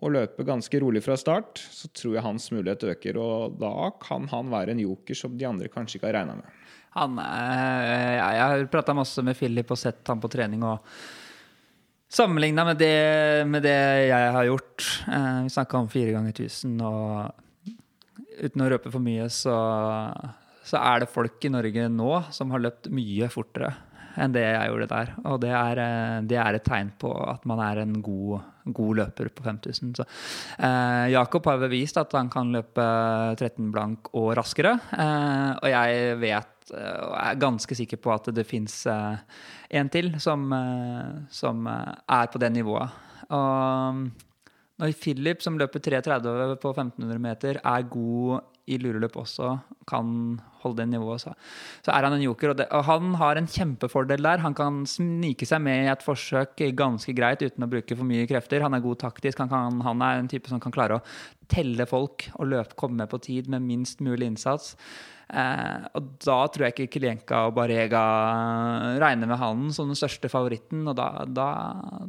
å 0.00 0.10
løpe 0.14 0.46
ganske 0.46 0.78
rolig 0.80 1.02
fra 1.02 1.16
start, 1.18 1.58
så 1.74 1.90
tror 1.90 2.14
jeg 2.14 2.26
hans 2.28 2.46
mulighet 2.54 2.86
øker. 2.92 3.18
Og 3.18 3.58
da 3.58 3.90
kan 4.02 4.30
han 4.30 4.52
være 4.52 4.76
en 4.76 4.84
joker 4.84 5.18
som 5.18 5.34
de 5.34 5.48
andre 5.48 5.72
kanskje 5.72 5.98
ikke 5.98 6.12
har 6.12 6.20
regna 6.20 6.38
med. 6.38 6.60
Han, 6.94 7.18
eh, 7.22 8.14
jeg 8.18 8.46
har 8.46 8.70
prata 8.70 8.94
masse 8.94 9.22
med 9.26 9.38
Philip 9.38 9.74
og 9.74 9.78
sett 9.78 10.06
ham 10.10 10.22
på 10.22 10.30
trening. 10.30 10.62
og 10.62 10.86
Sammenligna 12.10 12.64
med, 12.64 12.80
med, 13.46 13.62
det 13.62 13.76
jeg 14.10 14.30
har 14.34 14.46
gjort 14.48 14.86
eh, 15.06 15.42
Vi 15.44 15.52
snakka 15.54 15.78
om 15.78 15.90
fire 15.92 16.10
ganger 16.16 16.34
tusen, 16.34 16.72
og 16.82 17.30
uten 18.40 18.64
å 18.64 18.70
røpe 18.72 18.90
for 18.90 19.04
mye, 19.04 19.28
så, 19.30 19.54
så, 20.66 20.80
er 20.80 21.04
det 21.04 21.12
folk 21.12 21.44
i 21.46 21.52
Norge 21.54 21.86
nå 21.92 22.10
som 22.34 22.50
har 22.50 22.64
løpt 22.64 22.90
mye 22.90 23.28
fortere 23.30 23.70
enn 24.18 24.34
det 24.34 24.42
jeg 24.42 24.72
gjorde 24.72 24.88
der. 24.90 25.12
Og 25.22 25.38
det 25.44 25.52
er, 25.54 25.82
eh, 25.84 26.16
det 26.26 26.40
er 26.42 26.58
et 26.58 26.66
tegn 26.66 26.90
på 26.98 27.12
at 27.30 27.46
man 27.46 27.62
er 27.62 27.84
en 27.84 27.94
god, 28.02 28.40
god 28.76 29.02
løper 29.02 29.32
på 29.34 29.44
5000. 29.46 29.96
Så, 29.98 30.06
eh, 30.58 31.10
Jakob 31.14 31.46
har 31.46 31.58
bevist 31.62 32.00
at 32.00 32.12
han 32.16 32.30
kan 32.32 32.52
løpe 32.54 32.86
13 33.36 33.70
blank 33.74 34.12
og 34.14 34.32
raskere, 34.38 34.78
eh, 34.96 35.52
og 35.60 35.68
jeg 35.70 36.16
vet 36.22 36.56
Eh, 36.76 36.98
og 37.04 37.14
er 37.18 37.38
ganske 37.40 37.76
sikker 37.76 38.00
på 38.02 38.12
at 38.14 38.30
det 38.34 38.46
fins 38.48 38.82
eh, 38.90 39.20
en 39.80 39.90
til 39.92 40.12
som, 40.22 40.46
eh, 40.54 41.22
som, 41.34 41.66
er 41.66 42.30
på 42.30 42.40
det 42.42 42.52
nivået. 42.54 42.98
Og 43.30 44.04
når 44.80 44.96
Philip, 45.00 45.42
som 45.42 45.58
løper 45.60 45.82
3,30 45.82 46.56
på 46.62 46.72
1500 46.72 47.20
meter, 47.22 47.60
er 47.60 47.90
god 47.90 48.46
i 48.70 48.78
lureløp 48.80 49.16
også 49.18 49.56
kan 49.90 50.38
holde 50.62 50.82
det 50.82 50.88
nivået, 50.92 51.22
så, 51.24 51.32
så 51.84 51.92
er 51.94 52.06
han 52.06 52.16
en 52.16 52.24
joker. 52.24 52.52
Og, 52.52 52.58
det, 52.60 52.66
og, 52.70 52.84
han 52.86 53.14
har 53.20 53.38
en 53.40 53.48
kjempefordel 53.50 54.22
der. 54.26 54.42
Han 54.44 54.56
kan 54.56 54.82
snike 54.88 55.48
seg 55.48 55.62
med 55.64 55.86
i 55.86 55.92
et 55.92 56.04
forsøk 56.04 56.60
ganske 56.78 57.14
greit 57.16 57.42
uten 57.42 57.66
å 57.66 57.70
bruke 57.70 57.96
for 57.96 58.08
mye 58.08 58.28
krefter. 58.30 58.64
Han 58.64 58.76
er 58.76 58.84
god 58.84 59.00
taktisk. 59.02 59.40
Han, 59.42 59.52
kan, 59.52 59.80
han 59.86 60.04
er 60.06 60.20
en 60.20 60.30
type 60.30 60.52
som 60.52 60.62
kan 60.62 60.74
klare 60.74 61.00
å 61.00 61.04
telle 61.50 61.86
folk 61.90 62.28
og 62.36 62.52
løpe, 62.52 62.76
komme 62.78 63.02
med 63.02 63.10
på 63.10 63.22
tid 63.24 63.50
med 63.50 63.66
minst 63.66 64.04
mulig 64.04 64.30
innsats. 64.30 64.76
Eh, 65.30 65.82
og 65.94 66.14
da 66.24 66.38
tror 66.50 66.66
jeg 66.66 66.74
ikke 66.74 66.92
Kilienka 66.96 67.44
og 67.46 67.56
Barega 67.58 68.02
regner 68.98 69.30
med 69.30 69.38
han 69.38 69.68
som 69.74 69.90
den 69.90 69.98
største 69.98 70.30
favoritten. 70.32 70.82
Og 70.90 70.96
da, 70.98 71.26
da, 71.28 71.50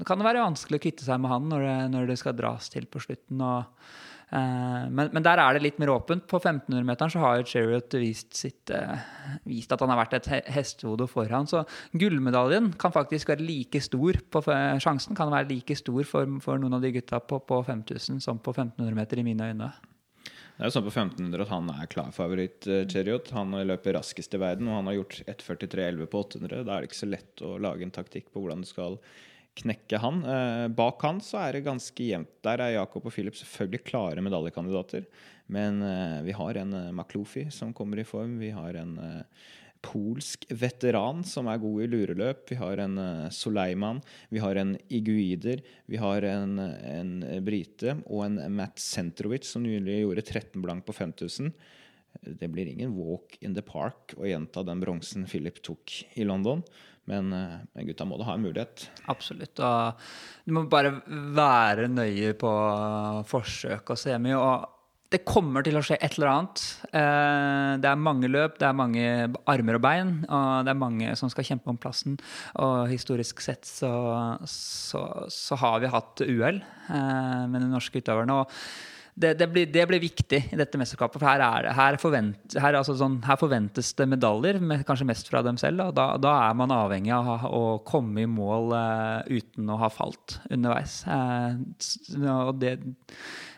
kan 0.07 0.21
det 0.21 0.29
være 0.29 0.45
vanskelig 0.47 0.79
å 0.79 0.85
kvitte 0.87 1.07
seg 1.07 1.21
med 1.21 1.33
han 1.33 1.51
når 1.51 1.67
det, 1.67 1.75
når 1.95 2.13
det 2.13 2.21
skal 2.21 2.37
dras 2.37 2.71
til 2.73 2.87
på 2.89 3.01
slutten. 3.03 3.43
Og, 3.45 3.85
eh, 4.33 4.87
men, 4.89 5.11
men, 5.13 5.21
der 5.27 5.43
er 5.43 5.53
det 5.53 5.63
litt 5.67 5.77
mer 5.81 5.93
åpent. 5.93 6.25
På 6.31 6.39
1500-meteren 6.41 7.13
så 7.13 7.21
har 7.21 7.45
Chariot 7.45 7.99
vist, 8.01 8.41
eh, 8.73 9.05
vist, 9.45 9.75
at 9.75 9.85
han 9.85 9.93
har 9.93 10.01
vært 10.01 10.17
et 10.17 10.31
hestehode 10.57 11.05
foran. 11.11 11.49
Så 11.51 11.61
gullmedaljen 11.93 12.73
kan 12.81 12.95
faktisk 12.95 13.35
være 13.35 13.45
like 13.45 13.83
stor 13.85 14.17
på, 14.33 14.45
Sjansen 14.81 15.17
kan 15.19 15.33
være 15.33 15.51
like 15.53 15.77
stor 15.77 16.01
for, 16.09 16.37
for 16.41 16.61
noen 16.61 16.79
av 16.79 16.85
de 16.85 16.95
gutta 16.97 17.21
på, 17.21 17.43
på 17.45 17.63
5000 17.69 18.23
som 18.25 18.41
på 18.41 18.55
1500 18.57 18.97
meter, 18.97 19.21
i 19.21 19.29
mine 19.29 19.53
øyne. 19.53 19.73
Det 20.61 20.67
er 20.67 20.69
jo 20.69 20.73
sånn 20.75 20.83
på 20.85 20.91
1500 20.93 21.41
at 21.41 21.49
han 21.49 21.69
er 21.73 21.87
klar 21.89 22.09
favoritt, 22.13 22.67
Cheriot. 22.93 23.31
Han 23.33 23.55
løper 23.65 23.95
raskest 23.97 24.35
i 24.37 24.39
verden, 24.43 24.67
og 24.69 24.75
han 24.77 24.89
har 24.91 24.99
gjort 24.99 25.15
1.43,11 25.25 26.05
på 26.05 26.19
800. 26.21 26.59
Da 26.67 26.75
er 26.75 26.83
det 26.83 26.89
ikke 26.91 26.99
så 26.99 27.09
lett 27.09 27.41
å 27.41 27.55
lage 27.65 27.81
en 27.81 27.93
taktikk 27.95 28.27
på 28.29 28.43
hvordan 28.43 28.61
du 28.61 28.69
skal 28.69 28.99
knekke 29.57 29.97
han. 30.03 30.19
Uh, 30.21 30.67
bak 30.69 31.01
han 31.01 31.17
så 31.25 31.39
er 31.41 31.57
det 31.57 31.63
ganske 31.65 32.05
jevnt. 32.05 32.29
Der 32.45 32.61
er 32.61 32.75
Jakob 32.75 33.09
og 33.09 33.15
Philip 33.15 33.39
selvfølgelig 33.39 33.81
klare 33.89 34.21
medaljekandidater. 34.21 35.09
Men 35.49 35.81
uh, 35.81 36.21
vi 36.29 36.37
har 36.37 36.61
en 36.61 36.77
Maklofi 36.93 37.47
som 37.49 37.73
kommer 37.73 37.97
i 37.97 38.05
form. 38.05 38.37
Vi 38.45 38.53
har 38.53 38.77
en 38.83 38.93
polsk 39.81 40.45
veteran 40.53 41.23
som 41.27 41.49
er 41.49 41.61
god 41.61 41.83
i 41.83 41.89
lureløp. 41.89 42.45
Vi 42.51 42.57
har 42.59 42.81
en 42.83 42.97
uh, 43.01 43.29
Soleiman, 43.33 44.01
vi 44.29 44.41
har 44.43 44.59
en 44.61 44.75
Iguider, 44.93 45.63
vi 45.89 45.99
har 46.01 46.25
en, 46.29 46.57
en 46.61 47.13
brite 47.45 47.97
og 48.05 48.25
en 48.27 48.39
Matt 48.55 48.81
Centrovic 48.81 49.47
som 49.49 49.65
nylig 49.65 50.03
gjorde 50.03 50.25
13 50.27 50.61
blank 50.63 50.85
på 50.87 50.95
5000. 50.95 51.51
Det 52.21 52.49
blir 52.51 52.67
ingen 52.67 52.93
walk 52.97 53.37
in 53.41 53.55
the 53.55 53.63
park 53.65 54.13
å 54.19 54.27
gjenta 54.27 54.65
den 54.67 54.81
bronsen 54.83 55.25
Philip 55.29 55.61
tok 55.65 55.95
i 56.13 56.27
London. 56.27 56.63
Men, 57.09 57.31
uh, 57.33 57.57
men 57.73 57.87
gutta 57.89 58.05
må 58.05 58.19
da 58.19 58.29
ha 58.29 58.37
en 58.37 58.45
mulighet. 58.45 58.85
Absolutt. 59.09 59.57
Og 59.57 60.05
du 60.45 60.53
må 60.55 60.67
bare 60.69 60.93
være 61.09 61.89
nøye 61.89 62.35
på 62.39 62.51
forsøk 63.31 63.95
og 63.95 63.99
semi. 63.99 64.35
og 64.37 64.80
det 65.11 65.25
kommer 65.27 65.65
til 65.65 65.75
å 65.75 65.83
skje 65.83 65.97
et 65.99 66.15
eller 66.15 66.31
annet. 66.31 66.61
Eh, 66.87 67.71
det 67.83 67.89
er 67.89 67.99
mange 67.99 68.29
løp, 68.31 68.55
det 68.61 68.67
er 68.67 68.77
mange 68.77 69.07
armer 69.51 69.77
og 69.77 69.83
bein, 69.83 70.13
og 70.23 70.67
det 70.67 70.71
er 70.71 70.79
mange 70.79 71.17
som 71.19 71.31
skal 71.31 71.47
kjempe 71.49 71.71
om 71.71 71.79
plassen. 71.81 72.15
Og 72.63 72.87
historisk 72.91 73.43
sett 73.43 73.67
så, 73.67 73.91
så, 74.47 75.03
så 75.31 75.59
har 75.59 75.83
vi 75.83 75.91
hatt 75.91 76.23
uhell 76.23 76.61
eh, 76.63 77.43
med 77.51 77.59
de 77.59 77.69
norske 77.73 77.99
utøverne. 77.99 78.39
og 78.39 78.57
det, 79.21 79.33
det, 79.37 79.47
blir, 79.51 79.67
det, 79.67 79.83
blir, 79.89 79.99
viktig 79.99 80.37
i 80.53 80.57
dette 80.57 80.79
mesterskapet. 80.79 81.19
For 81.19 81.27
her, 81.27 81.43
er, 81.43 81.67
her, 81.75 81.97
forvent, 81.99 82.55
her, 82.55 82.77
altså 82.79 82.95
sånn, 82.97 83.19
her 83.27 83.37
forventes 83.37 83.91
det 83.99 84.07
medaljer, 84.09 84.61
med, 84.63 84.85
kanskje 84.87 85.09
mest 85.09 85.27
fra 85.29 85.43
dem 85.45 85.59
selv. 85.59 85.89
Og 85.89 85.97
da, 85.97 86.13
da, 86.21 86.37
er 86.47 86.55
man 86.57 86.71
avhengig 86.73 87.11
av 87.13 87.45
å 87.51 87.63
komme 87.85 88.23
i 88.23 88.29
mål 88.31 88.71
uh, 88.71 89.27
uten 89.27 89.69
å 89.69 89.79
ha 89.83 89.91
falt 89.91 90.39
underveis. 90.47 91.01
Og 91.11 92.55
det 92.63 92.77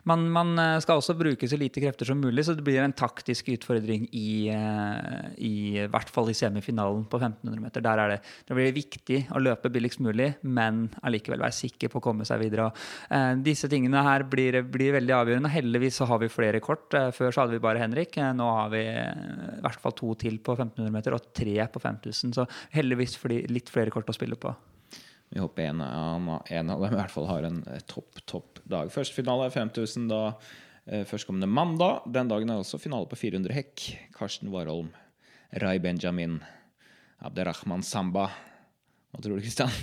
man, 0.09 0.25
man, 0.31 0.53
eh, 0.59 0.79
skal 0.83 0.99
også 0.99 1.15
bruke 1.17 1.47
så 1.49 1.57
lite 1.59 1.81
krefter 1.83 2.07
som 2.09 2.19
mulig, 2.19 2.45
så 2.45 2.55
det 2.57 2.65
blir 2.65 2.81
en 2.83 2.95
taktisk 2.95 3.49
utfordring 3.53 4.07
i, 4.11 4.49
eh, 4.51 5.27
i, 5.37 5.53
hvert 5.91 6.11
fall 6.11 6.31
i 6.31 6.35
semifinalen 6.37 7.05
på 7.09 7.19
1500 7.19 7.61
meter. 7.63 7.85
Der 7.85 8.01
er 8.03 8.13
det, 8.13 8.19
det 8.47 8.57
blir 8.57 8.75
viktig 8.75 9.19
å 9.33 9.41
løpe 9.43 9.71
billigst 9.73 10.03
mulig, 10.03 10.33
men 10.43 10.85
allikevel 11.03 11.43
være 11.45 11.59
sikker 11.59 11.91
på 11.93 12.01
å 12.01 12.05
komme 12.09 12.27
seg 12.27 12.43
videre. 12.43 12.67
Og, 12.67 12.83
eh, 13.15 13.31
disse 13.45 13.69
tingene 13.71 14.03
her 14.03 14.27
blir, 14.27 14.61
blir, 14.63 14.93
veldig 14.97 15.17
avgjørende. 15.19 15.53
Heldigvis 15.53 16.01
så 16.01 16.09
har 16.09 16.19
vi 16.23 16.31
flere 16.33 16.61
kort. 16.63 16.91
Eh, 16.93 17.11
før 17.15 17.31
så 17.31 17.43
hadde 17.43 17.57
vi 17.57 17.63
bare 17.63 17.81
Henrik. 17.81 18.19
Nå 18.35 18.49
har 18.59 18.69
vi 18.73 18.83
i 18.83 19.61
hvert 19.63 19.81
fall 19.81 19.95
to 19.97 20.13
til 20.19 20.37
på 20.43 20.57
1500 20.57 20.91
meter 20.93 21.15
og 21.15 21.31
tre 21.33 21.55
på 21.71 21.81
5000. 21.81 22.35
Så 22.35 22.47
heldigvis 22.75 23.17
litt 23.49 23.71
flere 23.71 23.93
kort 23.93 24.09
å 24.09 24.15
spille 24.15 24.35
på. 24.39 24.53
Vi 25.33 25.39
håper 25.39 25.63
en, 25.63 25.81
en, 25.81 26.69
av 26.69 26.81
dem 26.81 26.93
i 26.93 26.97
hvert 26.99 27.11
fall 27.11 27.25
har 27.25 27.47
en 27.47 27.63
eh, 27.65 27.81
topp, 27.89 28.19
topp 28.29 28.59
dag. 28.69 28.91
Første 28.93 29.17
finale 29.17 29.47
er 29.47 29.55
5000 29.55 30.05
da 30.11 30.19
eh, 30.29 31.01
førstkommende 31.09 31.49
mandag. 31.49 32.05
Den 32.05 32.29
dagen 32.29 32.53
er 32.53 32.61
også 32.61 32.77
finale 32.77 33.09
på 33.09 33.17
400 33.17 33.55
hekk. 33.57 33.87
Karsten 34.13 34.53
Warholm, 34.53 34.91
Rai 35.63 35.79
Benjamin, 35.81 36.37
Abderrahman 37.25 37.81
Samba. 37.81 38.27
Hva 39.09 39.23
tror 39.25 39.41
du, 39.41 39.45
Kristian? 39.47 39.73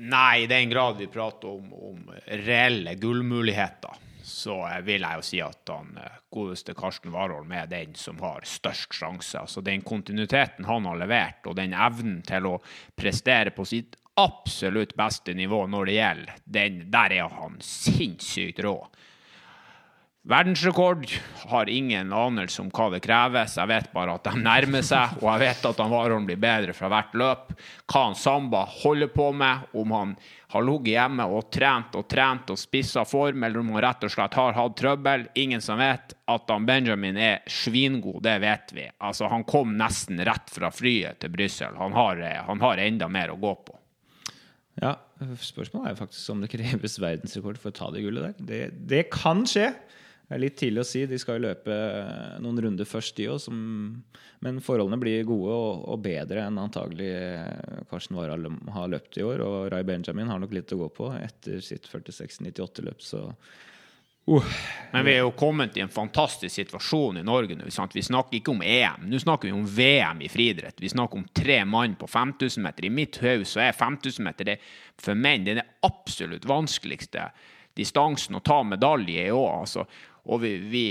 Nei, 0.00 0.42
i 0.42 0.50
den 0.50 0.74
grad 0.74 0.98
vi 0.98 1.06
prater 1.10 1.54
om, 1.54 1.70
om 1.70 2.14
reelle 2.42 2.96
gullmuligheter 2.98 4.08
så 4.30 4.56
vil 4.86 5.04
jeg 5.04 5.18
jo 5.18 5.24
si 5.26 5.40
at 5.44 5.70
han 5.72 5.94
eh, 6.00 6.18
godeste 6.32 6.74
Karsten 6.78 7.12
Warholm 7.14 7.50
er 7.54 7.68
den 7.70 7.94
som 7.98 8.20
har 8.24 8.46
størst 8.46 8.94
sjanse. 8.96 9.38
Altså 9.40 9.62
Den 9.64 9.82
kontinuiteten 9.86 10.68
han 10.68 10.86
har 10.88 10.98
levert, 11.00 11.42
og 11.46 11.56
den 11.58 11.74
evnen 11.74 12.20
til 12.26 12.48
å 12.48 12.56
prestere 12.98 13.54
på 13.54 13.66
sitt 13.68 13.99
absolutt 14.20 14.96
beste 14.98 15.34
nivå 15.36 15.64
når 15.70 15.90
det 15.90 15.98
gjelder, 15.98 16.40
den, 16.44 16.82
der 16.92 17.16
er 17.20 17.38
han 17.40 17.60
sinnssykt 17.64 18.62
rå. 18.66 18.76
Verdensrekord 20.22 21.06
har 21.48 21.68
ingen 21.68 22.12
anelse 22.12 22.60
om 22.60 22.68
hva 22.68 22.90
det 22.92 22.98
kreves. 23.00 23.54
Jeg 23.56 23.68
vet 23.70 23.86
bare 23.94 24.18
at 24.18 24.26
de 24.28 24.34
nærmer 24.36 24.84
seg, 24.84 25.14
og 25.22 25.24
jeg 25.30 25.40
vet 25.46 25.64
at 25.70 25.80
han 25.80 25.94
Warholm 25.94 26.26
blir 26.28 26.36
bedre 26.40 26.74
fra 26.76 26.90
hvert 26.92 27.16
løp. 27.16 27.54
Hva 27.88 28.02
han 28.04 28.18
Samba 28.20 28.66
holder 28.82 29.08
på 29.14 29.30
med, 29.32 29.64
om 29.72 29.96
han 29.96 30.12
har 30.52 30.66
ligget 30.68 30.92
hjemme 30.92 31.24
og 31.24 31.48
trent 31.48 31.96
og 31.96 32.04
trent 32.12 32.52
og 32.52 32.60
spissa 32.60 33.06
form, 33.08 33.48
eller 33.48 33.62
om 33.62 33.72
han 33.72 33.84
rett 33.86 34.04
og 34.04 34.12
slett 34.12 34.36
har 34.36 34.60
hatt 34.60 34.76
trøbbel. 34.76 35.26
Ingen 35.40 35.64
som 35.64 35.80
vet. 35.80 36.12
At 36.30 36.52
han 36.52 36.68
Benjamin 36.68 37.16
er 37.16 37.40
svingod, 37.48 38.20
det 38.22 38.36
vet 38.44 38.76
vi. 38.76 38.90
Altså, 39.00 39.26
Han 39.32 39.48
kom 39.48 39.72
nesten 39.80 40.20
rett 40.20 40.52
fra 40.52 40.68
flyet 40.70 41.24
til 41.24 41.32
Brussel. 41.32 41.80
Han, 41.80 41.96
han 41.96 42.60
har 42.60 42.84
enda 42.84 43.08
mer 43.08 43.32
å 43.32 43.40
gå 43.40 43.56
på. 43.64 43.79
Ja, 44.80 44.96
Spørsmålet 45.20 45.90
er 45.90 45.98
faktisk 45.98 46.32
om 46.32 46.40
det 46.40 46.48
kreves 46.54 46.96
verdensrekord 47.00 47.58
for 47.60 47.72
å 47.72 47.76
ta 47.76 47.90
det 47.92 48.04
gullet 48.04 48.30
der. 48.30 48.46
Det, 48.50 48.60
det 48.88 49.02
kan 49.12 49.44
skje. 49.48 49.68
Det 50.30 50.36
er 50.36 50.42
litt 50.44 50.56
tidlig 50.60 50.84
å 50.84 50.86
si. 50.86 51.02
De 51.10 51.18
skal 51.18 51.36
jo 51.36 51.48
løpe 51.48 51.76
noen 52.40 52.60
runder 52.64 52.86
først, 52.88 53.16
de 53.18 53.26
òg. 53.32 53.48
Men 54.40 54.60
forholdene 54.64 55.00
blir 55.02 55.26
gode 55.28 55.52
og, 55.52 55.82
og 55.90 56.04
bedre 56.04 56.46
enn 56.46 56.60
antagelig 56.62 57.10
Karsten 57.90 58.16
Warhall 58.16 58.46
har 58.76 58.92
løpt 58.94 59.18
i 59.18 59.26
år. 59.26 59.42
Og 59.44 59.56
Ray 59.74 59.84
Benjamin 59.88 60.30
har 60.30 60.40
nok 60.40 60.54
litt 60.56 60.72
å 60.72 60.78
gå 60.84 60.88
på 60.96 61.10
etter 61.18 61.60
sitt 61.66 61.90
46-98-løp, 61.90 63.02
så 63.04 63.26
Uh. 64.28 64.44
Men 64.92 65.04
vi 65.06 65.12
er 65.14 65.22
jo 65.22 65.30
kommet 65.38 65.76
i 65.78 65.82
en 65.84 65.92
fantastisk 65.92 66.54
situasjon 66.54 67.20
i 67.20 67.22
Norge 67.26 67.54
nå. 67.54 67.68
Vi 67.94 68.02
snakker 68.02 68.38
ikke 68.40 68.52
om 68.52 68.62
EM, 68.62 69.06
nå 69.10 69.20
snakker 69.22 69.48
vi 69.48 69.54
om 69.54 69.66
VM 69.66 70.22
i 70.26 70.30
friidrett. 70.30 70.80
Vi 70.82 70.90
snakker 70.90 71.20
om 71.20 71.28
tre 71.34 71.60
mann 71.64 71.94
på 71.98 72.08
5000 72.10 72.62
meter. 72.62 72.86
I 72.86 72.92
mitt 72.94 73.20
hode 73.22 73.46
så 73.46 73.62
er 73.68 73.76
5000 73.76 74.26
meter 74.26 74.50
det, 74.52 74.58
for 75.00 75.18
menn 75.18 75.46
den 75.46 75.62
absolutt 75.86 76.48
vanskeligste 76.50 77.30
distansen 77.78 78.36
å 78.36 78.42
ta 78.44 78.62
medalje 78.66 79.28
i 79.28 79.34
òg. 79.34 79.50
Altså. 79.62 79.86
Og 80.30 80.42
vi, 80.42 80.56
vi, 80.58 80.84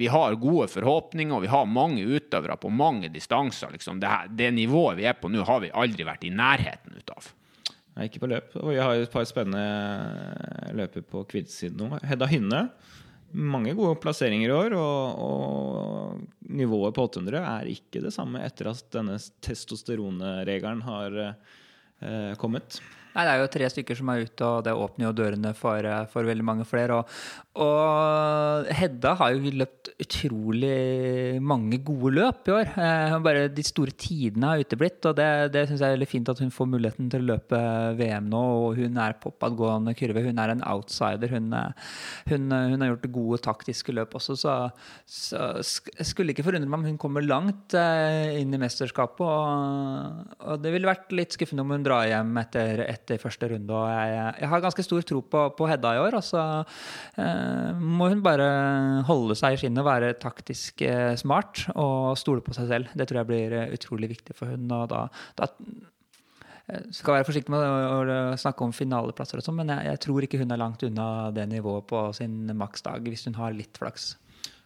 vi, 0.00 0.10
har 0.12 0.34
gode 0.42 0.68
forhåpninger, 0.74 1.34
og 1.36 1.46
vi 1.46 1.52
har 1.54 1.70
mange 1.70 2.04
utøvere 2.04 2.58
på 2.60 2.72
mange 2.74 3.08
distanser. 3.14 3.72
Liksom. 3.72 4.02
Det, 4.02 4.10
det, 4.34 4.50
nivået 4.54 4.98
vi 4.98 5.08
er 5.08 5.16
på 5.18 5.30
nå, 5.32 5.46
har 5.46 5.62
vi 5.64 5.72
aldri 5.72 6.06
vært 6.06 6.26
i 6.26 6.34
nærheten 6.34 7.00
av. 7.14 7.30
Nei, 7.94 8.08
ikke 8.08 8.24
på 8.24 8.30
løp. 8.30 8.54
Og 8.58 8.72
vi 8.72 8.80
har 8.82 8.98
et 8.98 9.12
par 9.12 9.26
spennende 9.28 10.74
løper 10.74 11.04
på 11.06 11.22
kvinnesiden 11.30 11.78
nå. 11.78 12.00
Hedda 12.02 12.28
Hynne. 12.30 12.66
Mange 13.34 13.74
gode 13.74 13.98
plasseringer 14.02 14.50
i 14.50 14.54
år, 14.54 14.74
og, 14.78 15.22
og, 15.24 16.20
nivået 16.54 16.94
på 16.94 17.06
800 17.08 17.40
er 17.40 17.70
ikke 17.72 18.02
det 18.04 18.12
samme 18.14 18.42
etter 18.46 18.70
at 18.70 18.84
denne 18.94 19.16
testosteronregelen 19.42 20.84
har 20.86 21.16
eh, 21.24 22.34
kommet. 22.38 22.78
Nei, 23.14 23.24
Det 23.28 23.32
er 23.32 23.40
jo 23.40 23.50
tre 23.54 23.68
stykker 23.70 23.98
som 23.98 24.10
er 24.10 24.24
ute, 24.26 24.42
og 24.42 24.64
det 24.66 24.72
åpner 24.74 25.06
jo 25.06 25.14
dørene 25.14 25.52
for, 25.54 25.78
eh, 25.86 26.06
for 26.10 26.26
veldig 26.26 26.44
mange 26.44 26.64
flere. 26.66 26.98
Og, 26.98 27.12
og, 27.62 28.66
Hedda 28.74 29.14
har 29.20 29.34
jo 29.36 29.52
løpt 29.54 29.92
utrolig 30.02 31.38
mange 31.38 31.78
gode 31.86 32.10
løp 32.16 32.50
i 32.50 32.54
år. 32.56 32.72
Eh, 32.74 33.14
bare 33.22 33.46
de 33.54 33.62
store 33.62 33.94
tidene 33.94 34.50
har 34.50 34.64
uteblitt, 34.64 34.98
og 35.06 35.14
det, 35.20 35.28
det 35.54 35.68
syns 35.68 35.84
jeg 35.84 35.92
er 35.92 35.94
veldig 35.94 36.10
fint 36.10 36.32
at 36.32 36.42
hun 36.42 36.50
får 36.50 36.70
muligheten 36.72 37.12
til 37.12 37.22
å 37.22 37.28
løpe 37.36 37.60
VM 38.00 38.26
nå. 38.32 38.42
Og 38.64 38.80
hun 38.82 38.98
er 38.98 39.14
oppadgående 39.14 39.94
kurve. 39.94 40.26
Hun 40.26 40.42
er 40.42 40.56
en 40.56 40.66
outsider. 40.74 41.30
Hun, 41.36 41.52
eh, 41.54 41.94
hun, 42.32 42.50
hun, 42.50 42.82
har 42.82 42.92
gjort 42.96 43.08
gode 43.14 43.40
taktiske 43.46 43.94
løp 43.94 44.18
også, 44.18 44.34
så, 44.34 44.56
så 45.06 45.52
skulle 45.62 46.34
ikke 46.34 46.48
forundre 46.48 46.66
meg 46.66 46.80
om 46.80 46.90
hun 46.90 46.98
kommer 46.98 47.22
langt 47.22 47.78
inn 47.78 48.50
i 48.50 48.60
mesterskapet. 48.60 49.22
Og, 49.22 50.34
og 50.42 50.60
det 50.66 50.74
ville 50.74 50.90
vært 50.90 51.14
litt 51.14 51.38
skuffende 51.38 51.62
om 51.62 51.76
hun 51.76 51.86
drar 51.86 52.08
hjem 52.10 52.34
etter, 52.42 52.82
etter 52.88 53.03
etter 53.04 53.20
første 53.20 53.48
runde. 53.52 53.68
Og 53.76 53.86
jeg, 53.92 54.34
jeg 54.40 54.50
har 54.50 54.64
ganske 54.64 54.84
stor 54.86 55.04
tro 55.06 55.20
på, 55.20 55.44
på 55.58 55.68
Hedda 55.68 55.94
i 55.94 56.02
år. 56.02 56.16
Og 56.18 56.24
så 56.24 56.42
eh, 57.20 57.70
må 57.78 58.08
hun 58.12 58.24
bare 58.24 58.48
holde 59.08 59.36
seg 59.38 59.56
i 59.56 59.60
skinnet, 59.62 59.84
være 59.86 60.14
taktisk 60.22 60.84
eh, 60.86 61.12
smart 61.20 61.66
og 61.74 62.16
stole 62.20 62.44
på 62.44 62.56
seg 62.56 62.70
selv. 62.72 62.94
Det 62.96 63.08
tror 63.10 63.22
jeg 63.22 63.30
blir 63.30 63.58
eh, 63.60 63.74
utrolig 63.76 64.14
viktig 64.16 64.36
for 64.38 64.54
hun. 64.54 64.66
Og 64.72 64.88
da, 64.92 65.04
da 65.38 65.50
eh, 65.60 66.90
skal 66.96 67.20
være 67.20 67.28
forsiktig 67.28 67.54
med 67.54 67.62
å, 67.62 68.18
snakke 68.40 68.66
om 68.66 68.74
finaleplasser, 68.74 69.40
og 69.40 69.46
sånn, 69.46 69.60
men 69.60 69.76
jeg, 69.76 69.90
jeg, 69.92 70.04
tror 70.08 70.26
ikke 70.26 70.40
hun 70.42 70.56
er 70.56 70.64
langt 70.64 70.84
unna 70.86 71.08
det 71.36 71.48
nivået 71.52 71.88
på 71.92 72.06
sin 72.16 72.48
maksdag, 72.56 73.06
hvis 73.12 73.28
hun 73.28 73.38
har 73.40 73.56
litt 73.56 73.76
flaks. 73.80 74.14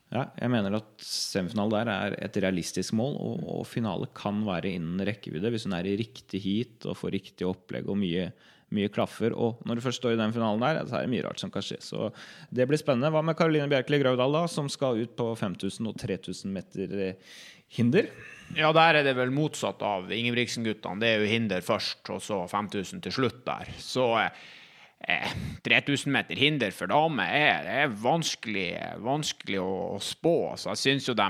Ja, 0.09 0.23
jeg 0.41 0.49
mener 0.49 0.73
at 0.79 1.03
semifinale 1.05 1.83
der 1.83 1.91
er 1.93 2.15
et 2.25 2.37
realistisk 2.41 2.95
mål, 2.97 3.17
og, 3.21 3.43
og, 3.59 3.67
finale 3.69 4.09
kan 4.17 4.41
være 4.47 4.71
innen 4.79 5.03
rekkevidde 5.05 5.51
hvis 5.53 5.67
hun 5.69 5.77
er 5.77 5.89
i 5.89 5.99
riktig 6.01 6.41
heat 6.47 6.87
og 6.89 6.97
får 6.97 7.13
riktig 7.19 7.45
opplegg 7.45 7.91
og 7.93 7.99
mye, 8.01 8.31
mye 8.73 8.89
klaffer. 8.93 9.37
Og 9.37 9.61
når 9.69 9.77
du 9.77 9.85
først 9.85 10.01
står 10.01 10.17
i 10.17 10.21
den 10.23 10.33
finalen 10.33 10.65
der, 10.65 10.81
så 10.89 10.97
er 10.97 11.05
det 11.05 11.13
mye 11.13 11.27
rart 11.27 11.45
som 11.45 11.53
kan 11.53 11.65
skje. 11.65 11.83
Så 11.85 12.09
det 12.49 12.65
blir 12.71 12.81
spennende. 12.81 13.13
Hva 13.13 13.21
med 13.21 13.37
Karoline 13.37 13.69
Bjerkeli 13.69 14.01
Graudal, 14.01 14.41
da, 14.41 14.47
som 14.49 14.73
skal 14.73 15.05
ut 15.05 15.13
på 15.19 15.29
5000 15.37 15.93
og 15.93 16.01
3000 16.01 16.57
meter 16.57 16.99
eh, 17.11 17.39
hinder? 17.77 18.09
Ja, 18.57 18.73
der 18.73 19.03
er 19.03 19.05
det 19.05 19.13
vel 19.19 19.35
motsatt 19.35 19.85
av 19.85 20.09
Ingebrigtsen-guttene. 20.09 21.05
Det 21.05 21.11
er 21.11 21.21
jo 21.21 21.33
hinder 21.35 21.65
først, 21.65 22.01
og 22.15 22.25
så 22.25 22.47
5000 22.49 23.05
til 23.05 23.13
slutt 23.21 23.45
der. 23.45 23.77
Så 23.77 24.09
eh, 24.23 24.49
3000 25.63 26.13
meter 26.13 26.37
hinder 26.37 26.73
for 26.75 26.91
damer 26.91 27.31
er, 27.31 27.67
er 27.85 27.93
vanskelig, 28.03 28.73
vanskelig, 29.05 29.61
å, 29.63 29.99
spå. 30.03 30.57
Så 30.59 30.73
jeg 30.73 30.81
syns 30.83 31.07
jo 31.09 31.15
de 31.17 31.29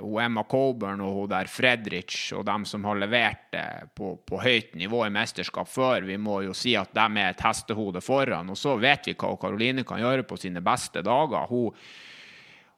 hun 0.00 0.18
Emma 0.24 0.42
Coburn 0.48 1.00
og 1.04 1.20
hun 1.20 1.30
der 1.30 1.50
Fredrich 1.50 2.34
og 2.36 2.44
dem 2.48 2.66
som 2.68 2.84
har 2.88 2.98
levert 2.98 3.46
det 3.54 3.66
på, 3.96 4.16
på, 4.26 4.40
høyt 4.42 4.74
nivå 4.78 5.04
i 5.06 5.14
mesterskap 5.14 5.70
før, 5.70 6.06
vi 6.08 6.18
må 6.18 6.40
jo 6.48 6.56
si 6.56 6.74
at 6.78 6.92
de 6.96 7.06
er 7.06 7.30
et 7.30 7.46
hestehode 7.46 8.02
foran. 8.04 8.50
Og 8.52 8.58
så 8.58 8.76
vet 8.80 9.08
vi 9.08 9.16
hva 9.16 9.36
Karoline 9.40 9.86
kan 9.86 10.02
gjøre 10.02 10.26
på 10.26 10.38
sine 10.40 10.64
beste 10.64 11.04
dager. 11.06 11.46
Hun 11.50 11.78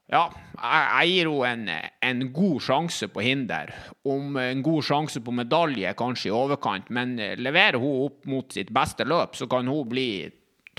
ja, 0.09 0.23
jeg 0.57 1.11
gir 1.13 1.31
henne 1.45 1.79
en, 2.01 2.23
god 2.33 2.63
sjanse 2.65 3.11
på 3.13 3.23
hinder. 3.25 3.75
Om 4.09 4.39
en 4.41 4.63
god 4.65 4.87
sjanse 4.89 5.21
på 5.25 5.35
medalje 5.37 5.93
kanskje 5.99 6.31
i 6.31 6.35
overkant, 6.35 6.89
men 6.95 7.17
leverer 7.37 7.77
hun 7.83 8.07
opp 8.07 8.29
mot 8.31 8.57
sitt 8.57 8.73
beste 8.75 9.05
løp, 9.05 9.37
så 9.37 9.49
kan 9.51 9.69
hun 9.69 9.89
bli 9.91 10.11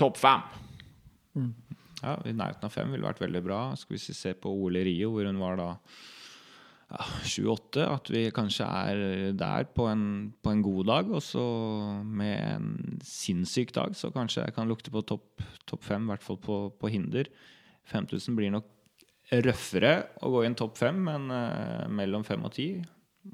topp 0.00 0.18
fem. 0.18 0.42
Mm. 1.38 1.52
Ja, 2.00 2.16
I 2.24 2.32
nærheten 2.32 2.66
av 2.66 2.72
fem 2.72 2.90
ville 2.90 3.06
vært 3.06 3.20
veldig 3.22 3.42
bra. 3.44 3.60
Skal 3.78 3.96
vi 3.96 4.16
se 4.16 4.32
på 4.34 4.50
OL 4.50 4.80
i 4.80 4.86
Rio, 4.88 5.12
hvor 5.14 5.28
hun 5.28 5.38
var 5.40 5.60
da 5.60 5.68
ja, 6.90 7.06
7-8. 7.28 7.84
At 7.84 8.10
vi 8.10 8.24
kanskje 8.34 8.66
er 8.66 9.36
der 9.38 9.68
på 9.76 9.86
en, 9.90 10.04
på 10.42 10.54
en, 10.54 10.64
god 10.64 10.90
dag. 10.90 11.12
Og 11.12 11.22
så 11.22 11.44
med 12.02 12.34
en 12.40 12.98
sinnssyk 13.04 13.74
dag, 13.76 13.94
så 13.94 14.10
kanskje 14.14 14.46
jeg 14.46 14.56
kan 14.56 14.70
lukte 14.70 14.92
på 14.94 15.04
topp 15.06 15.44
topp 15.70 15.86
fem, 15.86 16.08
i 16.08 16.14
hvert 16.14 16.24
fall 16.24 16.40
på, 16.42 16.60
på 16.80 16.90
hinder. 16.90 17.30
5000 17.92 18.34
blir 18.38 18.50
nok 18.54 18.66
røffere 19.30 19.92
å 20.24 20.32
gå 20.32 20.42
i 20.44 20.48
en 20.50 20.58
topp 20.58 20.80
fem, 20.80 20.96
men 21.06 21.28
uh, 21.30 21.86
mellom 21.92 22.24
fem 22.26 22.42
og 22.46 22.54
ti 22.56 22.72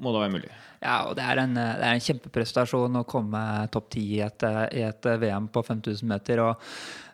må 0.02 0.10
da 0.10 0.24
være 0.24 0.34
mulig. 0.34 0.50
Ja, 0.82 0.96
og 1.06 1.14
det 1.16 1.24
er 1.24 1.40
en, 1.44 1.54
det 1.56 1.86
er 1.86 1.92
en 1.94 2.02
kjempeprestasjon 2.02 3.00
å 3.00 3.06
komme 3.08 3.40
topp 3.72 3.92
ti 3.94 4.02
i, 4.18 4.22
i, 4.22 4.82
et 4.82 5.08
VM 5.22 5.46
på 5.54 5.62
5000 5.62 6.10
meter. 6.10 6.42
og 6.42 6.64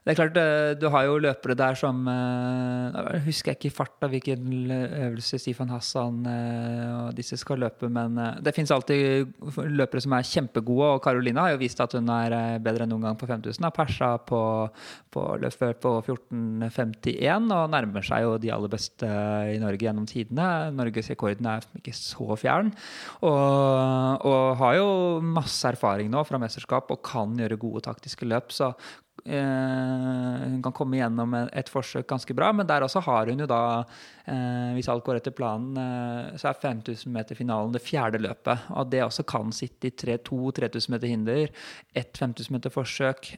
det 0.03 0.11
er 0.11 0.17
klart, 0.19 0.37
eh, 0.37 0.75
Du 0.75 0.89
har 0.91 1.05
jo 1.07 1.19
løpere 1.23 1.55
der 1.55 1.77
som 1.79 2.09
eh, 2.11 3.13
Jeg 3.15 3.23
husker 3.29 3.55
ikke 3.55 3.69
i 3.69 3.75
farta 3.75 4.09
hvilken 4.11 4.71
øvelse 4.73 5.39
Stefan 5.39 5.71
Hassan 5.71 6.25
eh, 6.27 7.07
og 7.07 7.15
disse 7.15 7.37
skal 7.39 7.61
løpe, 7.63 7.89
men 7.89 8.19
det 8.43 8.55
fins 8.55 8.71
alltid 8.75 9.31
løpere 9.71 10.03
som 10.03 10.15
er 10.17 10.27
kjempegode. 10.27 10.89
Og 10.97 11.03
Karolina 11.05 11.47
har 11.47 11.55
jo 11.55 11.61
vist 11.63 11.81
at 11.81 11.95
hun 11.95 12.11
er 12.11 12.59
bedre 12.63 12.85
enn 12.85 12.91
noen 12.91 13.07
gang 13.07 13.19
på 13.19 13.29
5000. 13.31 13.63
Har 13.63 13.75
persa 13.77 14.11
på, 14.27 14.41
på 15.13 15.23
løpet 15.43 15.81
på 15.83 15.95
14,51 16.03 17.55
og 17.55 17.71
nærmer 17.71 18.07
seg 18.07 18.27
jo 18.27 18.35
de 18.43 18.51
aller 18.55 18.73
beste 18.73 19.07
i 19.55 19.61
Norge 19.63 19.87
gjennom 19.87 20.09
tidene. 20.11 20.73
Norgesrekorden 20.75 21.51
er 21.53 21.69
ikke 21.79 21.95
så 21.95 22.39
fjern. 22.41 22.73
Og, 23.23 24.27
og 24.27 24.59
har 24.63 24.81
jo 24.81 24.91
masse 25.23 25.63
erfaring 25.69 26.11
nå 26.11 26.27
fra 26.27 26.43
mesterskap 26.43 26.91
og 26.91 27.05
kan 27.07 27.39
gjøre 27.39 27.61
gode 27.63 27.87
taktiske 27.87 28.27
løp. 28.27 28.51
Så 28.55 28.73
hun 29.25 30.63
kan 30.65 30.75
komme 30.75 30.99
gjennom 30.99 31.35
et 31.45 31.71
forsøk 31.71 32.09
ganske 32.11 32.35
bra, 32.35 32.51
men 32.55 32.67
der 32.67 32.83
også 32.83 33.03
har 33.07 33.31
hun 33.31 33.43
jo 33.43 33.47
da, 33.47 33.85
eh, 34.27 34.73
hvis 34.75 34.89
alt 34.91 35.05
går 35.07 35.21
etter 35.21 35.35
planen, 35.35 35.77
eh, 35.79 36.39
så 36.41 36.51
er 36.51 36.59
5000 36.59 37.13
meter-finalen 37.15 37.73
det 37.73 37.85
fjerde 37.85 38.19
løpet. 38.23 38.67
Og 38.75 38.91
det 38.91 39.03
også 39.05 39.25
kan 39.27 39.53
sitte 39.55 39.91
i 39.91 40.17
to 40.19 40.51
3000 40.51 40.91
meter 40.91 41.07
hinder, 41.07 41.53
ett 41.95 42.19
5000 42.19 42.57
meter-forsøk. 42.57 43.31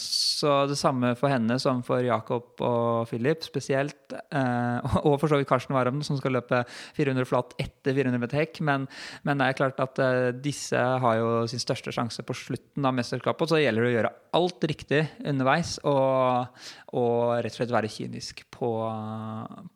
Så 0.00 0.54
det 0.68 0.78
samme 0.78 1.14
for 1.16 1.28
henne 1.28 1.58
som 1.60 1.82
for 1.82 2.00
Jakob 2.00 2.60
og 2.60 3.08
Philip 3.08 3.42
spesielt. 3.44 4.12
Og 5.04 5.20
for 5.20 5.28
så 5.28 5.38
vidt 5.38 5.48
Karsten 5.48 5.74
Warholm, 5.74 6.02
som 6.02 6.16
skal 6.18 6.32
løpe 6.34 6.62
400 6.96 7.26
flat 7.28 7.54
etter 7.58 7.94
400 7.94 8.20
meter 8.20 8.40
hekk. 8.40 8.60
Men, 8.66 8.86
men 9.24 9.38
det 9.38 9.46
er 9.46 9.58
klart 9.58 9.80
at 9.82 10.00
disse 10.42 10.76
har 10.76 11.16
jo 11.20 11.46
sin 11.50 11.62
største 11.62 11.92
sjanse 11.94 12.24
på 12.26 12.36
slutten 12.36 12.86
av 12.86 12.96
mesterskapet, 12.96 13.50
så 13.50 13.60
gjelder 13.60 13.86
det 13.86 13.90
å 13.90 13.96
gjøre 13.96 14.12
alt 14.36 14.69
riktig 14.70 15.04
underveis 15.26 15.76
og, 15.84 16.50
og 16.94 17.38
rett 17.42 17.52
og 17.52 17.58
slett 17.58 17.74
være 17.74 17.90
kynisk 17.92 18.44
på, 18.54 18.70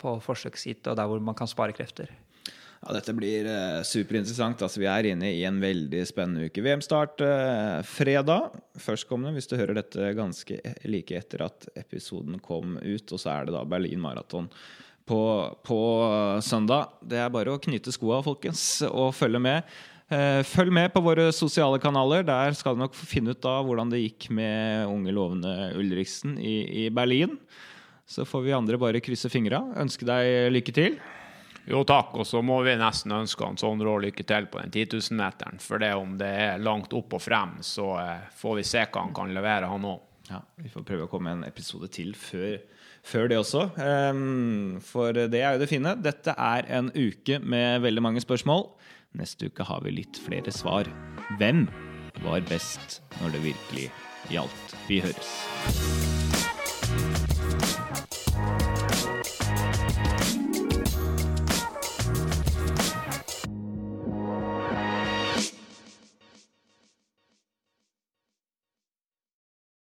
på 0.00 0.18
forsøksside 0.24 0.92
og 0.92 1.00
der 1.00 1.10
hvor 1.10 1.24
man 1.24 1.36
kan 1.38 1.50
spare 1.50 1.76
krefter. 1.76 2.12
Ja, 2.84 2.92
Dette 2.92 3.14
blir 3.16 3.46
eh, 3.48 3.80
superinteressant. 3.86 4.60
Altså, 4.64 4.82
vi 4.82 4.88
er 4.90 5.08
inne 5.08 5.30
i 5.32 5.44
en 5.48 5.60
veldig 5.62 6.02
spennende 6.08 6.50
uke. 6.50 6.60
VM-start 6.64 7.22
eh, 7.24 7.78
fredag 7.88 8.50
førstkommende, 8.80 9.32
hvis 9.38 9.48
du 9.48 9.56
hører 9.56 9.78
dette 9.78 10.10
ganske 10.18 10.58
like 10.84 11.16
etter 11.16 11.46
at 11.46 11.68
episoden 11.80 12.36
kom 12.44 12.76
ut. 12.82 13.06
Og 13.08 13.20
så 13.20 13.32
er 13.32 13.48
det 13.48 13.56
da 13.56 13.64
Berlin 13.68 14.02
Maraton 14.04 14.50
på, 15.08 15.22
på 15.64 15.80
søndag. 16.44 16.92
Det 17.00 17.22
er 17.24 17.32
bare 17.32 17.56
å 17.56 17.62
knyte 17.62 17.92
skoa, 17.94 18.20
folkens, 18.26 18.66
og 18.90 19.14
følge 19.16 19.40
med. 19.40 19.74
Eh, 20.12 20.42
følg 20.44 20.72
med 20.74 20.92
på 20.92 21.00
våre 21.04 21.30
sosiale 21.32 21.78
kanaler. 21.80 22.26
Der 22.28 22.56
skal 22.56 22.76
du 22.76 22.82
nok 22.84 22.96
finne 22.96 23.32
ut 23.32 23.48
av 23.48 23.64
hvordan 23.64 23.92
det 23.92 24.02
gikk 24.02 24.28
med 24.36 24.84
unge 24.90 25.14
lovende 25.16 25.72
Ulriksen 25.80 26.36
i, 26.38 26.84
i 26.84 26.88
Berlin. 26.92 27.38
Så 28.04 28.26
får 28.28 28.44
vi 28.44 28.52
andre 28.56 28.78
bare 28.80 29.00
krysse 29.00 29.30
fingra. 29.32 29.62
Ønske 29.80 30.04
deg 30.08 30.52
lykke 30.52 30.74
til. 30.76 30.98
Jo 31.64 31.80
takk, 31.88 32.12
og 32.20 32.26
så 32.28 32.42
må 32.44 32.58
vi 32.66 32.74
nesten 32.76 33.14
ønske 33.16 33.46
han 33.46 33.56
sånn 33.56 33.80
rå 33.80 33.96
lykke 34.04 34.26
til 34.28 34.50
på 34.52 34.60
den 34.60 34.72
10 34.74 34.98
000-meteren. 34.98 35.62
For 35.64 35.80
det 35.80 35.94
om 35.96 36.18
det 36.20 36.28
er 36.28 36.60
langt 36.60 36.92
opp 36.92 37.16
og 37.16 37.22
frem, 37.24 37.56
så 37.64 37.94
eh, 38.02 38.26
får 38.36 38.58
vi 38.60 38.66
se 38.68 38.84
hva 38.84 39.06
han 39.06 39.14
kan 39.16 39.32
levere, 39.32 39.70
han 39.72 39.88
òg. 39.88 40.02
Ja, 40.28 40.40
vi 40.60 40.70
får 40.72 40.84
prøve 40.88 41.06
å 41.06 41.12
komme 41.12 41.32
en 41.32 41.44
episode 41.44 41.88
til 41.92 42.12
før, 42.16 42.58
før 43.04 43.28
det 43.28 43.40
også. 43.40 43.66
Um, 43.76 44.76
for 44.84 45.12
det 45.16 45.40
er 45.40 45.56
jo 45.56 45.60
det 45.60 45.68
fine. 45.68 45.92
Dette 46.00 46.32
er 46.32 46.68
en 46.78 46.88
uke 46.92 47.40
med 47.44 47.82
veldig 47.84 48.04
mange 48.04 48.22
spørsmål. 48.24 48.70
Neste 49.14 49.46
uke 49.46 49.62
har 49.62 49.84
vi 49.84 49.92
litt 49.94 50.18
flere 50.18 50.50
svar. 50.50 50.88
Hvem 51.38 51.68
var 52.24 52.42
best 52.50 52.98
når 53.20 53.36
det 53.36 53.44
virkelig 53.44 53.86
gjaldt? 54.34 54.74
Vi 54.88 54.98
høres. 55.04 55.30